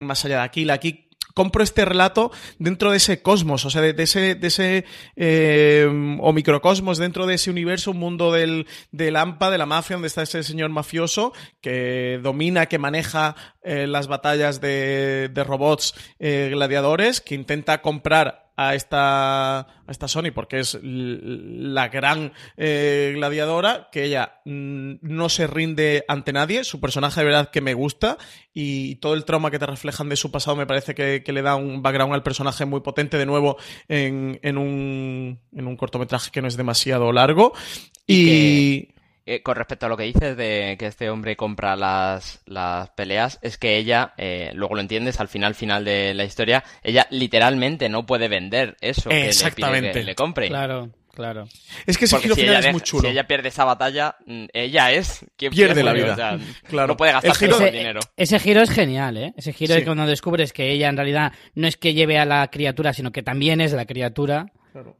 Más 0.00 0.24
allá 0.24 0.38
de 0.38 0.44
aquí, 0.44 0.70
aquí 0.70 1.08
compro 1.34 1.64
este 1.64 1.84
relato 1.84 2.30
dentro 2.58 2.92
de 2.92 2.98
ese 2.98 3.22
cosmos, 3.22 3.64
o 3.64 3.70
sea, 3.70 3.82
de, 3.82 3.92
de 3.92 4.04
ese, 4.04 4.34
de 4.36 4.46
ese 4.46 4.84
eh, 5.16 5.86
o 6.20 6.32
microcosmos 6.32 6.98
dentro 6.98 7.26
de 7.26 7.34
ese 7.34 7.50
universo, 7.50 7.90
un 7.90 7.98
mundo 7.98 8.32
del, 8.32 8.66
del 8.92 9.16
AMPA, 9.16 9.50
de 9.50 9.58
la 9.58 9.66
mafia, 9.66 9.96
donde 9.96 10.08
está 10.08 10.22
ese 10.22 10.44
señor 10.44 10.70
mafioso 10.70 11.32
que 11.60 12.20
domina, 12.22 12.66
que 12.66 12.78
maneja 12.78 13.34
eh, 13.62 13.88
las 13.88 14.06
batallas 14.06 14.60
de, 14.60 15.28
de 15.32 15.44
robots 15.44 15.94
eh, 16.20 16.50
gladiadores, 16.52 17.20
que 17.20 17.34
intenta 17.34 17.82
comprar 17.82 18.47
a 18.58 18.74
esta, 18.74 19.60
a 19.60 19.66
esta 19.88 20.08
Sony 20.08 20.32
porque 20.34 20.58
es 20.58 20.76
la 20.82 21.88
gran 21.88 22.32
eh, 22.56 23.12
gladiadora, 23.14 23.88
que 23.92 24.02
ella 24.02 24.40
mm, 24.44 24.94
no 25.00 25.28
se 25.28 25.46
rinde 25.46 26.04
ante 26.08 26.32
nadie, 26.32 26.64
su 26.64 26.80
personaje 26.80 27.20
de 27.20 27.26
verdad 27.26 27.50
que 27.52 27.60
me 27.60 27.74
gusta 27.74 28.18
y 28.52 28.96
todo 28.96 29.14
el 29.14 29.24
trauma 29.24 29.52
que 29.52 29.60
te 29.60 29.66
reflejan 29.66 30.08
de 30.08 30.16
su 30.16 30.32
pasado 30.32 30.56
me 30.56 30.66
parece 30.66 30.96
que, 30.96 31.22
que 31.22 31.32
le 31.32 31.42
da 31.42 31.54
un 31.54 31.82
background 31.82 32.12
al 32.14 32.24
personaje 32.24 32.64
muy 32.64 32.80
potente 32.80 33.16
de 33.16 33.26
nuevo 33.26 33.58
en, 33.86 34.40
en, 34.42 34.58
un, 34.58 35.38
en 35.54 35.66
un 35.68 35.76
cortometraje 35.76 36.32
que 36.32 36.42
no 36.42 36.48
es 36.48 36.56
demasiado 36.56 37.12
largo. 37.12 37.52
Y... 38.08 38.88
Eh, 39.30 39.42
con 39.42 39.56
respecto 39.56 39.84
a 39.84 39.88
lo 39.90 39.96
que 39.98 40.04
dices 40.04 40.36
de 40.38 40.76
que 40.78 40.86
este 40.86 41.10
hombre 41.10 41.36
compra 41.36 41.76
las, 41.76 42.40
las 42.46 42.88
peleas, 42.90 43.38
es 43.42 43.58
que 43.58 43.76
ella, 43.76 44.14
eh, 44.16 44.52
luego 44.54 44.74
lo 44.74 44.80
entiendes, 44.80 45.20
al 45.20 45.28
final 45.28 45.54
final 45.54 45.84
de 45.84 46.14
la 46.14 46.24
historia, 46.24 46.64
ella 46.82 47.06
literalmente 47.10 47.90
no 47.90 48.06
puede 48.06 48.28
vender 48.28 48.76
eso 48.80 49.10
que 49.10 49.14
le 49.16 49.20
pide 49.20 49.28
Exactamente. 49.28 49.92
que 49.92 50.02
le 50.04 50.14
compre. 50.14 50.48
Claro, 50.48 50.88
claro. 51.14 51.46
Es 51.86 51.98
que 51.98 52.06
ese 52.06 52.14
Porque 52.16 52.22
giro 52.28 52.34
si 52.36 52.40
final 52.40 52.52
ella 52.54 52.58
es 52.60 52.64
deja- 52.64 52.72
muy 52.72 52.80
chulo. 52.80 53.02
Si 53.02 53.08
ella 53.08 53.26
pierde 53.26 53.48
esa 53.50 53.64
batalla, 53.66 54.16
mm, 54.24 54.44
ella 54.54 54.92
es 54.92 55.26
quien 55.36 55.52
Pierde 55.52 55.82
la 55.82 55.90
o 55.90 55.94
vida. 55.94 56.16
sea, 56.16 56.38
Claro. 56.68 56.86
No 56.88 56.96
puede 56.96 57.12
gastarse 57.12 57.44
El 57.44 57.52
giro- 57.52 57.66
Ese, 57.66 57.76
dinero. 57.76 58.00
ese 58.16 58.38
giro 58.38 58.62
es 58.62 58.70
genial, 58.70 59.16
¿eh? 59.18 59.34
Ese 59.36 59.52
giro 59.52 59.74
Sí. 59.74 59.80
es 59.80 59.84
cuando 59.84 60.06
descubres 60.06 60.54
que 60.54 60.70
ella 60.72 60.88
en 60.88 60.96
realidad 60.96 61.32
no 61.54 61.68
es 61.68 61.76
que 61.76 61.92
lleve 61.92 62.18
a 62.18 62.24
la 62.24 62.46
criatura, 62.48 62.94
sino 62.94 63.12
que 63.12 63.22
también 63.22 63.60
es 63.60 63.72
la 63.74 63.84
criatura. 63.84 64.46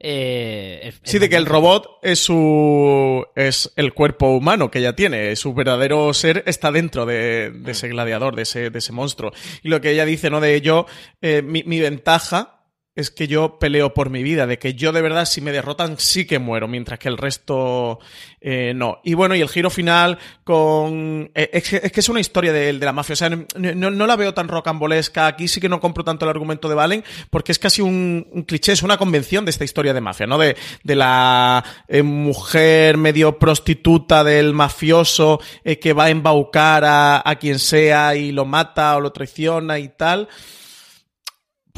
Eh, 0.01 0.81
es- 0.85 1.01
Sí, 1.05 1.17
es 1.17 1.21
de 1.21 1.29
que 1.29 1.37
el 1.37 1.47
robot 1.47 1.99
es 2.03 2.19
su 2.19 3.25
es 3.37 3.73
el 3.77 3.93
cuerpo 3.95 4.29
humano 4.37 4.71
que 4.71 4.79
ella 4.81 4.95
tiene, 4.97 5.35
su 5.37 5.55
verdadero 5.55 6.13
ser 6.15 6.43
está 6.47 6.71
dentro 6.73 7.07
de, 7.07 7.51
de 7.51 7.73
ese 7.73 7.89
gladiador, 7.89 8.35
de 8.37 8.43
ese, 8.43 8.71
de 8.71 8.79
ese 8.79 8.93
monstruo. 8.93 9.33
Y 9.63 9.69
lo 9.69 9.81
que 9.81 9.91
ella 9.91 10.05
dice, 10.05 10.31
¿no? 10.31 10.41
De 10.41 10.55
ello, 10.55 10.87
eh, 11.23 11.43
mi, 11.43 11.63
mi 11.65 11.81
ventaja 11.81 12.58
es 12.99 13.13
que 13.13 13.29
yo 13.29 13.59
peleo 13.61 13.95
por 13.95 14.11
mi 14.11 14.25
vida, 14.25 14.47
de 14.49 14.59
que 14.59 14.75
yo 14.75 14.91
de 14.91 15.01
verdad 15.01 15.25
si 15.25 15.41
me 15.41 15.53
derrotan 15.53 15.99
sí 15.99 16.27
que 16.27 16.41
muero, 16.41 16.67
mientras 16.67 16.99
que 16.99 17.09
el 17.09 17.17
resto 17.17 18.01
eh, 18.41 18.73
no. 18.75 18.99
Y 19.05 19.15
bueno, 19.15 19.37
y 19.37 19.41
el 19.41 19.49
giro 19.49 19.71
final 19.71 20.19
con... 20.43 21.31
eh, 21.35 21.49
es, 21.53 21.69
que, 21.69 21.77
es 21.85 21.93
que 21.93 22.01
es 22.01 22.09
una 22.09 22.19
historia 22.19 22.53
de, 22.53 22.73
la 22.73 22.93
mafia, 22.93 23.13
o 23.13 23.17
sea, 23.17 23.31
no, 23.31 23.47
no- 23.91 24.07
la 24.07 24.17
veo 24.17 24.35
tan 24.35 24.49
rocambolesca, 24.49 25.27
aquí 25.29 25.47
sí 25.47 25.61
que 25.61 25.69
no 25.69 25.81
compro 25.81 26.03
tanto 26.03 26.25
el 26.25 26.31
argumento 26.31 26.69
de 26.69 26.75
Valen, 26.75 27.05
porque 27.31 27.53
es 27.53 27.59
casi 27.61 27.83
un, 27.83 28.27
un 28.33 28.43
cliché, 28.43 28.73
es 28.73 28.83
una 28.83 28.97
convención 28.99 29.45
de 29.45 29.51
esta 29.53 29.65
historia 29.65 29.95
de 29.95 30.01
mafia, 30.01 30.27
¿no? 30.27 30.37
De, 30.37 30.57
de 30.83 30.97
la 30.97 31.65
eh, 31.87 32.03
mujer 32.03 32.97
medio 32.97 33.39
prostituta 33.39 34.25
del 34.25 34.55
mafioso 34.55 35.41
eh, 35.63 35.79
que 35.79 35.93
va 35.93 36.05
a 36.07 36.11
embaucar 36.11 36.85
a, 36.85 37.23
a 37.25 37.37
quien 37.37 37.61
sea 37.61 38.17
y 38.17 38.33
lo 38.33 38.45
mata 38.45 38.97
o 38.97 39.01
lo 39.01 39.13
traiciona 39.13 39.79
y 39.79 39.89
tal. 39.89 40.29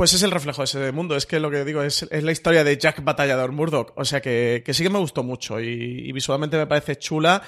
Pues 0.00 0.14
es 0.14 0.22
el 0.22 0.30
reflejo 0.30 0.62
de 0.62 0.64
ese 0.64 0.92
mundo. 0.92 1.14
Es 1.14 1.26
que 1.26 1.38
lo 1.38 1.50
que 1.50 1.62
digo 1.62 1.82
es, 1.82 2.04
es 2.04 2.22
la 2.22 2.32
historia 2.32 2.64
de 2.64 2.78
Jack 2.78 3.04
Batallador 3.04 3.52
Murdoch. 3.52 3.92
O 3.96 4.04
sea 4.06 4.22
que, 4.22 4.62
que 4.64 4.72
sí 4.72 4.82
que 4.82 4.88
me 4.88 4.98
gustó 4.98 5.22
mucho 5.22 5.60
y, 5.60 6.08
y 6.08 6.12
visualmente 6.12 6.56
me 6.56 6.66
parece 6.66 6.96
chula. 6.96 7.42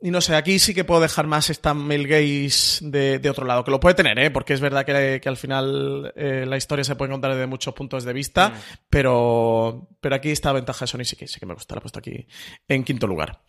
Y 0.00 0.12
no 0.12 0.20
sé, 0.20 0.36
aquí 0.36 0.60
sí 0.60 0.74
que 0.74 0.84
puedo 0.84 1.00
dejar 1.00 1.26
más 1.26 1.50
esta 1.50 1.74
male 1.74 2.04
gaze 2.04 2.88
de, 2.88 3.18
de 3.18 3.30
otro 3.30 3.44
lado, 3.44 3.64
que 3.64 3.72
lo 3.72 3.80
puede 3.80 3.96
tener, 3.96 4.16
¿eh? 4.16 4.30
porque 4.30 4.54
es 4.54 4.60
verdad 4.60 4.86
que, 4.86 5.20
que 5.20 5.28
al 5.28 5.36
final 5.36 6.12
eh, 6.14 6.44
la 6.46 6.56
historia 6.56 6.84
se 6.84 6.94
puede 6.94 7.10
contar 7.10 7.32
desde 7.32 7.48
muchos 7.48 7.74
puntos 7.74 8.04
de 8.04 8.12
vista, 8.12 8.52
pero, 8.88 9.88
pero 10.00 10.14
aquí 10.14 10.30
esta 10.30 10.52
ventaja 10.52 10.84
de 10.84 10.86
Sony 10.86 11.04
sí 11.04 11.16
que, 11.16 11.26
sí 11.26 11.40
que 11.40 11.46
me 11.46 11.54
gusta, 11.54 11.74
la 11.74 11.80
he 11.80 11.82
puesto 11.82 11.98
aquí 11.98 12.28
en 12.68 12.84
quinto 12.84 13.08
lugar. 13.08 13.42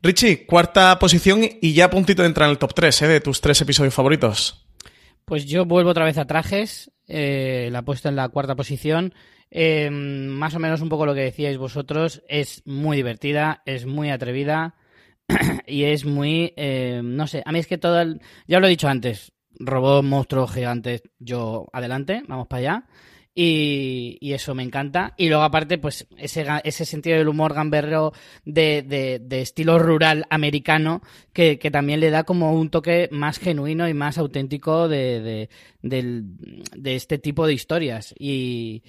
Richie, 0.00 0.46
cuarta 0.46 0.98
posición 0.98 1.42
y 1.60 1.74
ya 1.74 1.84
a 1.84 1.90
puntito 1.90 2.22
de 2.22 2.28
entrar 2.28 2.46
en 2.46 2.52
el 2.52 2.58
top 2.58 2.72
3 2.72 3.02
¿eh? 3.02 3.08
de 3.08 3.20
tus 3.20 3.42
tres 3.42 3.60
episodios 3.60 3.92
favoritos. 3.92 4.66
Pues 5.26 5.44
yo 5.44 5.66
vuelvo 5.66 5.90
otra 5.90 6.04
vez 6.04 6.16
a 6.18 6.24
trajes, 6.24 6.92
eh, 7.08 7.68
la 7.72 7.80
he 7.80 7.82
puesto 7.82 8.08
en 8.08 8.16
la 8.16 8.28
cuarta 8.28 8.56
posición. 8.56 9.14
Eh, 9.50 9.90
más 9.90 10.54
o 10.54 10.58
menos 10.58 10.80
un 10.80 10.88
poco 10.88 11.06
lo 11.06 11.14
que 11.14 11.20
decíais 11.20 11.58
vosotros, 11.58 12.22
es 12.28 12.62
muy 12.66 12.96
divertida, 12.96 13.62
es 13.64 13.86
muy 13.86 14.10
atrevida 14.10 14.74
y 15.66 15.84
es 15.84 16.04
muy, 16.04 16.52
eh, 16.56 17.00
no 17.02 17.26
sé, 17.26 17.42
a 17.44 17.52
mí 17.52 17.60
es 17.60 17.66
que 17.66 17.78
todo 17.78 18.00
el, 18.00 18.20
ya 18.46 18.58
lo 18.58 18.66
he 18.66 18.70
dicho 18.70 18.88
antes, 18.88 19.32
robot, 19.58 20.04
monstruos 20.04 20.52
gigantes, 20.52 21.02
yo 21.18 21.66
adelante, 21.72 22.22
vamos 22.28 22.48
para 22.48 22.58
allá. 22.60 22.84
Y, 23.38 24.16
y 24.22 24.32
eso 24.32 24.54
me 24.54 24.62
encanta. 24.62 25.12
Y 25.18 25.28
luego, 25.28 25.42
aparte, 25.42 25.76
pues 25.76 26.06
ese, 26.16 26.46
ese 26.64 26.86
sentido 26.86 27.18
del 27.18 27.28
humor 27.28 27.52
gamberro 27.52 28.14
de, 28.46 28.82
de, 28.82 29.18
de 29.20 29.42
estilo 29.42 29.78
rural 29.78 30.24
americano 30.30 31.02
que, 31.34 31.58
que 31.58 31.70
también 31.70 32.00
le 32.00 32.08
da 32.08 32.24
como 32.24 32.54
un 32.54 32.70
toque 32.70 33.10
más 33.12 33.38
genuino 33.38 33.86
y 33.88 33.92
más 33.94 34.16
auténtico 34.16 34.88
de, 34.88 35.50
de 35.82 36.94
este 36.96 37.18
tipo 37.18 37.46
de 37.46 37.52
historias. 37.52 38.14
Y, 38.18 38.82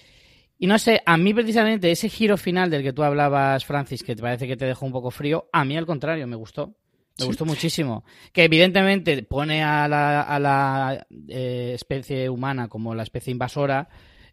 Y 0.59 0.65
no 0.67 0.79
sé, 0.79 1.01
a 1.05 1.17
mí 1.17 1.33
precisamente 1.33 1.91
ese 1.91 2.09
giro 2.09 2.37
final 2.37 2.69
del 2.69 2.81
que 2.83 2.93
tú 2.93 3.03
hablabas, 3.03 3.65
Francis, 3.65 4.01
que 4.01 4.15
te 4.15 4.21
parece 4.21 4.47
que 4.47 4.57
te 4.57 4.65
dejó 4.65 4.85
un 4.85 4.91
poco 4.91 5.11
frío, 5.11 5.49
a 5.51 5.63
mí 5.65 5.77
al 5.77 5.85
contrario, 5.85 6.25
me 6.25 6.35
gustó. 6.35 6.73
Me 7.19 7.25
gustó 7.25 7.45
muchísimo. 7.45 8.03
Que 8.31 8.43
evidentemente 8.43 9.23
pone 9.23 9.63
a 9.63 9.87
la, 9.87 10.21
a 10.21 10.39
la 10.39 11.07
eh, 11.27 11.71
especie 11.73 12.29
humana 12.29 12.67
como 12.67 12.93
la 12.93 13.03
especie 13.03 13.31
invasora. 13.31 13.89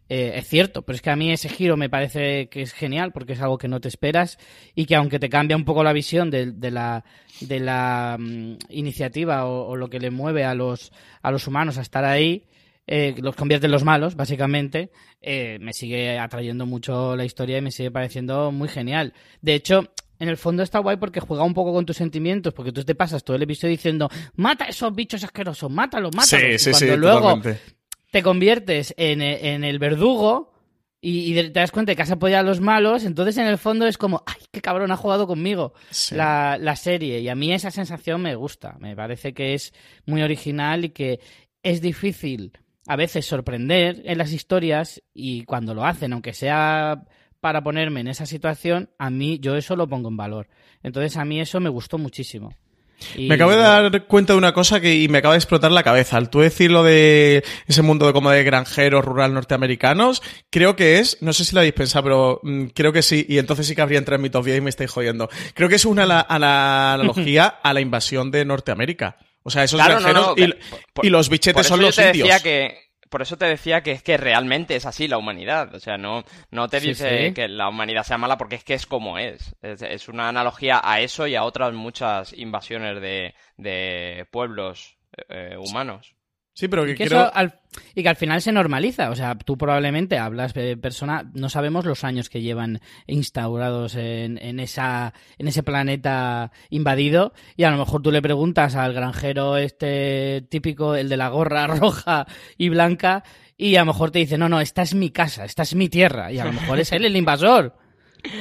Eh, 0.09 0.33
es 0.35 0.47
cierto, 0.47 0.83
pero 0.83 0.95
es 0.95 1.01
que 1.01 1.09
a 1.09 1.15
mí 1.15 1.31
ese 1.31 1.49
giro 1.49 1.77
me 1.77 1.89
parece 1.89 2.47
que 2.49 2.61
es 2.61 2.73
genial 2.73 3.11
porque 3.11 3.33
es 3.33 3.41
algo 3.41 3.57
que 3.57 3.67
no 3.67 3.79
te 3.79 3.87
esperas 3.87 4.37
y 4.75 4.85
que 4.85 4.95
aunque 4.95 5.19
te 5.19 5.29
cambia 5.29 5.57
un 5.57 5.65
poco 5.65 5.83
la 5.83 5.93
visión 5.93 6.29
de, 6.29 6.51
de 6.51 6.71
la, 6.71 7.03
de 7.41 7.59
la 7.59 8.17
mm, 8.19 8.57
iniciativa 8.69 9.45
o, 9.45 9.67
o 9.67 9.75
lo 9.75 9.89
que 9.89 9.99
le 9.99 10.11
mueve 10.11 10.43
a 10.43 10.53
los, 10.53 10.91
a 11.21 11.31
los 11.31 11.47
humanos 11.47 11.77
a 11.77 11.81
estar 11.81 12.05
ahí, 12.05 12.45
eh, 12.87 13.15
los 13.17 13.35
convierte 13.35 13.65
en 13.65 13.71
los 13.71 13.83
malos, 13.83 14.15
básicamente, 14.15 14.91
eh, 15.21 15.57
me 15.59 15.73
sigue 15.73 16.19
atrayendo 16.19 16.65
mucho 16.65 17.15
la 17.15 17.25
historia 17.25 17.57
y 17.57 17.61
me 17.61 17.71
sigue 17.71 17.89
pareciendo 17.89 18.51
muy 18.51 18.69
genial. 18.69 19.13
De 19.41 19.55
hecho, 19.55 19.91
en 20.19 20.29
el 20.29 20.37
fondo 20.37 20.61
está 20.61 20.79
guay 20.79 20.97
porque 20.97 21.19
juega 21.19 21.43
un 21.43 21.55
poco 21.55 21.73
con 21.73 21.85
tus 21.85 21.97
sentimientos, 21.97 22.53
porque 22.53 22.71
tú 22.71 22.83
te 22.83 22.93
pasas 22.93 23.23
todo 23.23 23.35
el 23.35 23.43
episodio 23.43 23.71
diciendo, 23.71 24.09
mata 24.35 24.65
a 24.65 24.67
esos 24.67 24.93
bichos 24.93 25.23
asquerosos, 25.23 25.71
mátalos, 25.71 26.15
mátalos. 26.15 26.29
Sí, 26.29 26.55
y 26.55 26.59
sí, 26.59 26.71
cuando 26.71 26.93
sí, 26.93 26.99
luego 26.99 27.21
totalmente. 27.21 27.74
Te 28.15 28.23
conviertes 28.23 28.93
en, 28.95 29.21
en 29.21 29.65
el 29.65 29.77
verdugo 29.77 30.53
y, 31.01 31.37
y 31.37 31.43
te 31.51 31.59
das 31.59 31.71
cuenta 31.71 31.91
de 31.91 31.97
que 31.97 32.01
has 32.03 32.11
apoyado 32.11 32.45
a 32.45 32.49
los 32.49 32.61
malos, 32.61 33.03
entonces 33.03 33.37
en 33.37 33.45
el 33.45 33.57
fondo 33.57 33.87
es 33.87 33.97
como, 33.97 34.23
ay, 34.25 34.41
qué 34.53 34.61
cabrón 34.61 34.89
ha 34.93 34.95
jugado 34.95 35.27
conmigo 35.27 35.73
la, 36.11 36.57
la 36.57 36.77
serie. 36.77 37.19
Y 37.19 37.27
a 37.27 37.35
mí 37.35 37.51
esa 37.51 37.71
sensación 37.71 38.21
me 38.21 38.35
gusta, 38.35 38.77
me 38.79 38.95
parece 38.95 39.33
que 39.33 39.53
es 39.53 39.73
muy 40.05 40.21
original 40.21 40.85
y 40.85 40.91
que 40.91 41.19
es 41.61 41.81
difícil 41.81 42.53
a 42.87 42.95
veces 42.95 43.25
sorprender 43.25 44.01
en 44.05 44.17
las 44.17 44.31
historias 44.31 45.03
y 45.13 45.43
cuando 45.43 45.73
lo 45.73 45.83
hacen, 45.83 46.13
aunque 46.13 46.31
sea 46.31 47.03
para 47.41 47.63
ponerme 47.63 47.99
en 47.99 48.07
esa 48.07 48.25
situación, 48.25 48.91
a 48.97 49.09
mí 49.09 49.39
yo 49.41 49.57
eso 49.57 49.75
lo 49.75 49.89
pongo 49.89 50.07
en 50.07 50.15
valor. 50.15 50.47
Entonces 50.83 51.17
a 51.17 51.25
mí 51.25 51.41
eso 51.41 51.59
me 51.59 51.67
gustó 51.67 51.97
muchísimo. 51.97 52.53
Y- 53.15 53.27
Me 53.27 53.35
acabo 53.35 53.51
de 53.51 53.57
dar 53.57 54.05
cuenta 54.07 54.33
de 54.33 54.37
una 54.37 54.53
cosa 54.53 54.79
que 54.79 54.95
y 54.95 55.07
me 55.09 55.17
acaba 55.19 55.33
de 55.33 55.39
explotar 55.39 55.71
la 55.71 55.83
cabeza. 55.83 56.17
Al 56.17 56.29
tú 56.29 56.39
decir 56.39 56.71
lo 56.71 56.83
de 56.83 57.43
ese 57.67 57.81
mundo 57.81 58.07
de 58.07 58.13
como 58.13 58.31
de 58.31 58.43
granjeros 58.43 59.03
rural 59.05 59.33
norteamericanos, 59.33 60.21
creo 60.49 60.75
que 60.75 60.99
es, 60.99 61.17
no 61.21 61.33
sé 61.33 61.45
si 61.45 61.53
lo 61.53 61.59
habéis 61.61 61.73
pensado, 61.73 62.03
pero 62.03 62.39
mm, 62.43 62.65
creo 62.73 62.93
que 62.93 63.01
sí, 63.01 63.25
y 63.27 63.37
entonces 63.37 63.67
sí 63.67 63.75
que 63.75 63.81
habría 63.81 63.99
entrado 63.99 64.15
en 64.17 64.21
mi 64.23 64.29
top 64.29 64.45
10 64.45 64.57
y 64.57 64.61
me 64.61 64.69
estáis 64.69 64.89
jodiendo. 64.91 65.29
Creo 65.53 65.69
que 65.69 65.75
es 65.75 65.85
una 65.85 66.03
ala- 66.03 66.19
ala- 66.21 66.93
analogía 66.93 67.45
a 67.63 67.73
la 67.73 67.81
invasión 67.81 68.31
de 68.31 68.45
Norteamérica. 68.45 69.17
O 69.43 69.51
sea, 69.51 69.63
esos 69.63 69.79
Claro, 69.79 69.99
granjeros 69.99 70.27
no, 70.27 70.33
y, 70.43 70.47
que- 70.51 70.57
por- 70.93 71.05
y 71.05 71.09
los 71.09 71.27
por 71.27 71.33
bichetes 71.33 71.61
eso 71.61 71.69
son 71.69 71.79
yo 71.81 71.85
los 71.87 71.95
te 71.95 72.07
indios. 72.07 72.27
decía 72.27 72.39
que 72.41 72.84
por 73.09 73.21
eso 73.21 73.37
te 73.37 73.45
decía 73.45 73.81
que 73.81 73.91
es 73.91 74.03
que 74.03 74.17
realmente 74.17 74.75
es 74.75 74.85
así 74.85 75.07
la 75.07 75.17
humanidad. 75.17 75.73
O 75.75 75.79
sea, 75.79 75.97
no, 75.97 76.23
no 76.51 76.67
te 76.69 76.79
Sí, 76.79 76.89
dice 76.89 77.27
sí. 77.27 77.33
que 77.33 77.47
la 77.47 77.69
humanidad 77.69 78.03
sea 78.03 78.17
mala 78.17 78.37
porque 78.37 78.55
es 78.55 78.63
que 78.63 78.73
es 78.73 78.85
como 78.85 79.17
es. 79.17 79.55
es. 79.61 79.81
es 79.81 80.07
una 80.09 80.29
analogía 80.29 80.81
a 80.83 80.99
eso 81.01 81.27
y 81.27 81.35
a 81.35 81.43
otras 81.43 81.73
muchas 81.73 82.33
invasiones 82.33 83.01
de, 83.01 83.35
de 83.57 84.27
pueblos 84.31 84.97
eh, 85.29 85.55
humanos. 85.57 86.14
Sí, 86.55 86.69
pero 86.69 86.85
Y 86.85 86.91
que 86.93 86.95
que, 87.03 87.07
creo... 87.09 87.23
eso 87.25 87.31
al- 87.35 87.59
y 87.93 88.01
que 88.01 88.07
al 88.09 88.15
final 88.15 88.41
se 88.41 88.53
normaliza. 88.53 89.09
O 89.09 89.15
sea, 89.15 89.35
tú 89.35 89.57
probablemente 89.57 90.17
hablas 90.17 90.53
de 90.53 90.77
persona, 90.77 91.29
no 91.33 91.49
sabemos 91.49 91.83
los 91.85 92.05
años 92.05 92.29
que 92.29 92.41
llevan 92.41 92.79
instaurados 93.07 93.95
en, 93.95 94.37
en, 94.41 94.61
esa, 94.61 95.13
en 95.37 95.49
ese 95.49 95.63
planeta 95.63 96.51
invadido. 96.69 97.33
Y 97.57 97.63
a 97.65 97.71
lo 97.71 97.77
mejor 97.77 98.01
tú 98.01 98.11
le 98.11 98.21
preguntas 98.21 98.75
al 98.75 98.93
granjero 98.93 99.57
este 99.57 100.45
típico, 100.49 100.95
el 100.95 101.09
de 101.09 101.17
la 101.17 101.27
gorra 101.27 101.67
roja 101.67 102.25
y 102.57 102.69
blanca, 102.69 103.23
y 103.57 103.75
a 103.75 103.79
lo 103.81 103.87
mejor 103.87 104.11
te 104.11 104.19
dice, 104.19 104.37
no, 104.37 104.47
no, 104.47 104.61
esta 104.61 104.81
es 104.81 104.95
mi 104.95 105.09
casa, 105.09 105.43
esta 105.43 105.63
es 105.63 105.75
mi 105.75 105.89
tierra. 105.89 106.31
Y 106.31 106.39
a 106.39 106.45
lo 106.45 106.53
mejor 106.53 106.79
es 106.79 106.91
él 106.93 107.03
el 107.03 107.17
invasor. 107.17 107.75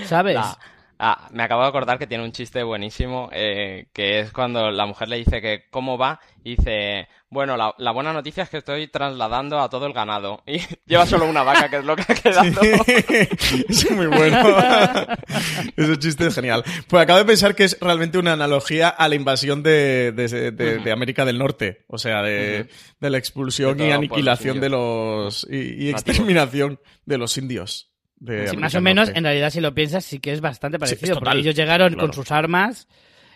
¿Sabes? 0.05 0.37
La- 0.37 0.59
ah, 1.01 1.29
me 1.33 1.43
acabo 1.43 1.63
de 1.63 1.69
acordar 1.69 1.99
que 1.99 2.07
tiene 2.07 2.23
un 2.25 2.33
chiste 2.33 2.63
buenísimo, 2.63 3.29
eh, 3.33 3.87
que 3.93 4.21
es 4.21 4.31
cuando 4.33 4.71
la 4.71 4.87
mujer 4.87 5.09
le 5.09 5.17
dice 5.17 5.41
que 5.43 5.65
cómo 5.71 5.99
va, 5.99 6.21
y 6.45 6.57
dice, 6.57 7.09
bueno, 7.35 7.57
la, 7.59 7.75
la 7.77 7.91
buena 7.91 8.13
noticia 8.15 8.45
es 8.45 8.49
que 8.49 8.57
estoy 8.57 8.89
trasladando 8.89 9.61
a 9.61 9.69
todo 9.69 9.87
el 9.87 9.93
ganado. 9.93 10.43
Y 10.47 10.61
lleva 10.87 11.05
solo 11.05 11.27
una 11.29 11.43
vaca, 11.43 11.69
que 11.69 11.77
es 11.79 11.85
lo 11.85 11.95
que 11.97 12.03
ha 12.03 12.15
quedado. 12.15 12.51
es 13.69 13.91
muy 13.91 14.07
bueno. 14.07 14.39
Ese 15.77 15.99
chiste 15.99 16.27
es 16.29 16.35
genial. 16.35 16.65
Pues 16.89 17.03
acabo 17.03 17.19
de 17.19 17.25
pensar 17.25 17.55
que 17.55 17.65
es 17.65 17.77
realmente 17.81 18.19
una 18.19 18.33
analogía 18.33 18.89
a 18.89 19.09
la 19.09 19.15
invasión 19.15 19.63
de, 19.63 20.13
de- 20.13 20.51
de- 20.53 20.79
de 20.79 20.93
América 20.93 21.25
del 21.25 21.39
Norte. 21.39 21.85
O 21.89 21.99
sea, 21.99 22.23
de, 22.23 22.69
de 23.01 23.11
la 23.11 23.19
expulsión 23.19 23.77
De 23.77 23.89
y 23.89 23.91
aniquilación 23.93 24.61
de 24.61 24.69
pueblos 24.71 25.45
los. 25.45 25.47
y, 25.51 25.91
exterminación 25.91 26.79
de 27.05 27.19
los 27.19 27.37
indios. 27.37 27.91
De 28.17 28.49
Sí, 28.49 28.57
más 28.57 28.75
o 28.75 28.81
menos, 28.81 29.09
Norte. 29.09 29.19
en 29.19 29.25
realidad, 29.25 29.51
si 29.51 29.61
lo 29.61 29.75
piensas, 29.75 30.05
sí 30.05 30.19
que 30.21 30.33
es 30.33 30.41
bastante 30.41 30.77
es 30.77 30.81
parecido. 30.81 31.15
total, 31.15 31.25
porque 31.25 31.41
ellos 31.41 31.55
llegaron 31.57 31.89
claro. 31.95 32.07
con 32.09 32.15
sus 32.15 32.31
armas 32.31 32.89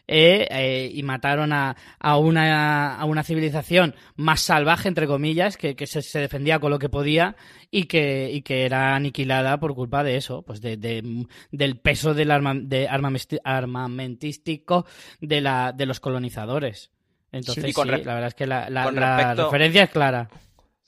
eh, 0.09 0.49
eh, 0.51 0.91
y 0.93 1.03
mataron 1.03 1.53
a, 1.53 1.77
a, 2.01 2.17
una, 2.17 2.97
a 2.97 3.05
una 3.05 3.23
civilización 3.23 3.95
más 4.17 4.41
salvaje, 4.41 4.89
entre 4.89 5.07
comillas, 5.07 5.57
que, 5.57 5.77
que 5.77 5.87
se, 5.87 6.03
se 6.03 6.19
defendía 6.19 6.59
con 6.59 6.71
lo 6.71 6.79
que 6.79 6.89
podía 6.89 7.37
y 7.71 7.85
que, 7.85 8.31
y 8.33 8.41
que 8.43 8.65
era 8.65 8.97
aniquilada 8.97 9.61
por 9.61 9.75
culpa 9.75 10.03
de 10.03 10.17
eso, 10.17 10.43
pues 10.43 10.61
de, 10.63 10.77
de- 10.79 11.27
del 11.53 11.79
peso 11.79 12.15
del 12.15 12.31
arma, 12.31 12.55
de 12.55 12.89
armamentístico 13.45 14.87
de, 15.21 15.41
la, 15.41 15.73
de 15.73 15.87
los 15.87 16.01
colonizadores. 16.01 16.91
Entonces, 17.31 17.65
Sí, 17.67 17.73
con 17.73 17.87
sí, 17.89 17.95
re- 17.95 18.05
la 18.05 18.15
verdad 18.15 18.29
es 18.29 18.35
que 18.35 18.47
la, 18.47 18.71
la- 18.71 18.85
con 18.85 18.97
la 18.97 19.17
respecto- 19.19 19.45
referencia 19.47 19.83
es 19.85 19.91
clara. 19.91 20.29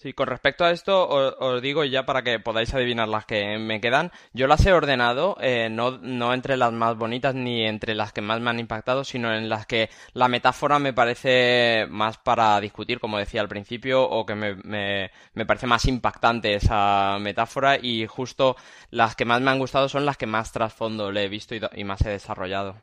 Sí, 0.00 0.14
con 0.14 0.28
respecto 0.28 0.64
a 0.64 0.70
esto, 0.70 1.06
os, 1.06 1.60
digo 1.60 1.84
ya 1.84 2.06
para 2.06 2.22
que 2.22 2.40
podáis 2.40 2.72
adivinar 2.72 3.06
las 3.06 3.26
que 3.26 3.58
me 3.58 3.82
quedan. 3.82 4.10
Yo 4.32 4.46
las 4.46 4.64
he 4.64 4.72
ordenado, 4.72 5.36
eh, 5.42 5.68
no, 5.70 5.98
no 5.98 6.32
entre 6.32 6.56
las 6.56 6.72
más 6.72 6.96
bonitas 6.96 7.34
ni 7.34 7.66
entre 7.66 7.94
las 7.94 8.10
que 8.14 8.22
más 8.22 8.40
me 8.40 8.48
han 8.48 8.60
impactado, 8.60 9.04
sino 9.04 9.34
en 9.34 9.50
las 9.50 9.66
que 9.66 9.90
la 10.14 10.28
metáfora 10.28 10.78
me 10.78 10.94
parece 10.94 11.86
más 11.90 12.16
para 12.16 12.58
discutir, 12.60 12.98
como 12.98 13.18
decía 13.18 13.42
al 13.42 13.48
principio, 13.48 14.02
o 14.02 14.24
que 14.24 14.34
me, 14.34 14.54
me, 14.64 15.10
me 15.34 15.44
parece 15.44 15.66
más 15.66 15.84
impactante 15.84 16.54
esa 16.54 17.18
metáfora 17.20 17.76
y 17.78 18.06
justo 18.06 18.56
las 18.90 19.14
que 19.14 19.26
más 19.26 19.42
me 19.42 19.50
han 19.50 19.58
gustado 19.58 19.90
son 19.90 20.06
las 20.06 20.16
que 20.16 20.26
más 20.26 20.50
trasfondo 20.50 21.12
le 21.12 21.24
he 21.24 21.28
visto 21.28 21.54
y, 21.54 21.84
más 21.84 22.00
he 22.06 22.08
desarrollado. 22.08 22.82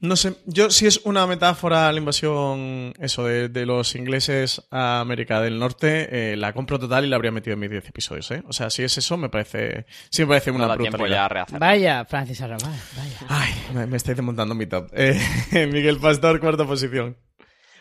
No 0.00 0.16
sé, 0.16 0.34
yo 0.46 0.70
si 0.70 0.86
es 0.86 1.02
una 1.04 1.26
metáfora 1.26 1.88
a 1.88 1.92
la 1.92 1.98
invasión, 1.98 2.94
eso, 2.98 3.26
de, 3.26 3.50
de 3.50 3.66
los 3.66 3.94
ingleses 3.94 4.62
a 4.70 5.00
América 5.00 5.42
del 5.42 5.58
Norte, 5.58 6.32
eh, 6.32 6.36
la 6.36 6.54
compro 6.54 6.78
total 6.78 7.04
y 7.04 7.08
la 7.08 7.16
habría 7.16 7.32
metido 7.32 7.52
en 7.52 7.60
mis 7.60 7.70
10 7.70 7.88
episodios, 7.90 8.30
¿eh? 8.30 8.42
O 8.48 8.52
sea, 8.54 8.70
si 8.70 8.82
es 8.82 8.96
eso, 8.96 9.18
me 9.18 9.28
parece, 9.28 9.84
sí 10.08 10.22
me 10.22 10.28
parece 10.28 10.52
una 10.52 10.66
No 10.66 10.76
brutalidad. 10.76 11.46
Vaya, 11.58 12.06
Francis 12.06 12.40
Arrabal, 12.40 12.72
vaya. 12.96 13.18
Ay, 13.28 13.52
me, 13.74 13.86
me 13.86 13.98
estáis 13.98 14.16
desmontando 14.16 14.54
mi 14.54 14.64
top. 14.66 14.88
Eh, 14.94 15.20
Miguel 15.70 15.98
Pastor, 15.98 16.40
cuarta 16.40 16.64
posición. 16.64 17.16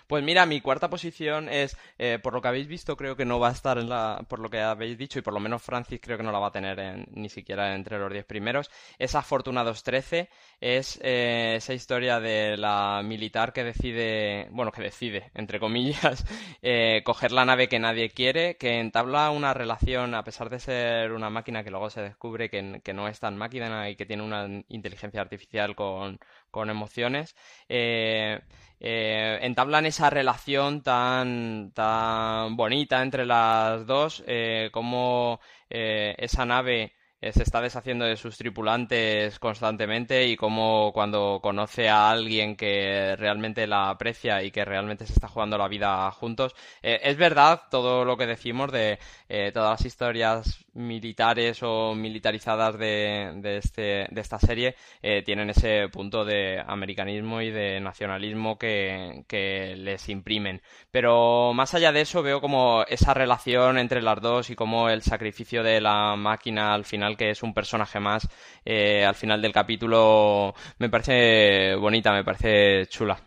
Pues 0.09 0.23
mira, 0.23 0.47
mi 0.47 0.59
cuarta 0.59 0.89
posición 0.89 1.49
es, 1.49 1.77
eh, 1.99 2.17
por 2.23 2.33
lo 2.33 2.41
que 2.41 2.47
habéis 2.47 2.67
visto, 2.67 2.97
creo 2.97 3.15
que 3.15 3.25
no 3.25 3.39
va 3.39 3.49
a 3.49 3.51
estar 3.51 3.77
en 3.77 3.89
la, 3.89 4.25
por 4.27 4.39
lo 4.39 4.49
que 4.49 4.59
habéis 4.59 4.97
dicho, 4.97 5.19
y 5.19 5.21
por 5.21 5.35
lo 5.35 5.39
menos 5.39 5.61
Francis 5.61 5.99
creo 6.01 6.17
que 6.17 6.23
no 6.23 6.31
la 6.31 6.39
va 6.39 6.47
a 6.47 6.51
tener 6.51 6.79
en- 6.79 7.05
ni 7.11 7.29
siquiera 7.29 7.75
entre 7.75 7.99
los 7.99 8.11
diez 8.11 8.25
primeros. 8.25 8.71
Es 8.97 9.13
Afortunados 9.13 9.83
13, 9.83 10.27
es 10.59 10.99
eh, 11.03 11.53
esa 11.57 11.75
historia 11.75 12.19
de 12.19 12.57
la 12.57 13.03
militar 13.05 13.53
que 13.53 13.63
decide, 13.63 14.47
bueno, 14.51 14.71
que 14.71 14.81
decide, 14.81 15.29
entre 15.35 15.59
comillas, 15.59 16.25
eh, 16.63 17.03
coger 17.05 17.31
la 17.31 17.45
nave 17.45 17.69
que 17.69 17.77
nadie 17.77 18.09
quiere, 18.09 18.57
que 18.57 18.79
entabla 18.79 19.29
una 19.29 19.53
relación, 19.53 20.15
a 20.15 20.23
pesar 20.23 20.49
de 20.49 20.59
ser 20.59 21.11
una 21.11 21.29
máquina 21.29 21.63
que 21.63 21.69
luego 21.69 21.91
se 21.91 22.01
descubre 22.01 22.49
que, 22.49 22.81
que 22.83 22.93
no 22.95 23.07
es 23.07 23.19
tan 23.19 23.37
máquina 23.37 23.87
y 23.91 23.95
que 23.95 24.07
tiene 24.07 24.23
una 24.23 24.47
inteligencia 24.69 25.21
artificial 25.21 25.75
con, 25.75 26.19
con 26.51 26.69
emociones. 26.69 27.35
eh, 27.67 28.39
eh, 28.81 29.39
entablan 29.41 29.85
esa 29.85 30.09
relación 30.09 30.81
tan, 30.83 31.71
tan 31.73 32.55
bonita 32.55 33.01
entre 33.01 33.25
las 33.25 33.85
dos, 33.85 34.23
eh, 34.27 34.69
como 34.71 35.39
esa 35.69 36.45
nave 36.45 36.93
se 37.21 37.43
está 37.43 37.61
deshaciendo 37.61 38.05
de 38.05 38.15
sus 38.15 38.37
tripulantes 38.37 39.39
constantemente 39.39 40.27
y 40.27 40.37
como 40.37 40.91
cuando 40.93 41.39
conoce 41.41 41.89
a 41.89 42.09
alguien 42.09 42.55
que 42.55 43.15
realmente 43.17 43.67
la 43.67 43.89
aprecia 43.89 44.41
y 44.43 44.51
que 44.51 44.65
realmente 44.65 45.05
se 45.05 45.13
está 45.13 45.27
jugando 45.27 45.57
la 45.57 45.67
vida 45.67 46.09
juntos. 46.11 46.55
Eh, 46.81 46.99
es 47.03 47.17
verdad 47.17 47.63
todo 47.69 48.05
lo 48.05 48.17
que 48.17 48.25
decimos 48.25 48.71
de 48.71 48.99
eh, 49.27 49.51
todas 49.53 49.71
las 49.79 49.85
historias 49.85 50.65
militares 50.73 51.61
o 51.61 51.93
militarizadas 51.93 52.77
de, 52.77 53.33
de, 53.35 53.57
este, 53.57 54.07
de 54.09 54.21
esta 54.21 54.39
serie 54.39 54.75
eh, 55.01 55.21
tienen 55.23 55.49
ese 55.49 55.89
punto 55.89 56.23
de 56.23 56.63
americanismo 56.65 57.41
y 57.41 57.51
de 57.51 57.79
nacionalismo 57.79 58.57
que, 58.57 59.25
que 59.27 59.75
les 59.75 60.07
imprimen. 60.09 60.61
Pero 60.91 61.53
más 61.53 61.73
allá 61.73 61.91
de 61.91 62.01
eso 62.01 62.23
veo 62.23 62.41
como 62.41 62.83
esa 62.87 63.13
relación 63.13 63.77
entre 63.77 64.01
las 64.01 64.21
dos 64.21 64.49
y 64.49 64.55
como 64.55 64.89
el 64.89 65.01
sacrificio 65.01 65.63
de 65.63 65.81
la 65.81 66.15
máquina 66.15 66.73
al 66.73 66.85
final, 66.85 67.08
que 67.15 67.31
es 67.31 67.43
un 67.43 67.53
personaje 67.53 67.99
más, 67.99 68.27
eh, 68.65 69.03
al 69.05 69.15
final 69.15 69.41
del 69.41 69.53
capítulo 69.53 70.53
me 70.77 70.89
parece 70.89 71.75
bonita, 71.75 72.11
me 72.11 72.23
parece 72.23 72.87
chula. 72.87 73.19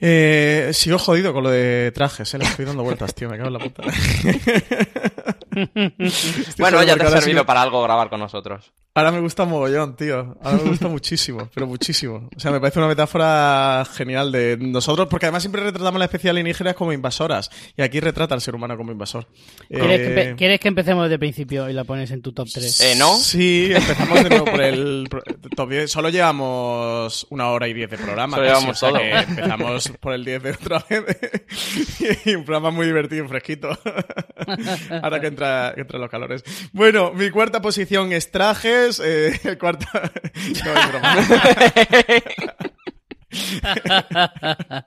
Eh, 0.00 0.70
sigo 0.72 0.98
jodido 0.98 1.32
con 1.32 1.44
lo 1.44 1.50
de 1.50 1.92
trajes, 1.92 2.34
eh, 2.34 2.38
le 2.38 2.44
estoy 2.44 2.64
dando 2.64 2.82
vueltas, 2.82 3.14
tío, 3.14 3.28
me 3.28 3.36
cago 3.36 3.48
en 3.48 3.52
la 3.54 3.58
puta. 3.58 3.82
bueno, 6.58 6.82
ya 6.82 6.96
te 6.96 7.04
ha 7.04 7.10
servido 7.20 7.40
sí- 7.40 7.46
para 7.46 7.62
algo 7.62 7.82
grabar 7.82 8.08
con 8.10 8.20
nosotros. 8.20 8.72
Ahora 8.96 9.10
me 9.10 9.18
gusta 9.18 9.44
mogollón, 9.44 9.96
tío. 9.96 10.36
Ahora 10.40 10.58
me 10.62 10.68
gusta 10.70 10.86
muchísimo, 10.86 11.48
pero 11.54 11.66
muchísimo. 11.66 12.28
O 12.36 12.38
sea, 12.38 12.52
me 12.52 12.60
parece 12.60 12.78
una 12.78 12.86
metáfora 12.86 13.84
genial 13.92 14.30
de 14.30 14.56
nosotros, 14.56 15.08
porque 15.10 15.26
además 15.26 15.42
siempre 15.42 15.64
retratamos 15.64 15.98
las 15.98 16.06
especies 16.06 16.30
alienígenas 16.30 16.74
como 16.74 16.92
invasoras. 16.92 17.50
Y 17.76 17.82
aquí 17.82 17.98
retrata 17.98 18.34
al 18.36 18.40
ser 18.40 18.54
humano 18.54 18.76
como 18.76 18.92
invasor. 18.92 19.26
¿Quieres, 19.68 19.98
que, 19.98 20.06
Eh, 20.06 20.14
empe- 20.32 20.36
quieres 20.36 20.60
que 20.60 20.68
empecemos 20.68 21.02
desde 21.04 21.14
el 21.14 21.18
principio 21.18 21.68
y 21.68 21.72
la 21.72 21.82
pones 21.82 22.12
en 22.12 22.22
tu 22.22 22.32
top 22.32 22.46
3? 22.54 22.80
Eh, 22.82 22.94
¿no? 22.96 23.16
Sí, 23.16 23.70
empezamos 23.74 24.22
de 24.22 24.28
nuevo 24.30 24.44
por 24.44 24.62
el 24.62 25.08
top 25.56 25.70
10. 25.70 25.90
Solo 25.90 26.08
llevamos 26.10 27.26
una 27.30 27.48
hora 27.50 27.66
y 27.66 27.72
diez 27.74 27.90
de 27.90 27.98
programa. 27.98 28.36
Solo 28.36 28.46
llevamos 28.46 28.70
o 28.70 28.74
sea 28.78 28.88
todo. 28.90 28.98
que 29.00 29.10
empezamos 29.10 29.88
por 30.00 30.12
el 30.14 30.24
10 30.24 30.40
de 30.42 30.50
otra 30.52 30.84
vez. 30.88 31.04
y 32.26 32.34
un 32.36 32.44
programa 32.44 32.70
muy 32.70 32.86
divertido 32.86 33.24
y 33.24 33.28
fresquito. 33.28 33.70
Ahora 35.02 35.20
que, 35.20 35.26
entra, 35.26 35.43
que 35.74 35.80
entran 35.82 36.00
los 36.00 36.10
calores. 36.10 36.42
Bueno, 36.72 37.12
mi 37.12 37.30
cuarta 37.30 37.60
posición 37.62 38.12
es 38.12 38.30
trajes. 38.30 39.00
Eh, 39.04 39.56
cuarta... 39.60 39.86
No, 40.64 40.80
es 40.80 40.88
broma. 40.90 41.16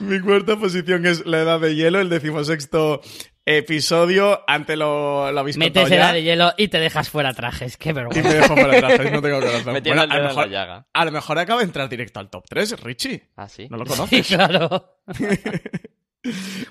Mi 0.00 0.20
cuarta 0.20 0.56
posición 0.56 1.06
es 1.06 1.24
La 1.26 1.40
Edad 1.40 1.60
de 1.60 1.74
Hielo, 1.74 2.00
el 2.00 2.08
decimosexto 2.08 3.00
episodio. 3.46 4.42
Antes 4.46 4.76
lo, 4.78 5.30
lo 5.32 5.40
habéis 5.40 5.56
Metes 5.56 5.88
ya. 5.88 6.12
de 6.12 6.22
hielo 6.22 6.52
y 6.56 6.68
te 6.68 6.78
dejas 6.78 7.08
fuera 7.10 7.32
trajes. 7.34 7.76
Qué 7.76 7.90
Y 7.90 7.92
me 7.94 8.02
vergüenza. 8.02 8.32
dejo 8.32 8.54
para 8.54 8.76
atrás, 8.78 9.12
no 9.12 9.20
tengo 9.22 9.40
corazón. 9.40 9.64
Bueno, 9.72 10.02
el 10.04 10.10
a, 10.12 10.18
lo 10.18 10.28
mejor, 10.28 10.48
llaga. 10.50 10.86
a 10.92 11.04
lo 11.04 11.12
mejor 11.12 11.38
acaba 11.38 11.60
de 11.60 11.66
entrar 11.66 11.88
directo 11.88 12.20
al 12.20 12.30
top 12.30 12.44
3, 12.48 12.80
Richie. 12.82 13.30
Ah, 13.36 13.48
sí. 13.48 13.66
¿No 13.70 13.76
lo 13.78 13.84
Sí, 13.86 13.90
conoces? 13.92 14.26
claro. 14.28 14.98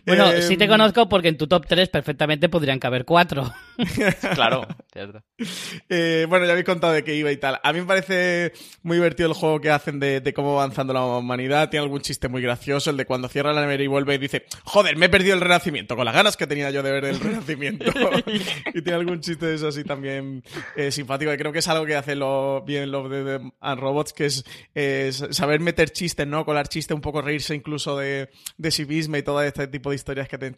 Bueno, 0.05 0.31
Eh, 0.31 0.41
sí 0.41 0.57
te 0.57 0.67
conozco 0.67 1.07
porque 1.07 1.27
en 1.27 1.37
tu 1.37 1.47
top 1.47 1.65
3 1.67 1.89
perfectamente 1.89 2.49
podrían 2.49 2.79
caber 2.79 3.05
4. 3.05 3.53
Claro, 4.33 4.67
cierto. 4.91 5.23
Eh, 5.89 6.25
bueno, 6.29 6.45
ya 6.45 6.51
habéis 6.51 6.65
contado 6.65 6.93
de 6.93 7.03
qué 7.03 7.15
iba 7.15 7.31
y 7.31 7.37
tal. 7.37 7.59
A 7.63 7.73
mí 7.73 7.79
me 7.81 7.85
parece 7.85 8.53
muy 8.83 8.97
divertido 8.97 9.29
el 9.29 9.35
juego 9.35 9.59
que 9.61 9.69
hacen 9.69 9.99
de, 9.99 10.21
de 10.21 10.33
cómo 10.33 10.55
va 10.55 10.63
avanzando 10.63 10.93
la 10.93 11.03
humanidad. 11.03 11.69
Tiene 11.69 11.83
algún 11.83 12.01
chiste 12.01 12.27
muy 12.27 12.41
gracioso, 12.41 12.89
el 12.89 12.97
de 12.97 13.05
cuando 13.05 13.27
cierra 13.27 13.53
la 13.53 13.61
nevera 13.61 13.83
y 13.83 13.87
vuelve 13.87 14.15
y 14.15 14.17
dice, 14.17 14.45
joder, 14.63 14.95
me 14.97 15.07
he 15.07 15.09
perdido 15.09 15.35
el 15.35 15.41
renacimiento, 15.41 15.95
con 15.95 16.05
las 16.05 16.13
ganas 16.15 16.37
que 16.37 16.47
tenía 16.47 16.71
yo 16.71 16.83
de 16.83 16.91
ver 16.91 17.05
el 17.05 17.19
renacimiento. 17.19 17.85
y 18.73 18.81
tiene 18.81 18.93
algún 18.99 19.19
chiste 19.21 19.45
de 19.45 19.55
eso 19.55 19.67
así 19.67 19.83
también 19.83 20.43
eh, 20.75 20.91
simpático. 20.91 21.33
Y 21.33 21.37
creo 21.37 21.51
que 21.51 21.59
es 21.59 21.67
algo 21.67 21.85
que 21.85 21.95
hace 21.95 22.15
lo, 22.15 22.61
bien 22.63 22.91
los 22.91 23.09
de, 23.09 23.23
de 23.23 23.51
and 23.59 23.79
Robots, 23.79 24.13
que 24.13 24.25
es 24.25 24.43
saber 25.31 25.59
meter 25.59 25.91
chistes, 25.91 26.27
¿no? 26.27 26.45
Colar 26.45 26.67
chistes, 26.67 26.93
un 26.95 27.01
poco 27.01 27.21
reírse 27.21 27.55
incluso 27.55 27.97
de, 27.97 28.29
de 28.57 28.71
sí 28.71 28.85
misma 28.85 29.17
y 29.17 29.23
todo 29.51 29.63
este 29.63 29.67
tipo 29.67 29.89
de 29.89 29.95
historias 29.95 30.27
que 30.27 30.37
te, 30.37 30.53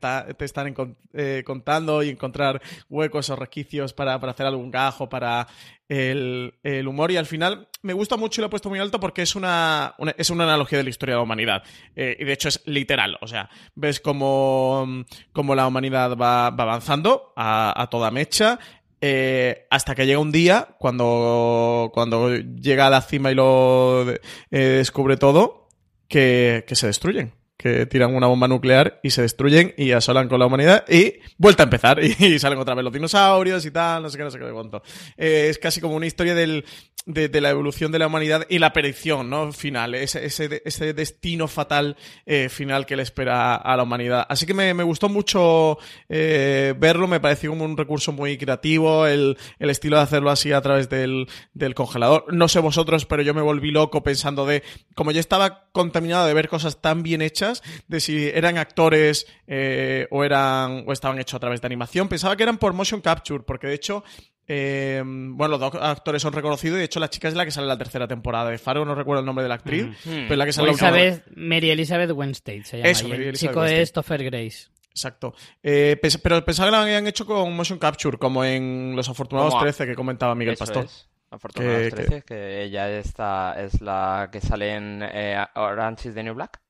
están 0.46 0.74
eh, 1.14 1.44
contando 1.46 2.04
y 2.04 2.10
encontrar 2.10 2.62
huecos 2.90 3.30
o 3.30 3.36
resquicios 3.36 3.94
para, 3.94 4.20
para 4.20 4.32
hacer 4.34 4.46
algún 4.46 4.72
gajo, 4.72 5.10
para 5.10 5.48
el, 5.90 6.54
el 6.64 6.88
humor. 6.88 7.12
Y 7.12 7.18
al 7.18 7.26
final 7.26 7.68
me 7.82 7.94
gusta 7.94 8.18
mucho 8.18 8.40
y 8.40 8.42
lo 8.42 8.48
he 8.48 8.50
puesto 8.50 8.70
muy 8.70 8.80
alto 8.80 9.00
porque 9.00 9.22
es 9.22 9.36
una, 9.36 9.94
una- 9.98 10.16
es 10.18 10.30
una 10.30 10.44
analogía 10.46 10.78
de 10.78 10.84
la 10.84 10.90
historia 10.90 11.16
de 11.16 11.20
la 11.20 11.24
humanidad. 11.24 11.64
Eh, 11.96 12.18
y 12.20 12.24
de 12.26 12.34
hecho 12.34 12.50
es 12.50 12.62
literal. 12.66 13.18
O 13.22 13.28
sea, 13.28 13.50
ves 13.76 14.00
cómo, 14.00 14.88
cómo 15.34 15.56
la 15.56 15.68
humanidad 15.68 16.12
va, 16.18 16.50
va 16.50 16.64
avanzando 16.64 17.34
a, 17.36 17.88
toda 17.92 18.12
mecha. 18.12 18.60
eh, 19.02 19.68
hasta 19.70 19.94
que 19.94 20.06
llega 20.08 20.20
un 20.20 20.32
día, 20.32 20.70
cuando, 20.80 21.92
cuando 21.94 22.36
llega 22.36 22.88
a 22.88 22.90
la 22.90 23.02
cima 23.02 23.32
y 23.32 23.36
lo 23.36 24.06
descubre 24.50 25.18
todo, 25.18 25.68
que, 26.08 26.64
que 26.68 26.76
se 26.76 26.88
destruyen. 26.88 27.34
Que 27.58 27.86
tiran 27.86 28.14
una 28.14 28.28
bomba 28.28 28.48
nuclear 28.48 29.00
y 29.02 29.12
se 29.12 29.22
destruyen 29.22 29.74
y 29.78 29.92
asolan 29.92 30.28
con 30.28 30.40
la 30.40 30.46
humanidad 30.46 30.86
y 30.90 31.14
vuelta 31.38 31.64
a 31.64 31.66
empezar. 31.66 32.00
Y, 32.04 32.40
salen 32.40 32.60
otra 32.60 32.76
vez 32.76 32.84
los 32.84 32.94
dinosaurios 32.94 33.66
y 33.66 33.72
tal, 33.72 34.04
no 34.04 34.10
sé 34.10 34.18
qué, 34.18 34.24
no 34.24 34.32
sé 34.32 34.40
qué 34.40 34.46
de 34.46 34.54
cuánto. 34.54 34.82
Eh, 35.18 35.48
es 35.50 35.58
casi 35.58 35.80
como 35.80 35.96
una 35.96 36.06
historia 36.06 36.36
del, 36.36 36.66
de, 37.06 37.42
la 37.42 37.52
evolución 37.52 37.92
de 37.92 38.00
la 38.00 38.08
humanidad 38.08 38.46
y 38.50 38.60
la 38.60 38.74
perdición, 38.74 39.30
¿no? 39.30 39.52
Final, 39.52 39.96
ese, 39.96 40.26
ese, 40.26 40.62
ese 40.66 40.94
destino 40.94 41.48
fatal 41.48 41.98
eh, 42.26 42.50
final 42.50 42.86
que 42.86 42.96
le 42.96 43.04
espera 43.04 43.56
a 43.56 43.78
la 43.78 43.84
humanidad. 43.84 44.26
Así 44.28 44.46
que 44.46 44.54
me, 44.54 44.74
me 44.74 44.84
gustó 44.84 45.08
mucho 45.08 45.78
eh, 46.10 46.74
verlo, 46.78 47.08
me 47.08 47.20
pareció 47.20 47.52
como 47.52 47.64
un 47.64 47.78
recurso 47.78 48.12
muy 48.12 48.38
creativo, 48.38 49.06
el, 49.06 49.38
el 49.60 49.70
estilo 49.70 49.98
de 49.98 50.04
hacerlo 50.04 50.32
así 50.32 50.52
a 50.52 50.62
través 50.62 50.90
del, 50.90 51.28
del 51.54 51.76
congelador. 51.76 52.34
No 52.34 52.48
sé 52.48 52.60
vosotros, 52.60 53.06
pero 53.06 53.22
yo 53.22 53.34
me 53.34 53.42
volví 53.42 53.72
loco 53.72 54.02
pensando 54.02 54.46
de, 54.46 54.64
como 54.96 55.12
yo 55.12 55.20
estaba 55.20 55.70
contaminado 55.72 56.26
de 56.26 56.34
ver 56.34 56.50
cosas 56.50 56.82
tan 56.82 57.04
bien 57.04 57.22
hechas, 57.22 57.45
de 57.88 58.00
si 58.00 58.28
eran 58.28 58.58
actores 58.58 59.26
eh, 59.48 60.08
o 60.12 60.24
eran 60.24 60.84
o 60.88 60.92
estaban 60.94 61.20
hechos 61.20 61.36
a 61.36 61.40
través 61.40 61.62
de 61.62 61.66
animación, 61.68 62.08
pensaba 62.08 62.36
que 62.36 62.44
eran 62.44 62.58
por 62.58 62.74
motion 62.74 63.02
capture, 63.02 63.44
porque 63.44 63.68
de 63.68 63.74
hecho 63.76 64.04
eh, 64.48 65.02
bueno, 65.06 65.58
los 65.58 65.60
dos 65.60 65.82
actores 65.82 66.22
son 66.22 66.32
reconocidos 66.34 66.76
y 66.76 66.80
de 66.80 66.86
hecho 66.86 67.00
la 67.00 67.10
chica 67.10 67.28
es 67.28 67.34
la 67.34 67.46
que 67.46 67.52
sale 67.52 67.66
en 67.66 67.70
la 67.70 67.78
tercera 67.78 68.08
temporada 68.08 68.50
de 68.52 68.58
Faro, 68.60 68.86
no 68.86 68.94
recuerdo 68.94 69.22
el 69.22 69.26
nombre 69.26 69.42
de 69.44 69.50
la 69.50 69.56
actriz, 69.56 69.88
pero 70.04 70.32
es 70.34 70.38
la 70.38 70.46
que 70.46 70.54
sale 70.54 70.68
la 70.68 70.72
Elizabeth, 70.74 71.24
Mary 71.36 71.70
Elizabeth 71.72 72.12
Winstead 72.12 72.64
se 72.64 72.78
llama. 72.78 72.90
Eso, 72.90 73.08
y 73.08 73.10
Mary 73.10 73.24
el 73.24 73.30
Elizabeth 73.30 73.52
chico 73.54 73.62
Winstead. 73.62 73.82
es 73.82 73.92
Topher 73.92 74.24
Grace. 74.24 74.68
Exacto. 74.92 75.34
Eh, 75.62 75.98
pens- 76.02 76.20
pero 76.24 76.46
pensaba 76.46 76.70
que 76.70 76.76
lo 76.76 76.82
habían 76.84 77.06
hecho 77.08 77.26
con 77.26 77.54
motion 77.56 77.78
capture, 77.80 78.18
como 78.18 78.46
en 78.46 78.94
Los 78.96 79.10
Afortunados 79.10 79.50
Como 79.52 79.62
a- 79.62 79.66
13 79.66 79.88
que 79.88 79.96
comentaba 79.96 80.36
Miguel 80.36 80.54
Eso 80.54 80.64
Pastor. 80.66 80.86
es. 80.86 81.10
Afortunados 81.32 81.78
Que- 81.82 81.92
13, 81.92 82.22
que... 82.22 82.64
ella 82.64 82.90
está, 83.00 83.56
es 83.62 83.82
la 83.82 84.30
que 84.32 84.40
sale 84.40 84.74
en 84.76 85.02
eh, 85.04 85.44
Orange 85.56 86.08
is 86.10 86.16
the 86.16 86.24
New 86.24 86.34
Black. 86.36 86.62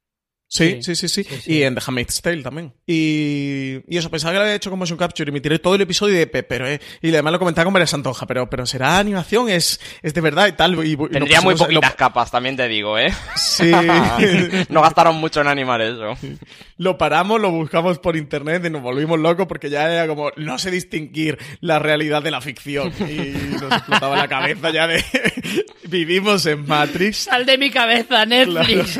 Sí, 0.48 0.78
sí, 0.82 0.96
sí, 0.96 1.10
sí, 1.10 1.26
Y 1.48 1.64
en 1.64 1.76
The 1.76 1.82
Handmaid's 1.86 2.22
Tale 2.22 2.42
también. 2.44 2.72
Y, 2.86 3.78
y 3.88 3.98
eso, 3.98 4.10
pensaba 4.12 4.32
que 4.32 4.38
lo 4.38 4.44
había 4.44 4.56
hecho 4.56 4.70
con 4.70 4.78
motion 4.80 4.98
capture 4.98 5.30
y 5.30 5.34
me 5.34 5.42
tiré 5.42 5.60
todo 5.60 5.76
el 5.76 5.82
episodio 5.82 6.16
de, 6.18 6.28
pe- 6.28 6.44
pero, 6.44 6.68
eh, 6.70 6.80
y 7.02 7.10
además 7.10 7.34
lo 7.34 7.40
comentaba 7.40 7.66
con 7.66 7.74
María 7.74 7.88
Santonja, 7.88 8.26
pero, 8.28 8.50
pero 8.50 8.66
será 8.66 9.00
animación, 9.00 9.50
es, 9.50 9.82
es 10.02 10.14
de 10.14 10.22
verdad 10.22 10.48
y 10.48 10.52
tal. 10.54 10.76
Y, 10.86 10.92
y 10.92 10.96
lo 10.96 11.10
Tendría 11.10 11.42
muy 11.42 11.56
lo- 11.56 11.60
poquitas 11.60 11.96
capas, 11.96 12.32
también 12.32 12.56
te 12.56 12.68
digo, 12.68 12.98
¿eh? 12.98 13.12
Sí. 13.36 13.72
no 14.70 14.82
gastaron 14.82 15.16
mucho 15.18 15.42
en 15.42 15.48
animar 15.48 15.82
eso. 15.82 16.16
Lo 16.78 16.98
paramos, 16.98 17.42
lo 17.42 17.50
buscamos 17.52 18.00
por 18.00 18.16
internet 18.16 18.64
y 18.66 18.70
nos 18.70 18.82
volvimos 18.84 19.20
locos 19.20 19.48
porque 19.48 19.70
ya 19.70 19.92
era 19.92 20.08
como, 20.08 20.30
no 20.38 20.58
sé 20.60 20.70
distinguir 20.72 21.38
la 21.60 21.80
realidad 21.80 22.22
de 22.22 22.32
la 22.32 22.40
ficción. 22.40 22.94
Y 23.00 23.34
nos 23.62 23.72
explotaba 23.74 24.16
la 24.16 24.28
cabeza 24.28 24.70
ya 24.70 24.88
de, 24.88 25.04
vivimos 25.88 26.46
en 26.46 26.66
Matrix. 26.68 27.18
Sal 27.18 27.46
de 27.46 27.58
mi 27.58 27.72
cabeza, 27.72 28.26
Netflix. 28.26 29.00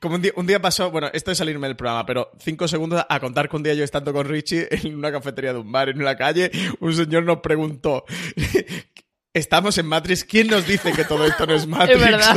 Como 0.00 0.16
un 0.16 0.22
día, 0.22 0.32
un 0.36 0.45
día 0.46 0.60
pasó, 0.60 0.90
bueno, 0.90 1.08
esto 1.12 1.30
es 1.30 1.38
salirme 1.38 1.66
del 1.66 1.76
programa, 1.76 2.04
pero 2.06 2.30
cinco 2.38 2.66
segundos 2.68 3.04
a 3.08 3.20
contar 3.20 3.48
que 3.48 3.56
un 3.56 3.62
día 3.62 3.74
yo 3.74 3.84
estando 3.84 4.12
con 4.12 4.26
Richie 4.26 4.68
en 4.70 4.94
una 4.96 5.10
cafetería 5.12 5.52
de 5.52 5.58
un 5.60 5.70
bar 5.72 5.88
en 5.88 6.00
una 6.00 6.16
calle, 6.16 6.50
un 6.80 6.94
señor 6.94 7.24
nos 7.24 7.38
preguntó, 7.38 8.04
estamos 9.34 9.76
en 9.78 9.86
Matrix, 9.86 10.24
¿quién 10.24 10.48
nos 10.48 10.66
dice 10.66 10.92
que 10.92 11.04
todo 11.04 11.26
esto 11.26 11.46
no 11.46 11.54
es 11.54 11.66
Matrix? 11.68 12.00
Es 12.00 12.10
verdad. 12.10 12.36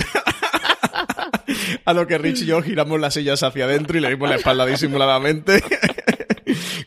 A 1.85 1.93
lo 1.93 2.05
que 2.05 2.17
Rich 2.17 2.41
y 2.43 2.45
yo 2.45 2.61
giramos 2.61 2.99
las 2.99 3.13
sillas 3.15 3.41
hacia 3.41 3.65
adentro 3.65 3.97
y 3.97 4.01
le 4.01 4.09
dimos 4.09 4.29
la 4.29 4.35
espalda 4.35 4.65
disimuladamente. 4.65 5.63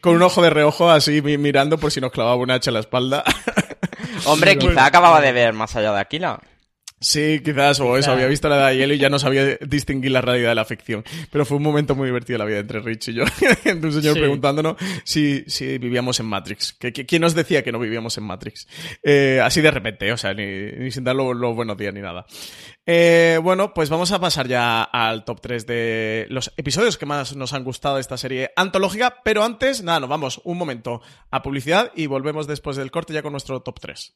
Con 0.01 0.15
un 0.17 0.23
ojo 0.23 0.43
de 0.43 0.51
reojo 0.51 0.91
así 0.91 1.21
mi- 1.23 1.39
mirando 1.39 1.79
por 1.79 1.91
si 1.91 2.01
nos 2.01 2.13
clavaba 2.13 2.37
un 2.37 2.51
hacha 2.51 2.71
en 2.71 2.75
la 2.75 2.81
espalda. 2.81 3.25
Hombre, 4.25 4.57
quizá 4.59 4.87
acababa 4.87 5.21
de 5.21 5.33
ver 5.33 5.53
más 5.53 5.75
allá 5.77 5.93
de 5.93 6.01
Aquila. 6.01 6.39
Sí, 7.03 7.41
quizás, 7.45 7.81
o 7.81 7.97
eso, 7.99 8.13
había 8.13 8.27
visto 8.29 8.49
la 8.49 8.69
de 8.69 8.77
hielo 8.77 8.95
y 8.95 8.99
ya 8.99 9.11
no 9.11 9.19
sabía 9.19 9.57
distinguir 9.61 10.13
la 10.13 10.21
realidad 10.23 10.51
de 10.51 10.55
la 10.55 10.65
ficción. 10.65 11.05
Pero 11.31 11.45
fue 11.45 11.57
un 11.59 11.63
momento 11.63 11.95
muy 11.95 12.07
divertido 12.07 12.39
la 12.39 12.45
vida 12.45 12.61
entre 12.61 12.81
Rich 12.81 13.09
y 13.09 13.15
yo. 13.15 13.25
Entre 13.65 13.89
un 13.89 13.93
señor 13.93 14.15
Sí. 14.15 14.21
preguntándonos 14.21 14.77
si, 15.05 15.45
si 15.49 15.79
vivíamos 15.79 16.19
en 16.21 16.27
Matrix. 16.27 16.73
¿Que, 16.75 16.93
que- 16.93 17.05
¿Quién 17.05 17.23
nos 17.23 17.35
decía 17.35 17.63
que 17.63 17.73
no 17.73 17.79
vivíamos 17.79 18.17
en 18.19 18.25
Matrix? 18.25 18.67
Eh, 19.03 19.41
así 19.43 19.61
de 19.61 19.71
repente, 19.71 20.11
o 20.13 20.17
sea, 20.17 20.33
ni, 20.33 20.47
ni 20.47 20.91
sin 20.91 21.05
dar 21.05 21.17
los 21.17 21.37
los 21.37 21.55
buenos 21.55 21.77
días 21.77 21.93
ni 21.93 22.01
nada. 22.01 22.25
Eh, 22.87 23.39
bueno, 23.43 23.75
pues 23.75 23.91
vamos 23.91 24.13
a 24.13 24.21
pasar 24.21 24.49
ya 24.49 24.83
al 24.83 25.25
top 25.25 25.41
3 25.41 25.67
de 25.67 26.27
los 26.31 26.53
episodios 26.57 26.99
que 26.99 27.07
más 27.07 27.35
nos 27.37 27.53
han 27.53 27.65
gustado 27.65 27.97
de 27.97 28.01
esta 28.01 28.17
serie 28.17 28.51
antológica. 28.57 29.17
Pero 29.25 29.43
antes, 29.45 29.83
nada, 29.83 30.01
nos 30.01 30.09
vamos 30.09 30.41
un 30.45 30.59
momento 30.59 31.01
a 31.31 31.43
publicidad 31.43 31.93
y 31.97 32.07
volvemos 32.07 32.47
después 32.47 32.77
del 32.77 32.91
corte 32.91 33.13
ya 33.13 33.23
con 33.23 33.33
nuestro 33.33 33.61
top 33.61 33.81
3. 33.81 34.15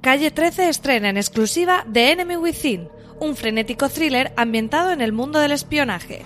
Calle 0.00 0.30
13 0.30 0.68
estrena 0.68 1.08
en 1.08 1.16
exclusiva 1.16 1.84
The 1.92 2.12
Enemy 2.12 2.36
Within, 2.36 2.88
un 3.18 3.34
frenético 3.34 3.88
thriller 3.88 4.32
ambientado 4.36 4.92
en 4.92 5.00
el 5.00 5.12
mundo 5.12 5.40
del 5.40 5.52
espionaje. 5.52 6.22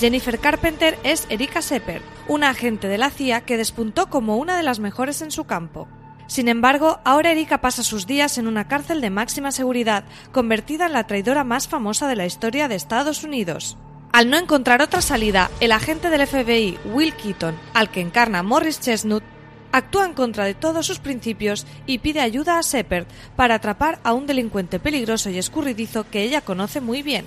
Jennifer 0.00 0.38
Carpenter 0.38 0.98
es 1.04 1.26
Erika 1.28 1.60
Sepper, 1.60 2.02
una 2.28 2.50
agente 2.50 2.88
de 2.88 2.98
la 2.98 3.10
CIA 3.10 3.42
que 3.42 3.56
despuntó 3.56 4.08
como 4.08 4.38
una 4.38 4.56
de 4.56 4.62
las 4.62 4.80
mejores 4.80 5.22
en 5.22 5.30
su 5.30 5.44
campo. 5.44 5.86
Sin 6.26 6.48
embargo, 6.48 7.00
ahora 7.04 7.32
Erika 7.32 7.60
pasa 7.60 7.82
sus 7.82 8.06
días 8.06 8.38
en 8.38 8.46
una 8.46 8.66
cárcel 8.66 9.00
de 9.02 9.10
máxima 9.10 9.52
seguridad, 9.52 10.04
convertida 10.32 10.86
en 10.86 10.94
la 10.94 11.06
traidora 11.06 11.44
más 11.44 11.68
famosa 11.68 12.08
de 12.08 12.16
la 12.16 12.26
historia 12.26 12.68
de 12.68 12.76
Estados 12.76 13.22
Unidos. 13.22 13.76
Al 14.12 14.30
no 14.30 14.38
encontrar 14.38 14.80
otra 14.80 15.02
salida, 15.02 15.50
el 15.60 15.72
agente 15.72 16.08
del 16.08 16.26
FBI, 16.26 16.78
Will 16.94 17.14
Keaton, 17.14 17.56
al 17.74 17.90
que 17.90 18.00
encarna 18.00 18.42
Morris 18.42 18.80
Chestnut, 18.80 19.24
actúa 19.74 20.06
en 20.06 20.14
contra 20.14 20.44
de 20.44 20.54
todos 20.54 20.86
sus 20.86 21.00
principios 21.00 21.66
y 21.84 21.98
pide 21.98 22.20
ayuda 22.20 22.58
a 22.58 22.62
Shepard 22.62 23.06
para 23.34 23.56
atrapar 23.56 23.98
a 24.04 24.12
un 24.12 24.24
delincuente 24.24 24.78
peligroso 24.78 25.30
y 25.30 25.38
escurridizo 25.38 26.08
que 26.08 26.22
ella 26.22 26.42
conoce 26.42 26.80
muy 26.80 27.02
bien. 27.02 27.26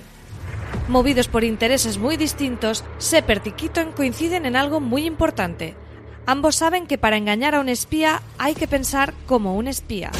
Movidos 0.88 1.28
por 1.28 1.44
intereses 1.44 1.98
muy 1.98 2.16
distintos, 2.16 2.84
Shepard 3.00 3.46
y 3.46 3.52
Keaton 3.52 3.92
coinciden 3.92 4.46
en 4.46 4.56
algo 4.56 4.80
muy 4.80 5.04
importante. 5.04 5.76
Ambos 6.24 6.56
saben 6.56 6.86
que 6.86 6.96
para 6.96 7.18
engañar 7.18 7.54
a 7.54 7.60
un 7.60 7.68
espía 7.68 8.22
hay 8.38 8.54
que 8.54 8.66
pensar 8.66 9.12
como 9.26 9.54
un 9.54 9.68
espía. 9.68 10.10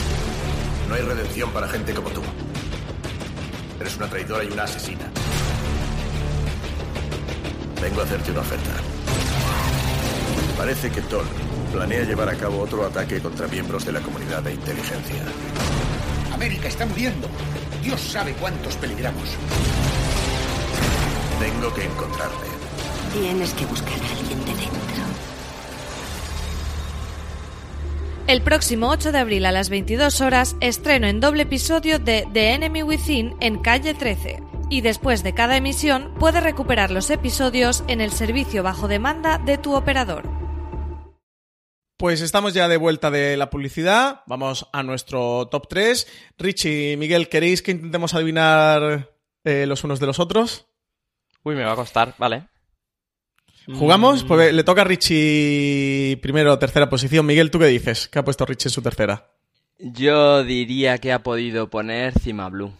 No 0.87 0.97
hay 0.97 1.03
redención 1.03 1.51
para 1.51 1.67
gente 1.67 1.95
como 1.95 2.11
tú. 2.11 2.21
Eres 3.81 3.97
una 3.97 4.07
traidora 4.07 4.45
y 4.45 4.49
una 4.49 4.65
asesina. 4.65 5.11
Vengo 7.81 8.03
a 8.03 8.05
hacerte 8.05 8.31
una 8.33 8.41
oferta. 8.41 8.73
Parece 10.59 10.91
que 10.91 11.01
Toll 11.03 11.48
planea 11.69 12.05
llevar 12.05 12.29
a 12.29 12.35
cabo 12.35 12.61
otro 12.61 12.85
ataque 12.85 13.21
contra 13.21 13.47
miembros 13.47 13.85
de 13.85 13.93
la 13.93 14.01
comunidad 14.01 14.43
de 14.43 14.55
inteligencia. 14.55 15.23
América 16.33 16.69
está 16.69 16.87
muriendo. 16.87 17.29
Dios 17.83 18.01
sabe 18.01 18.33
cuántos 18.35 18.77
peligramos. 18.77 19.29
Tengo 21.41 21.75
que 21.75 21.85
encontrarte. 21.85 22.47
Tienes 23.13 23.55
que 23.55 23.67
buscar 23.67 23.93
a 23.93 24.19
alguien 24.19 24.39
de 24.41 24.53
dentro. 24.53 24.79
El 28.27 28.43
próximo 28.43 28.91
8 28.91 29.11
de 29.13 29.19
abril 29.19 29.47
a 29.47 29.53
las 29.53 29.71
22 29.71 30.21
horas 30.21 30.57
estreno 30.61 31.07
en 31.07 31.19
doble 31.19 31.45
episodio 31.45 31.99
de 31.99 32.29
The 32.33 32.53
Enemy 32.53 32.83
Within 32.83 33.35
en 33.41 33.59
calle 33.59 33.95
13. 33.95 34.43
Y 34.69 34.83
después 34.83 35.23
de 35.23 35.33
cada 35.33 35.57
emisión 35.57 36.13
puedes 36.19 36.43
recuperar 36.43 36.91
los 36.91 37.09
episodios 37.09 37.85
en 37.89 38.03
el 38.03 38.13
servicio 38.13 38.63
bajo 38.63 38.87
demanda 38.87 39.39
de 39.39 39.57
tu 39.57 39.75
operador. 39.75 40.48
Pues 41.99 42.21
estamos 42.21 42.55
ya 42.55 42.69
de 42.69 42.77
vuelta 42.77 43.11
de 43.11 43.37
la 43.37 43.51
publicidad. 43.51 44.21
Vamos 44.27 44.69
a 44.73 44.85
nuestro 44.85 45.49
top 45.49 45.67
3. 45.69 46.07
Richie 46.39 46.93
y 46.93 46.97
Miguel, 46.97 47.29
¿queréis 47.29 47.61
que 47.61 47.73
intentemos 47.73 48.15
adivinar 48.15 49.11
eh, 49.43 49.67
los 49.67 49.83
unos 49.83 49.99
de 49.99 50.07
los 50.07 50.21
otros? 50.21 50.67
Uy, 51.43 51.57
me 51.57 51.65
va 51.65 51.73
a 51.73 51.77
costar, 51.77 52.15
vale. 52.17 52.45
¿Jugamos? 53.67 54.23
Pues 54.23 54.55
le 54.55 54.63
toca 54.63 54.83
a 54.83 54.85
Richie 54.85 56.19
primero, 56.23 56.57
tercera 56.59 56.89
posición. 56.89 57.27
Miguel, 57.27 57.51
¿tú 57.51 57.59
qué 57.59 57.67
dices? 57.67 58.09
¿Qué 58.09 58.21
ha 58.21 58.25
puesto 58.25 58.47
Richie 58.47 58.69
en 58.69 58.73
su 58.73 58.81
tercera? 58.81 59.31
Yo 59.81 60.45
diría 60.45 60.99
que 60.99 61.13
ha 61.13 61.23
podido 61.25 61.69
poner 61.69 62.19
Cima 62.19 62.49
Blue. 62.49 62.73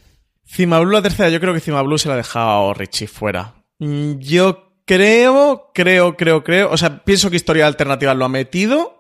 Cima 0.47 0.79
Blue 0.79 0.93
la 0.93 1.03
tercera, 1.03 1.29
yo 1.29 1.41
creo 1.41 1.53
que 1.53 1.61
Cima 1.61 1.83
Blue 1.83 1.99
se 1.99 2.09
la 2.09 2.15
ha 2.15 2.19
dejado 2.19 2.73
Richie 2.73 3.09
fuera. 3.09 3.65
Mm, 3.81 4.19
Yo 4.19 4.73
creo, 4.87 5.71
creo, 5.75 6.17
creo, 6.17 6.43
creo. 6.43 6.71
O 6.71 6.77
sea, 6.77 7.05
pienso 7.05 7.31
que 7.31 7.37
Historia 7.37 7.67
Alternativa 7.67 8.15
lo 8.15 8.25
ha 8.25 8.29
metido. 8.29 8.98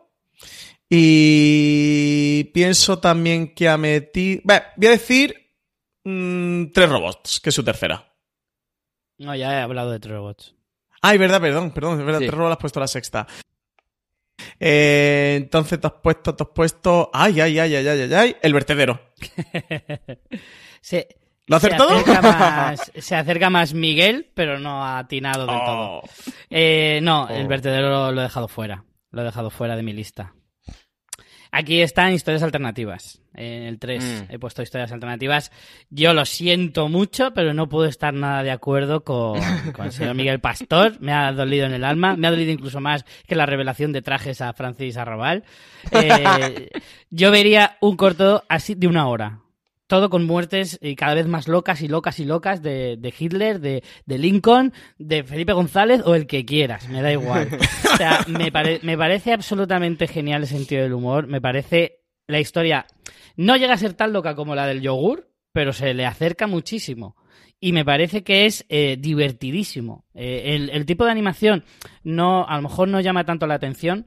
Y 0.91 2.45
pienso 2.55 2.99
también 2.99 3.55
que 3.55 3.69
ha 3.69 3.77
metido. 3.77 4.41
Bueno, 4.45 4.63
voy 4.77 4.87
a 4.87 4.91
decir 4.91 5.35
mm, 6.05 6.67
Tres 6.73 6.89
Robots, 6.89 7.41
que 7.41 7.51
es 7.51 7.55
su 7.55 7.63
tercera. 7.65 8.13
No, 9.19 9.35
ya 9.35 9.53
he 9.59 9.61
hablado 9.63 9.91
de 9.91 9.99
tres 9.99 10.15
robots. 10.15 10.55
Ay, 11.03 11.19
verdad, 11.19 11.41
perdón, 11.41 11.73
perdón, 11.73 11.99
es 11.99 12.07
verdad, 12.07 12.21
Sí. 12.21 12.27
Tres 12.27 12.39
Robots 12.39 12.53
has 12.53 12.59
puesto 12.59 12.81
la 12.81 12.87
sexta. 12.87 13.27
Eh, 14.61 15.35
entonces 15.37 15.81
te 15.81 15.87
has 15.89 15.95
puesto, 15.95 16.35
te 16.37 16.45
has 16.45 16.51
puesto. 16.51 17.11
Ay, 17.13 17.41
ay, 17.41 17.59
ay, 17.59 17.75
ay, 17.77 17.89
ay, 17.89 18.01
ay, 18.03 18.15
ay. 18.15 18.37
El 18.43 18.55
vertedero. 18.55 19.01
¿Lo 21.47 21.57
ha 21.57 21.61
se 21.61 21.67
acertado? 21.67 21.91
acerca 21.97 22.21
más- 22.23 22.93
se 22.97 23.17
acerca 23.17 23.51
más 23.51 23.75
Miguel, 23.75 24.31
pero 24.35 24.59
no 24.61 24.85
ha 24.85 24.99
atinado 25.01 25.47
del 25.47 25.57
Oh. 25.57 25.65
todo. 25.67 26.03
Eh, 26.51 27.01
no, 27.03 27.25
Oh. 27.25 27.29
el 27.29 27.47
vertedero 27.49 27.89
lo, 27.91 28.13
lo 28.13 28.21
he 28.21 28.25
dejado 28.25 28.49
fuera. 28.49 28.85
Lo 29.11 29.23
he 29.23 29.25
dejado 29.25 29.51
fuera 29.51 29.75
de 29.75 29.83
mi 29.83 29.93
lista. 29.93 30.35
Aquí 31.51 31.81
están 31.81 32.13
historias 32.13 32.43
alternativas. 32.43 33.21
En 33.35 33.63
el 33.63 33.79
3 33.79 34.05
Mm. 34.29 34.33
he 34.35 34.39
puesto 34.39 34.63
historias 34.63 34.91
alternativas. 34.93 35.53
Yo 35.91 36.13
lo 36.13 36.25
siento 36.25 36.89
mucho, 36.89 37.33
pero 37.33 37.55
no 37.55 37.69
puedo 37.69 37.89
estar 37.89 38.13
nada 38.13 38.43
de 38.43 38.51
acuerdo 38.51 39.05
con, 39.05 39.39
con 39.73 39.87
el 39.87 39.93
señor 39.93 40.15
Miguel 40.15 40.41
Pastor. 40.41 40.97
Me 41.01 41.13
ha 41.13 41.33
dolido 41.33 41.67
en 41.67 41.73
el 41.73 41.85
alma. 41.85 42.17
Me 42.17 42.27
ha 42.27 42.31
dolido 42.31 42.51
incluso 42.51 42.81
más 42.81 43.05
que 43.27 43.35
la 43.37 43.47
revelación 43.47 43.93
de 43.93 44.03
trajes 44.03 44.41
a 44.41 44.53
Francis 44.53 44.97
Arrabal. 44.97 45.45
Eh, 45.93 46.69
yo 47.11 47.31
vería 47.31 47.77
un 47.81 47.97
corto 47.97 48.45
así 48.49 48.75
de 48.75 48.87
una 48.89 49.07
hora. 49.09 49.39
Todo 49.89 50.11
con 50.11 50.25
muertes 50.27 50.79
y 50.81 50.95
cada 50.95 51.15
vez 51.15 51.27
más 51.27 51.49
locas 51.49 51.83
y 51.83 51.89
locas 51.89 52.21
y 52.21 52.25
locas 52.25 52.63
de, 52.63 52.97
de 52.99 53.13
Hitler, 53.19 53.59
de, 53.59 53.83
de 54.07 54.19
Lincoln, 54.19 54.73
de 54.99 55.25
Felipe 55.25 55.53
González 55.55 56.03
o 56.05 56.15
el 56.15 56.27
que 56.29 56.45
quieras, 56.45 56.89
me 56.89 57.03
da 57.03 57.11
igual. 57.13 57.49
O 57.95 57.97
sea, 57.97 58.25
me, 58.29 58.53
pare- 58.53 58.79
me 58.85 58.97
parece 58.97 59.33
absolutamente 59.33 60.07
genial 60.07 60.43
el 60.43 60.47
sentido 60.49 60.83
del 60.83 60.93
humor. 60.93 61.27
Me 61.27 61.41
parece 61.41 62.03
la 62.29 62.39
historia. 62.39 62.87
No 63.37 63.57
llega 63.57 63.75
a 63.75 63.79
ser 63.79 63.95
tan 63.95 64.13
loca 64.13 64.37
como 64.37 64.55
la 64.55 64.69
del 64.69 64.83
yogur, 64.83 65.33
pero 65.53 65.73
se 65.73 65.93
le 65.95 66.07
acerca 66.07 66.47
muchísimo. 66.47 67.17
Y 67.59 67.73
me 67.73 67.85
parece 67.85 68.23
que 68.23 68.47
es 68.47 68.65
eh, 68.69 68.97
divertidísimo. 69.01 70.05
Eh, 70.15 70.55
el, 70.55 70.71
el 70.71 70.87
tipo 70.87 71.05
de 71.07 71.11
animación 71.11 71.65
no, 72.05 72.47
a 72.47 72.55
lo 72.57 72.63
mejor 72.63 72.87
no 72.89 73.01
llama 73.01 73.25
tanto 73.25 73.47
la 73.49 73.55
atención, 73.55 74.07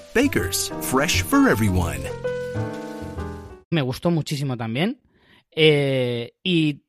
Bakers, 0.13 0.73
fresh 0.81 1.23
for 1.23 1.49
everyone. 1.49 2.01
me 3.69 3.81
gustó 3.81 4.11
muchísimo 4.11 4.57
también. 4.57 4.99
Eh, 5.55 6.33
y 6.43 6.81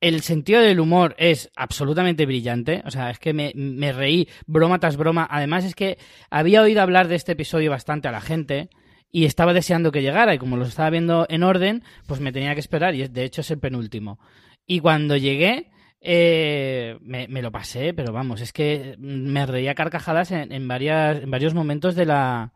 el 0.00 0.22
sentido 0.22 0.62
del 0.62 0.80
humor 0.80 1.14
es 1.18 1.50
absolutamente 1.54 2.24
brillante. 2.24 2.82
O 2.86 2.90
sea, 2.90 3.10
es 3.10 3.18
que 3.18 3.34
me, 3.34 3.92
reí 3.92 4.26
broma 4.46 4.80
tras 4.80 4.96
broma. 4.96 5.28
Además, 5.30 5.64
es 5.64 5.74
que 5.74 5.98
había 6.30 6.62
oído 6.62 6.80
hablar 6.80 7.08
de 7.08 7.16
este 7.16 7.32
episodio 7.32 7.70
bastante 7.70 8.08
a 8.08 8.12
la 8.12 8.22
gente 8.22 8.70
y 9.10 9.26
estaba 9.26 9.52
deseando 9.52 9.92
que 9.92 10.00
llegara. 10.00 10.34
Y 10.34 10.38
como 10.38 10.56
lo 10.56 10.64
estaba 10.64 10.88
viendo 10.88 11.26
en 11.28 11.42
orden, 11.42 11.84
pues 12.06 12.20
me 12.20 12.32
tenía 12.32 12.54
que 12.54 12.60
esperar. 12.60 12.94
Y 12.94 13.06
de 13.06 13.24
hecho 13.24 13.42
es 13.42 13.50
el 13.50 13.58
penúltimo. 13.58 14.18
Y 14.66 14.80
cuando 14.80 15.18
llegué, 15.18 15.70
eh, 16.00 16.96
me, 17.02 17.42
lo 17.42 17.52
pasé, 17.52 17.92
pero 17.92 18.14
vamos, 18.14 18.40
es 18.40 18.54
que 18.54 18.96
me 18.98 19.44
reía 19.44 19.74
carcajadas 19.74 20.32
en 20.32 20.66
varios 20.66 21.52
momentos 21.52 21.94
de 21.94 22.06
la, 22.06 22.52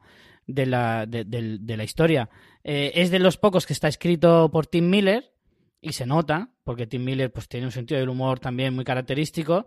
de 0.47 0.67
la, 0.67 1.07
de, 1.07 1.25
del- 1.25 1.67
de 1.67 1.77
la 1.77 1.85
historia. 1.85 2.29
Eh, 2.65 2.93
es 2.95 3.11
de 3.11 3.19
los 3.19 3.37
pocos 3.37 3.67
que 3.67 3.73
está 3.73 3.89
escrito 3.89 4.51
por 4.51 4.67
Tim 4.67 4.89
Miller 4.89 5.33
y 5.81 5.93
se 5.93 6.07
nota, 6.07 6.51
porque 6.65 6.87
Tim 6.87 7.05
Miller 7.05 7.33
pues 7.33 7.49
tiene 7.49 7.67
un 7.67 7.73
sentido 7.73 8.01
del 8.01 8.09
humor 8.09 8.41
también 8.41 8.75
muy 8.75 8.85
característico 8.85 9.67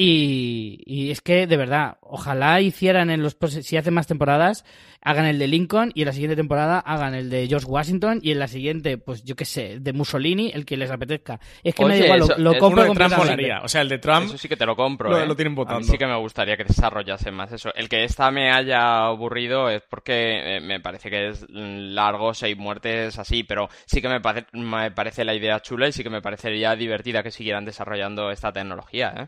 y, 0.00 0.78
y 0.86 1.10
es 1.10 1.20
que 1.20 1.48
de 1.48 1.56
verdad, 1.56 1.98
ojalá 2.00 2.60
hicieran 2.60 3.10
en 3.10 3.20
los 3.20 3.36
si 3.48 3.76
hacen 3.76 3.92
más 3.94 4.06
temporadas, 4.06 4.64
hagan 5.02 5.26
el 5.26 5.40
de 5.40 5.48
Lincoln 5.48 5.90
y 5.92 6.02
en 6.02 6.06
la 6.06 6.12
siguiente 6.12 6.36
temporada 6.36 6.78
hagan 6.78 7.14
el 7.14 7.28
de 7.30 7.48
George 7.48 7.66
Washington 7.66 8.20
y 8.22 8.30
en 8.30 8.38
la 8.38 8.46
siguiente, 8.46 8.96
pues 8.98 9.24
yo 9.24 9.34
qué 9.34 9.44
sé, 9.44 9.80
de 9.80 9.92
Mussolini, 9.92 10.52
el 10.54 10.64
que 10.64 10.76
les 10.76 10.92
apetezca. 10.92 11.40
Es 11.64 11.74
que 11.74 11.84
me 11.84 11.98
da 11.98 12.04
igual, 12.04 12.20
lo, 12.20 12.26
lo 12.38 12.58
compro 12.58 12.82
Uno 12.84 12.92
de 12.92 12.96
Trump 12.96 13.10
completamente. 13.10 13.16
molaría. 13.42 13.60
O 13.64 13.68
sea, 13.68 13.80
el 13.80 13.88
de 13.88 13.98
Trump. 13.98 14.26
Eso 14.26 14.38
sí 14.38 14.48
que 14.48 14.56
te 14.56 14.66
lo 14.66 14.76
compro, 14.76 15.10
lo- 15.10 15.18
¿eh? 15.20 15.26
lo 15.26 15.34
tienen 15.34 15.52
A 15.52 15.56
mí 15.56 15.64
votando. 15.64 15.82
sí 15.88 15.98
que 15.98 16.06
me 16.06 16.16
gustaría 16.16 16.56
que 16.56 16.64
desarrollase 16.64 17.32
más 17.32 17.50
eso. 17.52 17.74
El 17.74 17.88
que 17.88 18.04
esta 18.04 18.30
me 18.30 18.52
haya 18.52 19.06
aburrido 19.06 19.68
es 19.68 19.82
porque 19.82 20.58
eh, 20.58 20.60
me 20.60 20.78
parece 20.78 21.10
que 21.10 21.28
es 21.30 21.44
largo, 21.50 22.34
seis 22.34 22.56
muertes 22.56 23.18
así, 23.18 23.42
pero 23.42 23.68
sí 23.86 24.00
que 24.00 24.08
me, 24.08 24.20
pare- 24.20 24.46
me 24.52 24.92
parece 24.92 25.24
la 25.24 25.34
idea 25.34 25.60
chula 25.60 25.88
y 25.88 25.92
sí 25.92 26.04
que 26.04 26.10
me 26.10 26.22
parecería 26.22 26.76
divertida 26.76 27.24
que 27.24 27.32
siguieran 27.32 27.64
desarrollando 27.64 28.30
esta 28.30 28.52
tecnología, 28.52 29.12
¿eh? 29.16 29.26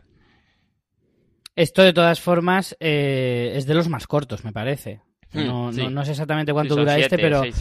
Esto 1.55 1.81
de 1.83 1.93
todas 1.93 2.19
formas 2.19 2.75
eh, 2.79 3.53
es 3.55 3.65
de 3.65 3.73
los 3.75 3.89
más 3.89 4.07
cortos, 4.07 4.43
me 4.45 4.51
parece. 4.53 5.01
Hmm, 5.33 5.45
No, 5.45 5.71
sí. 5.73 5.81
no, 5.83 5.89
no 5.89 6.05
sé 6.05 6.11
exactamente 6.11 6.53
cuánto 6.53 6.73
Sí, 6.75 6.79
dura 6.79 6.97
este, 6.97 7.17
pero 7.17 7.41
seis. 7.41 7.55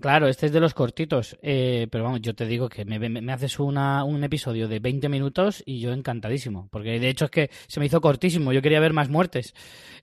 Claro, 0.00 0.28
este 0.28 0.46
es 0.46 0.52
de 0.52 0.60
los 0.60 0.74
cortitos. 0.74 1.36
Eh, 1.42 1.86
pero 1.90 2.04
vamos, 2.04 2.20
yo 2.22 2.34
te 2.34 2.46
digo 2.46 2.68
que 2.68 2.84
me, 2.84 2.98
me- 2.98 3.20
me 3.20 3.32
haces 3.32 3.58
una, 3.58 4.04
un 4.04 4.22
episodio 4.24 4.68
de 4.68 4.78
20 4.78 5.08
minutos 5.08 5.62
y 5.66 5.80
yo 5.80 5.92
encantadísimo. 5.92 6.68
Porque 6.70 6.98
de 7.00 7.08
hecho 7.08 7.26
es 7.26 7.30
que 7.30 7.50
se 7.66 7.80
me 7.80 7.86
hizo 7.86 8.00
cortísimo, 8.00 8.52
yo 8.52 8.62
quería 8.62 8.80
ver 8.80 8.92
más 8.92 9.08
muertes. 9.08 9.54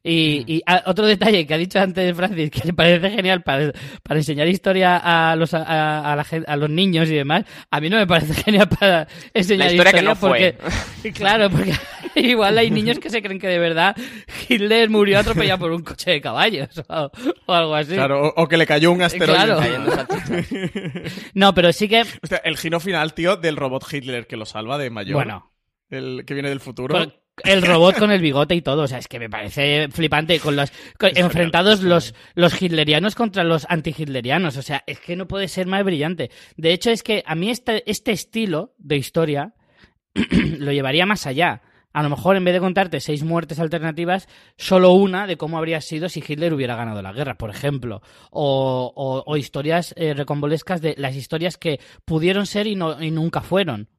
Y, 0.06 0.44
y, 0.53 0.61
ah, 0.65 0.84
otro 0.86 1.06
detalle 1.06 1.48
que 1.48 1.53
ha 1.53 1.57
dicho 1.57 1.80
antes 1.80 2.14
Francis, 2.14 2.52
que 2.52 2.61
le 2.65 2.74
parece 2.74 3.10
genial 3.10 3.41
para, 3.41 3.72
para 4.03 4.20
enseñar 4.20 4.49
historia 4.49 4.98
a 4.98 5.34
los, 5.38 5.53
a, 5.53 6.11
a 6.11 6.15
la 6.18 6.26
a 6.45 6.56
los 6.57 6.70
niños 6.70 7.10
y 7.10 7.15
demás, 7.15 7.45
a 7.72 7.80
mí 7.80 7.90
no 7.90 7.95
me 7.95 8.06
parece 8.06 8.34
genial 8.44 8.68
para 8.68 9.07
enseñar 9.34 9.68
La 9.68 9.72
historia 9.72 9.94
que 9.94 10.02
no 10.02 10.15
fue. 10.15 10.57
porque, 11.02 11.11
claro, 11.14 11.49
porque 11.49 11.72
igual 12.15 12.57
hay 12.57 12.70
niños 12.70 12.99
que 12.99 13.10
se 13.10 13.22
creen 13.22 13.40
que 13.40 13.48
de 13.48 13.60
verdad 13.60 13.95
Hitler 14.49 14.90
murió 14.90 15.20
atropellado 15.20 15.60
por 15.60 15.72
un 15.72 15.84
coche 15.84 16.11
de 16.11 16.20
caballos 16.22 16.68
o, 16.90 17.10
o 17.45 17.53
algo 17.53 17.74
así. 17.76 17.94
Claro, 17.94 18.28
o, 18.28 18.44
o 18.44 18.48
que 18.49 18.57
le 18.57 18.65
cayó 18.65 18.91
un 18.91 19.02
asteroide. 19.03 19.45
Claro. 19.45 19.82
No, 21.34 21.53
pero 21.53 21.73
sí 21.73 21.88
que 21.88 22.03
el 22.43 22.57
giro 22.57 22.80
final, 22.80 23.14
tío, 23.14 23.35
del 23.38 23.55
robot 23.55 23.85
Hitler 23.91 24.27
que 24.27 24.38
lo 24.38 24.45
salva 24.45 24.77
de 24.77 24.89
mayor. 24.89 25.15
Bueno. 25.15 25.51
El 25.89 26.23
que 26.26 26.34
viene 26.34 26.49
del 26.49 26.60
futuro. 26.60 26.95
Con- 26.95 27.14
el 27.43 27.64
robot 27.64 27.97
con 27.97 28.11
el 28.11 28.22
bigote 28.22 28.53
y 28.53 28.61
todo. 28.61 28.84
O 28.84 28.88
sea, 28.88 28.99
es 28.99 29.07
que 29.07 29.18
me 29.19 29.30
parece 29.30 29.88
flipante 29.89 30.39
con 30.39 30.55
los 30.55 30.72
con- 30.99 31.11
enfrentados 31.15 31.81
los, 31.81 32.14
los 32.35 32.61
hitlerianos 32.61 33.15
contra 33.15 33.43
los 33.43 33.65
anti-hitlerianos. 33.69 34.55
O 34.57 34.61
sea, 34.61 34.84
es 34.85 34.99
que 34.99 35.15
no 35.15 35.27
puede 35.27 35.47
ser 35.47 35.65
más 35.65 35.84
brillante. 35.84 36.30
De 36.57 36.73
hecho, 36.73 36.91
es 36.91 37.01
que 37.01 37.23
a 37.26 37.34
mí 37.35 37.49
este, 37.49 37.89
este 37.89 38.11
estilo 38.11 38.76
de 38.77 38.97
historia 38.97 39.53
lo 40.60 40.72
llevaría 40.72 41.05
más 41.07 41.26
allá. 41.26 41.61
A 41.94 42.02
lo 42.03 42.10
mejor 42.10 42.36
en 42.36 42.44
vez 42.44 42.53
de 42.56 42.60
contarte 42.60 42.99
seis 42.99 43.24
muertes 43.24 43.60
alternativas, 43.60 44.28
solo 44.57 44.91
una 44.94 45.28
de 45.28 45.38
cómo 45.38 45.57
habría 45.57 45.80
sido 45.80 46.10
si 46.10 46.24
Hitler 46.28 46.53
hubiera 46.53 46.76
ganado 46.76 47.02
la 47.03 47.14
guerra, 47.14 47.36
por 47.38 47.49
ejemplo. 47.52 48.02
O, 48.32 48.91
o- 48.95 49.24
o 49.26 49.38
historias 49.38 49.94
eh, 49.95 50.14
recombolescas 50.14 50.82
de 50.82 50.95
las 50.98 51.15
historias 51.15 51.57
que 51.57 51.80
pudieron 52.06 52.45
ser 52.48 52.65
y, 52.68 52.76
no, 52.76 53.02
y 53.02 53.11
nunca 53.11 53.41
fueron. 53.41 53.90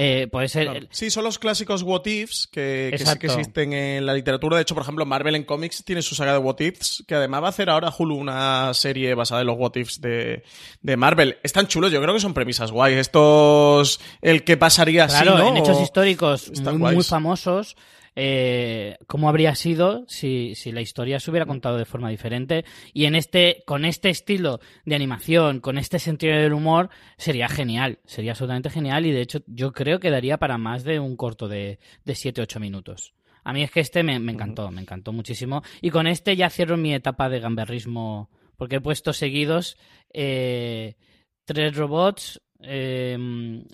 Eh, 0.00 0.28
puede 0.30 0.48
ser. 0.48 0.64
Claro. 0.70 0.86
Sí, 0.90 1.10
son 1.10 1.24
los 1.24 1.38
clásicos 1.38 1.82
what 1.82 2.06
ifs 2.06 2.46
que, 2.46 2.88
que 2.92 2.98
sí 2.98 3.02
Exacto. 3.02 3.20
que 3.20 3.26
existen 3.26 3.72
en 3.72 4.06
la 4.06 4.14
literatura. 4.14 4.56
De 4.56 4.62
hecho, 4.62 4.74
por 4.74 4.82
ejemplo, 4.84 5.04
Marvel 5.04 5.34
en 5.34 5.42
cómics 5.44 5.82
tiene 5.84 6.02
su 6.02 6.14
saga 6.14 6.32
de 6.32 6.38
what 6.38 6.60
ifs, 6.60 7.02
que 7.08 7.14
además 7.16 7.42
va 7.42 7.46
a 7.46 7.50
hacer 7.50 7.68
ahora 7.68 7.92
Hulu 7.96 8.14
una 8.14 8.72
serie 8.74 9.14
basada 9.14 9.40
en 9.40 9.48
los 9.48 9.56
what 9.58 9.74
ifs 9.74 10.00
de, 10.00 10.44
de 10.82 10.96
Marvel. 10.96 11.38
Están 11.42 11.66
chulos, 11.66 11.90
yo 11.90 12.00
creo 12.00 12.14
que 12.14 12.20
son 12.20 12.32
premisas 12.34 12.70
guay. 12.70 12.94
Estos, 12.94 14.00
el 14.22 14.44
que 14.44 14.56
pasaría 14.56 15.06
Claro, 15.08 15.34
así, 15.34 15.42
¿no? 15.42 15.48
en 15.48 15.56
hechos 15.56 15.80
históricos 15.82 16.48
están 16.48 16.74
muy, 16.74 16.82
muy 16.88 16.94
guays. 16.94 17.08
famosos, 17.08 17.76
eh, 18.20 18.98
cómo 19.06 19.28
habría 19.28 19.54
sido 19.54 20.04
si, 20.08 20.56
si 20.56 20.72
la 20.72 20.80
historia 20.80 21.20
se 21.20 21.30
hubiera 21.30 21.46
contado 21.46 21.78
de 21.78 21.84
forma 21.84 22.10
diferente. 22.10 22.64
Y 22.92 23.04
en 23.04 23.14
este, 23.14 23.62
con 23.64 23.84
este 23.84 24.10
estilo 24.10 24.58
de 24.84 24.96
animación, 24.96 25.60
con 25.60 25.78
este 25.78 26.00
sentido 26.00 26.36
del 26.36 26.52
humor, 26.52 26.90
sería 27.16 27.48
genial. 27.48 28.00
Sería 28.06 28.32
absolutamente 28.32 28.70
genial. 28.70 29.06
Y 29.06 29.12
de 29.12 29.20
hecho, 29.20 29.44
yo 29.46 29.70
creo 29.70 30.00
que 30.00 30.10
daría 30.10 30.36
para 30.36 30.58
más 30.58 30.82
de 30.82 30.98
un 30.98 31.14
corto 31.14 31.46
de, 31.46 31.78
de 32.04 32.12
7-8 32.14 32.58
minutos. 32.58 33.14
A 33.44 33.52
mí 33.52 33.62
es 33.62 33.70
que 33.70 33.78
este 33.78 34.02
me, 34.02 34.18
me 34.18 34.32
encantó, 34.32 34.68
me 34.72 34.80
encantó 34.80 35.12
muchísimo. 35.12 35.62
Y 35.80 35.90
con 35.90 36.08
este 36.08 36.34
ya 36.34 36.50
cierro 36.50 36.76
mi 36.76 36.92
etapa 36.92 37.28
de 37.28 37.38
gamberrismo, 37.38 38.30
porque 38.56 38.76
he 38.76 38.80
puesto 38.80 39.12
seguidos 39.12 39.78
eh, 40.12 40.96
tres 41.44 41.76
robots, 41.76 42.40
eh, 42.60 43.16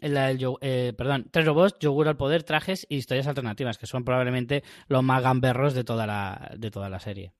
la 0.02 0.28
del 0.28 0.46
eh, 0.60 0.92
perdón, 0.96 1.28
tres 1.30 1.46
robots, 1.46 1.76
yogur 1.80 2.08
al 2.08 2.16
poder, 2.16 2.42
trajes 2.42 2.86
y 2.88 2.96
historias 2.96 3.26
alternativas, 3.26 3.78
que 3.78 3.86
son 3.86 4.04
probablemente 4.04 4.62
los 4.88 5.02
más 5.02 5.22
gamberros 5.22 5.74
de 5.74 5.84
toda 5.84 6.06
la, 6.06 6.52
de 6.56 6.70
toda 6.70 6.88
la 6.88 7.00
serie. 7.00 7.32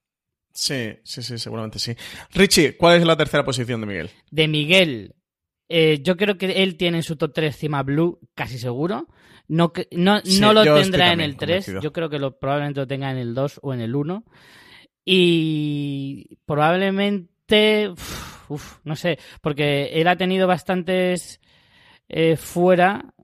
Sí, 0.53 0.97
sí, 1.03 1.23
sí, 1.23 1.39
seguramente 1.39 1.79
sí. 1.79 1.95
Richie, 2.33 2.77
¿cuál 2.77 2.99
es 2.99 3.07
la 3.07 3.17
tercera 3.17 3.45
posición 3.45 3.81
de 3.81 3.87
Miguel? 3.87 4.11
De 4.31 4.47
Miguel, 4.47 5.15
eh, 5.69 6.01
yo 6.03 6.17
creo 6.17 6.39
que 6.39 6.63
él 6.63 6.77
tiene 6.77 6.99
en 6.99 7.03
su 7.03 7.17
top 7.17 7.33
3 7.35 7.57
Cima 7.57 7.83
Blue, 7.83 8.21
casi 8.35 8.59
seguro. 8.59 9.09
No, 9.49 9.73
no, 9.91 10.21
Sí, 10.21 10.41
no 10.41 10.53
lo 10.53 10.63
tendrá 10.63 11.13
en 11.13 11.21
el 11.21 11.37
3, 11.37 11.49
convencido. 11.49 11.81
yo 11.81 11.93
creo 11.93 12.09
que 12.09 12.19
lo, 12.19 12.39
probablemente 12.39 12.81
lo 12.81 12.87
tenga 12.87 13.11
en 13.11 13.19
el 13.19 13.35
2 13.35 13.61
o 13.63 13.75
en 13.75 13.81
el 13.81 13.95
1. 13.95 14.25
Y 15.05 16.39
probablemente, 16.47 17.93
uf, 18.49 18.79
no 18.85 18.97
sé, 18.97 19.19
porque 19.41 19.91
él 19.95 20.09
ha 20.09 20.17
tenido 20.17 20.47
bastantes 20.47 21.41
eh, 22.09 22.37
fuera. 22.37 23.15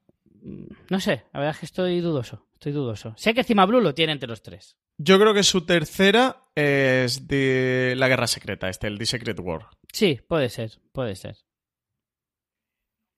No 0.89 1.01
sé, 1.01 1.25
la 1.33 1.41
verdad 1.41 1.55
es 1.55 1.61
que 1.61 1.67
estoy 1.67 2.01
dudoso, 2.01 2.47
estoy 2.55 2.73
dudoso. 2.73 3.15
Sé 3.17 3.35
que 3.35 3.45
Cima 3.45 3.67
Blue 3.67 3.81
lo 3.81 3.95
tiene 3.95 4.13
entre 4.13 4.29
los 4.29 4.43
tres. 4.43 4.77
Yo 4.99 5.19
creo 5.19 5.33
que 5.33 5.43
su 5.43 5.65
tercera 5.65 6.43
es 6.55 7.27
de 7.27 7.95
la 7.97 8.09
Guerra 8.09 8.27
Secreta, 8.27 8.69
este, 8.69 8.87
el 8.87 8.99
The 8.99 9.07
Secret 9.07 9.39
War. 9.41 9.69
Sí, 9.93 10.21
puede 10.29 10.49
ser, 10.49 10.73
puede 10.93 11.17
ser. 11.17 11.37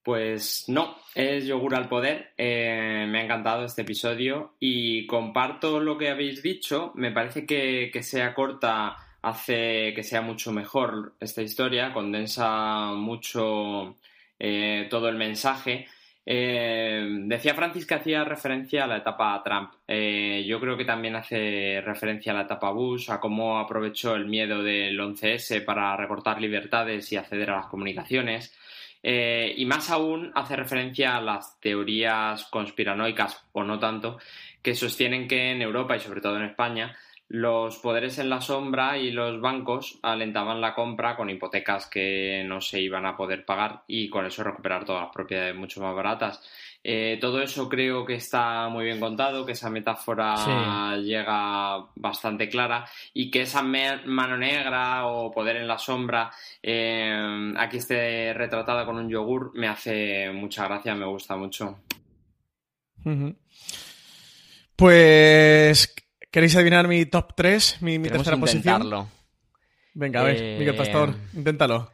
Pues 0.04 0.64
no, 0.68 0.96
es 1.14 1.46
Yogur 1.46 1.76
al 1.76 1.88
Poder. 1.88 2.34
Eh, 2.36 3.06
me 3.08 3.20
ha 3.20 3.24
encantado 3.24 3.64
este 3.64 3.82
episodio 3.82 4.56
y 4.58 5.06
comparto 5.06 5.78
lo 5.78 5.96
que 5.96 6.08
habéis 6.08 6.42
dicho. 6.42 6.92
Me 6.96 7.12
parece 7.12 7.46
que, 7.46 7.90
que 7.92 8.02
sea 8.02 8.34
corta 8.34 8.96
hace 9.22 9.94
que 9.94 10.02
sea 10.02 10.20
mucho 10.20 10.52
mejor 10.52 11.14
esta 11.20 11.42
historia, 11.42 11.92
condensa 11.92 12.92
mucho 12.94 13.96
eh, 14.38 14.88
todo 14.90 15.08
el 15.08 15.16
mensaje. 15.16 15.86
Eh, 16.24 17.04
decía 17.24 17.54
Francis 17.54 17.86
que 17.86 17.94
hacía 17.94 18.24
referencia 18.24 18.84
a 18.84 18.86
la 18.88 18.98
etapa 18.98 19.40
Trump. 19.44 19.72
Eh, 19.86 20.44
yo 20.46 20.60
creo 20.60 20.76
que 20.76 20.84
también 20.84 21.16
hace 21.16 21.80
referencia 21.84 22.32
a 22.32 22.36
la 22.36 22.42
etapa 22.42 22.70
Bush, 22.70 23.10
a 23.10 23.20
cómo 23.20 23.58
aprovechó 23.58 24.14
el 24.14 24.26
miedo 24.26 24.62
del 24.62 24.98
11S 24.98 25.64
para 25.64 25.96
recortar 25.96 26.40
libertades 26.40 27.10
y 27.12 27.16
acceder 27.16 27.50
a 27.50 27.56
las 27.56 27.66
comunicaciones. 27.66 28.56
Y 29.04 29.64
más 29.66 29.90
aún 29.90 30.30
hace 30.34 30.54
referencia 30.54 31.16
a 31.16 31.20
las 31.20 31.58
teorías 31.58 32.44
conspiranoicas, 32.44 33.44
o 33.50 33.64
no 33.64 33.80
tanto, 33.80 34.18
que 34.62 34.76
sostienen 34.76 35.26
que 35.26 35.50
en 35.50 35.60
Europa 35.60 35.96
y 35.96 36.00
sobre 36.00 36.20
todo 36.20 36.36
en 36.36 36.44
España 36.44 36.96
los 37.34 37.78
poderes 37.78 38.18
en 38.18 38.28
la 38.28 38.42
sombra 38.42 38.98
y 38.98 39.10
los 39.10 39.40
bancos 39.40 39.98
alentaban 40.02 40.60
la 40.60 40.74
compra 40.74 41.16
con 41.16 41.30
hipotecas 41.30 41.86
que 41.86 42.44
no 42.46 42.60
se 42.60 42.78
iban 42.78 43.06
a 43.06 43.16
poder 43.16 43.46
pagar 43.46 43.84
y 43.86 44.10
con 44.10 44.26
eso 44.26 44.44
recuperar 44.44 44.84
todas 44.84 45.04
las 45.04 45.12
propiedades 45.14 45.54
mucho 45.56 45.80
más 45.80 45.94
baratas. 45.94 46.42
Eh, 46.84 47.16
todo 47.22 47.40
eso 47.40 47.70
creo 47.70 48.04
que 48.04 48.16
está 48.16 48.68
muy 48.68 48.84
bien 48.84 49.00
contado, 49.00 49.46
que 49.46 49.52
esa 49.52 49.70
metáfora 49.70 50.36
Sí. 50.36 51.04
llega 51.04 51.86
bastante 51.94 52.50
clara 52.50 52.84
y 53.14 53.30
que 53.30 53.42
esa 53.42 53.62
mano 53.62 54.36
negra 54.36 55.06
o 55.06 55.30
poder 55.30 55.56
en 55.56 55.68
la 55.68 55.78
sombra 55.78 56.30
eh, 56.62 57.54
aquí 57.56 57.78
esté 57.78 58.34
retratada 58.34 58.84
con 58.84 58.96
un 58.96 59.08
yogur 59.08 59.52
me 59.54 59.68
hace 59.68 60.30
mucha 60.32 60.68
gracia, 60.68 60.94
me 60.94 61.06
gusta 61.06 61.34
mucho. 61.36 61.78
Pues, 64.76 65.94
¿queréis 66.32 66.56
adivinar 66.56 66.88
mi 66.88 67.06
top 67.06 67.34
3? 67.36 67.80
Mi, 67.82 68.00
mi 68.00 68.08
tercera 68.08 68.36
posición. 68.36 68.58
intentarlo. 68.74 69.08
Venga, 69.94 70.20
a 70.20 70.24
ver, 70.24 70.36
Eh, 70.42 70.56
Miguel 70.58 70.74
Pastor, 70.74 71.14
inténtalo. 71.34 71.92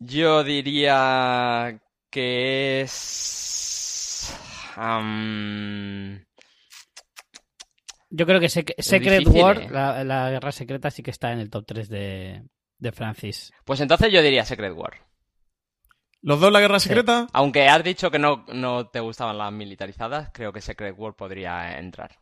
Yo 0.00 0.42
diría 0.42 1.80
que 2.10 2.80
es... 2.80 4.34
Yo 8.10 8.24
creo 8.26 8.40
que 8.40 8.46
Sec- 8.46 8.74
Secret 8.78 9.18
difícil, 9.20 9.42
War, 9.42 9.58
¿eh? 9.62 9.68
la, 9.70 10.04
la 10.04 10.30
guerra 10.30 10.52
secreta, 10.52 10.90
sí 10.90 11.02
que 11.02 11.10
está 11.10 11.32
en 11.32 11.40
el 11.40 11.50
top 11.50 11.64
3 11.66 11.88
de, 11.88 12.42
de 12.78 12.92
Francis. 12.92 13.52
Pues 13.64 13.80
entonces 13.80 14.12
yo 14.12 14.22
diría 14.22 14.44
Secret 14.44 14.72
War. 14.74 15.04
¿Los 16.22 16.40
dos 16.40 16.52
la 16.52 16.60
guerra 16.60 16.80
secreta? 16.80 17.26
Aunque 17.32 17.68
has 17.68 17.84
dicho 17.84 18.10
que 18.10 18.18
no, 18.18 18.44
no 18.52 18.88
te 18.88 19.00
gustaban 19.00 19.38
las 19.38 19.52
militarizadas, 19.52 20.30
creo 20.32 20.52
que 20.52 20.60
Secret 20.60 20.94
War 20.96 21.14
podría 21.14 21.78
entrar. 21.78 22.16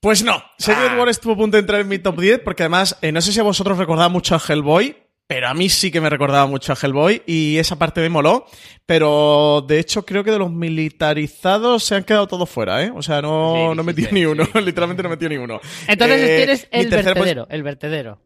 Pues 0.00 0.22
no, 0.22 0.42
Secret 0.58 0.90
Ah. 0.92 0.96
War 0.98 1.08
estuvo 1.08 1.32
a 1.32 1.36
punto 1.36 1.56
de 1.56 1.60
entrar 1.62 1.80
en 1.80 1.88
mi 1.88 1.98
top 1.98 2.20
10 2.20 2.40
porque 2.44 2.62
además, 2.64 2.96
eh, 3.02 3.12
no 3.12 3.20
sé 3.20 3.32
si 3.32 3.40
a 3.40 3.44
vosotros 3.44 3.78
recordaba 3.78 4.08
mucho 4.08 4.34
a 4.34 4.40
Hellboy, 4.46 4.96
pero 5.26 5.48
a 5.48 5.54
mí 5.54 5.68
sí 5.68 5.90
que 5.90 6.00
me 6.00 6.08
recordaba 6.10 6.46
mucho 6.46 6.72
a 6.72 6.76
Hellboy 6.80 7.22
y 7.26 7.56
esa 7.58 7.76
parte 7.76 8.00
me 8.00 8.08
moló, 8.08 8.46
pero 8.84 9.64
de 9.66 9.80
hecho 9.80 10.04
creo 10.06 10.22
que 10.22 10.30
de 10.30 10.38
los 10.38 10.52
militarizados 10.52 11.82
se 11.82 11.96
han 11.96 12.04
quedado 12.04 12.28
todos 12.28 12.48
fuera, 12.48 12.84
¿eh? 12.84 12.92
O 12.94 13.02
sea, 13.02 13.20
no, 13.22 13.74
no 13.74 13.82
metió 13.82 14.06
ni 14.12 14.24
uno, 14.24 14.46
literalmente 14.64 15.02
no 15.02 15.08
metió 15.08 15.28
ni 15.28 15.36
uno. 15.36 15.60
Entonces 15.88 16.20
Eh, 16.22 16.36
tienes 16.36 16.68
el 16.70 16.88
vertedero, 16.88 17.46
el 17.50 17.62
vertedero. 17.64 18.20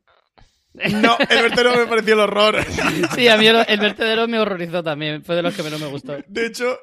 No, 0.73 1.17
el 1.29 1.43
vertedero 1.43 1.77
me 1.77 1.87
pareció 1.87 2.15
el 2.15 2.21
horror. 2.21 2.65
Sí, 3.15 3.27
a 3.29 3.37
mí 3.37 3.47
el, 3.47 3.65
el 3.67 3.81
vertedero 3.81 4.29
me 4.29 4.39
horrorizó 4.39 4.83
también, 4.83 5.25
fue 5.25 5.35
de 5.37 5.43
los 5.43 5.55
que 5.55 5.63
menos 5.65 5.81
me 5.81 5.87
gustó. 5.89 6.17
De 6.29 6.47
hecho, 6.47 6.79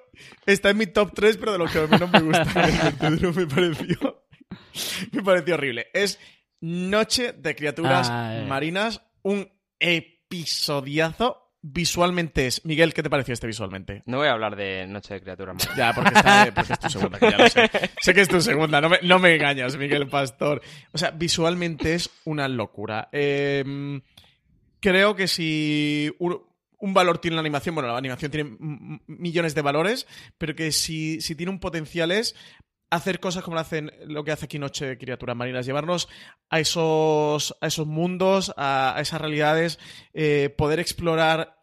está 0.45 0.69
en 0.71 0.77
mi 0.77 0.87
top 0.87 1.11
3, 1.15 1.37
pero 1.37 1.53
de 1.53 1.57
los 1.57 1.71
que 1.71 1.79
menos 1.87 2.11
me 2.11 2.19
gusta. 2.19 2.43
El 2.65 2.77
vertedero 2.77 3.33
me 3.33 3.47
pareció. 3.47 4.25
Me 5.11 5.23
pareció 5.23 5.53
horrible. 5.55 5.87
Es 5.93 6.19
Noche 6.59 7.33
de 7.33 7.55
Criaturas 7.55 8.07
Ah, 8.11 8.37
eh. 8.39 8.45
Marinas, 8.47 9.01
un 9.23 9.49
episodiazo. 9.79 11.46
Visualmente 11.61 12.47
es. 12.47 12.63
Miguel, 12.65 12.93
¿qué 12.93 13.03
te 13.03 13.09
pareció 13.09 13.33
este 13.33 13.47
visualmente? 13.47 14.03
No 14.05 14.17
voy 14.17 14.27
a 14.27 14.33
hablar 14.33 14.55
de 14.55 14.85
Noche 14.87 15.15
de 15.15 15.21
Criaturas 15.21 15.55
Muertas. 15.55 15.75
Ya, 15.75 15.93
porque, 15.93 16.13
está, 16.15 16.51
porque 16.53 16.73
es 16.73 16.79
tu 16.79 16.89
segunda, 16.89 17.19
que 17.19 17.31
ya 17.31 17.37
lo 17.37 17.49
sé. 17.49 17.69
Sé 18.01 18.13
que 18.13 18.21
es 18.21 18.27
tu 18.29 18.41
segunda, 18.41 18.79
no 18.79 18.89
me, 18.89 18.99
no 19.01 19.19
me 19.19 19.35
engañas, 19.35 19.75
Miguel 19.75 20.07
Pastor. 20.07 20.61
O 20.91 20.97
sea, 20.97 21.11
visualmente 21.11 21.95
es 21.95 22.09
una 22.25 22.47
locura. 22.47 23.09
Eh, 23.11 24.01
creo 24.79 25.15
que 25.15 25.27
si 25.27 26.13
un, 26.19 26.41
un 26.79 26.93
valor 26.93 27.17
tiene 27.17 27.35
la 27.35 27.41
animación, 27.41 27.75
bueno, 27.75 27.89
la 27.89 27.97
animación 27.97 28.31
tiene 28.31 28.57
millones 29.07 29.55
de 29.55 29.61
valores, 29.61 30.07
pero 30.37 30.55
que 30.55 30.71
si, 30.71 31.21
si 31.21 31.35
tiene 31.35 31.51
un 31.51 31.59
potencial 31.59 32.11
es 32.11 32.35
hacer 32.89 33.19
cosas 33.19 33.43
como 33.43 33.55
lo, 33.55 33.61
hacen, 33.61 33.91
lo 34.05 34.23
que 34.23 34.31
hace 34.31 34.45
aquí 34.45 34.59
Noche 34.59 34.97
Criaturas 34.97 35.35
Marinas, 35.35 35.65
llevarnos 35.65 36.07
a 36.49 36.59
esos, 36.59 37.55
a 37.61 37.67
esos 37.67 37.85
mundos, 37.87 38.53
a, 38.57 38.95
a 38.97 39.01
esas 39.01 39.19
realidades, 39.19 39.79
eh, 40.13 40.53
poder 40.57 40.79
explorar 40.79 41.55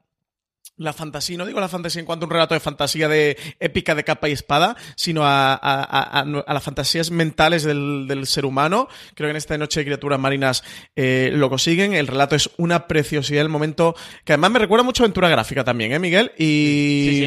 la 0.76 0.92
fantasía, 0.92 1.38
no 1.38 1.46
digo 1.46 1.60
la 1.60 1.68
fantasía 1.68 2.00
en 2.00 2.06
cuanto 2.06 2.24
a 2.24 2.26
un 2.26 2.32
relato 2.32 2.54
de 2.54 2.58
fantasía 2.58 3.06
de 3.06 3.36
épica 3.60 3.94
de 3.94 4.02
capa 4.02 4.28
y 4.28 4.32
espada, 4.32 4.74
sino 4.96 5.24
a, 5.24 5.54
a- 5.54 6.20
a- 6.20 6.52
las 6.52 6.62
fantasías 6.64 7.12
mentales 7.12 7.62
del, 7.62 8.06
del 8.08 8.26
ser 8.26 8.44
humano. 8.44 8.88
Creo 9.14 9.28
que 9.28 9.32
en 9.32 9.36
esta 9.36 9.56
noche 9.56 9.80
de 9.80 9.86
criaturas 9.86 10.18
marinas 10.18 10.64
eh, 10.96 11.30
lo 11.32 11.48
consiguen. 11.48 11.94
El 11.94 12.08
relato 12.08 12.34
es 12.34 12.50
una 12.56 12.88
preciosidad, 12.88 13.42
el 13.42 13.50
momento 13.50 13.94
que 14.24 14.32
además 14.32 14.50
me 14.50 14.58
recuerda 14.58 14.82
mucho 14.82 15.02
a 15.02 15.04
aventura 15.04 15.28
gráfica 15.28 15.62
también, 15.62 15.92
¿eh, 15.92 15.98
Miguel? 16.00 16.32
Y 16.38 17.20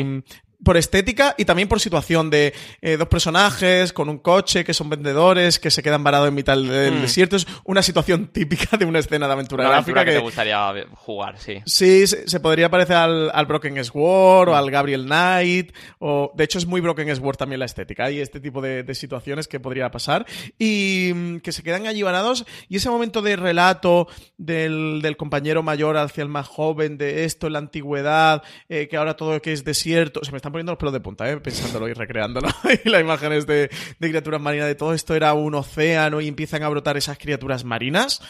por 0.63 0.77
estética 0.77 1.35
y 1.37 1.45
también 1.45 1.67
por 1.67 1.79
situación 1.79 2.29
de 2.29 2.53
eh, 2.81 2.97
dos 2.97 3.07
personajes 3.07 3.93
con 3.93 4.09
un 4.09 4.17
coche 4.17 4.63
que 4.63 4.73
son 4.73 4.89
vendedores 4.89 5.59
que 5.59 5.69
se 5.71 5.83
quedan 5.83 6.03
varados 6.03 6.27
en 6.27 6.33
mitad 6.35 6.57
del 6.57 6.95
Mm. 6.95 7.01
desierto. 7.01 7.35
Es 7.35 7.45
una 7.63 7.81
situación 7.81 8.27
típica 8.27 8.75
de 8.77 8.85
una 8.85 8.99
escena 8.99 9.27
de 9.27 9.33
aventura 9.33 9.63
Una 9.63 9.71
gráfica 9.75 10.01
aventura 10.01 10.05
que, 10.05 10.11
que, 10.11 10.17
te 10.17 10.23
gustaría 10.23 10.85
jugar, 10.95 11.39
sí. 11.39 11.61
Sí, 11.65 12.07
se, 12.07 12.27
se 12.27 12.39
podría 12.39 12.69
parecer 12.69 12.95
al, 12.95 13.31
al 13.33 13.45
Broken 13.45 13.83
Sword 13.83 14.49
o 14.49 14.55
al 14.55 14.71
Gabriel 14.71 15.05
Knight. 15.05 15.73
O, 15.99 16.31
de 16.35 16.43
hecho, 16.43 16.57
es 16.57 16.65
muy 16.65 16.81
Broken 16.81 17.15
Sword 17.15 17.37
también 17.37 17.59
la 17.59 17.65
estética. 17.65 18.05
Hay 18.05 18.19
este 18.19 18.39
tipo 18.39 18.61
de, 18.61 18.83
de 18.83 18.95
situaciones 18.95 19.47
que 19.47 19.59
podría 19.59 19.91
pasar. 19.91 20.25
Y 20.57 21.11
mm, 21.13 21.37
que 21.39 21.51
se 21.51 21.63
quedan 21.63 21.85
allí 21.87 22.01
varados. 22.03 22.45
Y 22.67 22.77
ese 22.77 22.89
momento 22.89 23.21
de 23.21 23.35
relato 23.35 24.07
del, 24.37 25.01
del 25.01 25.17
compañero 25.17 25.63
mayor 25.63 25.97
hacia 25.97 26.23
el 26.23 26.29
más 26.29 26.47
joven, 26.47 26.97
de 26.97 27.25
esto 27.25 27.47
en 27.47 27.53
la 27.53 27.59
antigüedad, 27.59 28.43
eh, 28.69 28.87
que 28.89 28.97
ahora 28.97 29.15
todo 29.15 29.41
que 29.41 29.53
es 29.53 29.63
desierto. 29.63 30.23
Se 30.23 30.31
me 30.31 30.39
están 30.47 30.53
poniendo 30.53 30.71
los 30.71 30.79
pelos 30.79 30.93
de 30.93 30.99
punta, 31.01 31.29
eh, 31.29 31.37
pensándolo 31.37 31.87
y 31.89 31.93
recreándolo. 31.93 32.47
y 32.85 32.89
las 32.89 33.01
imágenes 33.01 33.45
de, 33.45 33.69
criaturas 33.99 34.41
marinas, 34.41 34.67
de 34.67 34.75
todo 34.75 34.93
esto 34.93 35.13
era 35.13 35.33
un 35.33 35.55
océano 35.55 36.21
y 36.21 36.27
empiezan 36.27 36.63
a 36.63 36.69
brotar 36.69 36.95
esas 36.97 37.17
criaturas 37.17 37.63
marinas. 37.65 38.21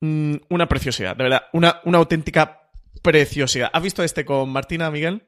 Mm, 0.00 0.36
una 0.48 0.66
preciosidad, 0.66 1.16
de 1.16 1.24
verdad. 1.24 1.42
Una, 1.52 1.80
una 1.84 1.98
auténtica 1.98 2.70
preciosidad. 3.02 3.70
¿Has 3.72 3.82
visto 3.82 4.02
este 4.02 4.24
con 4.24 4.50
Martina, 4.50 4.90
Miguel? 4.90 5.26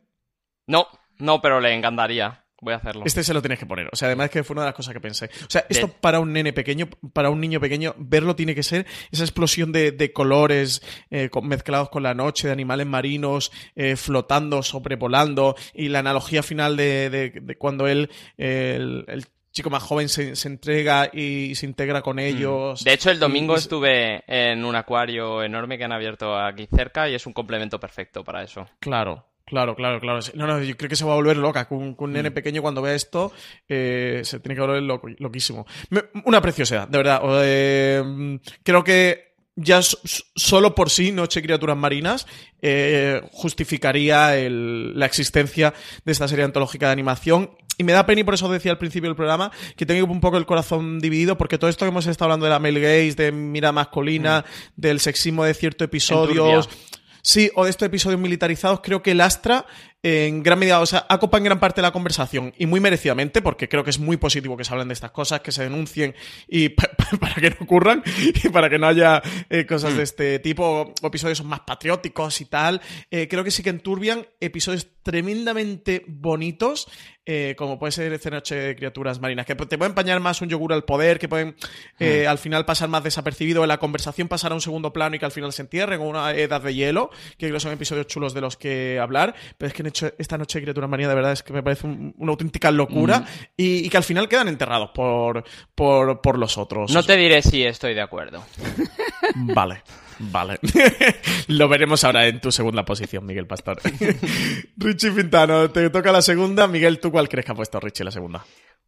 No, 0.66 0.86
no, 1.18 1.42
pero 1.42 1.60
le 1.60 1.74
encantaría. 1.74 2.41
Voy 2.62 2.72
a 2.74 2.76
hacerlo. 2.76 3.02
Este 3.04 3.22
se 3.24 3.34
lo 3.34 3.42
tienes 3.42 3.58
que 3.58 3.66
poner. 3.66 3.88
O 3.92 3.96
sea, 3.96 4.06
además 4.06 4.30
que 4.30 4.44
fue 4.44 4.54
una 4.54 4.62
de 4.62 4.68
las 4.68 4.74
cosas 4.74 4.94
que 4.94 5.00
pensé. 5.00 5.26
O 5.26 5.50
sea, 5.50 5.66
esto 5.68 5.88
De- 5.88 5.92
para 6.00 6.20
un 6.20 6.32
nene 6.32 6.52
pequeño, 6.52 6.88
para 7.12 7.28
un 7.28 7.40
niño 7.40 7.58
pequeño, 7.60 7.94
verlo 7.98 8.36
tiene 8.36 8.54
que 8.54 8.62
ser 8.62 8.86
esa 9.10 9.24
explosión 9.24 9.72
de, 9.72 9.90
de 9.90 10.12
colores 10.12 10.80
eh, 11.10 11.28
mezclados 11.42 11.90
con 11.90 12.04
la 12.04 12.14
noche, 12.14 12.46
de 12.46 12.52
animales 12.52 12.86
marinos 12.86 13.50
eh, 13.74 13.96
flotando, 13.96 14.62
sobrevolando, 14.62 15.56
y 15.74 15.88
la 15.88 15.98
analogía 15.98 16.42
final 16.44 16.76
de, 16.76 17.10
de- 17.10 17.56
cuando 17.58 17.88
él, 17.88 18.08
eh, 18.38 18.74
el, 18.76 19.04
el 19.08 19.26
chico 19.50 19.68
más 19.68 19.82
joven, 19.82 20.08
se, 20.08 20.34
se 20.36 20.48
entrega 20.48 21.10
y 21.12 21.54
se 21.56 21.66
integra 21.66 22.00
con 22.00 22.18
ellos. 22.20 22.80
Mm. 22.82 22.84
De 22.84 22.92
hecho, 22.92 23.10
el 23.10 23.18
domingo 23.18 23.54
y- 23.54 23.58
estuve 23.58 24.22
en 24.26 24.64
un 24.64 24.76
acuario 24.76 25.42
enorme 25.42 25.76
que 25.78 25.84
han 25.84 25.92
abierto 25.92 26.38
aquí 26.38 26.68
cerca 26.74 27.08
y 27.08 27.14
es 27.16 27.26
un 27.26 27.32
complemento 27.32 27.78
perfecto 27.80 28.22
para 28.24 28.42
eso. 28.44 28.68
Claro, 28.78 29.26
claro, 29.52 29.76
claro, 29.76 30.00
claro. 30.00 30.20
No, 30.34 30.46
no, 30.46 30.62
yo 30.62 30.74
creo 30.78 30.88
que 30.88 30.96
se 30.96 31.04
va 31.04 31.12
a 31.12 31.16
volver 31.16 31.36
loca. 31.36 31.68
Con, 31.68 31.94
con 31.94 32.06
un 32.06 32.10
Mm. 32.12 32.14
nene 32.14 32.30
pequeño 32.30 32.62
cuando 32.62 32.80
vea 32.80 32.94
esto, 32.94 33.30
eh, 33.68 34.22
se 34.24 34.40
tiene 34.40 34.54
que 34.54 34.62
volver 34.62 34.82
loco- 34.82 35.08
loquísimo. 35.18 35.66
Me- 35.90 36.04
una 36.24 36.40
preciosidad, 36.40 36.88
de 36.88 36.96
verdad. 36.98 37.20
Eh, 37.44 38.38
creo 38.62 38.82
que 38.82 39.34
ya 39.54 39.80
solo 39.82 40.74
por 40.74 40.88
sí, 40.88 41.12
Noche 41.12 41.42
Criaturas 41.42 41.76
Marinas, 41.76 42.26
eh, 42.62 43.20
justificaría 43.32 44.36
el- 44.38 44.98
la 44.98 45.04
existencia 45.04 45.74
de 46.04 46.12
esta 46.12 46.26
serie 46.26 46.44
antológica 46.46 46.86
de 46.86 46.92
animación. 46.92 47.50
Y 47.78 47.84
me 47.84 47.92
da 47.92 48.04
pena, 48.06 48.20
y 48.20 48.24
por 48.24 48.34
eso 48.34 48.48
decía 48.50 48.70
al 48.72 48.78
principio 48.78 49.08
del 49.08 49.16
programa, 49.16 49.50
que 49.76 49.86
tengo 49.86 50.10
un 50.10 50.20
poco 50.20 50.36
el 50.38 50.46
corazón 50.46 51.00
dividido, 51.00 51.36
porque 51.38 51.58
todo 51.58 51.68
esto 51.70 51.84
que 51.84 51.90
hemos 51.90 52.06
estado 52.06 52.26
hablando 52.26 52.44
de 52.46 52.50
la 52.50 52.58
male 52.58 52.80
gaze, 52.80 53.14
de 53.14 53.32
mira 53.32 53.72
masculina, 53.72 54.44
del 54.76 55.00
sexismo 55.00 55.44
de 55.44 55.54
ciertos 55.54 55.84
episodios, 55.86 56.66
Enturbia. 56.66 56.88
Sí, 57.22 57.50
o 57.54 57.64
de 57.64 57.70
estos 57.70 57.86
episodios 57.86 58.20
militarizados, 58.20 58.80
creo 58.82 59.02
que 59.02 59.14
lastra 59.14 59.64
en 60.02 60.42
gran 60.42 60.58
medida, 60.58 60.80
o 60.80 60.86
sea, 60.86 61.06
ha 61.08 61.18
copado 61.18 61.38
en 61.38 61.44
gran 61.44 61.60
parte 61.60 61.80
la 61.80 61.92
conversación 61.92 62.52
y 62.58 62.66
muy 62.66 62.80
merecidamente, 62.80 63.40
porque 63.40 63.68
creo 63.68 63.84
que 63.84 63.90
es 63.90 63.98
muy 64.00 64.16
positivo 64.16 64.56
que 64.56 64.64
se 64.64 64.72
hablen 64.72 64.88
de 64.88 64.94
estas 64.94 65.12
cosas, 65.12 65.40
que 65.42 65.52
se 65.52 65.62
denuncien 65.62 66.14
y 66.48 66.68
pa- 66.70 66.90
pa- 66.96 67.16
para 67.18 67.34
que 67.36 67.50
no 67.50 67.56
ocurran 67.60 68.02
y 68.42 68.48
para 68.48 68.68
que 68.68 68.78
no 68.78 68.88
haya 68.88 69.22
eh, 69.48 69.64
cosas 69.66 69.96
de 69.96 70.02
este 70.02 70.38
tipo, 70.40 70.94
o, 71.02 71.06
episodios 71.06 71.44
más 71.44 71.60
patrióticos 71.60 72.40
y 72.40 72.46
tal. 72.46 72.80
Eh, 73.10 73.28
creo 73.28 73.44
que 73.44 73.50
sí 73.50 73.62
que 73.62 73.70
enturbian 73.70 74.26
episodios 74.40 74.88
tremendamente 75.04 76.04
bonitos, 76.06 76.88
eh, 77.26 77.54
como 77.56 77.78
puede 77.78 77.92
ser 77.92 78.12
esta 78.12 78.30
noche 78.30 78.54
de 78.54 78.76
criaturas 78.76 79.20
marinas, 79.20 79.46
que 79.46 79.54
te 79.54 79.78
pueden 79.78 79.92
empañar 79.92 80.18
más 80.20 80.40
un 80.42 80.48
yogur 80.48 80.72
al 80.72 80.84
poder, 80.84 81.18
que 81.18 81.28
pueden 81.28 81.54
eh, 82.00 82.26
al 82.26 82.38
final 82.38 82.64
pasar 82.64 82.88
más 82.88 83.02
desapercibido 83.04 83.62
en 83.62 83.68
la 83.68 83.78
conversación, 83.78 84.28
pasar 84.28 84.52
a 84.52 84.54
un 84.56 84.60
segundo 84.60 84.92
plano 84.92 85.14
y 85.16 85.18
que 85.18 85.24
al 85.24 85.32
final 85.32 85.52
se 85.52 85.62
entierren, 85.62 85.98
como 85.98 86.10
una 86.10 86.32
edad 86.32 86.60
de 86.60 86.74
hielo, 86.74 87.10
que 87.32 87.46
creo 87.46 87.54
que 87.54 87.60
son 87.60 87.72
episodios 87.72 88.06
chulos 88.08 88.34
de 88.34 88.40
los 88.40 88.56
que 88.56 88.98
hablar, 89.00 89.34
pero 89.58 89.68
es 89.68 89.74
que 89.74 89.82
hecho 89.92 90.12
esta 90.18 90.36
noche 90.36 90.58
de 90.58 90.64
criaturas 90.64 90.90
marinas 90.90 91.10
de 91.10 91.14
verdad 91.14 91.32
es 91.32 91.42
que 91.42 91.52
me 91.52 91.62
parece 91.62 91.86
un- 91.86 92.14
una 92.18 92.30
auténtica 92.32 92.70
locura 92.70 93.20
Mm. 93.20 93.24
y, 93.56 93.86
y 93.86 93.88
que 93.88 93.96
al 93.96 94.02
final 94.04 94.28
quedan 94.28 94.48
enterrados 94.48 94.90
por, 94.94 95.44
por, 95.74 96.20
por 96.20 96.38
los 96.38 96.58
otros. 96.58 96.92
No 96.92 97.02
te 97.02 97.16
diré 97.16 97.40
si 97.42 97.62
estoy 97.62 97.94
de 97.94 98.00
acuerdo. 98.02 98.44
Vale, 99.36 99.82
vale. 100.18 100.58
Lo 101.48 101.68
veremos 101.68 102.02
ahora 102.04 102.26
en 102.26 102.40
tu 102.40 102.50
segunda 102.52 102.84
posición, 102.84 103.24
Miguel 103.24 103.46
Pastor. 103.46 103.78
Richie 104.76 105.10
Pintano, 105.12 105.70
te 105.70 105.88
toca 105.90 106.10
la 106.12 106.20
segunda. 106.22 106.66
Miguel, 106.66 106.98
¿tú 106.98 107.10
cuál 107.10 107.28
crees 107.28 107.46
que 107.46 107.52
ha 107.52 107.54
puesto 107.54 107.78
Richie 107.80 108.04
la 108.04 108.10
segunda? 108.10 108.44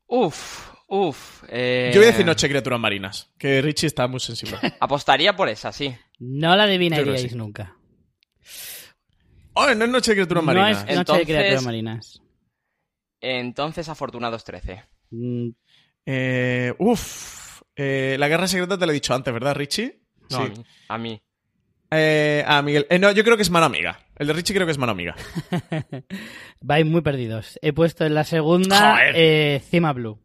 Uf, 0.07 0.69
uf. 0.89 1.45
eh, 1.49 1.91
Yo 1.95 2.01
voy 2.01 2.09
a 2.09 2.11
decir 2.11 2.27
Noche 2.27 2.47
de 2.47 2.51
Criaturas 2.53 2.81
Marinas, 2.81 3.33
que 3.39 3.63
Richie 3.63 3.87
está 3.87 4.07
muy 4.07 4.21
sensible. 4.21 4.59
Apostaría 4.81 5.35
por 5.35 5.49
esa, 5.49 5.73
sí. 5.73 5.95
No 6.19 6.57
la 6.57 6.65
adivinaríais 6.65 7.23
sí. 7.31 7.35
nunca. 7.37 7.75
Oh, 9.55 9.73
no 9.75 9.85
es 9.85 9.91
Noche 9.91 10.11
de 10.13 10.17
Criaturas 10.17 10.43
No 10.45 10.47
Marinas. 10.53 10.71
es 10.71 10.77
Noche 10.83 10.93
de 10.95 10.99
Entonces- 11.01 11.27
Criaturas 11.27 11.65
Marinas. 11.65 12.23
Entonces, 13.21 13.89
Afortunados 13.89 14.45
13. 14.45 14.83
Mm, 15.11 15.49
Eh, 16.07 16.75
uf. 16.79 17.63
Eh, 17.77 18.17
la 18.19 18.29
Guerra 18.29 18.47
Secreta 18.47 18.77
te 18.79 18.85
lo 18.85 18.93
he 18.93 18.95
dicho 18.95 19.15
antes, 19.15 19.33
¿verdad, 19.33 19.55
Richie? 19.55 20.01
No, 20.31 20.39
Sí. 20.39 20.45
a 20.45 20.49
mí. 20.49 20.65
A 20.89 20.99
mí. 20.99 21.23
Eh, 21.91 22.45
a 22.47 22.61
Miguel. 22.63 22.87
Eh, 22.91 22.99
no, 22.99 23.11
yo 23.13 23.25
creo 23.25 23.37
que 23.37 23.43
es 23.43 23.51
mano 23.51 23.67
amiga. 23.67 23.99
El 24.17 24.27
de 24.27 24.33
Richie 24.35 24.55
creo 24.55 24.67
que 24.67 24.73
es 24.73 24.79
mano 24.79 24.93
amiga. 24.93 25.15
Vais 26.61 26.85
muy 26.85 27.01
perdidos. 27.03 27.59
He 27.63 27.73
puesto 27.73 28.05
en 28.05 28.15
la 28.15 28.25
segunda 28.25 28.99
eh, 29.15 29.63
Cima 29.71 29.93
Blue. 29.93 30.19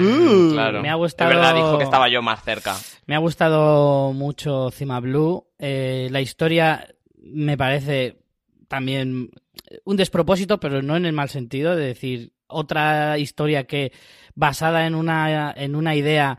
Uh, 0.00 0.52
claro. 0.52 0.80
me 0.82 0.88
ha 0.88 0.94
gustado- 0.94 1.28
verdad, 1.28 1.54
dijo 1.54 1.76
que 1.78 1.84
estaba 1.84 2.08
yo 2.08 2.22
más 2.22 2.42
cerca. 2.42 2.74
Me 3.06 3.14
ha 3.14 3.18
gustado 3.18 4.12
mucho 4.14 4.70
Cima 4.70 4.98
Blue. 5.00 5.46
Eh, 5.58 6.08
la 6.10 6.20
historia 6.22 6.88
me 7.22 7.56
parece 7.56 8.18
también 8.68 9.30
un 9.84 9.96
despropósito, 9.96 10.58
pero 10.60 10.82
no 10.82 10.96
en 10.96 11.06
el 11.06 11.12
mal 11.12 11.28
sentido, 11.28 11.76
de 11.76 11.86
decir, 11.86 12.32
otra 12.46 13.18
historia 13.18 13.64
que 13.64 13.92
basada 14.34 14.86
en 14.86 14.94
una, 14.94 15.52
en 15.56 15.76
una 15.76 15.94
idea 15.94 16.38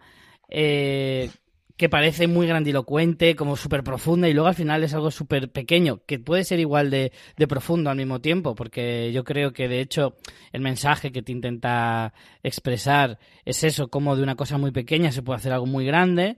eh, 0.50 1.30
que 1.78 1.90
parece 1.90 2.28
muy 2.28 2.48
grandilocuente, 2.48 3.36
como 3.36 3.56
súper 3.56 3.84
profunda, 3.84 4.28
y 4.30 4.34
luego 4.34 4.48
al 4.48 4.56
final 4.56 4.84
es 4.84 4.94
algo 4.94 5.12
súper 5.12 5.52
pequeño, 5.52 6.02
que 6.06 6.20
puede 6.20 6.44
ser 6.44 6.60
igual 6.60 6.90
de, 6.90 7.12
de 7.36 7.48
profundo 7.48 7.90
al 7.90 7.98
mismo 7.98 8.22
tiempo, 8.22 8.56
porque 8.56 9.12
yo 9.12 9.24
creo 9.24 9.54
que 9.54 9.68
de 9.68 9.80
hecho 9.80 10.16
el 10.52 10.62
mensaje 10.62 11.12
que 11.12 11.24
te 11.24 11.32
intenta 11.32 12.14
expresar 12.44 13.20
es 13.46 13.64
eso, 13.64 13.90
como 13.90 14.16
de 14.16 14.24
una 14.24 14.36
cosa 14.36 14.58
muy 14.58 14.72
pequeña 14.72 15.12
se 15.12 15.24
puede 15.24 15.38
hacer 15.38 15.54
algo 15.54 15.66
muy 15.66 15.86
grande. 15.86 16.38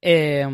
Eh, 0.00 0.46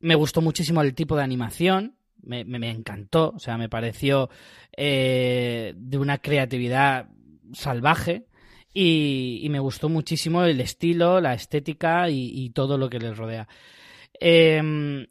me 0.00 0.14
gustó 0.14 0.42
muchísimo 0.42 0.82
el 0.82 0.94
tipo 0.94 1.16
de 1.16 1.22
animación, 1.22 1.96
me, 2.22 2.70
encantó, 2.70 3.32
o 3.36 3.38
sea, 3.38 3.58
me 3.58 3.68
pareció 3.68 4.30
eh, 4.76 5.74
de 5.76 5.98
una 5.98 6.18
creatividad 6.18 7.08
salvaje. 7.52 8.26
Y, 8.78 9.46
me 9.50 9.58
gustó 9.58 9.88
muchísimo 9.88 10.44
el 10.44 10.60
estilo, 10.60 11.20
la 11.22 11.32
estética 11.32 12.10
y, 12.10 12.50
todo 12.50 12.76
lo 12.76 12.90
que 12.90 12.98
les 12.98 13.16
rodea. 13.16 13.48
Em, 14.20 15.06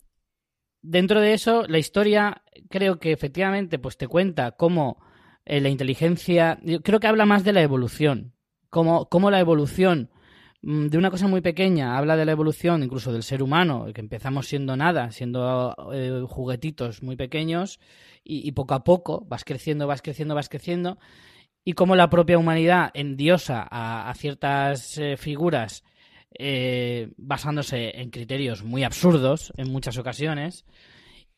dentro 0.84 1.20
de 1.20 1.34
eso, 1.34 1.66
la 1.68 1.80
historia 1.80 2.44
creo 2.70 3.00
que 3.00 3.12
efectivamente 3.12 3.80
pues 3.80 3.98
te 3.98 4.08
cuenta 4.08 4.52
cómo 4.52 5.00
eh, 5.46 5.62
la 5.62 5.70
inteligencia, 5.70 6.60
creo 6.84 7.00
que 7.00 7.08
habla 7.08 7.26
más 7.26 7.44
de 7.44 7.54
la 7.54 7.62
evolución, 7.62 8.34
cómo, 8.70 9.32
la 9.32 9.40
evolución 9.40 10.10
de 10.68 10.98
una 10.98 11.12
cosa 11.12 11.28
muy 11.28 11.42
pequeña 11.42 11.96
habla 11.96 12.18
de 12.18 12.26
la 12.26 12.32
evolución 12.32 12.82
incluso 12.82 13.14
del 13.14 13.22
ser 13.22 13.44
humano, 13.44 13.86
que 13.94 14.02
empezamos 14.02 14.48
siendo 14.48 14.76
nada, 14.76 15.12
siendo 15.12 15.76
eh, 15.94 16.24
juguetitos 16.28 17.04
muy 17.04 17.16
pequeños 17.16 17.80
y, 18.24 18.48
y 18.48 18.52
poco 18.54 18.74
a 18.74 18.84
poco 18.84 19.24
vas 19.28 19.44
creciendo, 19.44 19.86
vas 19.86 20.02
creciendo, 20.02 20.34
vas 20.34 20.50
creciendo. 20.50 20.98
Y 21.64 21.74
cómo 21.74 21.96
la 21.96 22.10
propia 22.10 22.40
humanidad 22.40 22.90
endiosa 22.96 23.68
a, 23.70 24.10
a 24.10 24.14
ciertas 24.16 24.98
eh, 24.98 25.18
figuras 25.18 25.84
eh, 26.32 27.12
basándose 27.18 28.02
en 28.02 28.10
criterios 28.10 28.64
muy 28.64 28.84
absurdos 28.84 29.54
en 29.58 29.72
muchas 29.72 30.00
ocasiones 30.00 30.66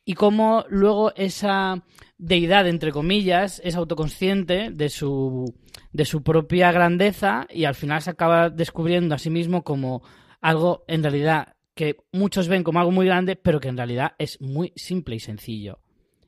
y 0.08 0.14
cómo 0.14 0.64
luego 0.70 1.14
esa 1.18 1.84
deidad, 2.18 2.66
entre 2.66 2.94
comillas, 2.94 3.62
es 3.66 3.76
autoconsciente 3.76 4.72
de 4.72 4.88
su, 4.88 5.54
de 5.92 6.06
su 6.06 6.24
propia 6.24 6.72
grandeza 6.72 7.46
y 7.50 7.66
al 7.66 7.76
final 7.76 8.02
se 8.02 8.12
acaba 8.12 8.50
descubriendo 8.50 9.16
a 9.16 9.18
sí 9.18 9.30
mismo 9.30 9.66
como 9.66 10.02
algo 10.40 10.86
en 10.88 11.04
realidad 11.04 11.58
que 11.76 11.98
muchos 12.14 12.48
ven 12.48 12.64
como 12.64 12.80
algo 12.80 12.92
muy 12.92 13.06
grande, 13.06 13.36
pero 13.36 13.60
que 13.60 13.68
en 13.68 13.76
realidad 13.76 14.14
es 14.18 14.40
muy 14.40 14.72
simple 14.78 15.18
y 15.18 15.20
sencillo. 15.20 15.82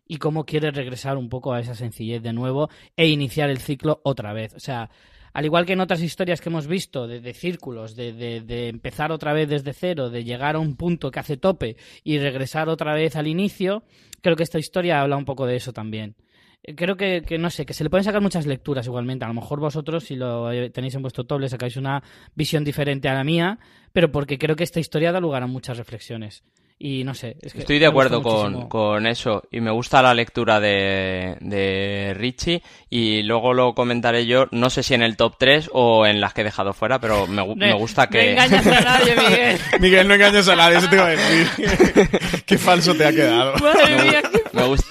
Y 0.06 0.18
cómo 0.18 0.45
quiere 0.45 0.72
regresar 0.72 1.15
un 1.15 1.30
poco 1.30 1.53
a 1.53 1.61
esa 1.61 1.73
sencillez 1.73 2.22
de 2.22 2.34
nuevo 2.34 2.69
e 2.97 3.07
iniciar 3.07 3.49
el 3.49 3.60
ciclo 3.60 4.01
otra 4.03 4.34
vez. 4.34 4.53
O 4.56 4.60
sea, 4.60 4.89
al 5.34 5.45
igual 5.45 5.65
que 5.65 5.73
en 5.73 5.81
otras 5.81 6.01
historias 6.01 6.41
que 6.41 6.49
hemos 6.49 6.68
visto 6.68 7.07
de, 7.07 7.34
círculos, 7.34 7.95
de, 7.95 8.14
de- 8.14 8.41
de 8.41 8.68
empezar 8.69 9.11
otra 9.11 9.34
vez 9.34 9.47
desde 9.49 9.73
cero, 9.73 10.10
de 10.10 10.23
llegar 10.23 10.56
a 10.56 10.60
un 10.60 10.76
punto 10.76 11.11
que 11.11 11.19
hace 11.19 11.38
tope 11.38 11.76
y 12.03 12.18
regresar 12.19 12.69
otra 12.69 12.93
vez 12.93 13.15
al 13.15 13.27
inicio, 13.27 13.84
creo 14.22 14.35
que 14.35 14.43
esta 14.43 14.60
historia 14.60 15.01
habla 15.01 15.18
un 15.18 15.26
poco 15.26 15.45
de 15.45 15.56
eso 15.56 15.73
también. 15.73 16.15
eh, 16.64 16.76
creo 16.76 16.97
que, 16.97 17.22
que, 17.26 17.38
no 17.38 17.49
sé, 17.49 17.65
que 17.65 17.73
se 17.73 17.84
le 17.84 17.89
pueden 17.89 18.03
sacar 18.03 18.22
muchas 18.22 18.45
lecturas 18.45 18.85
igualmente. 18.85 19.23
A 19.26 19.30
lo 19.30 19.34
mejor 19.34 19.60
vosotros, 19.60 20.03
si 20.03 20.15
lo 20.15 20.49
tenéis 20.72 20.95
en 20.95 21.01
vuestro 21.01 21.23
top, 21.26 21.39
le 21.39 21.49
sacáis 21.49 21.77
una 21.77 22.03
visión 22.35 22.64
diferente 22.65 23.07
a 23.07 23.14
la 23.14 23.23
mía, 23.23 23.60
pero 23.93 24.11
porque 24.11 24.38
creo 24.38 24.56
que 24.57 24.64
esta 24.65 24.80
historia 24.81 25.11
da 25.11 25.19
lugar 25.22 25.41
a 25.43 25.47
muchas 25.47 25.77
reflexiones. 25.77 26.43
Y 26.81 27.03
no 27.03 27.14
sé. 27.14 27.35
Es 27.41 27.51
que 27.51 27.60
Estoy 27.60 27.77
de 27.77 27.88
acuerdo 27.88 28.23
con, 28.23 28.69
con, 28.69 29.06
eso. 29.06 29.43
Y 29.51 29.60
me 29.60 29.69
gusta 29.69 30.01
la 30.01 30.14
lectura 30.14 30.61
de, 30.61 31.35
de 31.41 32.14
Richie. 32.18 32.64
Y 32.89 33.22
luego 33.23 33.53
lo 33.53 33.76
comentaré 33.76 34.26
yo, 34.26 34.47
no 34.51 34.69
sé 34.69 34.81
si 34.81 34.93
en 34.93 35.01
el 35.01 35.18
top 35.18 35.35
3 35.38 35.72
o 35.73 36.06
en 36.06 36.22
las 36.22 36.34
que 36.34 36.39
he 36.39 36.45
dejado 36.45 36.72
fuera, 36.72 36.99
pero 36.99 37.27
me, 37.27 37.45
me, 37.45 37.56
me 37.56 37.73
gusta 37.73 38.07
que. 38.07 38.34
No 38.34 38.43
engañas 38.43 38.65
a 38.68 38.81
nadie, 38.81 39.14
Miguel. 39.14 39.60
Miguel, 39.81 40.07
no 40.07 40.14
engañas 40.14 40.47
a 40.47 40.56
nadie, 40.56 40.77
eso 40.77 40.89
te 40.89 40.95
iba 40.95 41.06
a 41.06 41.10
decir. 41.10 42.43
Qué 42.45 42.57
falso 42.57 42.95
te 42.95 43.06
ha 43.06 43.11
quedado. 43.11 43.56
Madre 43.57 44.03
mía, 44.03 44.22
me 44.53 44.64
gusta. 44.64 44.88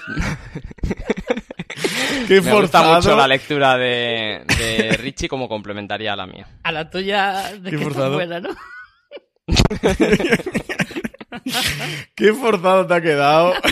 Qué 2.28 2.43
me 2.43 2.52
gusta 2.52 2.82
mucho 2.94 3.16
la 3.16 3.27
lectura 3.27 3.78
de, 3.78 4.43
de 4.59 4.97
Richie 4.98 5.28
como 5.28 5.48
complementaria 5.48 6.12
a 6.12 6.16
la 6.16 6.27
mía. 6.27 6.47
A 6.65 6.70
la 6.70 6.90
tuya 6.90 7.51
de 7.59 7.70
Qué 7.70 7.78
que 7.78 7.82
forzado. 7.82 8.12
buena, 8.12 8.40
¿no? 8.40 8.51
Qué 12.14 12.32
forzado 12.32 12.86
te 12.86 12.94
ha 12.94 13.00
quedado. 13.00 13.55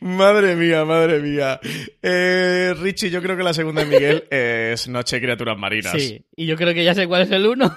madre 0.00 0.56
mía, 0.56 0.84
madre 0.84 1.20
mía. 1.20 1.60
Eh, 2.02 2.74
Richie, 2.78 3.10
yo 3.10 3.22
creo 3.22 3.36
que 3.36 3.42
la 3.42 3.54
segunda 3.54 3.84
de 3.84 3.90
Miguel 3.90 4.24
es 4.30 4.88
Noche 4.88 5.20
Criaturas 5.20 5.56
Marinas. 5.56 5.92
Sí, 5.92 6.24
y 6.36 6.46
yo 6.46 6.56
creo 6.56 6.74
que 6.74 6.84
ya 6.84 6.94
sé 6.94 7.06
cuál 7.06 7.22
es 7.22 7.30
el 7.30 7.46
uno. 7.46 7.76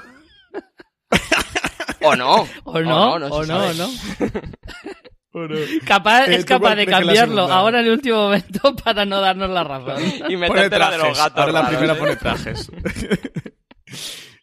O 2.02 2.16
no. 2.16 2.48
O 2.64 2.82
no, 2.82 3.14
o 3.14 3.20
no, 3.20 3.28
o 3.30 3.74
no, 3.74 3.90
o 5.34 5.48
Capaz, 5.86 6.28
eh, 6.28 6.36
es 6.36 6.46
¿tú 6.46 6.54
capaz 6.54 6.76
de 6.76 6.86
la 6.86 7.00
cambiarlo 7.00 7.44
ahora 7.44 7.80
en 7.80 7.86
el 7.86 7.92
último 7.92 8.24
momento 8.24 8.76
para 8.76 9.06
no 9.06 9.22
darnos 9.22 9.50
la 9.52 9.64
razón. 9.64 10.02
Y 10.28 10.36
Pone 10.36 10.38
metértela 10.38 10.92
de 10.92 10.98
los 10.98 11.18
gatos. 11.18 11.38
Ahora 11.38 11.52
la 11.52 11.68
primera 11.68 11.94
¿eh? 11.94 11.96
pone 11.96 12.16
trajes. 12.16 12.72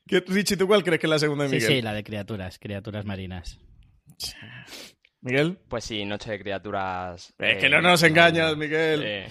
¿Qué- 0.06 0.22
Richie, 0.26 0.56
¿tú 0.56 0.66
cuál 0.66 0.82
crees 0.84 1.00
que 1.00 1.06
es 1.06 1.10
la 1.10 1.18
segunda 1.18 1.44
de 1.44 1.50
Sí, 1.50 1.56
Miguel? 1.56 1.70
sí, 1.70 1.82
la 1.82 1.94
de 1.94 2.04
criaturas, 2.04 2.58
criaturas 2.58 3.04
marinas. 3.04 3.58
Miguel. 5.22 5.58
Pues 5.68 5.84
sí, 5.84 6.04
Noche 6.04 6.30
de 6.32 6.38
Criaturas. 6.40 7.32
Es 7.38 7.56
eh, 7.56 7.58
que 7.58 7.68
no 7.70 7.80
nos 7.80 8.02
engañas, 8.02 8.54
Miguel. 8.56 9.02
eh, 9.02 9.26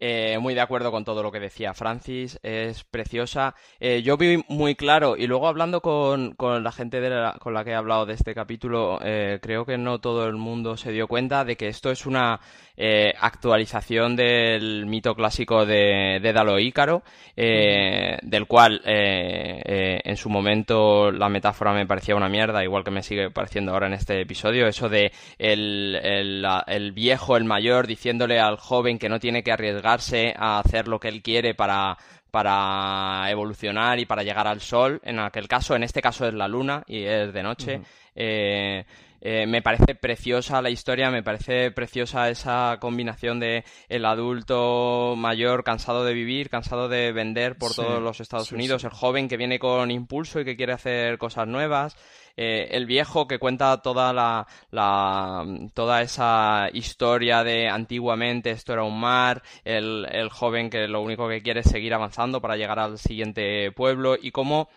eh, 0.00 0.38
muy 0.40 0.54
de 0.54 0.60
acuerdo 0.62 0.90
con 0.90 1.04
todo 1.04 1.22
lo 1.22 1.30
que 1.30 1.40
decía 1.40 1.74
Francis, 1.74 2.38
es 2.42 2.84
preciosa. 2.84 3.54
Eh, 3.78 4.00
yo 4.02 4.16
vi 4.16 4.42
muy 4.48 4.74
claro, 4.74 5.16
y 5.18 5.26
luego 5.26 5.46
hablando 5.46 5.82
con, 5.82 6.34
con 6.34 6.64
la 6.64 6.72
gente 6.72 7.00
de 7.02 7.10
la- 7.10 7.36
con 7.38 7.52
la 7.52 7.62
que 7.64 7.70
he 7.72 7.74
hablado 7.74 8.06
de 8.06 8.14
este 8.14 8.34
capítulo, 8.34 8.98
eh, 9.02 9.38
creo 9.42 9.66
que 9.66 9.76
no 9.76 10.00
todo 10.00 10.26
el 10.26 10.36
mundo 10.36 10.78
se 10.78 10.92
dio 10.92 11.06
cuenta 11.08 11.44
de 11.44 11.56
que 11.58 11.68
esto 11.68 11.90
es 11.90 12.06
una 12.06 12.40
eh, 12.80 13.12
actualización 13.20 14.14
del 14.14 14.86
mito 14.86 15.16
clásico 15.16 15.66
de 15.66 16.20
Dédalo 16.22 16.60
Ícaro, 16.60 17.02
eh, 17.36 18.16
del 18.22 18.46
cual 18.46 18.80
eh, 18.84 19.60
eh, 19.64 20.00
en 20.04 20.16
su 20.16 20.30
momento 20.30 21.10
la 21.10 21.28
metáfora 21.28 21.72
me 21.72 21.86
parecía 21.86 22.14
una 22.14 22.28
mierda, 22.28 22.62
igual 22.62 22.84
que 22.84 22.92
me 22.92 23.02
sigue 23.02 23.30
pareciendo 23.30 23.72
ahora 23.72 23.88
en 23.88 23.94
este 23.94 24.20
episodio, 24.20 24.68
eso 24.68 24.88
de 24.88 25.10
el, 25.38 25.98
el, 26.00 26.46
el 26.68 26.92
viejo, 26.92 27.36
el 27.36 27.44
mayor, 27.44 27.88
diciéndole 27.88 28.38
al 28.38 28.56
joven 28.56 29.00
que 29.00 29.08
no 29.08 29.18
tiene 29.18 29.42
que 29.42 29.50
arriesgarse 29.50 30.32
a 30.36 30.60
hacer 30.60 30.86
lo 30.86 31.00
que 31.00 31.08
él 31.08 31.20
quiere 31.20 31.54
para 31.54 31.98
para 32.30 33.28
evolucionar 33.30 33.98
y 33.98 34.06
para 34.06 34.22
llegar 34.22 34.46
al 34.46 34.60
sol, 34.60 35.00
en 35.02 35.18
aquel 35.18 35.48
caso, 35.48 35.74
en 35.74 35.82
este 35.82 36.02
caso 36.02 36.28
es 36.28 36.34
la 36.34 36.46
luna 36.46 36.84
y 36.86 37.02
es 37.04 37.32
de 37.32 37.42
noche. 37.42 37.80
Eh, 38.14 38.84
eh, 39.20 39.46
me 39.46 39.62
parece 39.62 39.94
preciosa 39.94 40.62
la 40.62 40.70
historia, 40.70 41.10
me 41.10 41.22
parece 41.22 41.70
preciosa 41.70 42.28
esa 42.30 42.78
combinación 42.80 43.40
de 43.40 43.64
el 43.88 44.04
adulto 44.04 45.14
mayor 45.16 45.64
cansado 45.64 46.04
de 46.04 46.14
vivir, 46.14 46.50
cansado 46.50 46.88
de 46.88 47.12
vender 47.12 47.58
por 47.58 47.74
Sí, 47.74 47.74
todos 47.74 48.02
los 48.02 48.20
Estados 48.20 48.48
sí, 48.48 48.54
Unidos, 48.54 48.82
sí. 48.82 48.84
el 48.84 48.90
joven 48.90 49.28
que 49.28 49.36
viene 49.36 49.58
con 49.58 49.90
impulso 49.90 50.40
y 50.40 50.44
que 50.44 50.56
quiere 50.56 50.72
hacer 50.72 51.18
cosas 51.18 51.46
nuevas, 51.48 51.96
eh, 52.36 52.68
el 52.70 52.86
viejo 52.86 53.26
que 53.26 53.38
cuenta 53.38 53.82
toda 53.82 54.12
la, 54.12 54.46
la- 54.70 55.44
toda 55.74 56.02
esa 56.02 56.68
historia 56.72 57.42
de 57.42 57.68
antiguamente 57.68 58.50
esto 58.50 58.72
era 58.72 58.84
un 58.84 59.00
mar, 59.00 59.42
el, 59.64 60.06
el 60.10 60.28
joven 60.30 60.70
que 60.70 60.86
lo 60.88 61.00
único 61.00 61.28
que 61.28 61.42
quiere 61.42 61.60
es 61.60 61.66
seguir 61.70 61.94
avanzando 61.94 62.40
para 62.40 62.56
llegar 62.56 62.78
al 62.78 62.98
siguiente 62.98 63.72
pueblo 63.72 64.16
y 64.20 64.30
cómo 64.30 64.68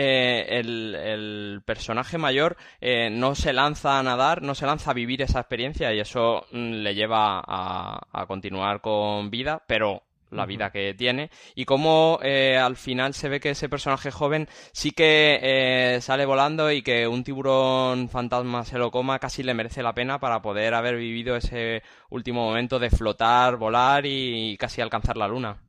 eh, 0.00 0.46
el, 0.60 0.94
el 0.94 1.62
personaje 1.64 2.18
mayor 2.18 2.56
eh, 2.80 3.10
no 3.10 3.34
se 3.34 3.52
lanza 3.52 3.98
a 3.98 4.02
nadar, 4.04 4.42
no 4.42 4.54
se 4.54 4.64
lanza 4.64 4.92
a 4.92 4.94
vivir 4.94 5.22
esa 5.22 5.40
experiencia 5.40 5.92
y 5.92 5.98
eso 5.98 6.46
mm, 6.52 6.72
le 6.82 6.94
lleva 6.94 7.42
a, 7.44 8.00
a 8.12 8.26
continuar 8.26 8.80
con 8.80 9.28
vida, 9.28 9.64
pero 9.66 10.04
la 10.30 10.46
vida 10.46 10.70
que 10.70 10.94
tiene 10.94 11.30
y 11.54 11.64
cómo 11.64 12.18
eh, 12.22 12.56
al 12.56 12.76
final 12.76 13.14
se 13.14 13.28
ve 13.28 13.40
que 13.40 13.50
ese 13.50 13.68
personaje 13.68 14.10
joven 14.10 14.48
sí 14.72 14.90
que 14.92 15.38
eh, 15.42 16.00
sale 16.00 16.26
volando 16.26 16.70
y 16.70 16.82
que 16.82 17.06
un 17.06 17.24
tiburón 17.24 18.08
fantasma 18.08 18.64
se 18.64 18.78
lo 18.78 18.90
coma 18.90 19.18
casi 19.18 19.42
le 19.42 19.54
merece 19.54 19.82
la 19.82 19.94
pena 19.94 20.20
para 20.20 20.42
poder 20.42 20.74
haber 20.74 20.96
vivido 20.96 21.36
ese 21.36 21.82
último 22.10 22.44
momento 22.44 22.78
de 22.78 22.90
flotar, 22.90 23.56
volar 23.56 24.04
y 24.06 24.56
casi 24.58 24.80
alcanzar 24.80 25.16
la 25.16 25.28
luna. 25.28 25.62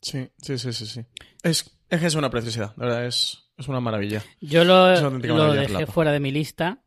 Sí, 0.00 0.30
sí, 0.38 0.58
sí, 0.58 0.72
sí. 0.72 0.86
sí. 0.86 1.04
Es, 1.42 1.78
es 1.88 2.00
que 2.00 2.06
es 2.06 2.14
una 2.14 2.30
preciosidad, 2.30 2.74
de 2.76 2.86
verdad, 2.86 3.06
es, 3.06 3.49
es 3.60 3.68
una 3.68 3.80
maravilla. 3.80 4.22
Yo 4.40 4.64
lo, 4.64 4.86
dejé 5.52 5.86
fuera 5.86 6.12
de 6.12 6.20
mi 6.20 6.30
lista. 6.30 6.82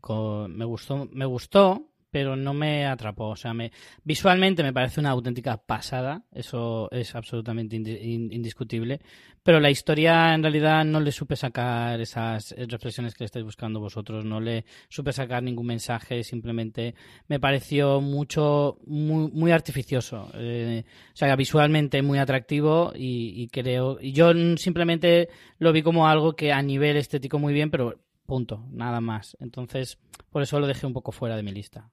con- 0.00 0.56
me 0.56 0.64
gustó, 0.64 1.08
me 1.12 1.24
gustó, 1.24 1.90
pero 2.16 2.34
no 2.34 2.54
me 2.54 2.86
atrapó. 2.86 3.26
O 3.28 3.36
sea, 3.36 3.52
me, 3.52 3.70
visualmente 4.02 4.62
me 4.62 4.72
parece 4.72 5.00
una 5.00 5.10
auténtica 5.10 5.58
pasada. 5.58 6.22
Eso 6.32 6.90
es 6.90 7.14
absolutamente 7.14 7.76
indi- 7.76 8.00
in- 8.00 8.32
indiscutible. 8.32 9.02
Pero 9.42 9.60
la 9.60 9.68
historia, 9.68 10.32
en 10.32 10.42
realidad, 10.42 10.82
no 10.86 10.98
le 10.98 11.12
supe 11.12 11.36
sacar 11.36 12.00
esas 12.00 12.54
reflexiones 12.56 13.12
que 13.12 13.24
le 13.24 13.26
estáis 13.26 13.44
buscando 13.44 13.80
vosotros. 13.80 14.24
No 14.24 14.40
le 14.40 14.64
supe 14.88 15.12
sacar 15.12 15.42
ningún 15.42 15.66
mensaje. 15.66 16.24
Simplemente 16.24 16.94
me 17.28 17.38
pareció 17.38 18.00
mucho, 18.00 18.78
muy, 18.86 19.30
muy 19.30 19.50
artificioso. 19.52 20.30
Eh, 20.36 20.84
o 21.12 21.16
sea, 21.16 21.36
visualmente 21.36 22.00
muy 22.00 22.18
atractivo 22.18 22.94
y, 22.96 23.42
y 23.42 23.48
creo. 23.48 23.98
Y 24.00 24.12
yo 24.12 24.32
simplemente 24.56 25.28
lo 25.58 25.70
vi 25.70 25.82
como 25.82 26.08
algo 26.08 26.34
que 26.34 26.50
a 26.50 26.62
nivel 26.62 26.96
estético 26.96 27.38
muy 27.38 27.52
bien, 27.52 27.70
pero 27.70 28.00
punto, 28.24 28.64
nada 28.70 29.02
más. 29.02 29.36
Entonces, 29.38 29.98
por 30.30 30.40
eso 30.40 30.58
lo 30.58 30.66
dejé 30.66 30.86
un 30.86 30.94
poco 30.94 31.12
fuera 31.12 31.36
de 31.36 31.42
mi 31.42 31.52
lista. 31.52 31.90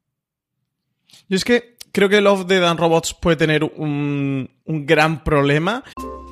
Yo 1.28 1.36
es 1.36 1.44
que 1.44 1.76
creo 1.92 2.10
que 2.10 2.22
Love, 2.22 2.48
Dead 2.48 2.64
and 2.64 2.80
Robots 2.80 3.14
puede 3.14 3.38
tener 3.38 3.64
un, 3.64 4.50
un 4.66 4.86
gran 4.86 5.24
problema. 5.24 5.84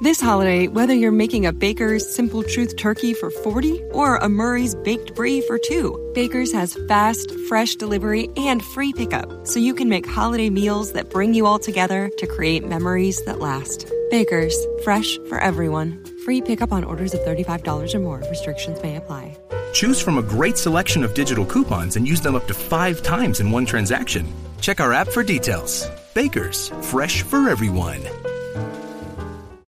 This 0.02 0.20
holiday, 0.20 0.68
whether 0.68 0.96
you're 0.96 1.12
making 1.12 1.46
a 1.46 1.54
Baker's 1.54 2.04
Simple 2.16 2.42
Truth 2.42 2.76
turkey 2.76 3.14
for 3.14 3.30
40 3.30 3.84
or 3.92 4.16
a 4.16 4.28
Murray's 4.28 4.74
Baked 4.74 5.14
Brie 5.14 5.42
for 5.42 5.60
2, 5.60 6.14
Baker's 6.16 6.52
has 6.54 6.76
fast, 6.88 7.32
fresh 7.48 7.76
delivery 7.76 8.28
and 8.36 8.64
free 8.64 8.94
pickup, 8.94 9.46
so 9.46 9.60
you 9.60 9.76
can 9.76 9.90
make 9.90 10.08
holiday 10.08 10.50
meals 10.50 10.94
that 10.94 11.12
bring 11.12 11.36
you 11.36 11.46
all 11.46 11.60
together 11.60 12.10
to 12.18 12.26
create 12.26 12.68
memories 12.68 13.24
that 13.26 13.40
last. 13.40 13.88
Baker's, 14.10 14.56
fresh 14.84 15.20
for 15.30 15.38
everyone. 15.38 16.04
Free 16.26 16.42
pickup 16.42 16.72
on 16.72 16.84
orders 16.84 17.14
of 17.14 17.20
$35 17.20 17.94
or 17.94 18.00
more. 18.00 18.24
Restrictions 18.28 18.82
may 18.82 18.96
apply. 18.96 19.38
Choose 19.72 20.02
from 20.02 20.18
a 20.18 20.24
great 20.24 20.58
selection 20.58 21.04
of 21.04 21.14
digital 21.14 21.46
coupons 21.46 21.96
and 21.96 22.08
use 22.08 22.22
them 22.22 22.36
up 22.36 22.48
to 22.48 22.56
five 22.56 23.04
times 23.04 23.40
in 23.40 23.52
one 23.52 23.68
transaction. 23.68 24.26
Check 24.62 24.80
our 24.80 24.94
app 24.94 25.10
for 25.10 25.24
details. 25.24 25.90
Bakers, 26.14 26.70
fresh 26.82 27.24
for 27.24 27.50
everyone. 27.50 28.00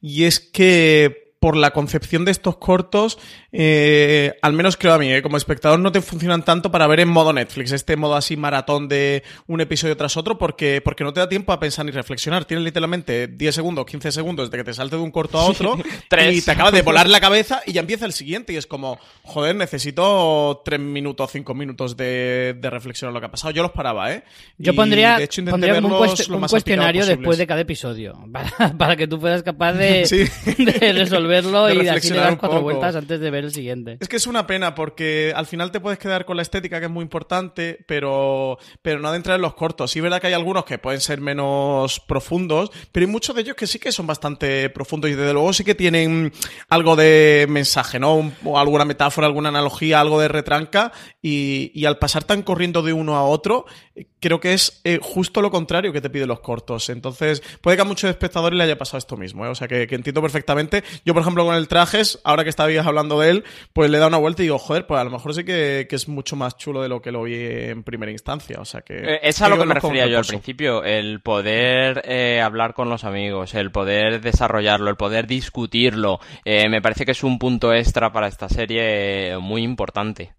Y 0.00 0.24
es 0.24 0.40
que 0.40 1.31
por 1.42 1.56
la 1.56 1.72
concepción 1.72 2.24
de 2.24 2.30
estos 2.30 2.56
cortos, 2.58 3.18
eh, 3.50 4.32
al 4.42 4.52
menos 4.52 4.76
creo 4.76 4.94
a 4.94 4.98
mí, 4.98 5.12
eh, 5.12 5.22
como 5.22 5.36
espectador 5.36 5.80
no 5.80 5.90
te 5.90 6.00
funcionan 6.00 6.44
tanto 6.44 6.70
para 6.70 6.86
ver 6.86 7.00
en 7.00 7.08
modo 7.08 7.32
Netflix, 7.32 7.72
este 7.72 7.96
modo 7.96 8.14
así 8.14 8.36
maratón 8.36 8.86
de 8.86 9.24
un 9.48 9.60
episodio 9.60 9.96
tras 9.96 10.16
otro, 10.16 10.38
porque, 10.38 10.80
porque 10.84 11.02
no 11.02 11.12
te 11.12 11.18
da 11.18 11.28
tiempo 11.28 11.52
a 11.52 11.58
pensar 11.58 11.84
ni 11.84 11.90
reflexionar. 11.90 12.44
Tienes 12.44 12.64
literalmente 12.64 13.26
10 13.26 13.54
segundos, 13.56 13.86
15 13.86 14.12
segundos 14.12 14.52
de 14.52 14.56
que 14.58 14.62
te 14.62 14.72
salte 14.72 14.94
de 14.94 15.02
un 15.02 15.10
corto 15.10 15.36
a 15.40 15.44
otro 15.46 15.76
y 16.30 16.40
te 16.42 16.50
acaba 16.52 16.70
de 16.70 16.82
volar 16.82 17.08
la 17.08 17.18
cabeza 17.18 17.60
y 17.66 17.72
ya 17.72 17.80
empieza 17.80 18.06
el 18.06 18.12
siguiente 18.12 18.52
y 18.52 18.56
es 18.56 18.68
como, 18.68 19.00
joder, 19.24 19.56
necesito 19.56 20.62
3 20.64 20.78
minutos, 20.78 21.28
5 21.32 21.54
minutos 21.54 21.96
de, 21.96 22.54
de 22.56 22.70
reflexión 22.70 23.08
en 23.08 23.14
lo 23.14 23.20
que 23.20 23.26
ha 23.26 23.30
pasado. 23.32 23.50
Yo 23.52 23.62
los 23.62 23.72
paraba, 23.72 24.12
¿eh? 24.12 24.22
Yo 24.58 24.72
Y, 24.72 24.76
pondría, 24.76 25.18
de 25.18 25.24
hecho, 25.24 25.40
intenté 25.40 25.72
pondría 25.72 25.74
un, 25.88 25.92
cuest- 25.92 26.48
cuestionario 26.50 27.04
después 27.04 27.36
de 27.36 27.48
cada 27.48 27.62
episodio, 27.62 28.16
para, 28.32 28.72
para 28.78 28.94
que 28.96 29.08
tú 29.08 29.18
fueras 29.18 29.42
capaz 29.42 29.72
de, 29.72 30.06
Sí. 30.12 30.24
de 30.64 30.92
resolverlo 31.40 31.64
De 31.66 31.84
y 31.84 31.88
así 31.88 32.10
le 32.10 32.16
das 32.16 32.36
cuatro 32.36 32.58
poco. 32.58 32.62
vueltas 32.62 32.94
antes 32.96 33.20
de 33.20 33.30
ver 33.30 33.44
el 33.44 33.52
siguiente. 33.52 33.96
Es 34.00 34.08
que 34.08 34.16
es 34.16 34.26
una 34.26 34.46
pena 34.46 34.74
porque 34.74 35.32
al 35.34 35.46
final 35.46 35.70
te 35.70 35.80
puedes 35.80 35.98
quedar 35.98 36.24
con 36.24 36.36
la 36.36 36.42
estética 36.42 36.78
que 36.78 36.86
es 36.86 36.92
muy 36.92 37.02
importante, 37.02 37.78
pero, 37.86 38.58
pero 38.82 39.00
no 39.00 39.08
adentrar 39.08 39.36
en 39.36 39.42
los 39.42 39.54
cortos. 39.54 39.90
Sí, 39.90 39.98
es 39.98 40.02
verdad 40.02 40.20
que 40.20 40.28
hay 40.28 40.32
algunos 40.32 40.64
que 40.64 40.78
pueden 40.78 41.00
ser 41.00 41.20
menos 41.20 42.00
profundos, 42.00 42.70
pero 42.92 43.06
hay 43.06 43.12
muchos 43.12 43.34
de 43.34 43.42
ellos 43.42 43.56
que 43.56 43.66
sí 43.66 43.78
que 43.78 43.92
son 43.92 44.06
bastante 44.06 44.68
profundos 44.70 45.10
y 45.10 45.14
desde 45.14 45.32
luego 45.32 45.52
sí 45.52 45.64
que 45.64 45.74
tienen 45.74 46.32
algo 46.68 46.96
de 46.96 47.46
mensaje, 47.48 47.98
¿no? 47.98 48.14
Un- 48.16 48.34
o 48.44 48.58
alguna 48.58 48.84
metáfora, 48.84 49.26
alguna 49.26 49.48
analogía, 49.48 50.00
algo 50.00 50.20
de 50.20 50.28
retranca 50.28 50.92
y, 51.20 51.70
y 51.74 51.84
al 51.86 51.98
pasar 51.98 52.24
tan 52.24 52.42
corriendo 52.42 52.82
de 52.82 52.92
uno 52.92 53.16
a 53.16 53.24
otro, 53.24 53.66
eh, 53.94 54.06
creo 54.20 54.40
que 54.40 54.52
es 54.54 54.80
eh, 54.84 54.98
justo 55.02 55.40
lo 55.42 55.50
contrario 55.50 55.92
que 55.92 56.00
te 56.00 56.10
piden 56.10 56.28
los 56.28 56.40
cortos. 56.40 56.88
Entonces, 56.90 57.42
puede 57.60 57.76
que 57.76 57.82
a 57.82 57.86
muchos 57.86 58.10
espectadores 58.10 58.56
le 58.56 58.64
haya 58.64 58.78
pasado 58.78 58.98
esto 58.98 59.16
mismo, 59.16 59.44
¿eh? 59.46 59.48
O 59.48 59.54
sea, 59.54 59.68
que, 59.68 59.86
que 59.86 59.94
entiendo 59.94 60.20
perfectamente. 60.22 60.82
Yo, 61.04 61.12
por 61.14 61.21
ejemplo, 61.22 61.44
con 61.44 61.54
el 61.54 61.68
trajes, 61.68 62.20
ahora 62.24 62.44
que 62.44 62.50
estabais 62.50 62.78
hablando 62.78 63.18
de 63.20 63.30
él, 63.30 63.44
pues 63.72 63.90
le 63.90 63.98
dado 63.98 64.08
una 64.08 64.18
vuelta 64.18 64.42
y 64.42 64.46
digo, 64.46 64.58
joder, 64.58 64.86
pues 64.86 65.00
a 65.00 65.04
lo 65.04 65.10
mejor 65.10 65.34
sí 65.34 65.44
que, 65.44 65.86
que 65.88 65.96
es 65.96 66.08
mucho 66.08 66.36
más 66.36 66.56
chulo 66.56 66.82
de 66.82 66.88
lo 66.88 67.00
que 67.00 67.12
lo 67.12 67.22
vi 67.22 67.34
en 67.36 67.82
primera 67.82 68.12
instancia. 68.12 68.60
O 68.60 68.64
sea, 68.64 68.82
que... 68.82 68.94
Eh, 68.94 69.20
Es 69.22 69.40
a 69.42 69.48
lo 69.48 69.58
que 69.58 69.64
me 69.64 69.74
refería 69.74 70.06
yo 70.06 70.18
al 70.18 70.24
principio, 70.24 70.84
el 70.84 71.20
poder 71.20 72.02
eh, 72.04 72.40
hablar 72.40 72.74
con 72.74 72.88
los 72.88 73.04
amigos, 73.04 73.54
el 73.54 73.70
poder 73.70 74.20
desarrollarlo, 74.20 74.90
el 74.90 74.96
poder 74.96 75.26
discutirlo, 75.26 76.20
eh, 76.44 76.68
me 76.68 76.82
parece 76.82 77.04
que 77.04 77.12
es 77.12 77.22
un 77.22 77.38
punto 77.38 77.72
extra 77.72 78.12
para 78.12 78.28
esta 78.28 78.48
serie 78.48 79.38
muy 79.38 79.62
importante. 79.62 80.34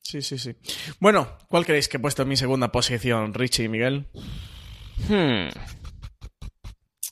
Sí, 0.00 0.20
sí, 0.20 0.36
sí. 0.36 0.54
Bueno, 0.98 1.38
¿cuál 1.48 1.64
creéis 1.64 1.88
que 1.88 1.96
he 1.96 2.00
puesto 2.00 2.22
en 2.22 2.28
mi 2.28 2.36
segunda 2.36 2.72
posición, 2.72 3.32
Richie 3.32 3.64
y 3.64 3.68
Miguel? 3.68 4.06
Hmm. 5.08 5.48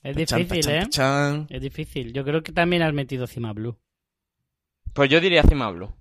Es 0.03 0.17
difícil, 0.17 0.69
¿eh? 0.71 0.89
Es 1.51 1.61
difícil. 1.61 2.13
Yo 2.13 2.25
creo 2.25 2.43
que 2.43 2.53
también 2.53 2.83
has 2.83 2.93
metido 2.95 3.27
Cima 3.27 3.53
Blue. 3.53 3.79
Pues 4.95 5.11
yo 5.11 5.21
diría 5.21 5.43
Cimablo. 5.43 5.97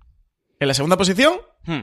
¿En 0.58 0.68
la 0.68 0.74
segunda 0.74 0.96
posición? 0.96 1.34
Hmm. 1.64 1.80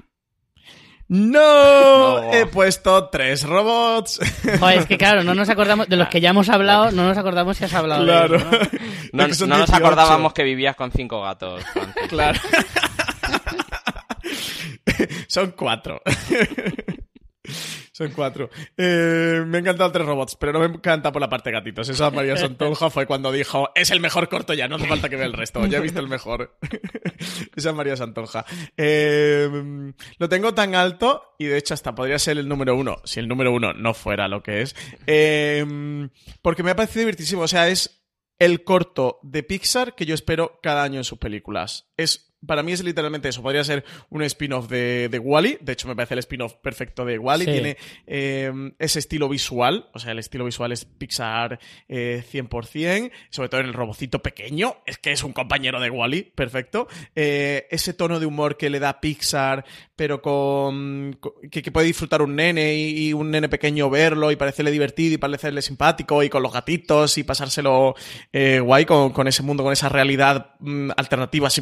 ¡No! 1.09 2.21
No. 2.21 2.33
He 2.33 2.45
puesto 2.47 3.07
tres 3.09 3.43
robots. 3.43 4.19
Joder, 4.59 4.79
es 4.79 4.85
que 4.87 4.97
claro, 4.97 5.23
no 5.23 5.33
nos 5.35 5.47
acordamos 5.49 5.87
de 5.87 5.95
los 5.95 6.09
que 6.09 6.19
ya 6.19 6.31
hemos 6.31 6.49
hablado, 6.49 6.91
no 6.91 7.07
nos 7.07 7.17
acordamos 7.17 7.55
si 7.57 7.63
has 7.63 7.73
hablado 7.73 8.03
Claro. 8.03 8.37
de 8.37 8.43
ellos, 8.45 8.51
¿no? 8.51 8.57
No, 9.13 9.27
nos 9.27 9.37
18. 9.39 9.75
acordábamos 9.75 10.33
que 10.33 10.43
vivías 10.43 10.75
con 10.75 10.91
cinco 10.91 11.21
gatos. 11.21 11.63
Claro. 12.09 12.39
Son 15.27 15.51
cuatro. 15.51 16.01
Son 17.91 18.11
cuatro. 18.11 18.49
Eh, 18.75 19.43
me 19.45 19.57
han 19.57 19.63
encantado 19.63 19.91
tres 19.91 20.05
robots, 20.05 20.35
pero 20.35 20.53
no 20.53 20.59
me 20.59 20.65
encanta 20.65 21.11
por 21.11 21.21
la 21.21 21.29
parte 21.29 21.51
gatitos. 21.51 21.89
Esa 21.89 22.11
María 22.11 22.37
Santonja 22.37 22.89
fue 22.89 23.05
cuando 23.05 23.31
dijo, 23.31 23.69
es 23.75 23.91
el 23.91 23.99
mejor 23.99 24.29
corto 24.29 24.53
ya, 24.53 24.67
no 24.67 24.75
hace 24.75 24.87
falta 24.87 25.09
que 25.09 25.15
vea 25.15 25.25
el 25.25 25.33
resto, 25.33 25.65
ya 25.65 25.79
he 25.79 25.81
visto 25.81 25.99
el 25.99 26.07
mejor. 26.07 26.57
Esa 27.55 27.73
María 27.73 27.95
Santonja. 27.95 28.45
Eh, 28.75 29.93
lo 30.17 30.29
tengo 30.29 30.53
tan 30.53 30.75
alto, 30.75 31.35
y 31.39 31.45
de 31.45 31.57
hecho 31.57 31.73
hasta 31.73 31.95
podría 31.95 32.19
ser 32.19 32.37
el 32.37 32.47
número 32.47 32.75
uno, 32.75 32.97
si 33.03 33.19
el 33.19 33.27
número 33.27 33.51
uno 33.51 33.73
no 33.73 33.93
fuera 33.93 34.27
lo 34.27 34.43
que 34.43 34.61
es, 34.61 34.75
eh, 35.07 35.65
porque 36.41 36.63
me 36.63 36.71
ha 36.71 36.75
parecido 36.75 37.01
divertísimo. 37.01 37.43
O 37.43 37.47
sea, 37.47 37.67
es 37.67 38.03
el 38.39 38.63
corto 38.63 39.19
de 39.23 39.43
Pixar 39.43 39.95
que 39.95 40.05
yo 40.05 40.13
espero 40.13 40.59
cada 40.61 40.83
año 40.83 40.99
en 40.99 41.03
sus 41.03 41.17
películas. 41.17 41.89
Es 41.97 42.26
para 42.47 42.63
mí 42.63 42.71
es 42.71 42.83
literalmente 42.83 43.29
eso. 43.29 43.41
Podría 43.43 43.63
ser 43.63 43.83
un 44.09 44.23
spin-off 44.23 44.67
de, 44.67 45.09
de 45.09 45.19
Wally. 45.19 45.57
De 45.61 45.73
hecho, 45.73 45.87
me 45.87 45.95
parece 45.95 46.15
el 46.15 46.19
spin-off 46.19 46.53
perfecto 46.55 47.05
de 47.05 47.19
Wally. 47.19 47.45
Sí. 47.45 47.51
Tiene 47.51 47.77
eh, 48.07 48.51
ese 48.79 48.99
estilo 48.99 49.29
visual. 49.29 49.89
O 49.93 49.99
sea, 49.99 50.11
el 50.13 50.19
estilo 50.19 50.45
visual 50.45 50.71
es 50.71 50.85
Pixar 50.85 51.59
eh, 51.87 52.23
100%. 52.31 53.11
Sobre 53.29 53.49
todo 53.49 53.61
en 53.61 53.67
el 53.67 53.73
robocito 53.73 54.23
pequeño. 54.23 54.77
Es 54.85 54.97
que 54.97 55.11
es 55.11 55.23
un 55.23 55.33
compañero 55.33 55.79
de 55.79 55.89
Wally. 55.89 56.23
Perfecto. 56.23 56.87
Eh, 57.15 57.67
ese 57.69 57.93
tono 57.93 58.19
de 58.19 58.25
humor 58.25 58.57
que 58.57 58.69
le 58.69 58.79
da 58.79 58.99
Pixar, 58.99 59.65
pero 59.95 60.21
con. 60.21 61.17
con- 61.19 61.33
que, 61.51 61.61
que 61.61 61.71
puede 61.71 61.87
disfrutar 61.87 62.21
un 62.21 62.35
nene 62.35 62.75
y, 62.75 63.07
y 63.09 63.13
un 63.13 63.29
nene 63.31 63.49
pequeño 63.49 63.89
verlo 63.89 64.31
y 64.31 64.35
parecerle 64.35 64.71
divertido 64.71 65.15
y 65.15 65.17
parecerle 65.17 65.61
simpático 65.61 66.23
y 66.23 66.29
con 66.29 66.41
los 66.43 66.53
gatitos 66.53 67.17
y 67.17 67.23
pasárselo 67.23 67.95
eh, 68.31 68.59
guay 68.59 68.85
con, 68.85 69.11
con 69.11 69.27
ese 69.27 69.43
mundo, 69.43 69.63
con 69.63 69.73
esa 69.73 69.89
realidad 69.89 70.51
mm, 70.59 70.91
alternativa 70.95 71.47
así 71.47 71.61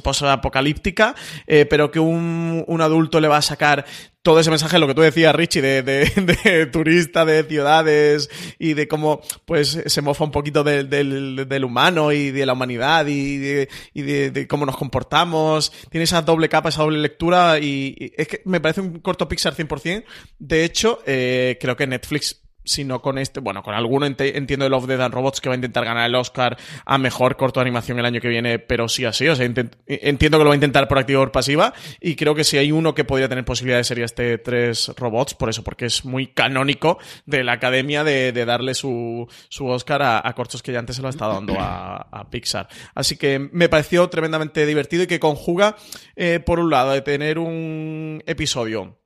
post-apocalíptica, 0.76 1.15
eh, 1.47 1.65
pero 1.65 1.91
que 1.91 1.99
un, 1.99 2.64
un 2.68 2.81
adulto 2.81 3.19
le 3.19 3.27
va 3.27 3.38
a 3.38 3.41
sacar 3.41 3.85
todo 4.22 4.39
ese 4.39 4.49
mensaje, 4.49 4.80
lo 4.80 4.88
que 4.88 4.95
tú 4.95 5.02
decías, 5.02 5.35
Richie, 5.35 5.61
de, 5.61 5.84
de, 5.84 6.65
turista, 6.72 7.26
de 7.26 7.43
ciudades 7.43 8.30
y 8.57 8.73
de 8.73 8.88
cómo 8.88 9.22
pues 9.45 9.84
se 9.85 10.02
mofa 10.02 10.23
un 10.23 10.31
poquito 10.31 10.64
del, 10.64 10.89
del, 10.89 11.64
humano 11.64 12.11
y 12.11 12.31
de 12.31 12.45
la 12.47 12.53
humanidad 12.53 13.06
y, 13.06 13.38
de, 13.38 14.47
cómo 14.49 14.65
nos 14.65 14.77
comportamos. 14.77 15.72
Tiene 15.91 16.06
esa 16.06 16.23
doble 16.23 16.49
capa, 16.49 16.69
esa 16.69 16.81
doble 16.81 16.97
lectura 16.97 17.60
y, 17.60 17.95
y 17.99 18.14
es 18.18 18.27
que 18.27 18.41
me 18.45 18.60
parece 18.60 18.81
un 18.81 18.99
corto 18.99 19.27
Pixar 19.27 19.56
100%. 19.56 20.03
De 20.39 20.64
hecho, 20.64 20.99
eh, 21.06 21.60
creo 21.61 21.76
que 21.76 21.85
Netflix 21.85 22.44
si 22.65 22.83
no 22.83 23.01
con 23.01 23.17
este, 23.17 23.39
bueno, 23.39 23.63
con 23.63 23.73
alguno 23.73 24.05
entiendo 24.05 24.65
de 24.65 24.69
Love, 24.69 24.87
Death 24.87 25.01
and 25.01 25.13
Robots 25.13 25.41
que 25.41 25.49
va 25.49 25.53
a 25.53 25.55
intentar 25.55 25.85
ganar 25.85 26.07
el 26.07 26.15
Oscar 26.15 26.57
a 26.85 26.97
mejor 26.97 27.37
corto 27.37 27.59
de 27.59 27.63
animación 27.63 27.99
el 27.99 28.05
año 28.05 28.19
que 28.19 28.27
viene, 28.27 28.59
pero 28.59 28.89
sí 28.89 29.05
así, 29.05 29.27
o 29.27 29.35
sea, 29.35 29.45
intent- 29.47 29.77
entiendo 29.87 30.37
que 30.37 30.43
lo 30.43 30.49
va 30.49 30.53
a 30.53 30.57
intentar 30.57 30.87
por 30.87 30.97
activa 30.97 31.19
o 31.19 31.23
por 31.23 31.31
pasiva 31.31 31.73
y 32.01 32.15
creo 32.15 32.35
que 32.35 32.43
si 32.43 32.57
hay 32.57 32.71
uno 32.71 32.93
que 32.93 33.03
podría 33.03 33.29
tener 33.29 33.45
posibilidades 33.45 33.87
sería 33.87 34.05
este 34.05 34.37
Tres 34.37 34.91
Robots, 34.97 35.33
por 35.33 35.49
eso, 35.49 35.63
porque 35.63 35.85
es 35.85 36.05
muy 36.05 36.27
canónico 36.27 36.97
de 37.25 37.43
la 37.43 37.53
academia 37.53 38.03
de, 38.03 38.31
darle 38.45 38.73
su, 38.73 39.27
su 39.49 39.67
Oscar 39.67 40.01
a, 40.03 40.33
cortos 40.35 40.61
que 40.61 40.71
ya 40.71 40.79
antes 40.79 40.95
se 40.95 41.01
lo 41.01 41.07
ha 41.07 41.11
estado 41.11 41.33
dando 41.33 41.55
a, 41.59 42.07
a 42.11 42.29
Pixar. 42.29 42.67
Así 42.93 43.17
que 43.17 43.39
me 43.39 43.69
pareció 43.69 44.09
tremendamente 44.09 44.65
divertido 44.65 45.03
y 45.03 45.07
que 45.07 45.19
conjuga, 45.19 45.75
eh, 46.15 46.39
por 46.45 46.59
un 46.59 46.69
lado, 46.69 46.91
de 46.91 47.01
tener 47.01 47.39
un 47.39 48.23
episodio 48.25 48.97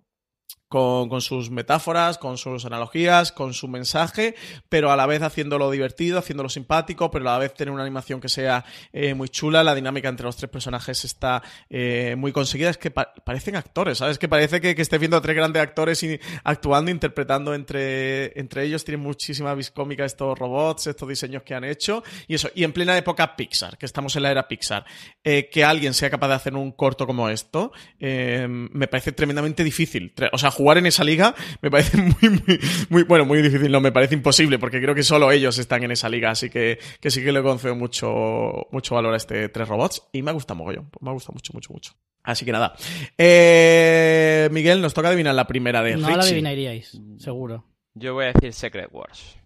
con, 0.70 1.10
con 1.10 1.20
sus 1.22 1.50
metáforas, 1.50 2.18
con 2.18 2.38
sus 2.38 2.64
analogías, 2.64 3.32
con 3.32 3.54
su 3.54 3.68
mensaje, 3.68 4.36
pero 4.70 4.92
a 4.92 4.96
la 4.96 5.08
vez 5.08 5.22
haciéndolo 5.24 5.70
divertido, 5.72 6.20
haciéndolo 6.20 6.48
simpático, 6.48 7.10
pero 7.12 7.28
a 7.28 7.34
la 7.34 7.40
vez 7.40 7.54
tener 7.56 7.74
una 7.74 7.82
animación 7.82 8.22
que 8.22 8.30
sea 8.30 8.64
eh, 8.94 9.14
muy 9.16 9.30
chula. 9.30 9.64
La 9.64 9.76
dinámica 9.76 10.08
entre 10.08 10.26
los 10.28 10.38
tres 10.38 10.50
personajes 10.50 11.04
está 11.04 11.42
eh, 11.70 12.16
muy 12.18 12.32
conseguida. 12.32 12.70
Es 12.70 12.78
que 12.78 12.92
pa- 12.92 13.14
parecen 13.26 13.56
actores, 13.56 13.98
¿sabes? 13.98 14.20
Que 14.20 14.30
parece 14.30 14.62
que, 14.62 14.76
que 14.76 14.82
estés 14.84 15.00
viendo 15.00 15.18
a 15.18 15.22
tres 15.22 15.36
grandes 15.36 15.62
actores 15.62 16.02
y 16.04 16.20
actuando, 16.44 16.92
interpretando 16.92 17.54
entre, 17.56 18.40
entre 18.40 18.64
ellos. 18.64 18.86
Tienen 18.86 19.02
muchísima 19.04 19.56
viscómica 19.56 20.06
estos 20.06 20.38
robots, 20.38 20.86
estos 20.86 21.10
diseños 21.10 21.42
que 21.42 21.56
han 21.56 21.64
hecho. 21.64 22.04
Y 22.28 22.36
eso, 22.36 22.50
y 22.54 22.64
en 22.64 22.74
plena 22.74 22.96
época 22.96 23.36
Pixar, 23.36 23.78
que 23.78 23.88
estamos 23.88 24.16
en 24.16 24.24
la 24.24 24.32
era 24.32 24.48
Pixar, 24.48 24.86
eh, 25.24 25.50
que 25.52 25.64
alguien 25.64 25.96
sea 25.96 26.12
capaz 26.12 26.28
de 26.28 26.34
hacer 26.36 26.54
un 26.56 26.72
corto 26.74 27.08
como 27.08 27.28
esto, 27.28 27.72
eh, 28.00 28.46
me 28.48 28.88
parece 28.88 29.12
tremendamente 29.14 29.64
difícil. 29.64 30.14
O 30.32 30.38
sea, 30.38 30.52
jugar 30.60 30.78
en 30.78 30.86
esa 30.86 31.04
liga 31.06 31.34
me 31.62 31.72
parece 31.72 31.98
muy, 31.98 32.30
muy, 32.30 32.60
muy, 32.90 33.04
bueno, 33.04 33.26
muy 33.26 33.42
difícil, 33.42 33.72
no, 33.72 33.80
me 33.80 33.92
parece 33.94 34.14
imposible, 34.14 34.60
porque 34.60 34.82
creo 34.82 34.94
que 34.94 35.04
solo 35.04 35.32
ellos 35.32 35.58
están 35.58 35.84
en 35.84 35.92
esa 35.92 36.10
liga, 36.10 36.32
así 36.32 36.50
que, 36.50 36.78
que 37.00 37.10
sí 37.10 37.24
que 37.24 37.32
le 37.32 37.42
concedo 37.42 37.76
mucho, 37.76 38.68
mucho 38.72 38.96
valor 38.96 39.14
a 39.14 39.18
este 39.18 39.48
tres 39.48 39.68
robots 39.70 40.04
y 40.12 40.22
me 40.22 40.32
ha 40.32 40.34
gustado 40.34 40.58
mogollón, 40.58 40.90
me 41.00 41.10
ha 41.10 41.14
gustado 41.14 41.34
mucho, 41.34 41.54
mucho, 41.54 41.72
mucho. 41.72 41.94
Así 42.24 42.44
que 42.44 42.52
nada. 42.52 42.76
Eh, 43.18 44.50
Miguel, 44.52 44.82
nos 44.82 44.94
toca 44.94 45.08
adivinar 45.08 45.34
la 45.34 45.48
primera 45.48 45.82
de 45.82 45.96
No 45.96 46.10
la 46.10 46.16
Richie. 46.18 46.28
adivinaríais, 46.28 47.00
seguro. 47.18 47.64
Yo 47.94 48.14
voy 48.14 48.26
a 48.26 48.34
decir 48.34 48.54
Secret 48.54 48.90
Wars. 48.92 49.39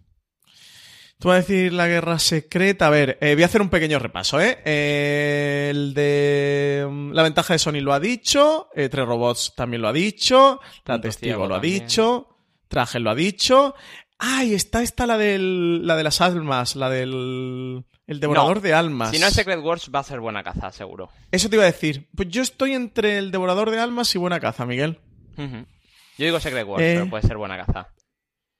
Tú 1.23 1.29
vas 1.29 1.37
a 1.37 1.39
decir 1.39 1.71
la 1.71 1.87
guerra 1.87 2.19
secreta. 2.19 2.87
A 2.87 2.89
ver, 2.89 3.17
eh, 3.21 3.33
voy 3.33 3.43
a 3.43 3.45
hacer 3.45 3.61
un 3.61 3.69
pequeño 3.69 3.97
repaso, 3.97 4.41
¿eh? 4.41 4.59
Eh, 4.65 5.69
el 5.71 5.93
de 5.93 6.85
mm, 6.89 7.11
la 7.13 7.23
ventaja 7.23 7.53
de 7.53 7.59
Sony 7.59 7.79
lo 7.79 7.93
ha 7.93 7.99
dicho. 8.01 8.67
eh, 8.75 8.89
Tres 8.89 9.05
robots 9.05 9.53
también 9.55 9.81
lo 9.81 9.87
ha 9.87 9.93
dicho. 9.93 10.59
La 10.85 10.99
testigo 10.99 11.47
lo 11.47 11.55
ha 11.55 11.59
dicho. 11.61 12.27
Traje 12.67 12.99
lo 12.99 13.09
ha 13.09 13.15
dicho. 13.15 13.73
¡Ay! 14.19 14.53
Está 14.53 14.81
esta 14.83 15.07
la 15.07 15.17
del. 15.17 15.87
la 15.87 15.95
de 15.95 16.03
las 16.03 16.19
almas, 16.19 16.75
la 16.75 16.89
del. 16.89 17.85
El 18.05 18.19
devorador 18.19 18.57
No. 18.57 18.61
de 18.61 18.73
almas. 18.73 19.11
Si 19.11 19.17
no 19.19 19.27
es 19.27 19.33
Secret 19.33 19.61
Wars, 19.63 19.89
va 19.95 19.99
a 19.99 20.03
ser 20.03 20.19
buena 20.19 20.43
caza, 20.43 20.71
seguro. 20.73 21.09
Eso 21.31 21.49
te 21.49 21.55
iba 21.55 21.63
a 21.63 21.67
decir. 21.67 22.09
Pues 22.13 22.27
yo 22.27 22.41
estoy 22.41 22.73
entre 22.73 23.17
el 23.17 23.31
devorador 23.31 23.71
de 23.71 23.79
almas 23.79 24.13
y 24.13 24.17
buena 24.17 24.41
caza, 24.41 24.65
Miguel. 24.65 24.99
Yo 25.37 26.25
digo 26.25 26.39
Secret 26.41 26.67
Wars, 26.67 26.83
pero 26.83 27.09
puede 27.09 27.25
ser 27.25 27.37
buena 27.37 27.55
caza. 27.65 27.87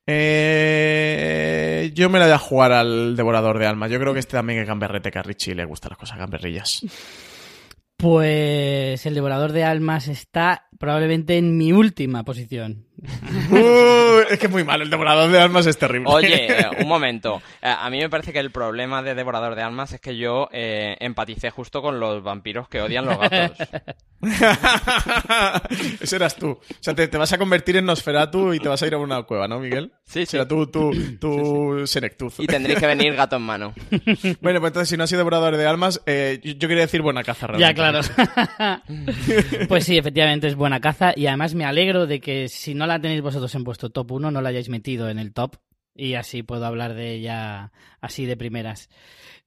Eh, 0.06 1.92
yo 1.94 2.10
me 2.10 2.20
la 2.20 2.26
voy 2.26 2.34
a 2.34 2.40
jugar 2.40 2.72
al 2.72 3.16
Devorador 3.16 3.60
de 3.60 3.68
Almas. 3.68 3.92
Yo 3.92 4.00
creo 4.00 4.14
que 4.14 4.20
este 4.20 4.38
también 4.38 4.60
es 4.60 4.68
gamberrete, 4.68 5.12
que 5.12 5.20
a 5.20 5.24
Richie 5.24 5.56
le 5.56 5.66
gustan 5.66 5.92
las 5.92 5.98
cosas 5.98 6.18
gamberrillas. 6.18 6.86
Pues 7.98 9.06
el 9.06 9.14
devorador 9.14 9.54
de 9.54 9.64
almas 9.64 10.10
está 10.10 10.68
probablemente 10.78 11.38
en 11.38 11.56
mi 11.56 11.72
última 11.72 12.24
posición. 12.24 12.86
Uh, 13.50 14.20
es 14.30 14.40
que 14.40 14.46
es 14.46 14.52
muy 14.52 14.64
malo, 14.64 14.84
el 14.84 14.90
devorador 14.90 15.30
de 15.30 15.40
almas 15.40 15.66
es 15.66 15.78
terrible. 15.78 16.10
Oye, 16.10 16.48
un 16.80 16.88
momento. 16.88 17.42
Eh, 17.62 17.68
A 17.78 17.90
mí 17.90 18.00
me 18.00 18.10
parece 18.10 18.32
que 18.32 18.40
el 18.40 18.52
problema 18.52 19.02
de 19.04 19.14
Devorador 19.16 19.56
de 19.56 19.62
Almas 19.62 19.92
es 19.94 20.00
que 20.02 20.16
yo 20.18 20.48
eh, 20.52 20.96
empaticé 21.00 21.50
justo 21.50 21.82
con 21.82 22.00
los 22.00 22.24
vampiros 22.24 22.68
que 22.70 22.82
odian 22.82 23.06
los 23.06 23.18
gatos. 23.20 23.58
Ese 26.02 26.16
eras 26.16 26.36
tú. 26.36 26.52
O 26.52 26.60
sea, 26.80 26.94
te, 26.96 27.08
te 27.08 27.18
vas 27.18 27.32
a 27.34 27.38
convertir 27.38 27.78
en 27.78 27.86
Nosferatu 27.86 28.54
y 28.54 28.60
te 28.60 28.70
vas 28.70 28.82
a 28.82 28.88
ir 28.88 28.94
a 28.94 28.98
una 28.98 29.24
cueva, 29.24 29.48
¿no, 29.48 29.60
Miguel? 29.60 29.92
Sí, 30.06 30.22
sí. 30.22 30.26
Será 30.28 30.48
tú, 30.48 30.68
tú, 30.68 30.92
tú 31.20 31.84
Senectuz. 31.86 32.40
Y 32.40 32.48
tendréis 32.48 32.80
que 32.80 32.88
venir 32.88 33.16
gato 33.16 33.36
en 33.36 33.42
mano. 33.42 33.74
Bueno, 34.42 34.60
pues 34.60 34.70
entonces, 34.70 34.90
si 34.90 34.98
no 34.98 35.04
has 35.04 35.10
sido 35.10 35.20
devorador 35.20 35.58
de 35.58 35.66
almas, 35.66 36.02
eh, 36.06 36.40
yo, 36.44 36.54
yo 36.54 36.68
quería 36.68 36.84
decir 36.84 37.02
buena 37.02 37.24
caza, 37.24 37.48
Ya, 37.58 37.72
realmente. 37.74 38.12
claro. 38.56 38.82
pues 39.68 39.84
sí, 39.86 39.98
efectivamente 39.98 40.48
es 40.48 40.56
buena 40.56 40.80
caza 40.80 41.14
y 41.16 41.28
además 41.28 41.54
me 41.56 41.66
alegro 41.66 42.08
de 42.08 42.20
que 42.20 42.48
si 42.48 42.74
no 42.74 42.83
la 42.88 43.02
tenéis 43.02 43.22
vosotros 43.22 43.54
en 43.56 43.64
vuestro 43.64 43.90
top 43.90 44.12
1, 44.14 44.32
no 44.32 44.42
la 44.42 44.50
hayáis 44.50 44.70
metido 44.70 45.10
en 45.10 45.20
el 45.20 45.34
top 45.34 45.58
y 45.96 46.16
así 46.16 46.44
puedo 46.44 46.66
hablar 46.66 46.94
de 46.94 47.14
ella 47.14 47.72
así 48.02 48.26
de 48.26 48.38
primeras. 48.38 48.90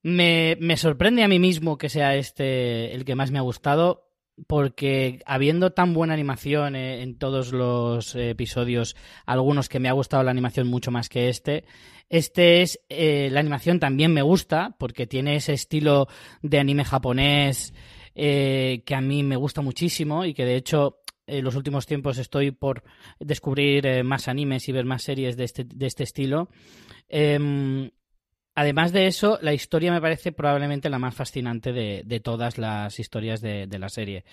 Me, 0.03 0.57
me 0.61 0.77
sorprende 0.77 1.25
a 1.25 1.29
mí 1.29 1.39
mismo 1.39 1.79
que 1.79 1.89
sea 1.89 2.15
este 2.15 2.95
el 2.95 3.05
que 3.05 3.17
más 3.17 3.31
me 3.31 3.39
ha 3.39 3.43
gustado 3.43 4.07
porque 4.47 5.21
habiendo 5.25 5.73
tan 5.73 5.95
buena 5.95 6.15
animación 6.15 6.77
eh, 6.77 7.03
en 7.03 7.19
todos 7.19 7.53
los 7.53 8.15
episodios, 8.15 8.97
algunos 9.25 9.69
que 9.69 9.81
me 9.81 9.89
ha 9.89 9.93
gustado 9.93 10.23
la 10.23 10.31
animación 10.31 10.69
mucho 10.69 10.91
más 10.91 11.09
que 11.09 11.29
este, 11.29 11.65
este 12.09 12.63
es, 12.63 12.81
eh, 12.89 13.29
la 13.33 13.41
animación 13.41 13.81
también 13.81 14.13
me 14.13 14.23
gusta 14.23 14.77
porque 14.79 15.07
tiene 15.07 15.37
ese 15.37 15.55
estilo 15.55 16.07
de 16.43 16.59
anime 16.59 16.85
japonés 16.85 17.73
eh, 18.15 18.83
que 18.85 18.95
a 18.95 19.01
mí 19.01 19.23
me 19.23 19.37
gusta 19.37 19.63
muchísimo 19.63 20.25
y 20.25 20.35
que 20.35 20.45
de 20.45 20.57
hecho 20.57 21.01
en 21.27 21.45
los 21.45 21.55
últimos 21.55 21.87
tiempos 21.87 22.19
estoy 22.19 22.51
por 22.51 22.83
descubrir 23.19 23.87
eh, 23.87 24.03
más 24.03 24.29
animes 24.29 24.69
y 24.69 24.73
ver 24.73 24.85
más 24.85 25.03
series 25.03 25.37
de 25.37 25.45
este, 25.45 25.65
de 25.65 25.87
este 25.87 26.05
estilo. 26.05 26.49
Em, 27.09 27.91
Además 28.59 28.91
de 28.91 29.07
eso, 29.07 29.39
la 29.43 29.53
historia 29.53 29.93
me 29.93 30.01
parece 30.01 30.33
probablemente 30.33 30.89
la 30.89 30.99
más 30.99 31.15
fascinante 31.15 31.75
de, 31.75 32.03
de 32.07 32.21
todas 32.21 32.57
las 32.57 32.99
historias 32.99 33.43
de, 33.43 33.67
de 33.67 33.79
la 33.79 33.91
serie. 33.91 34.25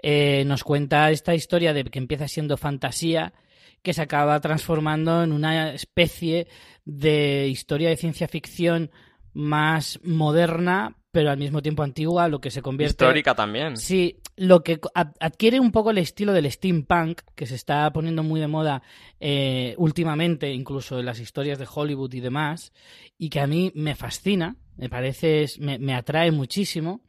Eh, 0.00 0.44
nos 0.46 0.62
cuenta 0.62 1.10
esta 1.10 1.34
historia 1.34 1.74
de 1.74 1.82
que 1.82 1.98
empieza 1.98 2.28
siendo 2.28 2.56
fantasía, 2.56 3.34
que 3.82 3.92
se 3.92 4.02
acaba 4.02 4.38
transformando 4.38 5.24
en 5.24 5.32
una 5.32 5.74
especie 5.74 6.46
de 6.84 7.48
historia 7.48 7.88
de 7.88 7.96
ciencia 7.96 8.28
ficción 8.28 8.92
más 9.32 9.98
moderna, 10.04 10.96
pero 11.16 11.30
al 11.30 11.38
mismo 11.38 11.62
tiempo 11.62 11.82
antigua, 11.82 12.28
lo 12.28 12.42
que 12.42 12.50
se 12.50 12.60
convierte... 12.60 12.92
Histórica 12.92 13.34
también. 13.34 13.78
Sí, 13.78 14.18
lo 14.36 14.62
que 14.62 14.78
ad- 14.92 15.14
adquiere 15.18 15.58
un 15.58 15.72
poco 15.72 15.90
el 15.90 15.96
estilo 15.96 16.34
del 16.34 16.52
steampunk, 16.52 17.22
que 17.34 17.46
se 17.46 17.54
está 17.54 17.90
poniendo 17.90 18.22
muy 18.22 18.38
de 18.38 18.48
moda 18.48 18.82
eh, 19.18 19.74
últimamente, 19.78 20.52
incluso 20.52 20.98
en 21.00 21.06
las 21.06 21.18
historias 21.18 21.58
de 21.58 21.66
Hollywood 21.74 22.12
y 22.12 22.20
demás, 22.20 22.70
y 23.16 23.30
que 23.30 23.40
a 23.40 23.46
mí 23.46 23.72
me 23.74 23.94
fascina, 23.96 24.56
me 24.76 24.90
parece, 24.90 25.46
me, 25.58 25.78
me 25.78 25.94
atrae 25.94 26.30
muchísimo, 26.32 27.00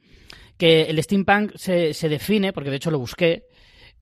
que 0.57 0.83
el 0.83 1.03
steampunk 1.03 1.57
se, 1.57 1.93
se 1.93 2.07
define, 2.07 2.53
porque 2.53 2.69
de 2.69 2.77
hecho 2.77 2.91
lo 2.91 2.99
busqué, 2.99 3.43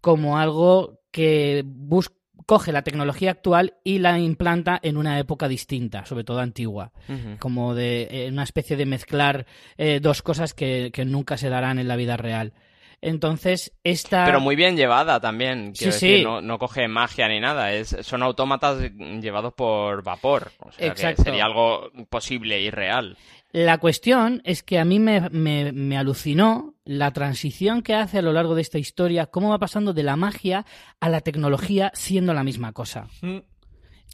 como 0.01 0.37
algo 0.37 0.99
que 1.09 1.63
bus- 1.65 2.11
coge 2.45 2.71
la 2.71 2.83
tecnología 2.83 3.31
actual 3.31 3.75
y 3.83 3.99
la 3.99 4.19
implanta 4.19 4.79
en 4.83 4.97
una 4.97 5.17
época 5.19 5.47
distinta, 5.47 6.05
sobre 6.05 6.23
todo 6.23 6.39
antigua 6.39 6.91
como 7.39 7.73
de 7.75 8.07
eh, 8.11 8.29
una 8.29 8.43
especie 8.43 8.75
de 8.77 8.85
mezclar 8.85 9.45
eh, 9.77 9.99
dos 10.01 10.21
cosas 10.21 10.53
que, 10.53 10.91
que 10.93 11.05
nunca 11.05 11.37
se 11.37 11.49
darán 11.49 11.79
en 11.79 11.87
la 11.87 11.95
vida 11.95 12.17
real. 12.17 12.53
Entonces, 13.01 13.73
esta... 13.83 14.25
Pero 14.25 14.39
muy 14.39 14.55
bien 14.55 14.75
llevada 14.77 15.19
también. 15.19 15.73
Quiero 15.73 15.91
Sí, 15.93 16.07
decir, 16.07 16.17
sí. 16.19 16.23
No, 16.23 16.41
no 16.41 16.57
coge 16.57 16.87
magia 16.87 17.27
ni 17.27 17.39
nada. 17.39 17.73
Es, 17.73 17.95
son 18.01 18.23
autómatas 18.23 18.79
llevados 19.21 19.53
por 19.53 20.01
vapor. 20.03 20.51
O 20.59 20.71
sea, 20.71 20.87
Exacto. 20.87 21.17
que 21.17 21.29
sería 21.29 21.45
algo 21.45 21.91
posible 22.09 22.61
y 22.61 22.69
real. 22.71 23.17
La 23.51 23.77
cuestión 23.79 24.41
es 24.45 24.63
que 24.63 24.79
a 24.79 24.85
mí 24.85 24.99
me, 24.99 25.29
me- 25.29 25.71
me 25.71 25.97
alucinó 25.97 26.73
la 26.85 27.11
transición 27.11 27.81
que 27.81 27.95
hace 27.95 28.19
a 28.19 28.21
lo 28.21 28.31
largo 28.31 28.55
de 28.55 28.61
esta 28.61 28.77
historia, 28.77 29.25
cómo 29.25 29.49
va 29.49 29.59
pasando 29.59 29.93
de 29.93 30.03
la 30.03 30.15
magia 30.15 30.65
a 30.99 31.09
la 31.09 31.21
tecnología 31.21 31.91
siendo 31.93 32.33
la 32.33 32.43
misma 32.43 32.71
cosa. 32.71 33.07
Mm. 33.21 33.39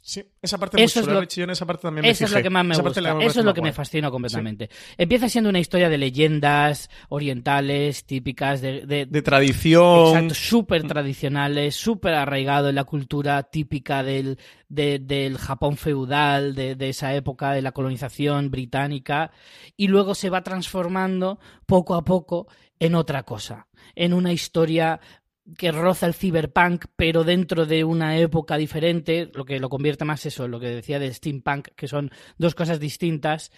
Sí, 0.04 0.20
esa 0.42 0.58
parte 0.58 0.82
es 0.82 0.90
Eso 0.90 1.00
es 1.00 1.06
lo- 1.06 1.52
esa 1.52 1.64
parte 1.64 1.82
también 1.82 2.02
me 2.02 2.10
Eso 2.10 2.24
es 2.24 2.32
lo 2.32 2.42
que 2.42 2.50
más 2.50 2.64
me 2.64 2.72
Esa 2.74 2.82
gusta. 2.82 3.00
Eso 3.20 3.38
es 3.38 3.44
lo 3.46 3.54
que 3.54 3.60
me 3.60 3.68
guay. 3.68 3.72
fascinó 3.72 4.10
completamente. 4.10 4.68
Empieza 4.98 5.28
siendo 5.28 5.48
una 5.48 5.60
historia 5.60 5.88
de 5.88 5.96
leyendas 5.96 6.90
orientales, 7.08 8.04
típicas, 8.04 8.60
de, 8.60 8.84
de, 8.84 9.06
De 9.06 9.22
tradición. 9.22 10.08
Exacto, 10.08 10.34
súper 10.34 10.82
tradicionales, 10.88 11.76
súper 11.76 12.14
arraigado 12.14 12.68
en 12.68 12.74
la 12.74 12.82
cultura 12.84 13.44
típica 13.44 14.02
del, 14.02 14.38
de- 14.68 14.98
del 14.98 15.38
Japón 15.38 15.76
feudal, 15.76 16.56
de, 16.56 16.74
de 16.74 16.88
esa 16.88 17.14
época 17.14 17.52
de 17.52 17.62
la 17.62 17.70
colonización 17.72 18.50
británica, 18.50 19.30
y 19.76 19.86
luego 19.86 20.16
se 20.16 20.30
va 20.30 20.42
transformando 20.42 21.38
poco 21.64 21.94
a 21.94 22.04
poco 22.04 22.48
en 22.80 22.96
otra 22.96 23.22
cosa, 23.22 23.68
en 23.94 24.12
una 24.12 24.32
historia 24.32 25.00
que 25.58 25.72
roza 25.72 26.06
el 26.06 26.14
cyberpunk, 26.14 26.86
pero 26.96 27.24
dentro 27.24 27.66
de 27.66 27.84
una 27.84 28.18
época 28.18 28.56
diferente, 28.56 29.30
lo 29.34 29.44
que 29.44 29.58
lo 29.60 29.68
convierte 29.68 30.04
más 30.04 30.24
eso, 30.26 30.48
lo 30.48 30.60
que 30.60 30.68
decía 30.68 30.98
del 30.98 31.14
steampunk, 31.14 31.68
que 31.76 31.88
son 31.88 32.10
dos 32.38 32.54
cosas 32.54 32.78
distintas, 32.80 33.50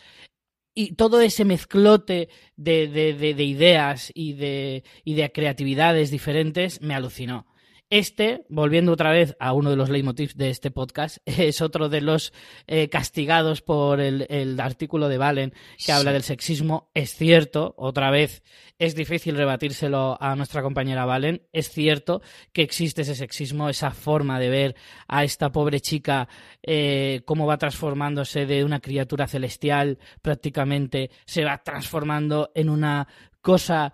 y 0.74 0.94
todo 0.96 1.20
ese 1.20 1.44
mezclote 1.44 2.28
de, 2.56 2.88
de- 2.88 3.14
de- 3.14 3.34
de 3.34 3.44
ideas 3.44 4.10
y 4.14 4.32
de, 4.34 4.84
y 5.04 5.14
de 5.14 5.30
creatividades 5.32 6.10
diferentes 6.10 6.80
me 6.82 6.94
alucinó. 6.94 7.46
Este, 7.90 8.44
volviendo 8.48 8.92
otra 8.92 9.12
vez 9.12 9.36
a 9.38 9.52
uno 9.52 9.70
de 9.70 9.76
los 9.76 9.88
leitmotivs 9.90 10.36
de 10.36 10.50
este 10.50 10.70
podcast, 10.70 11.18
es 11.26 11.60
otro 11.60 11.88
de 11.88 12.00
los 12.00 12.32
eh, 12.66 12.88
castigados 12.88 13.60
por 13.60 14.00
el, 14.00 14.26
el 14.30 14.58
artículo 14.58 15.08
de 15.08 15.18
Valen 15.18 15.50
que 15.50 15.56
Sí. 15.78 15.92
habla 15.92 16.12
del 16.12 16.22
sexismo. 16.22 16.90
Es 16.94 17.14
cierto, 17.14 17.74
otra 17.76 18.10
vez, 18.10 18.42
es 18.78 18.94
difícil 18.94 19.36
rebatírselo 19.36 20.16
a 20.20 20.34
nuestra 20.34 20.62
compañera 20.62 21.04
Valen. 21.04 21.42
Es 21.52 21.68
cierto 21.70 22.22
que 22.52 22.62
existe 22.62 23.02
ese 23.02 23.14
sexismo, 23.14 23.68
esa 23.68 23.90
forma 23.92 24.40
de 24.40 24.48
ver 24.48 24.76
a 25.06 25.22
esta 25.24 25.52
pobre 25.52 25.80
chica 25.80 26.28
eh, 26.62 27.22
cómo 27.26 27.46
va 27.46 27.58
transformándose 27.58 28.46
de 28.46 28.64
una 28.64 28.80
criatura 28.80 29.26
celestial 29.28 29.98
prácticamente, 30.22 31.10
se 31.26 31.44
va 31.44 31.62
transformando 31.62 32.50
en 32.54 32.70
una 32.70 33.06
cosa 33.40 33.92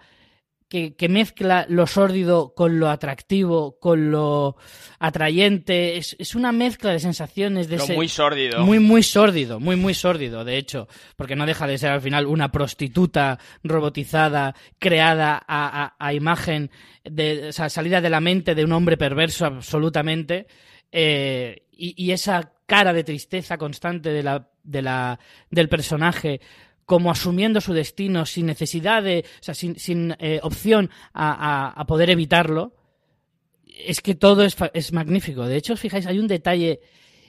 que, 0.70 0.94
que 0.94 1.08
mezcla 1.10 1.66
lo 1.68 1.86
sórdido 1.86 2.54
con 2.54 2.78
lo 2.78 2.88
atractivo, 2.88 3.78
con 3.78 4.10
lo 4.10 4.56
atrayente. 5.00 5.96
Es, 5.96 6.14
es 6.18 6.34
una 6.34 6.52
mezcla 6.52 6.92
de 6.92 7.00
sensaciones 7.00 7.68
de 7.68 7.76
Lo 7.78 7.84
ese- 7.84 7.94
muy 7.96 8.08
sórdido. 8.08 8.64
Muy, 8.64 8.78
muy 8.78 9.02
sórdido, 9.02 9.58
muy, 9.60 9.76
muy 9.76 9.94
sórdido, 9.94 10.44
de 10.44 10.56
hecho. 10.56 10.86
Porque 11.16 11.36
no 11.36 11.44
deja 11.46 11.66
de 11.66 11.76
ser 11.78 11.90
al 11.90 12.00
final 12.00 12.26
una 12.26 12.52
prostituta 12.52 13.38
robotizada, 13.64 14.54
creada 14.78 15.34
a, 15.46 15.84
a- 15.84 15.96
a 15.98 16.14
imagen, 16.14 16.70
de, 17.04 17.48
o 17.48 17.52
sea, 17.52 17.68
salida 17.68 18.00
de 18.00 18.10
la 18.10 18.20
mente 18.20 18.54
de 18.54 18.64
un 18.64 18.72
hombre 18.72 18.96
perverso 18.96 19.46
absolutamente. 19.46 20.46
eh, 20.92 21.64
y, 21.72 21.94
y 21.96 22.12
esa 22.12 22.52
cara 22.66 22.92
de 22.92 23.04
tristeza 23.04 23.56
constante 23.56 24.10
de 24.10 24.22
la, 24.22 24.50
de 24.62 24.82
la, 24.82 25.18
del 25.50 25.68
personaje 25.70 26.40
como 26.90 27.12
asumiendo 27.12 27.60
su 27.60 27.72
destino 27.72 28.26
sin 28.26 28.46
necesidad 28.46 29.04
de, 29.04 29.24
o 29.40 29.42
sea, 29.44 29.54
sin, 29.54 29.78
sin 29.78 30.16
eh, 30.18 30.40
opción 30.42 30.90
a, 31.12 31.30
a- 31.30 31.70
a 31.70 31.86
poder 31.86 32.10
evitarlo, 32.10 32.74
es 33.86 34.00
que 34.00 34.16
todo 34.16 34.42
es, 34.42 34.92
magnífico. 34.92 35.46
De 35.46 35.56
hecho, 35.56 35.74
os 35.74 35.80
fijáis, 35.80 36.06
hay 36.06 36.18
un 36.18 36.26
detalle 36.26 36.80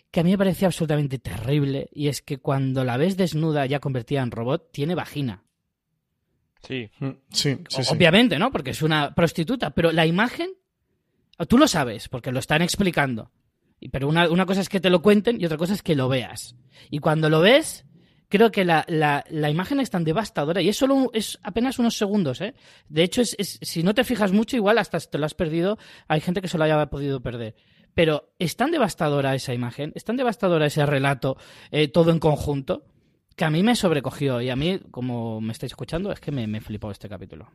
que 0.10 0.20
a 0.20 0.24
mí 0.24 0.32
me 0.32 0.38
parecía 0.40 0.68
absolutamente 0.68 1.20
terrible, 1.20 1.90
y 1.94 2.08
es 2.08 2.24
que 2.24 2.40
cuando 2.40 2.84
la 2.84 2.98
ves 2.98 3.18
desnuda, 3.18 3.68
ya 3.68 3.80
convertida 3.80 4.24
en 4.24 4.32
robot, 4.32 4.72
tiene 4.72 4.96
vagina. 4.96 5.44
Sí. 6.68 6.90
Mm, 7.00 7.10
Sí, 7.32 7.58
sí, 7.70 7.84
sí. 7.84 7.94
Obviamente, 7.94 8.40
¿no? 8.40 8.52
Porque 8.52 8.72
es 8.72 8.82
una 8.82 9.14
prostituta, 9.14 9.70
pero 9.76 9.92
la 9.92 10.08
imagen, 10.08 10.50
tú 11.48 11.60
lo 11.60 11.68
sabes, 11.68 12.10
porque 12.10 12.32
lo 12.32 12.40
están 12.40 12.64
explicando. 12.64 13.30
Pero 13.92 14.08
una, 14.08 14.28
una 14.28 14.48
cosa 14.48 14.62
es 14.62 14.70
que 14.70 14.80
te 14.80 14.90
lo 14.90 15.04
cuenten 15.04 15.40
y 15.40 15.46
otra 15.46 15.58
cosa 15.58 15.74
es 15.76 15.84
que 15.84 15.96
lo 15.96 16.10
veas. 16.10 16.56
Y 16.90 16.98
cuando 16.98 17.30
lo 17.30 17.42
ves, 17.42 17.86
creo 18.32 18.52
que 18.52 18.66
la, 18.66 18.84
la- 18.88 19.24
la 19.30 19.50
imagen 19.52 19.80
es 19.80 19.92
tan 19.92 20.04
devastadora 20.04 20.60
y 20.64 20.70
es 20.70 20.78
solo 20.78 21.12
es 21.14 21.38
apenas 21.44 21.78
unos 21.78 21.96
segundos, 21.96 22.42
¿eh? 22.42 22.56
De 22.90 23.04
hecho, 23.04 23.22
es, 23.22 23.36
es- 23.38 23.60
si 23.62 23.84
no 23.84 23.94
te 23.94 24.04
fijas 24.04 24.32
mucho, 24.32 24.56
igual 24.56 24.80
hasta 24.80 25.00
te 25.00 25.20
lo 25.20 25.28
has 25.28 25.36
perdido. 25.36 25.78
Hay 26.08 26.22
gente 26.22 26.42
que 26.42 26.48
se 26.48 26.58
lo 26.58 26.64
haya 26.64 26.84
podido 26.88 27.22
perder. 27.22 27.56
Pero 27.94 28.34
es 28.40 28.56
tan 28.56 28.72
devastadora 28.72 29.36
esa 29.36 29.54
imagen, 29.54 29.92
es 29.96 30.04
tan 30.06 30.16
devastadora 30.18 30.66
ese 30.66 30.84
relato, 30.86 31.38
eh, 31.70 31.90
todo 31.90 32.10
en 32.12 32.20
conjunto, 32.20 32.86
que 33.36 33.44
a 33.46 33.50
mí 33.50 33.64
me 33.64 33.76
sobrecogió. 33.76 34.40
Y 34.42 34.50
a 34.50 34.56
mí, 34.56 34.80
como 34.92 35.42
me 35.42 35.52
estáis 35.52 35.74
escuchando, 35.74 36.12
es 36.12 36.20
que 36.22 36.32
me, 36.32 36.48
me 36.48 36.62
flipó 36.62 36.90
este 36.90 37.10
capítulo. 37.10 37.52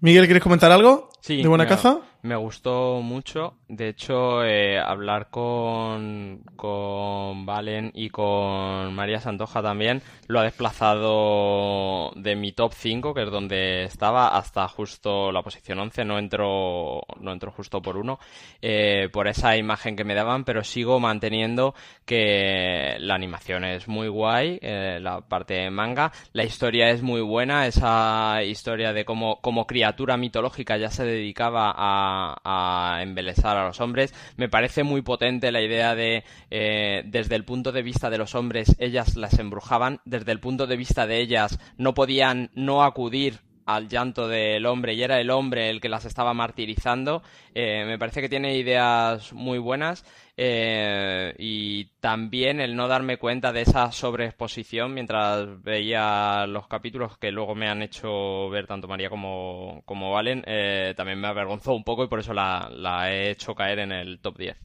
Miguel, 0.00 0.24
¿quieres 0.26 0.42
comentar 0.42 0.70
algo 0.72 1.10
Sí, 1.20 1.42
de 1.42 1.48
Buena 1.48 1.64
me- 1.64 1.68
Caza? 1.70 2.00
Me 2.22 2.36
gustó 2.36 3.00
mucho. 3.00 3.54
De 3.66 3.88
hecho, 3.88 4.44
eh, 4.44 4.78
hablar 4.78 5.30
con, 5.30 6.42
con 6.54 7.46
Valen 7.46 7.92
y 7.94 8.10
con 8.10 8.94
María 8.94 9.20
Santoja 9.20 9.62
también 9.62 10.02
lo 10.26 10.40
ha 10.40 10.44
desplazado 10.44 12.12
de 12.16 12.36
mi 12.36 12.52
top 12.52 12.72
5, 12.74 13.14
que 13.14 13.22
es 13.22 13.30
donde 13.30 13.84
estaba, 13.84 14.36
hasta 14.36 14.68
justo 14.68 15.32
la 15.32 15.42
posición 15.42 15.78
11. 15.78 16.04
No 16.04 16.18
entro, 16.18 17.00
no 17.20 17.32
entro 17.32 17.52
justo 17.52 17.80
por 17.80 17.96
uno, 17.96 18.18
eh, 18.60 19.08
por 19.10 19.26
esa 19.26 19.56
imagen 19.56 19.96
que 19.96 20.04
me 20.04 20.14
daban, 20.14 20.44
pero 20.44 20.62
sigo 20.62 21.00
manteniendo 21.00 21.74
que 22.04 22.96
la 22.98 23.14
animación 23.14 23.64
es 23.64 23.88
muy 23.88 24.08
guay, 24.08 24.58
eh, 24.60 24.98
la 25.00 25.22
parte 25.22 25.54
de 25.54 25.70
manga. 25.70 26.12
La 26.34 26.44
historia 26.44 26.90
es 26.90 27.00
muy 27.02 27.22
buena, 27.22 27.66
esa 27.66 28.42
historia 28.42 28.92
de 28.92 29.06
cómo 29.06 29.40
como 29.40 29.66
criatura 29.66 30.18
mitológica 30.18 30.76
ya 30.76 30.90
se 30.90 31.04
dedicaba 31.04 31.72
a, 31.74 32.09
a 32.44 32.98
embelesar 33.02 33.56
a 33.56 33.66
los 33.66 33.80
hombres. 33.80 34.14
Me 34.36 34.48
parece 34.48 34.82
muy 34.82 35.02
potente 35.02 35.52
la 35.52 35.62
idea 35.62 35.94
de, 35.94 36.24
eh, 36.50 37.02
desde 37.06 37.36
el 37.36 37.44
punto 37.44 37.72
de 37.72 37.82
vista 37.82 38.10
de 38.10 38.18
los 38.18 38.34
hombres, 38.34 38.76
ellas 38.78 39.16
las 39.16 39.38
embrujaban, 39.38 40.00
desde 40.04 40.32
el 40.32 40.40
punto 40.40 40.66
de 40.66 40.76
vista 40.76 41.06
de 41.06 41.20
ellas 41.20 41.58
no 41.76 41.94
podían 41.94 42.50
no 42.54 42.82
acudir 42.82 43.40
al 43.74 43.88
llanto 43.88 44.28
del 44.28 44.66
hombre 44.66 44.94
y 44.94 45.02
era 45.02 45.20
el 45.20 45.30
hombre 45.30 45.70
el 45.70 45.80
que 45.80 45.88
las 45.88 46.04
estaba 46.04 46.34
martirizando. 46.34 47.22
Eh, 47.54 47.84
me 47.86 47.98
parece 47.98 48.20
que 48.20 48.28
tiene 48.28 48.56
ideas 48.56 49.32
muy 49.32 49.58
buenas 49.58 50.04
eh, 50.36 51.34
y 51.38 51.86
también 52.00 52.60
el 52.60 52.76
no 52.76 52.88
darme 52.88 53.18
cuenta 53.18 53.52
de 53.52 53.62
esa 53.62 53.92
sobreexposición 53.92 54.94
mientras 54.94 55.62
veía 55.62 56.46
los 56.46 56.68
capítulos 56.68 57.18
que 57.18 57.30
luego 57.30 57.54
me 57.54 57.68
han 57.68 57.82
hecho 57.82 58.48
ver 58.50 58.66
tanto 58.66 58.88
María 58.88 59.10
como, 59.10 59.82
como 59.84 60.12
Valen, 60.12 60.44
eh, 60.46 60.94
también 60.96 61.20
me 61.20 61.28
avergonzó 61.28 61.74
un 61.74 61.84
poco 61.84 62.04
y 62.04 62.08
por 62.08 62.20
eso 62.20 62.32
la, 62.32 62.70
la 62.72 63.12
he 63.12 63.30
hecho 63.30 63.54
caer 63.54 63.80
en 63.80 63.92
el 63.92 64.20
top 64.20 64.38
10. 64.38 64.56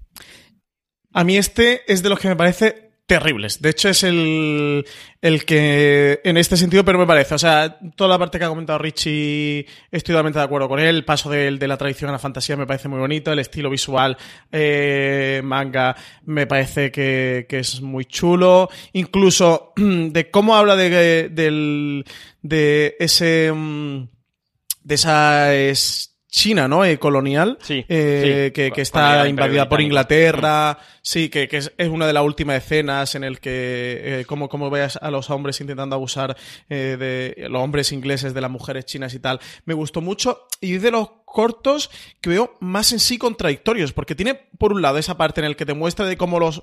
A 1.14 1.24
mí 1.24 1.38
este 1.38 1.92
es 1.92 2.04
de 2.04 2.10
los 2.10 2.20
que 2.20 2.28
me 2.28 2.36
parece 2.36 2.85
terribles. 3.06 3.62
De 3.62 3.70
hecho, 3.70 3.90
es 3.90 4.04
el, 4.04 4.86
el 5.22 5.46
que 5.46 6.22
en 6.24 6.38
este 6.38 6.58
sentido, 6.58 6.84
pero 6.84 6.98
me 6.98 7.06
parece. 7.06 7.36
O 7.36 7.38
sea, 7.38 7.78
toda 7.96 8.10
la 8.10 8.20
parte 8.20 8.40
que 8.40 8.46
ha 8.46 8.50
comentado 8.50 8.80
Richie, 8.80 9.66
estoy 9.92 10.14
totalmente 10.14 10.40
de 10.40 10.46
acuerdo 10.46 10.68
con 10.68 10.80
él. 10.80 10.96
El 10.96 11.06
paso 11.06 11.30
de, 11.30 11.52
de 11.52 11.68
la 11.68 11.78
tradición 11.78 12.10
a 12.10 12.14
la 12.14 12.20
fantasía 12.20 12.58
me 12.58 12.66
parece 12.68 12.88
muy 12.88 13.00
bonito. 13.00 13.32
El 13.32 13.40
estilo 13.40 13.70
visual 13.70 14.18
eh, 14.52 15.42
manga 15.44 15.96
me 16.26 16.48
parece 16.48 16.92
que, 16.92 17.46
que 17.48 17.60
es 17.60 17.82
muy 17.82 18.06
chulo. 18.06 18.70
Incluso 18.94 19.74
de 19.76 20.32
cómo 20.32 20.56
habla 20.56 20.76
de, 20.76 21.30
del, 21.30 22.06
de 22.42 22.96
ese. 23.00 23.52
mm, 23.52 24.08
de 24.86 24.96
esa 24.96 25.54
es 25.56 26.15
China, 26.36 26.68
¿no? 26.68 26.84
Eh, 26.84 27.00
colonial, 27.00 27.58
Sí, 27.62 27.86
eh, 27.88 28.48
sí, 28.48 28.52
que, 28.52 28.72
que 28.72 28.82
está 28.82 29.26
invadida 29.26 29.70
por. 29.70 29.80
Inglaterra, 29.80 30.78
sí, 31.02 31.30
que, 31.30 31.48
que 31.48 31.58
es, 31.58 31.72
es 31.78 31.88
una 31.88 32.08
de 32.08 32.12
las 32.12 32.24
últimas 32.26 32.58
escenas 32.58 33.16
en 33.16 33.24
el 33.24 33.40
que 33.40 34.02
eh, 34.20 34.26
como, 34.26 34.50
como 34.50 34.70
veas 34.70 35.00
a 35.02 35.12
los 35.12 35.30
hombres 35.30 35.62
intentando 35.62 35.96
abusar 35.96 36.36
eh, 36.70 36.98
de 37.00 37.48
los 37.48 37.62
hombres 37.62 37.94
ingleses 37.94 38.34
de 38.34 38.42
las 38.42 38.52
mujeres 38.52 38.84
chinas 38.84 39.14
y 39.14 39.20
tal. 39.20 39.40
Me 39.64 39.74
gustó 39.74 40.02
mucho 40.02 40.46
y 40.60 40.78
de 40.78 40.92
los 40.92 41.08
cortos 41.36 41.92
que 42.22 42.30
veo 42.30 42.56
más 42.62 42.94
en 42.94 43.00
sí 43.02 43.18
contradictorios, 43.18 43.92
porque 43.92 44.16
tiene 44.16 44.36
por 44.58 44.72
un 44.72 44.82
lado 44.82 44.98
esa 44.98 45.18
parte 45.18 45.42
en 45.42 45.46
el 45.46 45.58
que 45.58 45.66
te 45.66 45.74
muestra 45.74 46.06
de 46.06 46.16
cómo 46.16 46.40
los 46.40 46.62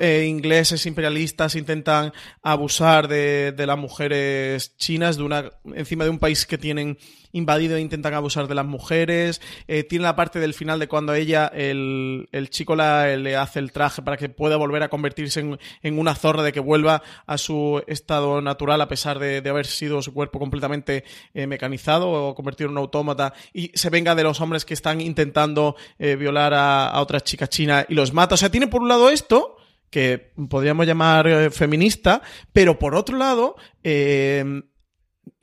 eh, 0.00 0.24
ingleses 0.26 0.86
imperialistas 0.86 1.54
intentan 1.56 2.14
abusar 2.42 3.06
de, 3.06 3.52
las 3.54 3.76
mujeres 3.76 4.74
chinas 4.78 5.18
de 5.18 5.24
una 5.24 5.50
encima 5.74 6.04
de 6.04 6.10
un 6.10 6.18
país 6.18 6.46
que 6.46 6.56
tienen 6.56 6.96
invadido 7.32 7.76
e 7.76 7.80
intentan 7.80 8.14
abusar 8.14 8.48
de 8.48 8.54
las 8.54 8.64
mujeres. 8.64 9.42
Eh, 9.66 9.84
tiene 9.84 10.04
la 10.04 10.16
parte 10.16 10.40
del 10.40 10.54
final 10.54 10.78
de 10.78 10.88
cuando 10.88 11.12
ella, 11.12 11.46
el, 11.48 12.26
chico 12.48 12.74
la, 12.74 13.14
le 13.16 13.36
hace 13.36 13.58
el 13.58 13.72
traje 13.72 14.00
para 14.00 14.16
que 14.16 14.30
pueda 14.30 14.56
volver 14.56 14.82
a 14.82 14.88
convertirse 14.88 15.40
en, 15.82 15.98
una 15.98 16.14
zorra, 16.14 16.42
de 16.42 16.52
que 16.52 16.60
vuelva 16.60 17.02
a 17.26 17.36
su 17.36 17.82
estado 17.86 18.40
natural 18.40 18.80
a 18.80 18.88
pesar 18.88 19.18
de, 19.18 19.42
de 19.42 19.50
haber 19.50 19.66
sido 19.66 20.00
su 20.00 20.14
cuerpo 20.14 20.38
completamente 20.38 21.04
eh, 21.34 21.46
mecanizado 21.46 22.10
o 22.10 22.34
convertido 22.34 22.68
en 22.68 22.72
un 22.72 22.78
autómata 22.78 23.34
y 23.52 23.70
se 23.74 23.90
venga 23.98 24.14
de 24.14 24.22
los 24.22 24.40
hombres 24.40 24.64
que 24.64 24.74
están 24.74 25.00
intentando 25.00 25.74
eh, 25.98 26.14
violar 26.14 26.54
a, 26.54 26.88
a 26.88 27.00
otras 27.00 27.24
chicas 27.24 27.48
chinas 27.48 27.84
y 27.88 27.94
los 27.94 28.12
mata. 28.12 28.36
O 28.36 28.38
sea, 28.38 28.48
tiene 28.50 28.68
por 28.68 28.80
un 28.80 28.88
lado 28.88 29.10
esto 29.10 29.56
que 29.90 30.32
podríamos 30.48 30.86
llamar 30.86 31.26
eh, 31.26 31.50
feminista, 31.50 32.22
pero 32.52 32.78
por 32.78 32.94
otro 32.94 33.16
lado, 33.16 33.56
eh, 33.82 34.62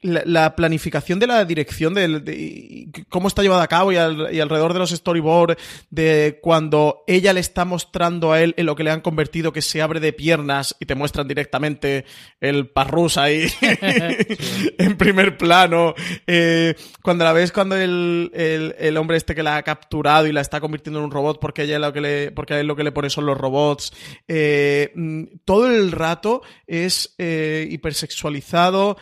la, 0.01 0.21
la 0.25 0.55
planificación 0.55 1.19
de 1.19 1.27
la 1.27 1.45
dirección 1.45 1.93
de, 1.93 2.87
cómo 3.09 3.27
está 3.27 3.41
llevada 3.41 3.63
a 3.63 3.67
cabo 3.67 3.91
y, 3.91 3.97
al- 3.97 4.33
y 4.33 4.39
alrededor 4.39 4.73
de 4.73 4.79
los 4.79 4.91
storyboards 4.91 5.55
de 5.89 6.39
cuando 6.41 7.03
ella 7.07 7.33
le 7.33 7.39
está 7.39 7.65
mostrando 7.65 8.31
a 8.33 8.41
él 8.41 8.53
en 8.57 8.65
lo 8.65 8.75
que 8.75 8.83
le 8.83 8.91
han 8.91 9.01
convertido 9.01 9.51
que 9.51 9.61
se 9.61 9.81
abre 9.81 9.99
de 9.99 10.13
piernas 10.13 10.75
y 10.79 10.85
te 10.85 10.95
muestran 10.95 11.27
directamente 11.27 12.05
el 12.39 12.67
parrus 12.69 13.17
ahí 13.17 13.47
en 14.77 14.97
primer 14.97 15.37
plano. 15.37 15.93
Eh, 16.27 16.75
cuando 17.01 17.23
la 17.23 17.33
ves 17.33 17.51
cuando 17.51 17.75
el, 17.75 18.31
el, 18.33 18.75
el 18.79 18.97
hombre 18.97 19.17
este 19.17 19.35
que 19.35 19.43
la 19.43 19.57
ha 19.57 19.63
capturado 19.63 20.27
y 20.27 20.31
la 20.31 20.41
está 20.41 20.59
convirtiendo 20.59 20.99
en 20.99 21.05
un 21.05 21.11
robot 21.11 21.39
porque 21.39 21.63
ella 21.63 21.79
lo 21.79 21.93
que 21.93 22.01
le 22.01 22.31
porque 22.31 22.53
a 22.55 22.59
él 22.59 22.67
lo 22.67 22.75
que 22.75 22.83
le 22.83 22.91
pone 22.91 23.09
son 23.09 23.25
los 23.25 23.37
robots. 23.37 23.91
Eh, 24.27 24.91
mm, 24.95 25.23
todo 25.45 25.67
el 25.67 25.91
rato 25.91 26.41
es 26.67 27.15
eh, 27.17 27.67
hipersexualizado 27.69 28.97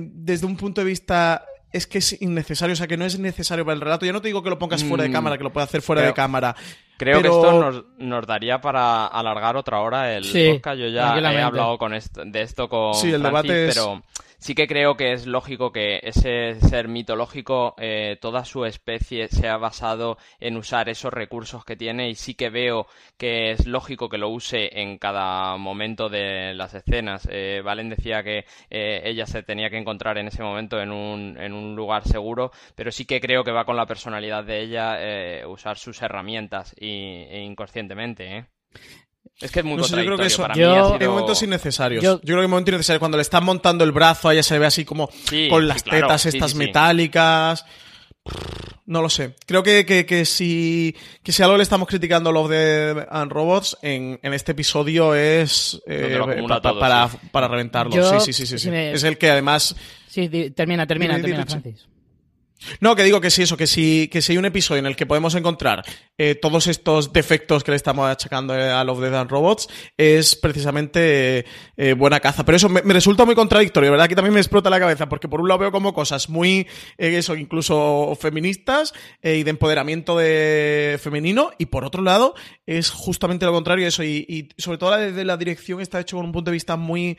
desde 0.00 0.46
un 0.46 0.56
punto 0.56 0.80
de 0.80 0.86
vista 0.86 1.44
es 1.72 1.86
que 1.88 1.98
es 1.98 2.20
innecesario, 2.22 2.72
o 2.74 2.76
sea, 2.76 2.86
que 2.86 2.96
no 2.96 3.04
es 3.04 3.18
necesario 3.18 3.64
para 3.64 3.74
el 3.74 3.80
relato. 3.80 4.06
Yo 4.06 4.12
no 4.12 4.20
te 4.20 4.28
digo 4.28 4.42
que 4.44 4.50
lo 4.50 4.58
pongas 4.60 4.84
fuera 4.84 5.02
de 5.02 5.08
Mm, 5.08 5.12
cámara, 5.12 5.36
que 5.38 5.42
lo 5.44 5.52
puedas 5.52 5.68
hacer 5.68 5.82
fuera 5.82 6.02
creo- 6.02 6.10
de 6.12 6.14
cámara. 6.14 6.54
Creo 6.96 7.20
pero- 7.20 7.40
que 7.40 7.46
esto 7.48 7.60
nos, 7.60 7.84
nos 7.98 8.26
daría 8.28 8.60
para 8.60 9.06
alargar 9.08 9.56
otra 9.56 9.80
hora 9.80 10.14
el 10.16 10.24
Sí, 10.24 10.52
podcast. 10.52 10.78
Yo 10.78 10.86
ya 10.88 11.18
he 11.18 11.42
hablado 11.42 11.76
con 11.76 11.92
esto, 11.94 12.22
de 12.24 12.42
esto 12.42 12.68
con 12.68 12.94
Sí, 12.94 13.10
el 13.10 13.20
Francis, 13.20 13.24
debate 13.50 13.68
es- 13.68 13.74
pero 13.74 14.02
sí 14.44 14.54
que 14.54 14.66
creo 14.66 14.94
que 14.98 15.14
es 15.14 15.26
lógico 15.26 15.72
que 15.72 16.00
ese 16.02 16.60
ser 16.60 16.86
mitológico, 16.86 17.74
eh, 17.78 18.18
toda 18.20 18.44
su 18.44 18.66
especie 18.66 19.28
se 19.28 19.48
ha 19.48 19.56
basado 19.56 20.18
en 20.38 20.58
usar 20.58 20.90
esos 20.90 21.14
recursos 21.14 21.64
que 21.64 21.76
tiene 21.76 22.10
y 22.10 22.14
sí 22.14 22.34
que 22.34 22.50
veo 22.50 22.86
que 23.16 23.52
es 23.52 23.66
lógico 23.66 24.10
que 24.10 24.18
lo 24.18 24.28
use 24.28 24.82
en 24.82 24.98
cada 24.98 25.56
momento 25.56 26.10
de 26.10 26.52
las 26.52 26.74
escenas. 26.74 27.26
Eh, 27.30 27.62
Valen 27.64 27.88
decía 27.88 28.22
que 28.22 28.44
eh, 28.68 29.00
ella 29.06 29.24
se 29.24 29.42
tenía 29.42 29.70
que 29.70 29.78
encontrar 29.78 30.18
en 30.18 30.28
ese 30.28 30.42
momento 30.42 30.78
en 30.78 30.92
un, 30.92 31.38
en 31.40 31.54
un 31.54 31.74
lugar 31.74 32.06
seguro, 32.06 32.50
pero 32.74 32.92
sí 32.92 33.06
que 33.06 33.22
creo 33.22 33.44
que 33.44 33.50
va 33.52 33.64
con 33.64 33.76
la 33.76 33.86
personalidad 33.86 34.44
de 34.44 34.60
ella 34.60 34.96
eh, 35.00 35.46
usar 35.46 35.78
sus 35.78 36.02
herramientas 36.02 36.74
y, 36.78 37.24
e 37.30 37.40
inconscientemente, 37.42 38.36
¿eh? 38.36 38.46
Es 39.40 39.50
que 39.50 39.60
es 39.60 39.64
muy 39.64 39.76
No 39.76 39.84
sé, 39.84 39.96
yo 39.96 40.04
creo 40.04 40.16
que 40.18 40.26
eso. 40.26 40.42
Para 40.42 40.54
mí 40.54 40.62
ha 40.62 41.08
momentos 41.08 41.42
innecesarios. 41.42 42.02
Yo- 42.02 42.14
Yo, 42.14 42.20
creo 42.22 42.36
que 42.38 42.42
hay 42.42 42.48
momentos 42.48 42.72
innecesarios. 42.72 43.00
Cuando 43.00 43.16
le 43.18 43.22
están 43.22 43.44
montando 43.44 43.84
el 43.84 43.92
brazo, 43.92 44.30
ella 44.30 44.42
se 44.42 44.58
ve 44.58 44.66
así 44.66 44.84
como 44.84 45.10
Sí, 45.28 45.48
con 45.48 45.62
sí, 45.62 45.68
las 45.68 45.82
claro, 45.82 46.06
tetas 46.06 46.22
sí, 46.22 46.28
estas 46.28 46.52
sí, 46.52 46.56
sí. 46.58 46.64
metálicas. 46.64 47.64
No 48.86 49.00
lo 49.02 49.08
sé. 49.08 49.34
Creo 49.46 49.62
que, 49.62 49.84
que, 49.86 50.04
que 50.06 50.24
si, 50.24 50.94
que 51.22 51.32
si 51.32 51.42
algo 51.42 51.56
le 51.56 51.62
estamos 51.62 51.88
criticando 51.88 52.30
a 52.30 52.32
Love 52.32 52.50
Dead 52.50 53.06
and 53.10 53.32
Robots 53.32 53.76
en, 53.82 54.18
en 54.22 54.34
este 54.34 54.52
episodio 54.52 55.14
es 55.14 55.80
eh, 55.86 56.18
pa- 56.48 56.60
pa- 56.60 56.78
para, 56.78 57.08
sí. 57.08 57.16
para 57.32 57.48
reventarlo. 57.48 57.94
Yo, 57.94 58.20
sí, 58.20 58.32
sí, 58.32 58.32
sí, 58.32 58.46
sí, 58.46 58.58
sí. 58.58 58.64
si 58.64 58.70
me- 58.70 58.92
Es 58.92 59.02
el 59.04 59.16
que 59.18 59.30
además 59.30 59.74
Sí, 60.06 60.28
termina, 60.54 60.86
termina, 60.86 61.14
termina. 61.20 61.44
Francis. 61.46 61.86
No, 62.80 62.96
que 62.96 63.04
digo 63.04 63.20
que 63.20 63.30
sí, 63.30 63.42
eso, 63.42 63.56
que 63.56 63.66
si, 63.66 64.08
que 64.08 64.22
si 64.22 64.32
hay 64.32 64.38
un 64.38 64.44
episodio 64.44 64.80
en 64.80 64.86
el 64.86 64.96
que 64.96 65.06
podemos 65.06 65.34
encontrar 65.34 65.84
eh, 66.16 66.36
todos 66.36 66.68
estos 66.68 67.12
defectos 67.12 67.64
que 67.64 67.72
le 67.72 67.76
estamos 67.76 68.08
achacando 68.08 68.54
eh, 68.54 68.70
a 68.70 68.84
Love, 68.84 69.00
Death 69.00 69.14
and 69.14 69.30
Robots, 69.30 69.68
es 69.96 70.36
precisamente 70.36 71.44
eh, 71.76 71.94
buena 71.94 72.20
caza. 72.20 72.44
Pero 72.44 72.54
eso 72.54 72.68
me, 72.68 72.80
resulta 72.82 73.24
muy 73.24 73.34
contradictorio, 73.34 73.90
¿verdad? 73.90 74.08
Que 74.08 74.14
también 74.14 74.32
me 74.32 74.38
explota 74.38 74.70
la 74.70 74.78
cabeza, 74.78 75.08
porque 75.08 75.28
por 75.28 75.40
un 75.40 75.48
lado 75.48 75.58
veo 75.58 75.72
como 75.72 75.92
cosas 75.92 76.28
muy, 76.28 76.68
eso, 76.98 77.34
incluso 77.34 78.16
feministas 78.20 78.94
y 79.22 79.42
de 79.42 79.50
empoderamiento 79.50 80.16
de 80.16 81.00
femenino, 81.02 81.50
y 81.58 81.66
por 81.66 81.84
otro 81.84 82.02
lado 82.02 82.34
es 82.64 82.90
justamente 82.90 83.44
lo 83.44 83.52
contrario, 83.52 83.88
eso, 83.88 84.04
y, 84.04 84.48
sobre 84.56 84.78
todo 84.78 84.90
la 84.92 84.98
de 84.98 85.24
la 85.24 85.36
dirección 85.36 85.80
está 85.80 85.98
hecho 85.98 86.16
con 86.16 86.26
un 86.26 86.32
punto 86.32 86.50
de 86.50 86.54
vista 86.54 86.76
muy 86.76 87.18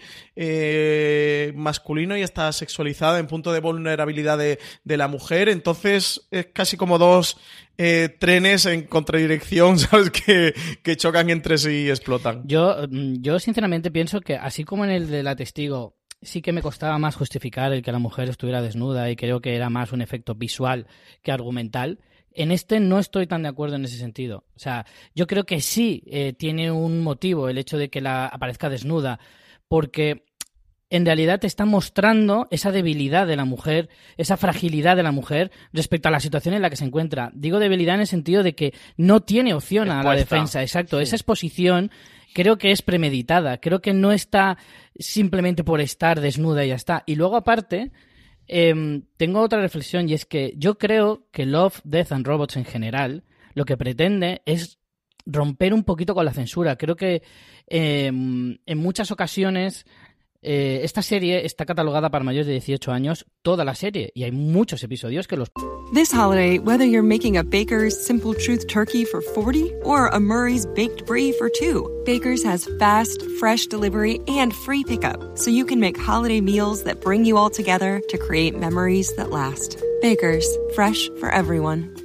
masculino 1.53 2.17
y 2.17 2.21
está 2.21 2.51
sexualizado 2.53 3.17
en 3.17 3.27
punto 3.27 3.51
de 3.51 3.59
vulnerabilidad 3.59 4.37
de, 4.37 4.59
de 4.85 4.97
la 4.97 5.09
mujer, 5.09 5.34
entonces 5.43 6.27
es 6.31 6.47
casi 6.47 6.77
como 6.77 6.97
dos 6.97 7.37
eh, 7.77 8.15
trenes 8.19 8.65
en 8.65 8.83
contradirección, 8.83 9.77
¿sabes? 9.79 10.11
Que, 10.11 10.53
chocan 10.95 11.29
entre 11.29 11.57
sí 11.57 11.85
y 11.85 11.89
explotan. 11.89 12.43
Yo, 12.47 12.75
mm, 12.89 13.21
yo 13.21 13.39
sinceramente 13.39 13.91
pienso 13.91 14.21
que 14.21 14.35
así 14.35 14.63
como 14.63 14.85
en 14.85 14.91
el 14.91 15.09
de 15.09 15.23
la 15.23 15.35
testigo 15.35 15.97
sí 16.21 16.41
que 16.41 16.53
me 16.53 16.61
costaba 16.61 16.97
más 16.97 17.15
justificar 17.15 17.71
el 17.71 17.81
que 17.81 17.91
la 17.91 17.99
mujer 17.99 18.29
estuviera 18.29 18.61
desnuda 18.61 19.09
y 19.09 19.15
creo 19.15 19.41
que 19.41 19.55
era 19.55 19.69
más 19.69 19.91
un 19.91 20.01
efecto 20.01 20.35
visual 20.35 20.87
que 21.21 21.31
argumental. 21.31 21.99
En 22.31 22.51
este 22.51 22.79
no 22.79 22.99
estoy 22.99 23.27
tan 23.27 23.43
de 23.43 23.49
acuerdo 23.49 23.75
en 23.75 23.85
ese 23.85 23.97
sentido. 23.97 24.45
O 24.55 24.59
sea, 24.59 24.85
yo 25.13 25.27
creo 25.27 25.45
que 25.45 25.61
sí 25.61 26.03
eh, 26.07 26.33
tiene 26.33 26.71
un 26.71 27.01
motivo 27.01 27.47
el 27.47 27.57
hecho 27.57 27.77
de 27.77 27.89
que 27.89 28.01
la 28.01 28.25
aparezca 28.27 28.69
desnuda, 28.69 29.19
porque 29.67 30.24
en 30.95 31.05
realidad 31.05 31.41
te 31.41 31.47
está 31.47 31.65
mostrando 31.65 32.47
esa 32.51 32.71
debilidad 32.71 33.27
de 33.27 33.35
la 33.35 33.43
mujer, 33.43 33.89
esa 34.15 34.37
fragilidad 34.37 34.95
de 34.95 35.03
la 35.03 35.11
mujer 35.11 35.51
respecto 35.73 36.07
a 36.07 36.11
la 36.11 36.21
situación 36.21 36.55
en 36.55 36.61
la 36.61 36.69
que 36.69 36.77
se 36.77 36.85
encuentra. 36.85 37.31
Digo 37.33 37.59
debilidad 37.59 37.95
en 37.95 38.01
el 38.01 38.07
sentido 38.07 38.43
de 38.43 38.55
que 38.55 38.73
no 38.95 39.19
tiene 39.19 39.53
opción 39.53 39.91
a 39.91 40.01
la 40.01 40.15
defensa, 40.15 40.61
exacto. 40.61 41.01
Esa 41.01 41.17
exposición 41.17 41.91
creo 42.33 42.57
que 42.57 42.71
es 42.71 42.81
premeditada, 42.81 43.57
creo 43.57 43.81
que 43.81 43.93
no 43.93 44.13
está 44.13 44.57
simplemente 44.97 45.65
por 45.65 45.81
estar 45.81 46.21
desnuda 46.21 46.63
y 46.63 46.69
ya 46.69 46.75
está. 46.75 47.03
Y 47.05 47.15
luego 47.15 47.35
aparte, 47.35 47.91
em, 48.47 49.03
tengo 49.17 49.41
otra 49.41 49.59
reflexión 49.59 50.07
y 50.07 50.13
es 50.13 50.25
que 50.25 50.53
yo 50.55 50.77
creo 50.77 51.27
que 51.33 51.45
Love, 51.45 51.81
Death 51.83 52.13
and 52.13 52.25
Robots 52.25 52.55
en 52.55 52.63
general 52.63 53.23
lo 53.53 53.65
que 53.65 53.75
pretende 53.75 54.43
es 54.45 54.79
romper 55.25 55.73
un 55.73 55.83
poquito 55.83 56.15
con 56.15 56.23
la 56.23 56.31
censura. 56.31 56.77
Creo 56.77 56.95
que 56.95 57.21
em, 57.67 58.59
en 58.65 58.77
muchas 58.77 59.11
ocasiones 59.11 59.85
eh, 60.45 60.81
esta 60.83 61.01
serie 61.01 61.45
está 61.45 61.65
catalogada 61.65 62.11
para 62.11 62.23
mayores 62.23 62.45
de 62.45 62.53
18 62.53 62.91
años, 62.91 63.25
toda 63.41 63.65
la 63.65 63.73
serie, 63.73 64.11
y 64.13 64.23
hay 64.23 64.31
muchos 64.31 64.83
episodios 64.83 65.27
que 65.27 65.37
los... 65.37 65.49
This 65.93 66.11
holiday, 66.13 66.59
whether 66.59 66.85
you're 66.85 67.01
making 67.01 67.37
a 67.37 67.43
Baker's 67.43 67.95
Simple 68.05 68.35
Truth 68.35 68.67
turkey 68.67 69.05
for 69.05 69.21
40 69.21 69.73
or 69.83 70.07
a 70.07 70.19
Murray's 70.19 70.67
Baked 70.67 71.05
Brie 71.05 71.31
for 71.33 71.49
2, 71.49 72.03
Baker's 72.05 72.43
has 72.43 72.69
fast, 72.79 73.23
fresh 73.39 73.65
delivery 73.65 74.19
and 74.27 74.53
free 74.53 74.83
pickup, 74.83 75.37
so 75.37 75.49
you 75.49 75.65
can 75.65 75.79
make 75.79 75.97
holiday 75.97 76.41
meals 76.41 76.83
that 76.83 77.01
bring 77.01 77.25
you 77.25 77.37
all 77.37 77.49
together 77.49 77.99
to 78.09 78.17
create 78.17 78.57
memories 78.57 79.15
that 79.15 79.31
last. 79.31 79.81
Baker's, 80.01 80.47
fresh 80.75 81.09
for 81.19 81.29
everyone. 81.31 82.04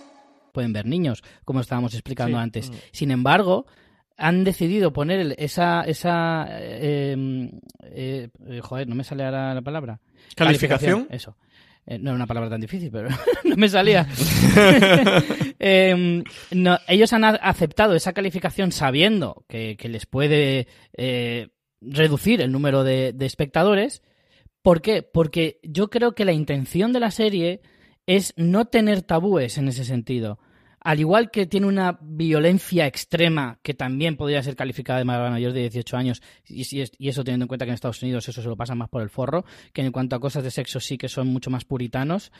pueden 0.51 0.73
ver 0.73 0.85
niños, 0.85 1.23
como 1.45 1.59
estábamos 1.59 1.93
explicando 1.93 2.37
antes. 2.37 2.69
Mm. 2.69 2.73
Sin 2.91 3.11
embargo, 3.11 3.65
han 4.21 4.43
decidido 4.43 4.93
poner 4.93 5.35
esa... 5.39 5.81
esa 5.81 6.45
em, 6.59 7.49
eh, 7.83 8.29
eh, 8.47 8.59
joder, 8.61 8.87
no 8.87 8.95
me 8.95 9.03
sale 9.03 9.25
ahora 9.25 9.53
la 9.53 9.61
palabra. 9.61 9.99
¿Calificación? 10.35 11.07
Eso. 11.09 11.35
Eh, 11.87 11.97
no 11.97 12.11
era 12.11 12.15
una 12.15 12.27
palabra 12.27 12.49
tan 12.49 12.61
difícil, 12.61 12.91
pero 12.91 13.09
no 13.43 13.55
me 13.55 13.67
salía. 13.67 14.07
Em, 15.63 16.23
ellos 16.87 17.13
han 17.13 17.23
aceptado 17.23 17.93
esa 17.93 18.13
calificación 18.13 18.71
sabiendo 18.71 19.45
que, 19.47 19.77
les 19.83 20.07
puede 20.07 20.67
reducir 21.81 22.41
el 22.41 22.51
número 22.51 22.83
de, 22.83 23.13
de 23.13 23.25
espectadores. 23.27 24.01
¿Por 24.63 24.81
qué? 24.81 25.03
Porque 25.03 25.59
yo 25.61 25.91
creo 25.91 26.15
que 26.15 26.25
la 26.25 26.31
intención 26.31 26.93
de 26.93 26.99
la 26.99 27.11
serie 27.11 27.61
es 28.17 28.33
no 28.35 28.65
tener 28.65 29.01
tabúes 29.01 29.57
en 29.57 29.67
ese 29.69 29.85
sentido. 29.85 30.39
Al 30.83 30.99
igual 30.99 31.29
que 31.29 31.45
tiene 31.45 31.67
una 31.67 31.99
violencia 32.01 32.87
extrema 32.87 33.59
que 33.61 33.75
también 33.75 34.17
podría 34.17 34.41
ser 34.41 34.55
calificada 34.55 34.99
de 34.99 35.05
mayor 35.05 35.53
de 35.53 35.61
18 35.61 35.95
años, 35.95 36.21
y, 36.45 36.81
eso 36.81 37.23
teniendo 37.23 37.43
en 37.43 37.47
cuenta 37.47 37.65
que 37.65 37.69
en 37.69 37.75
Estados 37.75 38.01
Unidos 38.01 38.27
eso 38.27 38.41
se 38.41 38.49
lo 38.49 38.57
pasa 38.57 38.75
más 38.75 38.89
por 38.89 39.01
el 39.01 39.09
forro, 39.09 39.45
que 39.73 39.81
en 39.81 39.91
cuanto 39.91 40.15
a 40.15 40.19
cosas 40.19 40.43
de 40.43 40.51
sexo 40.51 40.79
sí 40.79 40.97
que 40.97 41.07
son 41.07 41.27
mucho 41.27 41.51
más 41.51 41.65
puritanos. 41.65 42.31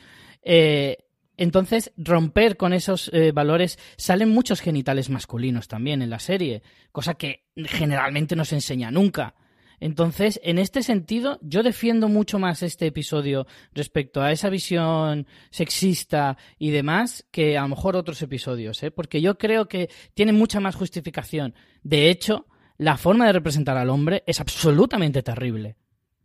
Eh, 0.42 0.98
entonces, 1.36 1.92
romper 1.96 2.56
con 2.56 2.72
esos 2.72 3.10
eh, 3.14 3.32
valores 3.32 3.78
salen 3.96 4.28
muchos 4.28 4.60
genitales 4.60 5.08
masculinos 5.08 5.68
también 5.68 6.02
en 6.02 6.10
la 6.10 6.18
serie, 6.18 6.62
cosa 6.90 7.14
que 7.14 7.46
generalmente 7.56 8.36
no 8.36 8.44
se 8.44 8.56
enseña 8.56 8.90
nunca. 8.90 9.36
Entonces, 9.82 10.38
en 10.44 10.60
este 10.60 10.84
sentido, 10.84 11.40
yo 11.42 11.64
defiendo 11.64 12.08
mucho 12.08 12.38
más 12.38 12.62
este 12.62 12.86
episodio 12.86 13.48
respecto 13.74 14.22
a 14.22 14.30
esa 14.30 14.48
visión 14.48 15.26
sexista 15.50 16.38
y 16.56 16.70
demás 16.70 17.26
que 17.32 17.58
a 17.58 17.62
lo 17.62 17.68
mejor 17.70 17.96
otros 17.96 18.22
episodios, 18.22 18.80
¿eh? 18.84 18.92
porque 18.92 19.20
yo 19.20 19.38
creo 19.38 19.66
que 19.66 19.90
tiene 20.14 20.32
mucha 20.32 20.60
más 20.60 20.76
justificación. 20.76 21.56
De 21.82 22.10
hecho, 22.10 22.46
la 22.78 22.96
forma 22.96 23.26
de 23.26 23.32
representar 23.32 23.76
al 23.76 23.90
hombre 23.90 24.22
es 24.24 24.38
absolutamente 24.38 25.20
terrible 25.20 25.74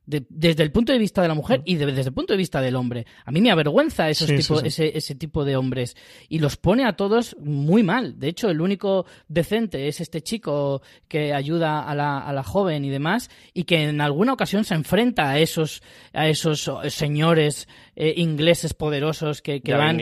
desde 0.08 0.64
el 0.64 0.72
punto 0.72 0.94
de 0.94 1.00
vista 1.00 1.22
de 1.22 1.28
la 1.28 1.34
mujer 1.34 1.62
y 1.66 1.76
desde 1.76 2.02
el 2.02 2.14
punto 2.14 2.34
de 2.34 2.38
vista 2.38 2.62
del 2.62 2.78
hombre. 2.78 3.06
A 3.26 3.32
mí 3.32 3.42
me 3.42 3.52
avergüenza 3.52 4.10
esos 4.10 4.30
Ese, 4.30 4.98
ese, 4.98 5.16
tipo 5.16 5.44
de 5.44 5.58
hombres. 5.58 5.98
Y 6.30 6.40
los 6.40 6.56
pone 6.56 6.86
a 6.86 6.94
todos 6.94 7.36
muy 7.40 7.84
mal. 7.84 8.18
De 8.18 8.30
hecho, 8.30 8.50
el 8.50 8.62
único 8.62 9.06
decente 9.28 9.90
es 9.90 10.00
este 10.00 10.22
chico 10.22 10.82
que 11.10 11.34
ayuda 11.34 11.82
a 11.84 11.94
la, 11.94 12.20
a 12.20 12.32
la 12.32 12.44
joven 12.44 12.86
y 12.86 12.90
demás 12.90 13.30
y 13.54 13.66
que 13.66 13.84
en 13.84 14.00
alguna 14.00 14.34
ocasión 14.34 14.64
se 14.64 14.76
enfrenta 14.76 15.30
a 15.30 15.40
esos, 15.40 15.84
a 16.14 16.30
esos 16.30 16.72
señores 16.88 17.68
eh, 17.98 18.14
ingleses 18.16 18.74
poderosos 18.74 19.42
que, 19.42 19.62
que 19.62 19.74
van 19.74 20.00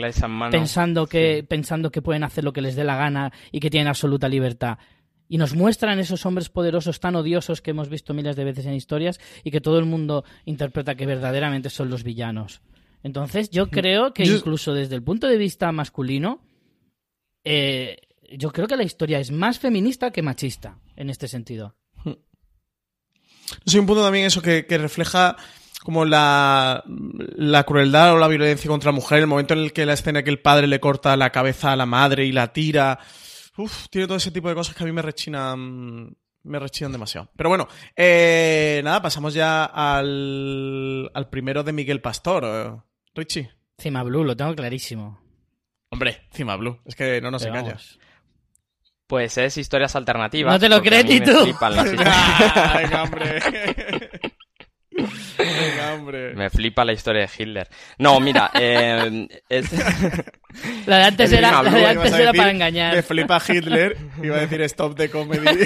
pensando 0.50 1.06
que, 1.06 1.44
pensando 1.48 1.90
que 1.90 2.00
pueden 2.00 2.22
hacer 2.22 2.44
lo 2.44 2.52
que 2.52 2.60
les 2.60 2.76
dé 2.76 2.84
la 2.84 2.96
gana 2.96 3.32
y 3.50 3.58
que 3.58 3.70
tienen 3.70 3.88
absoluta 3.88 4.28
libertad 4.28 4.78
y 5.28 5.38
nos 5.38 5.54
muestran 5.54 5.98
esos 5.98 6.24
hombres 6.26 6.48
poderosos 6.48 7.00
tan 7.00 7.16
odiosos 7.16 7.62
que 7.62 7.70
hemos 7.72 7.88
visto 7.88 8.14
miles 8.14 8.36
de 8.36 8.44
veces 8.44 8.66
en 8.66 8.74
historias 8.74 9.20
y 9.44 9.50
que 9.50 9.60
todo 9.60 9.78
el 9.78 9.84
mundo 9.84 10.24
interpreta 10.44 10.94
que 10.94 11.06
verdaderamente 11.06 11.70
son 11.70 11.90
los 11.90 12.04
villanos. 12.04 12.60
Entonces, 13.02 13.50
yo 13.50 13.68
creo 13.68 14.12
que 14.12 14.24
incluso 14.24 14.74
desde 14.74 14.96
el 14.96 15.02
punto 15.02 15.28
de 15.28 15.36
vista 15.36 15.70
masculino, 15.70 16.42
eh, 17.44 17.98
yo 18.32 18.50
creo 18.50 18.66
que 18.66 18.76
la 18.76 18.82
historia 18.82 19.20
es 19.20 19.30
más 19.30 19.58
feminista 19.58 20.10
que 20.10 20.22
machista 20.22 20.78
en 20.96 21.10
este 21.10 21.28
sentido. 21.28 21.76
Sí, 23.64 23.78
un 23.78 23.86
punto 23.86 24.02
también 24.02 24.26
eso 24.26 24.42
que, 24.42 24.64
refleja 24.70 25.36
como 25.84 26.04
la, 26.04 26.82
la, 27.36 27.62
crueldad 27.62 28.14
o 28.14 28.18
la 28.18 28.26
violencia 28.26 28.68
contra 28.68 28.90
la 28.90 28.96
mujer, 28.96 29.20
el 29.20 29.28
momento 29.28 29.54
en 29.54 29.60
el 29.60 29.72
que 29.72 29.86
la 29.86 29.92
escena 29.92 30.24
que 30.24 30.30
el 30.30 30.40
padre 30.40 30.66
le 30.66 30.80
corta 30.80 31.16
la 31.16 31.30
cabeza 31.30 31.72
a 31.72 31.76
la 31.76 31.86
madre 31.86 32.24
y 32.24 32.32
la 32.32 32.52
tira. 32.52 32.98
Uf, 33.56 33.88
tiene 33.88 34.06
todo 34.06 34.16
ese 34.16 34.30
tipo 34.30 34.48
de 34.48 34.54
cosas 34.54 34.74
que 34.74 34.82
a 34.82 34.86
mí 34.86 34.92
me 34.92 35.02
rechinan. 35.02 36.14
Me 36.42 36.58
rechinan 36.60 36.92
demasiado. 36.92 37.28
Pero 37.36 37.48
bueno, 37.48 37.66
eh, 37.96 38.80
nada, 38.84 39.02
pasamos 39.02 39.34
ya 39.34 39.64
al, 39.64 41.10
al 41.12 41.28
primero 41.28 41.64
de 41.64 41.72
Miguel 41.72 42.00
Pastor. 42.00 42.44
Eh, 42.44 42.76
Richie. 43.14 43.50
Cima 43.78 44.02
Blue, 44.04 44.22
lo 44.24 44.36
tengo 44.36 44.54
clarísimo. 44.54 45.20
Hombre, 45.90 46.22
Cima 46.32 46.56
Blue, 46.56 46.80
es 46.84 46.94
que 46.94 47.20
no 47.20 47.30
nos 47.30 47.44
engañas. 47.44 47.98
Pues 49.06 49.38
es 49.38 49.56
historias 49.56 49.94
alternativas. 49.94 50.52
No 50.52 50.58
te 50.58 50.68
lo 50.68 50.82
crees 50.82 51.04
ni 51.04 51.20
tú. 51.20 51.44
Venga, 51.44 53.02
hombre. 53.04 53.40
Me 56.34 56.50
flipa 56.50 56.84
la 56.84 56.92
historia 56.92 57.22
de 57.22 57.30
Hitler. 57.36 57.68
No, 57.98 58.20
mira, 58.20 58.50
eh, 58.60 59.28
la 60.86 60.98
de 60.98 61.04
antes 61.04 61.32
era, 61.32 61.62
la 61.62 61.70
de 61.70 61.86
antes 61.86 62.12
era 62.12 62.32
para 62.32 62.50
engañar. 62.50 62.94
Me 62.94 63.02
flipa 63.02 63.40
Hitler, 63.46 63.96
iba 64.22 64.36
a 64.36 64.40
decir 64.40 64.62
stop 64.62 64.96
de 64.96 65.10
comedy. 65.10 65.46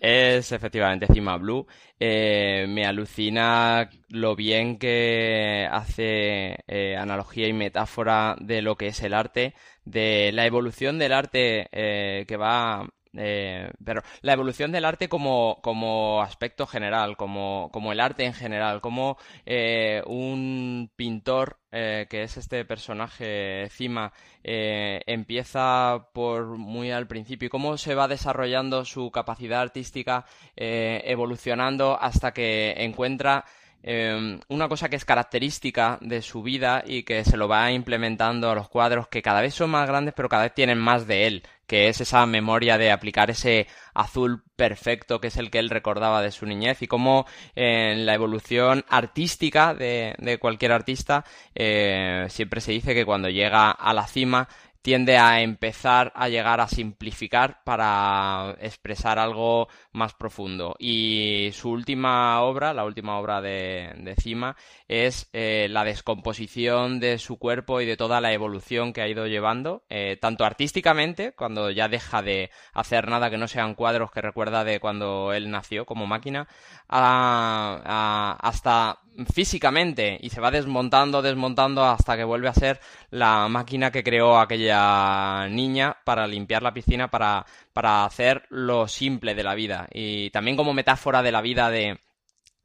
Es 0.00 0.52
efectivamente 0.52 1.08
Cima 1.12 1.36
Blue. 1.38 1.66
Eh, 1.98 2.66
me 2.68 2.86
alucina 2.86 3.90
lo 4.08 4.36
bien 4.36 4.78
que 4.78 5.66
hace 5.68 6.56
eh, 6.68 6.96
analogía 6.96 7.48
y 7.48 7.52
metáfora 7.52 8.36
de 8.38 8.62
lo 8.62 8.76
que 8.76 8.86
es 8.86 9.02
el 9.02 9.12
arte, 9.12 9.54
de 9.84 10.30
la 10.32 10.46
evolución 10.46 11.00
del 11.00 11.12
arte 11.12 11.66
que 11.72 12.36
va 12.36 12.88
eh, 13.14 13.70
pero 13.84 14.02
la 14.22 14.32
evolución 14.32 14.72
del 14.72 14.84
arte 14.84 15.08
como, 15.08 15.58
como 15.62 16.22
aspecto 16.22 16.66
general, 16.66 17.16
como, 17.16 17.70
como, 17.72 17.92
el 17.92 18.00
arte 18.00 18.24
en 18.24 18.34
general, 18.34 18.80
como 18.80 19.18
eh, 19.46 20.02
un 20.06 20.90
pintor, 20.96 21.58
eh, 21.70 22.06
que 22.08 22.22
es 22.22 22.36
este 22.36 22.64
personaje 22.64 23.68
Cima, 23.70 24.12
empieza 24.42 26.08
por 26.12 26.56
muy 26.56 26.90
al 26.90 27.06
principio. 27.06 27.46
Y 27.46 27.50
cómo 27.50 27.76
se 27.76 27.94
va 27.94 28.08
desarrollando 28.08 28.84
su 28.84 29.10
capacidad 29.10 29.60
artística, 29.60 30.24
evolucionando 30.56 31.98
hasta 32.00 32.32
que 32.32 32.74
encuentra 32.78 33.44
eh, 33.82 34.40
una 34.48 34.68
cosa 34.68 34.88
que 34.88 34.96
es 34.96 35.04
característica 35.04 35.98
de 36.00 36.20
su 36.20 36.42
vida 36.42 36.82
y 36.86 37.04
que 37.04 37.24
se 37.24 37.36
lo 37.36 37.46
va 37.46 37.70
implementando 37.70 38.50
a 38.50 38.54
los 38.54 38.68
cuadros 38.68 39.08
que 39.08 39.22
cada 39.22 39.40
vez 39.40 39.54
son 39.54 39.70
más 39.70 39.88
grandes 39.88 40.14
pero 40.16 40.28
cada 40.28 40.42
vez 40.44 40.54
tienen 40.54 40.78
más 40.78 41.06
de 41.06 41.26
él, 41.26 41.42
que 41.66 41.88
es 41.88 42.00
esa 42.00 42.26
memoria 42.26 42.76
de 42.76 42.90
aplicar 42.90 43.30
ese 43.30 43.68
azul 43.94 44.42
perfecto 44.56 45.20
que 45.20 45.28
es 45.28 45.36
el 45.36 45.50
que 45.50 45.60
él 45.60 45.70
recordaba 45.70 46.22
de 46.22 46.32
su 46.32 46.44
niñez 46.44 46.82
y 46.82 46.88
cómo 46.88 47.26
en 47.54 48.04
la 48.04 48.14
evolución 48.14 48.84
artística 48.88 49.74
de, 49.74 50.14
de 50.18 50.38
cualquier 50.38 50.72
artista 50.72 51.24
eh, 51.54 52.26
siempre 52.30 52.60
se 52.60 52.72
dice 52.72 52.94
que 52.94 53.04
cuando 53.04 53.28
llega 53.28 53.70
a 53.70 53.94
la 53.94 54.06
cima 54.06 54.48
tiende 54.88 55.18
a 55.18 55.42
empezar 55.42 56.12
a 56.14 56.30
llegar 56.30 56.62
a 56.62 56.66
simplificar 56.66 57.62
para 57.62 58.56
expresar 58.58 59.18
algo 59.18 59.68
más 59.92 60.14
profundo. 60.14 60.76
Y 60.78 61.50
su 61.52 61.68
última 61.68 62.40
obra, 62.40 62.72
la 62.72 62.86
última 62.86 63.18
obra 63.18 63.42
de, 63.42 63.92
de 63.98 64.16
Cima, 64.16 64.56
es 64.86 65.28
eh, 65.34 65.66
la 65.68 65.84
descomposición 65.84 67.00
de 67.00 67.18
su 67.18 67.38
cuerpo 67.38 67.82
y 67.82 67.84
de 67.84 67.98
toda 67.98 68.22
la 68.22 68.32
evolución 68.32 68.94
que 68.94 69.02
ha 69.02 69.08
ido 69.08 69.26
llevando, 69.26 69.84
eh, 69.90 70.16
tanto 70.22 70.46
artísticamente, 70.46 71.32
cuando 71.32 71.70
ya 71.70 71.88
deja 71.88 72.22
de 72.22 72.50
hacer 72.72 73.08
nada 73.08 73.28
que 73.28 73.36
no 73.36 73.46
sean 73.46 73.74
cuadros 73.74 74.10
que 74.10 74.22
recuerda 74.22 74.64
de 74.64 74.80
cuando 74.80 75.34
él 75.34 75.50
nació 75.50 75.84
como 75.84 76.06
máquina, 76.06 76.48
hasta 76.88 79.00
físicamente 79.26 80.18
y 80.20 80.30
se 80.30 80.40
va 80.40 80.50
desmontando, 80.50 81.22
desmontando 81.22 81.84
hasta 81.84 82.16
que 82.16 82.24
vuelve 82.24 82.48
a 82.48 82.54
ser 82.54 82.80
la 83.10 83.48
máquina 83.48 83.90
que 83.90 84.04
creó 84.04 84.38
aquella 84.38 85.48
niña 85.48 85.96
para 86.04 86.26
limpiar 86.26 86.62
la 86.62 86.74
piscina, 86.74 87.08
para, 87.10 87.44
para 87.72 88.04
hacer 88.04 88.44
lo 88.50 88.86
simple 88.88 89.34
de 89.34 89.42
la 89.42 89.54
vida. 89.54 89.88
Y 89.92 90.30
también 90.30 90.56
como 90.56 90.74
metáfora 90.74 91.22
de 91.22 91.32
la 91.32 91.40
vida 91.40 91.70
de 91.70 91.98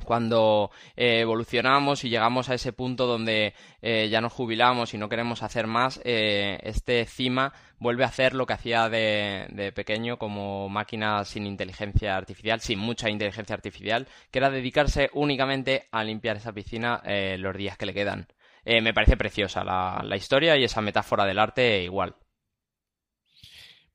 cuando 0.03 0.71
eh, 0.95 1.21
evolucionamos 1.21 2.03
y 2.03 2.09
llegamos 2.09 2.49
a 2.49 2.55
ese 2.55 2.73
punto 2.73 3.05
donde 3.05 3.53
eh, 3.81 4.09
ya 4.09 4.21
nos 4.21 4.33
jubilamos 4.33 4.93
y 4.93 4.97
no 4.97 5.09
queremos 5.09 5.43
hacer 5.43 5.67
más, 5.67 5.99
eh, 6.03 6.59
este 6.63 7.05
Cima 7.05 7.53
vuelve 7.79 8.03
a 8.03 8.07
hacer 8.07 8.33
lo 8.33 8.45
que 8.45 8.53
hacía 8.53 8.89
de, 8.89 9.71
pequeño 9.75 10.17
como 10.17 10.69
máquina 10.69 11.23
sin 11.25 11.45
inteligencia 11.45 12.15
artificial, 12.15 12.61
sin 12.61 12.79
mucha 12.79 13.09
inteligencia 13.09 13.55
artificial, 13.55 14.07
que 14.31 14.39
era 14.39 14.49
dedicarse 14.49 15.09
únicamente 15.13 15.87
a 15.91 16.03
limpiar 16.03 16.37
esa 16.37 16.53
piscina 16.53 17.01
eh, 17.05 17.37
los 17.37 17.55
días 17.55 17.77
que 17.77 17.85
le 17.85 17.93
quedan. 17.93 18.27
Me 18.65 18.93
parece 18.93 19.17
preciosa 19.17 19.65
la, 19.65 20.01
la 20.05 20.15
historia 20.15 20.55
y 20.55 20.63
esa 20.63 20.79
metáfora 20.79 21.25
del 21.25 21.37
arte 21.37 21.83
igual. 21.83 22.15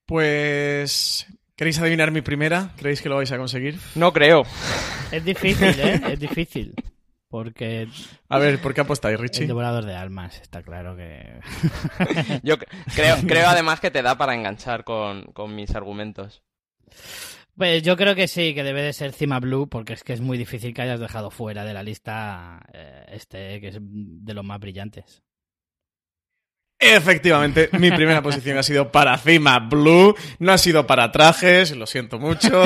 Pues 0.04 1.26
¿Queréis 1.58 1.80
adivinar 1.80 2.12
mi 2.12 2.20
primera? 2.20 2.70
¿Creéis 2.76 3.02
que 3.02 3.08
lo 3.08 3.16
vais 3.16 3.32
a 3.32 3.36
conseguir? 3.36 3.80
No 3.96 4.12
creo. 4.12 4.44
Es 5.10 5.24
difícil, 5.24 5.74
¿eh? 5.80 6.00
Es 6.12 6.20
difícil. 6.20 6.72
Porque. 7.26 7.88
A 8.28 8.38
ver, 8.38 8.60
¿por 8.60 8.74
qué 8.74 8.82
apostáis, 8.82 9.18
Richie? 9.18 9.42
El 9.42 9.48
devorador 9.48 9.84
de 9.84 9.96
almas, 9.96 10.40
está 10.40 10.62
claro 10.62 10.96
que. 10.96 11.40
Yo 12.44 12.58
creo, 12.94 13.16
creo 13.26 13.48
además 13.48 13.80
que 13.80 13.90
te 13.90 14.02
da 14.02 14.16
para 14.16 14.36
enganchar 14.36 14.84
con, 14.84 15.24
con, 15.32 15.56
mis 15.56 15.74
argumentos. 15.74 16.44
Pues 17.56 17.82
yo 17.82 17.96
creo 17.96 18.14
que 18.14 18.28
sí, 18.28 18.54
que 18.54 18.62
debe 18.62 18.82
de 18.82 18.92
ser 18.92 19.12
Cima 19.12 19.40
Blue, 19.40 19.68
porque 19.68 19.94
es 19.94 20.04
que 20.04 20.12
es 20.12 20.20
muy 20.20 20.38
difícil 20.38 20.72
que 20.72 20.82
hayas 20.82 21.00
dejado 21.00 21.32
fuera 21.32 21.64
de 21.64 21.74
la 21.74 21.82
lista 21.82 22.64
eh, 22.72 23.04
este, 23.08 23.60
que 23.60 23.68
es 23.68 23.78
de 23.80 24.32
los 24.32 24.44
más 24.44 24.60
brillantes. 24.60 25.24
Efectivamente, 26.80 27.70
mi 27.72 27.90
primera 27.90 28.22
posición 28.22 28.56
ha 28.56 28.62
sido 28.62 28.92
para 28.92 29.18
Cima 29.18 29.58
Blue, 29.58 30.14
no 30.38 30.52
ha 30.52 30.58
sido 30.58 30.86
para 30.86 31.10
trajes, 31.10 31.76
lo 31.76 31.86
siento 31.86 32.20
mucho. 32.20 32.62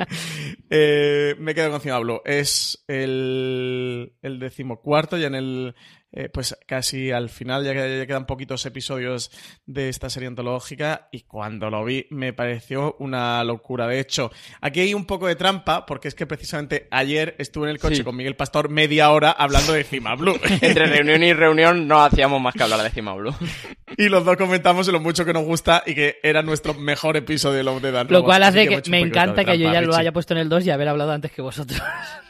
eh, 0.70 1.36
me 1.38 1.54
quedo 1.54 1.70
con 1.70 1.80
Cima 1.80 2.00
Blue. 2.00 2.20
Es 2.24 2.84
el, 2.88 4.14
el 4.20 4.40
decimocuarto, 4.40 5.16
ya 5.16 5.28
en 5.28 5.36
el 5.36 5.74
eh, 6.12 6.28
pues 6.28 6.56
casi 6.66 7.10
al 7.10 7.28
final, 7.28 7.64
ya, 7.64 7.72
que, 7.72 7.98
ya 7.98 8.06
quedan 8.06 8.26
poquitos 8.26 8.64
episodios 8.66 9.30
de 9.66 9.88
esta 9.88 10.08
serie 10.08 10.28
antológica, 10.28 11.08
y 11.12 11.22
cuando 11.22 11.68
lo 11.70 11.84
vi 11.84 12.06
me 12.10 12.32
pareció 12.32 12.96
una 12.98 13.42
locura. 13.44 13.86
De 13.86 14.00
hecho, 14.00 14.30
aquí 14.60 14.80
hay 14.80 14.94
un 14.94 15.04
poco 15.04 15.26
de 15.26 15.36
trampa, 15.36 15.84
porque 15.84 16.08
es 16.08 16.14
que 16.14 16.26
precisamente 16.26 16.88
ayer 16.90 17.34
estuve 17.38 17.66
en 17.66 17.72
el 17.72 17.78
coche 17.78 17.96
sí. 17.96 18.04
con 18.04 18.16
Miguel 18.16 18.36
Pastor 18.36 18.68
media 18.68 19.10
hora 19.10 19.30
hablando 19.30 19.72
de 19.72 19.84
Cima 19.84 20.14
Blue. 20.14 20.38
Entre 20.60 20.86
reunión 20.86 21.22
y 21.22 21.32
reunión 21.32 21.86
no 21.86 22.02
hacíamos 22.02 22.40
más 22.40 22.54
que 22.54 22.62
hablar 22.62 22.82
de 22.82 22.90
Cima 22.90 23.14
Blue. 23.14 23.34
y 23.96 24.08
los 24.08 24.24
dos 24.24 24.36
comentamos 24.36 24.88
lo 24.88 25.00
mucho 25.00 25.24
que 25.24 25.32
nos 25.32 25.44
gusta 25.44 25.82
y 25.86 25.94
que 25.94 26.18
era 26.22 26.42
nuestro 26.42 26.74
mejor 26.74 27.16
episodio 27.16 27.58
de 27.58 27.64
Love 27.64 27.82
de 27.82 27.92
Dan 27.92 28.06
Lo 28.10 28.24
cual 28.24 28.42
hace 28.42 28.66
que, 28.66 28.82
que 28.82 28.90
me 28.90 29.00
encanta 29.00 29.44
que 29.44 29.58
yo 29.58 29.70
ya 29.72 29.80
Richie. 29.80 29.86
lo 29.86 29.96
haya 29.96 30.12
puesto 30.12 30.34
en 30.34 30.40
el 30.40 30.48
2 30.48 30.66
y 30.66 30.70
haber 30.70 30.88
hablado 30.88 31.12
antes 31.12 31.32
que 31.32 31.42
vosotros. 31.42 31.80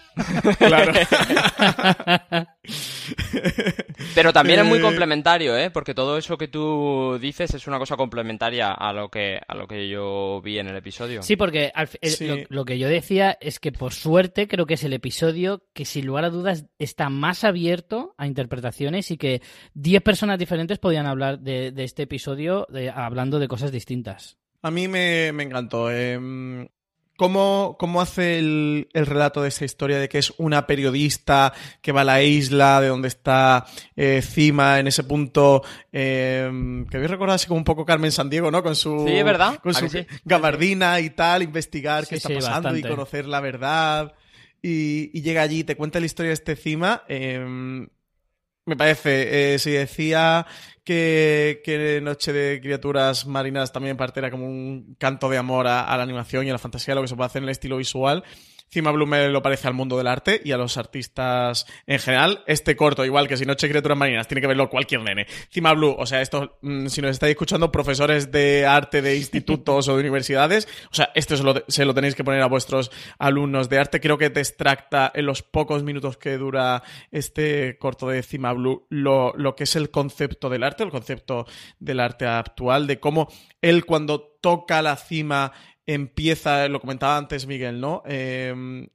claro. 0.59 0.93
Pero 4.15 4.33
también 4.33 4.61
es 4.61 4.67
muy 4.67 4.81
complementario, 4.81 5.57
¿eh? 5.57 5.71
Porque 5.71 5.95
todo 5.95 6.17
eso 6.17 6.39
que 6.39 6.49
tú 6.49 7.19
dices 7.21 7.55
es 7.55 7.67
una 7.67 7.79
cosa 7.79 7.97
complementaria 7.97 8.73
a 8.73 8.93
lo 8.93 9.11
que, 9.11 9.41
a 9.47 9.55
lo 9.55 9.67
que 9.67 9.89
yo 9.89 10.41
vi 10.43 10.59
en 10.59 10.69
el 10.69 10.77
episodio. 10.77 11.23
Sí, 11.23 11.37
porque 11.37 11.71
al, 11.75 11.89
el, 12.01 12.11
sí. 12.11 12.27
Lo, 12.27 12.37
lo, 12.49 12.65
que 12.65 12.79
yo 12.79 12.89
decía 12.89 13.37
es 13.41 13.61
que 13.61 13.73
por 13.73 13.93
suerte 13.93 14.49
creo 14.49 14.67
que 14.67 14.75
es 14.75 14.85
el 14.85 14.93
episodio 14.93 15.65
que 15.75 15.85
sin 15.85 16.07
lugar 16.07 16.25
a 16.25 16.31
dudas 16.31 16.65
está 16.79 17.11
más 17.11 17.45
abierto 17.45 18.15
a 18.17 18.27
interpretaciones 18.27 19.11
y 19.11 19.19
que 19.19 19.43
10 19.75 20.03
personas 20.03 20.39
diferentes 20.39 20.79
podían 20.79 21.07
hablar 21.07 21.41
de, 21.41 21.73
de 21.73 21.85
este 21.85 22.05
episodio 22.05 22.67
de, 22.71 22.91
hablando 22.91 23.39
de 23.39 23.49
cosas 23.49 23.71
distintas. 23.71 24.39
A 24.63 24.71
mí 24.71 24.89
me, 24.89 25.31
me 25.33 25.45
encantó. 25.45 25.91
Eh, 25.91 26.19
¿Cómo, 27.17 27.77
cómo 27.79 28.01
hace 28.01 28.39
el, 28.39 28.89
el, 28.93 29.07
relato 29.07 29.43
de 29.43 29.49
esta 29.49 29.65
historia 29.65 29.99
de 29.99 30.09
que 30.09 30.19
es 30.19 30.35
una 30.37 30.67
periodista 30.67 31.55
que 31.81 31.93
va 31.93 32.03
a 32.03 32.05
la 32.05 32.23
isla 32.23 32.81
de 32.81 32.89
donde 32.89 33.09
está 33.09 33.65
eh, 33.97 34.21
Cima 34.23 34.79
en 34.79 34.87
ese 34.87 35.03
punto 35.03 35.63
eh, 35.93 36.51
que 36.91 36.97
habéis 36.97 37.11
recordado 37.11 37.37
así 37.37 37.47
como 37.47 37.59
un 37.59 37.65
poco 37.65 37.87
Carmen 37.87 38.13
Sandiego, 38.13 38.51
¿no? 38.51 38.63
Con 38.63 38.77
su, 38.77 39.05
sí, 39.07 39.23
¿verdad? 39.23 39.59
Con 39.63 39.73
su 39.73 39.89
sí? 39.89 40.07
gabardina 40.25 41.01
y 41.01 41.11
tal, 41.11 41.43
investigar 41.43 42.05
sí, 42.05 42.11
qué 42.11 42.17
está 42.17 42.29
sí, 42.29 42.35
pasando 42.35 42.69
bastante. 42.69 42.81
y 42.81 42.91
conocer 42.91 43.27
la 43.27 43.41
verdad. 43.41 44.15
Y, 44.63 45.11
y, 45.17 45.23
llega 45.23 45.43
allí, 45.43 45.65
te 45.65 45.77
cuenta 45.77 46.01
la 46.01 46.07
historia 46.07 46.31
de 46.31 46.35
este 46.35 46.57
Cima. 46.57 47.05
Eh, 47.09 47.87
me 48.67 48.77
parece, 48.77 49.55
eh, 49.55 49.59
si 49.59 49.71
decía 49.71 50.47
que, 50.85 51.63
que, 51.65 52.01
Noche 52.03 52.33
de 52.33 52.61
Criaturas 52.61 53.27
Marinas 53.27 53.73
también 53.73 53.97
parte 53.97 54.21
era 54.21 54.31
como 54.31 54.47
un 54.47 54.97
canto 54.99 55.29
de 55.31 55.39
amor 55.39 55.67
a, 55.69 55.85
a, 55.85 55.97
la 55.97 56.03
animación 56.03 56.47
y 56.47 56.51
a 56.51 56.53
la 56.53 56.59
fantasía, 56.59 56.95
lo 56.95 57.03
que 57.03 57.09
se 57.09 57.17
puede 57.17 57.27
hacer 57.27 57.43
en 57.43 57.49
el 57.49 57.53
estilo 57.53 57.77
visual. 57.77 58.25
Cima 58.69 58.91
Blue 58.91 59.07
me 59.07 59.29
lo 59.29 59.43
parece 59.43 59.69
al 59.69 59.75
mundo 59.75 59.97
del 59.97 60.07
arte 60.07 60.41
y 60.45 60.53
a 60.53 60.57
los 60.57 60.77
artistas 60.77 61.67
en 61.87 61.99
general. 61.99 62.43
Este 62.47 62.77
corto, 62.77 63.05
igual 63.05 63.29
que 63.29 63.37
si 63.37 63.45
Noche 63.45 63.69
Criaturas 63.69 63.97
Marinas, 63.97 64.27
tiene 64.27 64.41
que 64.41 64.47
verlo 64.49 64.69
cualquier 64.69 65.03
nene. 65.03 65.27
Cima 65.51 65.73
Blue, 65.73 65.95
o 65.97 66.05
sea, 66.07 66.21
esto, 66.21 66.59
mmm, 66.63 66.87
si 66.87 67.01
nos 67.01 67.13
estáis 67.13 67.31
escuchando, 67.31 67.71
profesores 67.71 68.31
de 68.33 68.67
arte 68.67 69.03
de 69.03 69.17
institutos 69.17 69.89
o 69.89 69.95
de 69.95 70.01
universidades, 70.01 70.69
o 70.91 70.95
sea, 70.95 71.11
esto 71.15 71.37
se 71.37 71.43
lo, 71.43 71.55
se 71.69 71.85
lo, 71.85 71.95
tenéis 71.95 72.15
que 72.15 72.25
poner 72.25 72.43
a 72.43 72.47
vuestros 72.47 72.91
alumnos 73.19 73.69
de 73.69 73.79
arte. 73.79 74.01
Creo 74.01 74.19
que 74.19 74.31
te 74.31 74.41
extracta 74.41 75.11
en 75.15 75.27
los 75.27 75.43
pocos 75.43 75.83
minutos 75.83 76.17
que 76.17 76.37
dura 76.37 76.83
este 77.11 77.79
corto 77.79 78.09
de 78.09 78.23
Cima 78.23 78.53
Blue 78.53 78.87
lo, 78.91 79.33
lo 79.37 79.55
que 79.55 79.65
es 79.65 79.77
el 79.77 79.91
concepto 79.91 80.51
del 80.51 80.65
arte, 80.65 80.83
el 80.83 80.91
concepto 80.91 81.47
del 81.79 82.01
arte 82.01 82.27
actual, 82.27 82.87
de 82.87 83.01
cómo 83.01 83.29
él 83.63 83.85
cuando 83.85 84.37
toca 84.41 84.83
la 84.83 84.97
cima 84.97 85.53
empieza, 85.87 86.69
lo 86.69 86.81
comentaba 86.81 87.17
antes 87.17 87.47
Miguel, 87.47 87.81
¿no? 87.81 88.03
Eh, 88.07 88.89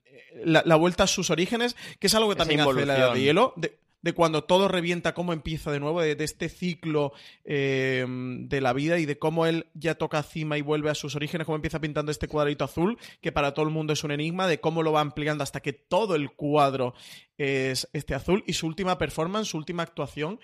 la, 0.44 0.64
la, 0.66 0.76
vuelta 0.76 1.04
a 1.04 1.08
sus 1.08 1.30
orígenes, 1.30 1.76
que 2.00 2.08
es 2.08 2.16
algo 2.16 2.30
que 2.30 2.36
también 2.36 2.62
hace 2.62 2.86
la 2.86 2.98
edad 2.98 3.14
de 3.14 3.22
hielo. 3.22 3.54
De, 3.56 3.78
de, 4.02 4.14
cuando 4.14 4.44
todo 4.44 4.68
revienta, 4.68 5.14
cómo 5.14 5.34
empieza 5.34 5.72
de 5.72 5.80
nuevo, 5.80 6.02
de, 6.02 6.16
de 6.16 6.24
este 6.24 6.50
ciclo 6.50 7.14
eh, 7.46 8.06
de 8.08 8.62
la 8.62 8.74
vida 8.74 8.98
y 8.98 9.06
de 9.06 9.20
cómo 9.20 9.46
él 9.46 9.68
ya 9.74 9.96
toca 9.96 10.24
cima 10.24 10.58
y 10.58 10.62
vuelve 10.62 10.90
a 10.90 10.96
sus 10.96 11.16
orígenes, 11.16 11.46
cómo 11.46 11.58
empieza 11.58 11.80
pintando 11.80 12.12
este 12.12 12.28
cuadrito 12.28 12.64
azul, 12.64 12.98
que 13.22 13.32
para 13.32 13.54
todo 13.54 13.66
el 13.66 13.72
mundo 13.72 13.94
es 13.94 14.04
un 14.04 14.12
enigma, 14.12 14.48
de 14.48 14.60
cómo 14.60 14.84
lo 14.84 14.92
va 14.92 15.02
ampliando 15.02 15.44
hasta 15.44 15.60
que 15.60 15.74
todo 15.74 16.16
el 16.16 16.32
cuadro 16.32 16.94
es 17.38 17.88
este 17.94 18.16
azul 18.16 18.44
y 18.48 18.54
su 18.54 18.68
última 18.68 18.98
performance, 18.98 19.50
su 19.50 19.58
última 19.58 19.84
actuación, 19.84 20.40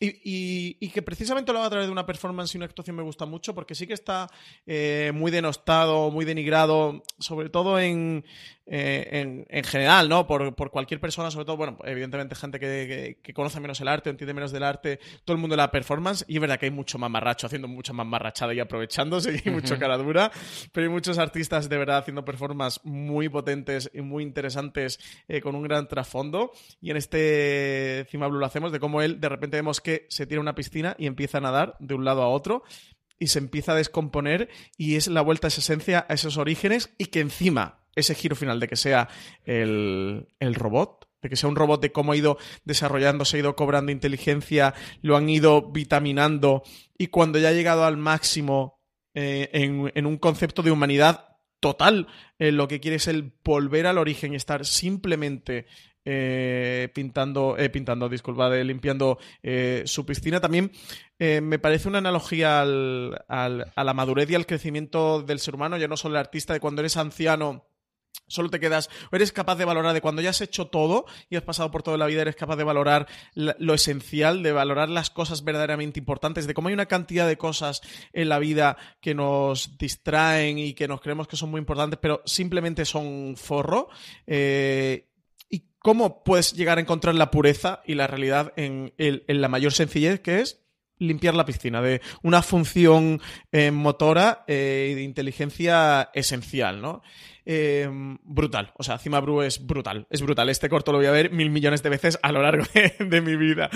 y, 0.00 0.08
y, 0.08 0.76
y, 0.80 0.88
que 0.88 1.02
precisamente 1.02 1.52
lo 1.52 1.58
haga 1.58 1.66
a 1.66 1.70
través 1.70 1.86
de 1.86 1.92
una 1.92 2.06
performance 2.06 2.54
y 2.54 2.58
una 2.58 2.64
actuación 2.64 2.96
me 2.96 3.02
gusta 3.02 3.26
mucho 3.26 3.54
porque 3.54 3.74
sí 3.74 3.86
que 3.86 3.92
está 3.92 4.28
eh, 4.66 5.12
muy 5.14 5.30
denostado, 5.30 6.10
muy 6.10 6.24
denigrado, 6.24 7.02
sobre 7.18 7.50
todo 7.50 7.78
en, 7.78 8.24
eh, 8.64 9.20
en, 9.20 9.46
en, 9.50 9.64
general, 9.64 10.08
¿no? 10.08 10.26
Por, 10.26 10.54
por, 10.54 10.70
cualquier 10.70 11.00
persona, 11.00 11.30
sobre 11.30 11.44
todo, 11.44 11.58
bueno, 11.58 11.76
evidentemente 11.84 12.34
gente 12.34 12.58
que, 12.58 12.66
que, 12.66 13.18
que, 13.22 13.34
conoce 13.34 13.60
menos 13.60 13.80
el 13.80 13.88
arte, 13.88 14.08
entiende 14.08 14.32
menos 14.32 14.52
del 14.52 14.62
arte, 14.62 15.00
todo 15.24 15.34
el 15.34 15.40
mundo 15.40 15.54
de 15.54 15.58
la 15.58 15.70
performance, 15.70 16.24
y 16.28 16.36
es 16.36 16.40
verdad 16.40 16.58
que 16.58 16.66
hay 16.66 16.70
mucho 16.70 16.96
mamarracho 16.96 17.46
haciendo 17.46 17.68
mucha 17.68 17.92
mamarrachada 17.92 18.54
y 18.54 18.60
aprovechándose, 18.60 19.32
y 19.44 19.48
hay 19.48 19.52
mucho 19.52 19.78
cara 19.78 19.98
dura, 19.98 20.30
pero 20.72 20.86
hay 20.86 20.92
muchos 20.92 21.18
artistas 21.18 21.68
de 21.68 21.76
verdad 21.76 21.98
haciendo 21.98 22.24
performances 22.24 22.80
muy 22.84 23.28
potentes 23.28 23.90
y 23.92 24.00
muy 24.00 24.22
interesantes 24.22 24.98
eh, 25.28 25.40
con 25.40 25.56
un 25.56 25.62
gran 25.64 25.88
trasfondo, 25.88 26.52
y 26.80 26.90
en 26.90 26.96
este 26.96 28.06
Cima 28.08 28.28
Blue 28.28 28.38
lo 28.38 28.46
hacemos 28.46 28.72
de 28.72 28.80
cómo 28.80 29.02
él 29.02 29.20
de 29.20 29.28
repente 29.28 29.56
vemos 29.56 29.80
que 29.80 29.89
se 30.08 30.26
tira 30.26 30.40
una 30.40 30.54
piscina 30.54 30.96
y 30.98 31.06
empieza 31.06 31.38
a 31.38 31.42
nadar 31.42 31.76
de 31.80 31.94
un 31.94 32.04
lado 32.04 32.22
a 32.22 32.28
otro 32.28 32.62
y 33.18 33.28
se 33.28 33.38
empieza 33.38 33.72
a 33.72 33.76
descomponer 33.76 34.48
y 34.76 34.96
es 34.96 35.08
la 35.08 35.20
vuelta 35.20 35.46
a 35.46 35.48
esa 35.48 35.60
esencia, 35.60 36.06
a 36.08 36.14
esos 36.14 36.36
orígenes 36.36 36.94
y 36.98 37.06
que 37.06 37.20
encima 37.20 37.80
ese 37.94 38.14
giro 38.14 38.36
final 38.36 38.60
de 38.60 38.68
que 38.68 38.76
sea 38.76 39.08
el, 39.44 40.28
el 40.38 40.54
robot 40.54 41.10
de 41.22 41.28
que 41.28 41.36
sea 41.36 41.48
un 41.48 41.56
robot, 41.56 41.82
de 41.82 41.92
cómo 41.92 42.12
ha 42.12 42.16
ido 42.16 42.38
desarrollándose, 42.64 43.36
ha 43.36 43.40
ido 43.40 43.56
cobrando 43.56 43.92
inteligencia, 43.92 44.74
lo 45.02 45.16
han 45.16 45.28
ido 45.28 45.70
vitaminando 45.70 46.62
y 46.96 47.08
cuando 47.08 47.38
ya 47.38 47.48
ha 47.48 47.52
llegado 47.52 47.84
al 47.84 47.96
máximo 47.96 48.80
eh, 49.14 49.50
en, 49.52 50.06
un 50.06 50.18
concepto 50.18 50.62
de 50.62 50.70
humanidad 50.70 51.36
total, 51.58 52.06
eh, 52.38 52.52
lo 52.52 52.68
que 52.68 52.80
quiere 52.80 52.96
es 52.96 53.08
el 53.08 53.32
volver 53.44 53.86
al 53.86 53.98
origen 53.98 54.32
y 54.32 54.36
estar 54.36 54.64
simplemente 54.64 55.66
eh, 56.04 56.88
pintando, 56.94 57.56
pintando, 57.72 58.08
disculpa, 58.08 58.50
limpiando 58.50 59.18
su 59.84 60.06
piscina. 60.06 60.40
También 60.40 60.70
me 61.18 61.58
parece 61.58 61.88
una 61.88 61.98
analogía 61.98 62.62
al, 62.62 63.24
a 63.28 63.84
la 63.84 63.94
madurez 63.94 64.30
y 64.30 64.34
al 64.34 64.46
crecimiento 64.46 65.22
del 65.22 65.38
ser 65.38 65.54
humano, 65.54 65.76
ya 65.76 65.88
no 65.88 65.96
solo 65.96 66.14
el 66.14 66.20
artista, 66.20 66.52
de 66.52 66.60
cuando 66.60 66.80
eres 66.80 66.96
anciano 66.96 67.64
Solo 68.30 68.48
te 68.48 68.60
quedas, 68.60 68.88
o 69.10 69.16
eres 69.16 69.32
capaz 69.32 69.56
de 69.56 69.64
valorar 69.64 69.92
de 69.92 70.00
cuando 70.00 70.22
ya 70.22 70.30
has 70.30 70.40
hecho 70.40 70.68
todo 70.68 71.04
y 71.28 71.34
has 71.34 71.42
pasado 71.42 71.72
por 71.72 71.82
toda 71.82 71.96
la 71.96 72.06
vida, 72.06 72.22
eres 72.22 72.36
capaz 72.36 72.54
de 72.54 72.62
valorar 72.62 73.08
lo 73.34 73.74
esencial, 73.74 74.44
de 74.44 74.52
valorar 74.52 74.88
las 74.88 75.10
cosas 75.10 75.42
verdaderamente 75.42 75.98
importantes, 75.98 76.46
de 76.46 76.54
cómo 76.54 76.68
hay 76.68 76.74
una 76.74 76.86
cantidad 76.86 77.26
de 77.26 77.36
cosas 77.36 77.80
en 78.12 78.28
la 78.28 78.38
vida 78.38 78.76
que 79.00 79.16
nos 79.16 79.76
distraen 79.78 80.58
y 80.58 80.74
que 80.74 80.86
nos 80.86 81.00
creemos 81.00 81.26
que 81.26 81.36
son 81.36 81.50
muy 81.50 81.58
importantes, 81.58 81.98
pero 82.00 82.22
simplemente 82.24 82.84
son 82.84 83.34
forro. 83.36 83.88
Eh, 84.28 85.09
cómo 85.80 86.22
puedes 86.22 86.52
llegar 86.52 86.78
a 86.78 86.80
encontrar 86.80 87.14
la 87.14 87.30
pureza 87.30 87.82
y 87.84 87.94
la 87.94 88.06
realidad 88.06 88.52
en, 88.56 88.92
la 89.26 89.48
mayor 89.48 89.72
sencillez 89.72 90.20
que 90.20 90.40
es 90.40 90.62
limpiar 90.98 91.34
la 91.34 91.46
piscina, 91.46 91.80
de 91.80 92.02
una 92.22 92.42
función 92.42 93.22
eh, 93.52 93.70
motora 93.70 94.44
eh, 94.46 94.92
de 94.94 95.02
inteligencia 95.02 96.10
esencial, 96.12 96.82
¿no? 96.82 97.02
Em, 97.46 98.18
brutal. 98.22 98.72
O 98.76 98.82
sea, 98.82 98.98
Cima 98.98 99.18
Bru 99.20 99.40
es 99.40 99.66
brutal. 99.66 100.06
Es 100.10 100.20
brutal. 100.20 100.50
Este 100.50 100.68
corto 100.68 100.92
lo 100.92 100.98
voy 100.98 101.06
a 101.06 101.10
ver 101.10 101.32
mil 101.32 101.48
millones 101.48 101.82
de 101.82 101.88
veces 101.88 102.18
a 102.22 102.32
lo 102.32 102.42
largo 102.42 102.64
de, 102.98 103.20
mi 103.22 103.34
vida. 103.36 103.70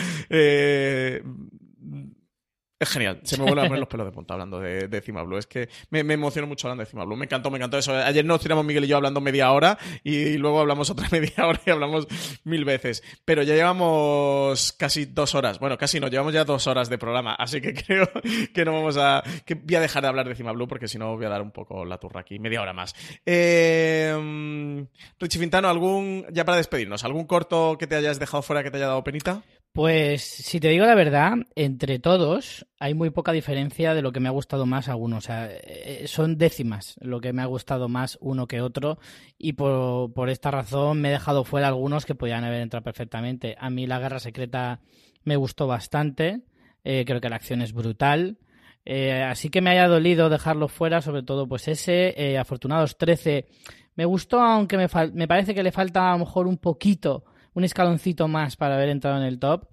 Es 2.76 2.88
genial, 2.88 3.20
se 3.22 3.36
me 3.38 3.44
vuelven 3.44 3.66
a 3.66 3.68
poner 3.68 3.78
los 3.78 3.88
pelos 3.88 4.06
de 4.06 4.12
punta 4.12 4.34
hablando 4.34 4.58
de, 4.58 4.88
de 4.88 5.00
Cima 5.00 5.22
Blue. 5.22 5.38
Es 5.38 5.46
que 5.46 5.68
me, 5.90 6.02
me 6.02 6.14
emociono 6.14 6.48
mucho 6.48 6.66
hablando 6.66 6.82
de 6.82 6.90
Cima 6.90 7.04
Blue. 7.04 7.16
Me 7.16 7.26
encantó, 7.26 7.48
me 7.48 7.58
encantó 7.58 7.78
eso. 7.78 7.94
Ayer 7.94 8.24
nos 8.24 8.40
tiramos 8.40 8.64
Miguel 8.64 8.84
y 8.84 8.88
yo 8.88 8.96
hablando 8.96 9.20
media 9.20 9.52
hora 9.52 9.78
y 10.02 10.36
luego 10.38 10.60
hablamos 10.60 10.90
otra 10.90 11.08
media 11.12 11.46
hora 11.46 11.60
y 11.64 11.70
hablamos 11.70 12.08
mil 12.42 12.64
veces. 12.64 13.04
Pero 13.24 13.44
ya 13.44 13.54
llevamos 13.54 14.72
casi 14.72 15.04
dos 15.04 15.36
horas. 15.36 15.60
Bueno, 15.60 15.78
casi 15.78 16.00
no, 16.00 16.08
llevamos 16.08 16.34
ya 16.34 16.44
dos 16.44 16.66
horas 16.66 16.88
de 16.88 16.98
programa. 16.98 17.34
Así 17.34 17.60
que 17.60 17.74
creo 17.86 18.10
que 18.52 18.64
no 18.64 18.72
vamos 18.72 18.96
a. 18.96 19.22
que 19.46 19.54
voy 19.54 19.76
a 19.76 19.80
dejar 19.80 20.02
de 20.02 20.08
hablar 20.08 20.28
de 20.28 20.34
Cima 20.34 20.50
Blue 20.50 20.66
porque 20.66 20.88
si 20.88 20.98
no 20.98 21.14
voy 21.16 21.26
a 21.26 21.28
dar 21.28 21.42
un 21.42 21.52
poco 21.52 21.84
la 21.84 21.98
turra 21.98 22.20
aquí. 22.22 22.40
Media 22.40 22.60
hora 22.60 22.72
más. 22.72 22.92
Eh, 23.24 24.84
Richie 25.20 25.38
Fintano, 25.38 25.68
¿algún. 25.68 26.26
ya 26.32 26.44
para 26.44 26.56
despedirnos, 26.56 27.04
¿algún 27.04 27.26
corto 27.26 27.76
que 27.78 27.86
te 27.86 27.94
hayas 27.94 28.18
dejado 28.18 28.42
fuera 28.42 28.64
que 28.64 28.72
te 28.72 28.78
haya 28.78 28.88
dado 28.88 29.04
penita? 29.04 29.42
Pues 29.74 30.22
si 30.22 30.60
te 30.60 30.68
digo 30.68 30.86
la 30.86 30.94
verdad, 30.94 31.32
entre 31.56 31.98
todos 31.98 32.64
hay 32.78 32.94
muy 32.94 33.10
poca 33.10 33.32
diferencia 33.32 33.92
de 33.92 34.02
lo 34.02 34.12
que 34.12 34.20
me 34.20 34.28
ha 34.28 34.30
gustado 34.30 34.66
más 34.66 34.88
a 34.88 34.94
uno. 34.94 35.16
O 35.16 35.20
sea, 35.20 35.50
eh, 35.50 36.04
son 36.06 36.38
décimas 36.38 36.94
lo 37.00 37.20
que 37.20 37.32
me 37.32 37.42
ha 37.42 37.46
gustado 37.46 37.88
más 37.88 38.16
uno 38.20 38.46
que 38.46 38.60
otro 38.60 39.00
y 39.36 39.54
por, 39.54 40.30
esta 40.30 40.52
razón 40.52 41.00
me 41.00 41.08
he 41.08 41.10
dejado 41.10 41.42
fuera 41.42 41.66
algunos 41.66 42.06
que 42.06 42.14
podían 42.14 42.44
haber 42.44 42.60
entrado 42.60 42.84
perfectamente. 42.84 43.56
A 43.58 43.68
mí 43.68 43.88
la 43.88 43.98
Guerra 43.98 44.20
Secreta 44.20 44.78
me 45.24 45.34
gustó 45.34 45.66
bastante, 45.66 46.42
eh, 46.84 47.02
creo 47.04 47.20
que 47.20 47.28
la 47.28 47.34
acción 47.34 47.60
es 47.60 47.72
brutal. 47.72 48.38
Eh, 48.84 49.24
así 49.24 49.50
que 49.50 49.60
me 49.60 49.70
haya 49.70 49.88
dolido 49.88 50.30
dejarlo 50.30 50.68
fuera, 50.68 51.00
sobre 51.02 51.24
todo 51.24 51.48
pues 51.48 51.66
ese, 51.66 52.38
Afortunados 52.38 52.96
13, 52.96 53.48
me 53.96 54.04
gustó 54.04 54.40
aunque 54.40 54.76
me, 54.76 54.86
me 55.14 55.26
parece 55.26 55.52
que 55.52 55.64
le 55.64 55.72
falta 55.72 56.10
a 56.10 56.12
lo 56.12 56.20
mejor 56.26 56.46
un 56.46 56.58
poquito 56.58 57.24
un 57.54 57.64
escaloncito 57.64 58.28
más 58.28 58.56
para 58.56 58.76
haber 58.76 58.90
entrado 58.90 59.16
en 59.18 59.24
el 59.24 59.38
top. 59.38 59.68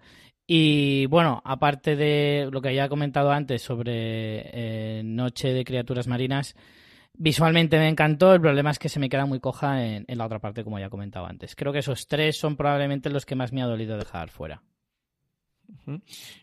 Y 0.48 1.06
bueno, 1.08 1.42
aparte 1.46 1.96
de 1.96 2.50
lo 2.52 2.62
que 2.62 2.74
ya 2.74 2.86
he 2.86 2.90
comentado 2.90 3.32
antes 3.32 3.62
sobre 3.62 3.92
eh, 3.94 5.02
Noche 5.04 5.54
de 5.54 5.64
Criaturas 5.64 6.08
Marinas, 6.08 6.56
visualmente 7.14 7.78
me 7.78 7.88
encantó. 7.88 8.34
El 8.34 8.42
problema 8.42 8.72
es 8.72 8.80
que 8.80 8.90
se 8.90 9.00
me 9.00 9.10
queda 9.10 9.26
muy 9.26 9.40
coja 9.40 9.86
en, 9.86 10.06
en 10.08 10.18
la 10.18 10.26
otra 10.26 10.40
parte, 10.40 10.64
como 10.64 10.80
ya 10.80 10.88
he 10.88 10.90
comentado 10.90 11.26
antes. 11.26 11.56
Creo 11.56 11.72
que 11.72 11.80
esos 11.80 12.08
tres 12.08 12.38
son 12.38 12.58
probablemente 12.58 13.10
los 13.10 13.26
que 13.26 13.36
más 13.36 13.54
me 13.54 13.62
ha 13.62 13.68
dolido 13.68 13.98
dejar 13.98 14.30
fuera. 14.30 14.62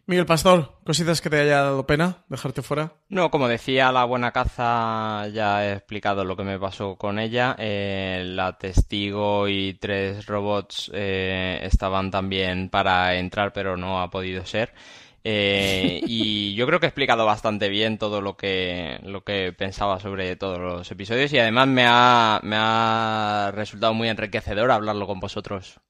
Miguel 0.06 0.26
Pastor, 0.26 0.78
cositas 0.84 1.20
que 1.20 1.30
te 1.30 1.40
haya 1.40 1.62
dado 1.62 1.86
pena 1.86 2.24
dejarte 2.28 2.62
fuera. 2.62 2.92
No, 3.08 3.30
como 3.30 3.48
decía 3.48 3.92
la 3.92 4.04
buena 4.04 4.32
caza, 4.32 5.28
ya 5.28 5.64
he 5.64 5.72
explicado 5.74 6.24
lo 6.24 6.36
que 6.36 6.44
me 6.44 6.58
pasó 6.58 6.96
con 6.96 7.18
ella. 7.18 7.54
Eh, 7.58 8.22
la 8.26 8.58
testigo 8.58 9.48
y 9.48 9.74
tres 9.74 10.26
robots 10.26 10.90
eh, 10.94 11.60
estaban 11.62 12.10
también 12.10 12.68
para 12.68 13.16
entrar, 13.16 13.52
pero 13.52 13.76
no 13.76 14.00
ha 14.00 14.10
podido 14.10 14.44
ser. 14.44 14.72
Eh, 15.24 16.00
y 16.06 16.54
yo 16.56 16.66
creo 16.66 16.80
que 16.80 16.86
he 16.86 16.88
explicado 16.88 17.26
bastante 17.26 17.68
bien 17.68 17.98
todo 17.98 18.20
lo 18.20 18.36
que, 18.36 18.98
lo 19.02 19.24
que 19.24 19.52
pensaba 19.52 20.00
sobre 20.00 20.36
todos 20.36 20.58
los 20.58 20.90
episodios 20.90 21.32
y 21.32 21.38
además 21.38 21.68
me 21.68 21.84
ha, 21.86 22.40
me 22.42 22.56
ha 22.58 23.50
resultado 23.54 23.94
muy 23.94 24.08
enriquecedor 24.08 24.70
hablarlo 24.70 25.06
con 25.06 25.20
vosotros. 25.20 25.80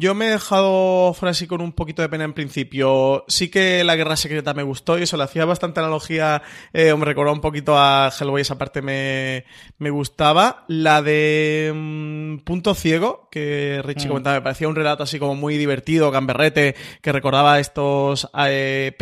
Yo 0.00 0.14
me 0.14 0.26
he 0.26 0.30
dejado 0.30 1.12
fuera 1.12 1.32
así 1.32 1.48
con 1.48 1.60
un 1.60 1.72
poquito 1.72 2.02
de 2.02 2.08
pena 2.08 2.22
en 2.22 2.32
principio. 2.32 3.24
Sí 3.26 3.50
que 3.50 3.82
la 3.82 3.96
guerra 3.96 4.14
secreta 4.14 4.54
me 4.54 4.62
gustó 4.62 4.96
y 4.96 5.02
eso 5.02 5.16
le 5.16 5.24
hacía 5.24 5.44
bastante 5.44 5.80
analogía, 5.80 6.40
eh, 6.72 6.94
me 6.94 7.04
recordó 7.04 7.32
un 7.32 7.40
poquito 7.40 7.76
a 7.76 8.12
Hellboy, 8.16 8.42
esa 8.42 8.56
parte 8.56 8.80
me, 8.80 9.44
me 9.78 9.90
gustaba. 9.90 10.64
La 10.68 11.02
de 11.02 11.72
mm, 11.74 12.44
Punto 12.44 12.76
Ciego, 12.76 13.26
que 13.32 13.82
Richie 13.84 14.06
mm. 14.06 14.08
comentaba, 14.08 14.36
me 14.36 14.42
parecía 14.42 14.68
un 14.68 14.76
relato 14.76 15.02
así 15.02 15.18
como 15.18 15.34
muy 15.34 15.58
divertido, 15.58 16.12
gamberrete, 16.12 16.76
que 17.02 17.10
recordaba 17.10 17.58
estos 17.58 18.30
eh, 18.46 18.92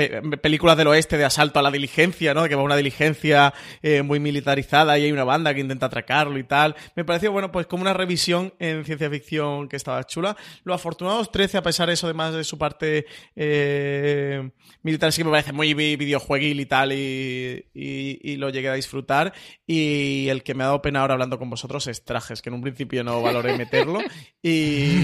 películas 0.41 0.79
del 0.79 0.87
oeste 0.87 1.19
de 1.19 1.27
asalto 1.27 1.59
a 1.59 1.63
la 1.63 1.71
diligencia, 1.71 2.33
¿no? 2.33 2.49
Que 2.49 2.55
va 2.55 2.63
una 2.63 2.75
diligencia 2.75 3.53
eh, 3.83 4.01
muy 4.01 4.19
militarizada 4.19 4.99
y 4.99 5.05
hay 5.05 5.13
una 5.13 5.25
banda 5.25 5.53
que 5.53 5.61
intenta 5.61 5.85
atracarlo 5.85 6.39
y 6.39 6.45
tal. 6.45 6.75
Me 6.95 7.05
pareció, 7.05 7.33
bueno, 7.33 7.53
pues 7.53 7.67
como 7.67 7.83
una 7.83 7.93
revisión 7.93 8.55
en 8.61 8.83
ciencia 8.87 9.11
ficción 9.11 9.69
que 9.69 9.77
estaba 9.77 10.03
chula. 10.05 10.39
Lo 10.65 10.73
Afortunados 10.87 11.33
13, 11.33 11.59
a 11.59 11.63
pesar 11.63 11.89
de 11.89 11.95
eso, 11.95 12.07
además 12.07 12.33
de 12.33 12.45
su 12.45 12.59
parte 12.59 13.07
eh, 13.35 14.51
militar, 14.83 15.11
sí 15.11 15.23
que 15.23 15.25
me 15.25 15.33
parece 15.33 15.53
muy 15.53 15.75
videojueguil 15.75 16.61
y 16.61 16.67
tal, 16.67 16.93
y, 16.93 18.37
lo 18.37 18.51
llegué 18.51 18.69
a 18.69 18.75
disfrutar. 18.75 19.33
Y 19.67 20.29
el 20.29 20.45
que 20.45 20.55
me 20.55 20.63
ha 20.63 20.67
dado 20.69 20.83
pena 20.83 21.01
ahora 21.01 21.15
hablando 21.15 21.41
con 21.41 21.51
vosotros 21.51 21.89
es 21.89 22.05
Trajes, 22.05 22.41
que 22.41 22.51
en 22.51 22.55
un 22.55 22.63
principio 22.63 23.03
no 23.03 23.21
valoré 23.21 23.59
meterlo. 23.59 23.99
Y, 24.43 25.01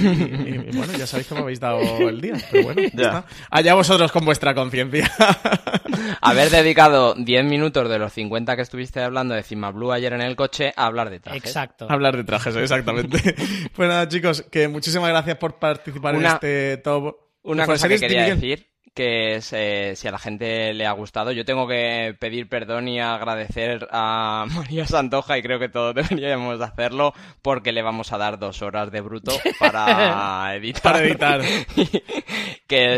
bueno, 0.72 0.92
ya 0.96 1.04
sabéis 1.04 1.26
que 1.26 1.34
me 1.34 1.40
habéis 1.40 1.58
dado 1.58 1.80
el 2.08 2.20
día. 2.20 2.34
Pero 2.52 2.62
bueno, 2.62 2.82
ya. 2.82 2.86
Está. 2.86 3.26
Allá 3.50 3.74
vosotros 3.74 4.12
con 4.12 4.24
vuestra 4.24 4.54
conciencia. 4.54 5.10
Haber 6.20 6.50
dedicado 6.50 7.14
10 7.14 7.44
minutos 7.44 7.88
de 7.88 7.98
los 7.98 8.12
50 8.12 8.54
que 8.54 8.62
estuviste 8.62 9.02
hablando 9.02 9.34
de 9.34 9.42
Cima 9.42 9.72
Blue 9.72 9.90
ayer 9.90 10.12
en 10.12 10.20
el 10.20 10.36
coche 10.36 10.72
a 10.76 10.86
hablar 10.86 11.10
de 11.10 11.18
trajes. 11.18 11.44
Exacto. 11.44 11.86
hablar 11.90 12.16
de 12.16 12.22
trajes, 12.22 12.54
exactamente. 12.54 13.34
pues 13.74 13.88
nada, 13.88 14.08
chicos, 14.08 14.42
que 14.50 14.68
muchísimas 14.68 15.08
gracias 15.08 15.38
por 15.38 15.58
participar 15.62 16.16
en 16.16 16.26
este 16.26 16.76
top. 16.78 17.16
Una 17.42 17.64
cosa 17.66 17.88
que 17.88 17.98
quería 17.98 18.34
decir 18.34 18.71
que 18.94 19.36
es, 19.36 19.52
eh, 19.52 19.94
si 19.96 20.06
a 20.06 20.10
la 20.10 20.18
gente 20.18 20.74
le 20.74 20.86
ha 20.86 20.92
gustado. 20.92 21.32
Yo 21.32 21.44
tengo 21.44 21.66
que 21.66 22.14
pedir 22.18 22.48
perdón 22.48 22.88
y 22.88 23.00
agradecer 23.00 23.88
a 23.90 24.46
María 24.54 24.86
Santoja 24.86 25.38
y 25.38 25.42
creo 25.42 25.58
que 25.58 25.68
todos 25.68 25.94
deberíamos 26.08 26.60
hacerlo 26.60 27.14
porque 27.40 27.72
le 27.72 27.82
vamos 27.82 28.12
a 28.12 28.18
dar 28.18 28.38
dos 28.38 28.62
horas 28.62 28.90
de 28.92 29.00
bruto 29.00 29.32
para 29.58 30.54
editar. 30.56 30.82
para 30.82 31.04
editar. 31.04 31.42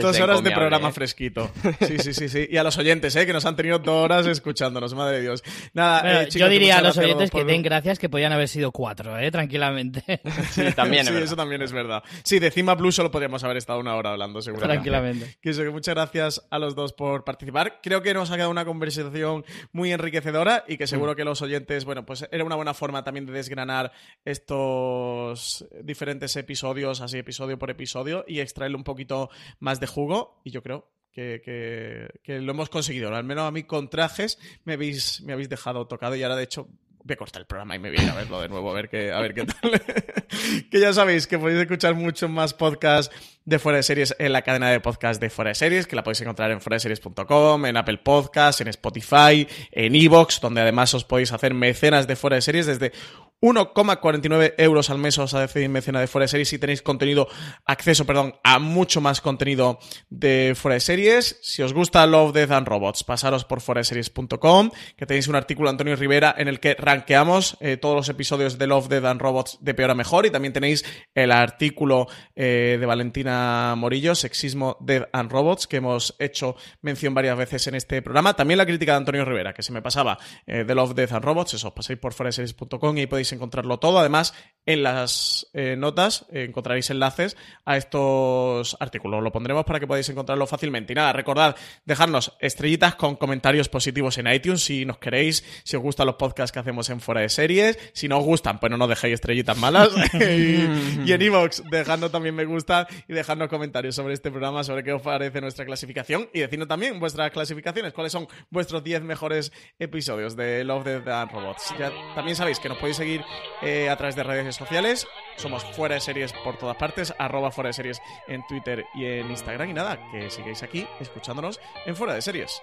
dos 0.03 0.21
horas 0.21 0.43
de 0.43 0.51
programa 0.51 0.91
fresquito. 0.93 1.51
Sí, 1.87 1.99
sí, 1.99 2.15
sí, 2.15 2.29
sí. 2.29 2.47
Y 2.51 2.57
a 2.57 2.63
los 2.63 2.77
oyentes, 2.79 3.15
¿eh? 3.17 3.27
que 3.27 3.33
nos 3.33 3.47
han 3.47 3.57
tenido 3.57 3.79
dos 3.79 4.05
horas 4.05 4.27
escuchándonos, 4.27 4.95
madre 4.95 5.17
de 5.17 5.23
Dios. 5.23 5.45
Nada, 5.73 6.23
eh, 6.23 6.29
yo 6.31 6.49
diría 6.49 6.79
a 6.79 6.83
los 6.83 6.97
oyentes 6.99 7.31
que 7.31 7.45
den 7.45 7.63
gracias 7.63 7.99
que 7.99 8.09
podían 8.09 8.33
haber 8.33 8.49
sido 8.49 8.73
cuatro, 8.73 9.19
¿eh? 9.19 9.31
tranquilamente. 9.31 10.21
Sí, 10.51 10.65
también 10.75 11.07
sí, 11.07 11.15
eso 11.15 11.37
también 11.37 11.63
es 11.63 11.73
verdad. 11.73 12.03
Sí, 12.23 12.39
de 12.39 12.51
Cima 12.51 12.77
Plus 12.77 12.95
solo 12.95 13.11
podríamos 13.11 13.45
haber 13.45 13.57
estado 13.57 13.79
una 13.79 13.95
hora 13.95 14.11
hablando, 14.11 14.43
seguramente. 14.43 14.75
Tranquilamente. 14.75 15.37
Que 15.41 15.55
muchas 15.85 15.95
gracias 15.97 16.47
a 16.49 16.59
los 16.59 16.75
dos 16.75 16.95
por 16.95 17.25
participar. 17.25 17.81
Creo 17.83 18.01
que 18.01 18.15
nos 18.15 18.31
ha 18.31 18.37
quedado 18.37 18.51
una 18.51 18.65
conversación 18.65 19.45
muy 19.71 19.93
enriquecedora 19.93 20.65
y 20.67 20.79
que 20.79 20.87
seguro 20.87 21.13
mm. 21.13 21.17
que 21.17 21.25
los 21.25 21.43
oyentes, 21.43 21.85
bueno, 21.85 22.07
pues 22.07 22.27
era 22.33 22.43
una 22.43 22.57
buena 22.57 22.73
forma 22.73 23.05
también 23.05 23.27
de 23.27 23.35
desgranar 23.35 23.93
estos 24.25 25.67
diferentes 25.83 26.35
episodios, 26.37 27.03
así 27.03 27.19
episodio 27.19 27.59
por 27.59 27.69
episodio, 27.69 28.25
y 28.27 28.41
extraerle 28.41 28.79
un 28.79 28.85
poquito 28.85 29.29
más 29.59 29.79
de 29.79 29.87
jugo. 29.87 30.41
Y 30.43 30.53
yo 30.53 30.63
creo 30.63 30.89
que, 31.13 32.09
lo 32.27 32.53
hemos 32.53 32.71
conseguido. 32.71 33.15
Al 33.15 33.25
menos 33.25 33.45
a 33.45 33.51
mí 33.51 33.65
con 33.65 33.91
trajes 33.91 34.39
me 34.65 34.73
habéis, 34.73 35.21
me 35.21 35.35
habéis 35.35 35.51
dejado 35.51 35.87
tocado 35.87 36.17
y 36.17 36.23
ahora 36.23 36.37
de 36.37 36.45
hecho 36.45 36.69
voy 37.05 37.15
a 37.15 37.17
cortar 37.17 37.43
el 37.43 37.47
programa 37.47 37.77
y 37.77 37.79
me 37.79 37.91
voy 37.91 38.07
a, 38.07 38.15
verlo 38.15 38.41
de 38.41 38.49
nuevo, 38.49 38.71
a 38.71 38.75
ver 38.75 38.89
qué, 38.89 39.13
a 39.13 39.21
ver 39.21 39.35
qué 39.35 39.45
tal. 39.45 39.71
que 40.71 40.81
ya 40.81 40.93
sabéis 40.93 41.27
que 41.27 41.39
podéis 41.39 41.61
escuchar 41.61 41.95
muchos 41.95 42.31
más 42.31 42.55
podcasts 42.55 43.15
de 43.45 43.59
Fuera 43.59 43.77
de 43.77 43.83
Series 43.83 44.17
en 44.19 44.33
la 44.33 44.41
cadena 44.41 44.71
de 44.71 44.81
podcast 44.81 45.21
de 45.21 45.29
Fuera 45.29 45.51
de 45.51 45.55
Series, 45.55 45.87
que 45.87 45.97
la 45.97 46.03
podéis 46.03 46.23
encontrar 46.23 46.51
en 46.51 46.61
series.com, 46.81 47.67
en 47.67 47.77
Apple 47.77 47.99
Podcasts, 47.99 48.63
en 48.63 48.69
Spotify, 48.69 49.47
en 49.71 49.95
Evox, 49.95 50.41
donde 50.41 50.63
además 50.63 50.95
os 50.95 51.05
podéis 51.05 51.31
hacer 51.33 51.53
mecenas 51.53 52.07
de 52.07 52.17
Fuera 52.17 52.37
de 52.37 52.43
Series 52.43 52.67
desde 52.67 52.93
1,49 53.41 54.55
euros 54.59 54.89
al 54.91 54.99
mes 54.99 55.19
os 55.19 55.33
decidís 55.33 55.69
mecena 55.69 56.01
de 56.01 56.07
Fuera 56.07 56.25
de 56.25 56.29
Series 56.29 56.53
y 56.53 56.59
tenéis 56.59 56.83
contenido, 56.83 57.29
acceso, 57.67 58.07
perdón, 58.07 58.35
a 58.43 58.59
mucho 58.59 59.01
más 59.01 59.21
contenido 59.21 59.79
de 60.09 60.55
Fuera 60.57 60.75
de 60.75 60.81
Series. 60.81 61.39
Si 61.43 61.63
os 61.63 61.75
gusta 61.75 62.07
Love, 62.07 62.33
Death 62.33 62.53
and 62.53 62.67
Robots, 62.67 63.05
pasaros 63.05 63.45
por 63.45 63.61
foraseries.com, 63.61 64.71
que 64.97 65.07
tenéis 65.07 65.29
un 65.29 65.37
artículo 65.37 65.69
de 65.69 65.73
Antonio 65.73 65.97
Rivera 65.97 66.35
en 66.39 66.49
el 66.49 66.59
que 66.59 66.75
rankeamos 66.75 67.59
eh, 67.61 67.77
todos 67.77 67.95
los 67.95 68.09
episodios 68.09 68.57
de 68.57 68.67
Love, 68.67 68.89
Death 68.89 69.05
and 69.05 69.21
Robots 69.21 69.59
de 69.61 69.75
peor 69.75 69.91
a 69.91 69.95
mejor 69.95 70.25
y 70.25 70.31
también 70.31 70.53
tenéis 70.53 70.85
el 71.15 71.31
artículo 71.31 72.07
eh, 72.35 72.79
de 72.81 72.87
Valentina 72.87 73.75
Morillo, 73.77 74.15
Sexismo, 74.15 74.79
Death 74.81 75.09
and 75.13 75.31
Robots, 75.31 75.67
que 75.67 75.77
hemos 75.77 76.17
hecho 76.19 76.57
mención 76.81 77.13
varias 77.13 77.37
veces 77.37 77.67
en 77.67 77.75
este 77.75 78.01
programa. 78.01 78.35
También 78.35 78.59
la 78.59 78.67
crítica 78.67 78.93
de 78.93 78.99
Antonio 78.99 79.25
Rivera, 79.25 79.53
que 79.53 79.63
se 79.63 79.73
me 79.73 79.83
pasaba 79.83 80.19
eh, 80.47 80.65
de 80.65 80.75
Love, 80.75 80.95
Death 80.95 81.13
and 81.13 81.25
Robots, 81.25 81.55
eso, 81.55 81.69
os 81.69 81.75
pasáis 81.75 81.99
por 81.99 82.15
foraseries.com 82.15 82.99
y 82.99 83.07
podéis 83.07 83.34
encontrarlo 83.35 83.79
todo. 83.79 83.99
Además, 83.99 84.35
en 84.67 84.83
las 84.83 85.47
eh, 85.53 85.77
notas 85.77 86.27
eh, 86.33 86.45
encontraréis 86.45 86.89
enlaces 86.91 87.37
a 87.65 87.77
estos 87.77 88.77
artículos. 88.81 89.23
Lo 89.23 89.33
pondremos 89.33 89.65
para 89.65 89.79
que 89.79 89.87
podáis 89.87 90.09
encontrarlo 90.09 90.47
fácilmente. 90.47 90.93
Y 90.93 90.97
nada, 90.97 91.13
recordad 91.13 91.57
dejarnos 91.85 92.33
estrellitas 92.41 92.95
con 92.95 93.17
comentarios 93.17 93.69
positivos 93.69 94.17
en 94.19 94.27
iTunes 94.29 94.63
si 94.63 94.85
nos 94.85 94.99
queréis, 94.99 95.45
si 95.65 95.77
os 95.77 95.83
gustan 95.83 96.07
los 96.07 96.17
podcasts 96.17 96.53
que 96.53 96.59
hacemos 96.61 96.89
en 96.91 97.01
Fuera 97.01 97.21
de 97.21 97.29
Series. 97.29 97.79
Si 97.93 98.09
no 98.09 98.19
os 98.19 98.25
gustan, 98.25 98.59
pues 98.59 98.71
no 98.71 98.79
nos 98.79 98.89
dejéis 98.89 99.15
estrellitas 99.15 99.59
malas. 99.59 99.91
y, 100.15 101.05
y, 101.05 101.13
en 101.13 101.23
iVoox, 101.23 101.63
dejadnos 101.71 102.11
también 102.11 102.35
me 102.35 102.45
gusta 102.45 102.87
y 103.07 103.13
dejadnos 103.13 103.49
comentarios 103.49 103.95
sobre 103.95 104.15
este 104.15 104.31
programa, 104.31 104.65
sobre 104.65 104.83
qué 104.83 104.93
os 104.93 105.03
parece 105.03 105.41
nuestra 105.41 105.67
clasificación 105.67 106.29
y 106.33 106.41
decidnos 106.41 106.69
también 106.69 106.99
vuestras 106.99 107.31
clasificaciones, 107.31 107.93
cuáles 107.93 108.13
son 108.13 108.27
vuestros 108.51 108.83
10 108.83 109.03
mejores 109.03 109.53
episodios 109.79 110.37
de 110.37 110.65
Love, 110.65 110.85
Death 110.85 111.09
and 111.09 111.33
Robots. 111.33 111.75
Ya 111.79 111.93
también 112.15 112.37
sabéis 112.37 112.59
que 112.59 112.69
nos 112.69 112.79
podéis 112.79 112.97
seguir 112.97 113.14
eh, 113.63 113.91
a 113.91 113.97
través 113.97 114.17
de 114.17 114.23
redes 114.23 114.57
sociales. 114.57 115.07
Somos 115.37 115.65
fuera 115.65 115.97
de 115.97 116.01
series 116.01 116.33
por 116.33 116.57
todas 116.57 116.77
partes, 116.77 117.15
arroba 117.19 117.51
fuera 117.51 117.69
de 117.69 117.75
series 117.75 118.03
en 118.29 118.47
Twitter 118.47 118.87
y 118.95 119.05
en 119.05 119.31
Instagram. 119.31 119.71
Y 119.71 119.75
nada, 119.75 119.99
que 120.11 120.31
sigáis 120.31 120.63
aquí 120.63 120.87
escuchándonos 121.01 121.61
en 121.87 121.97
fuera 121.97 122.15
de 122.15 122.23
series. 122.23 122.63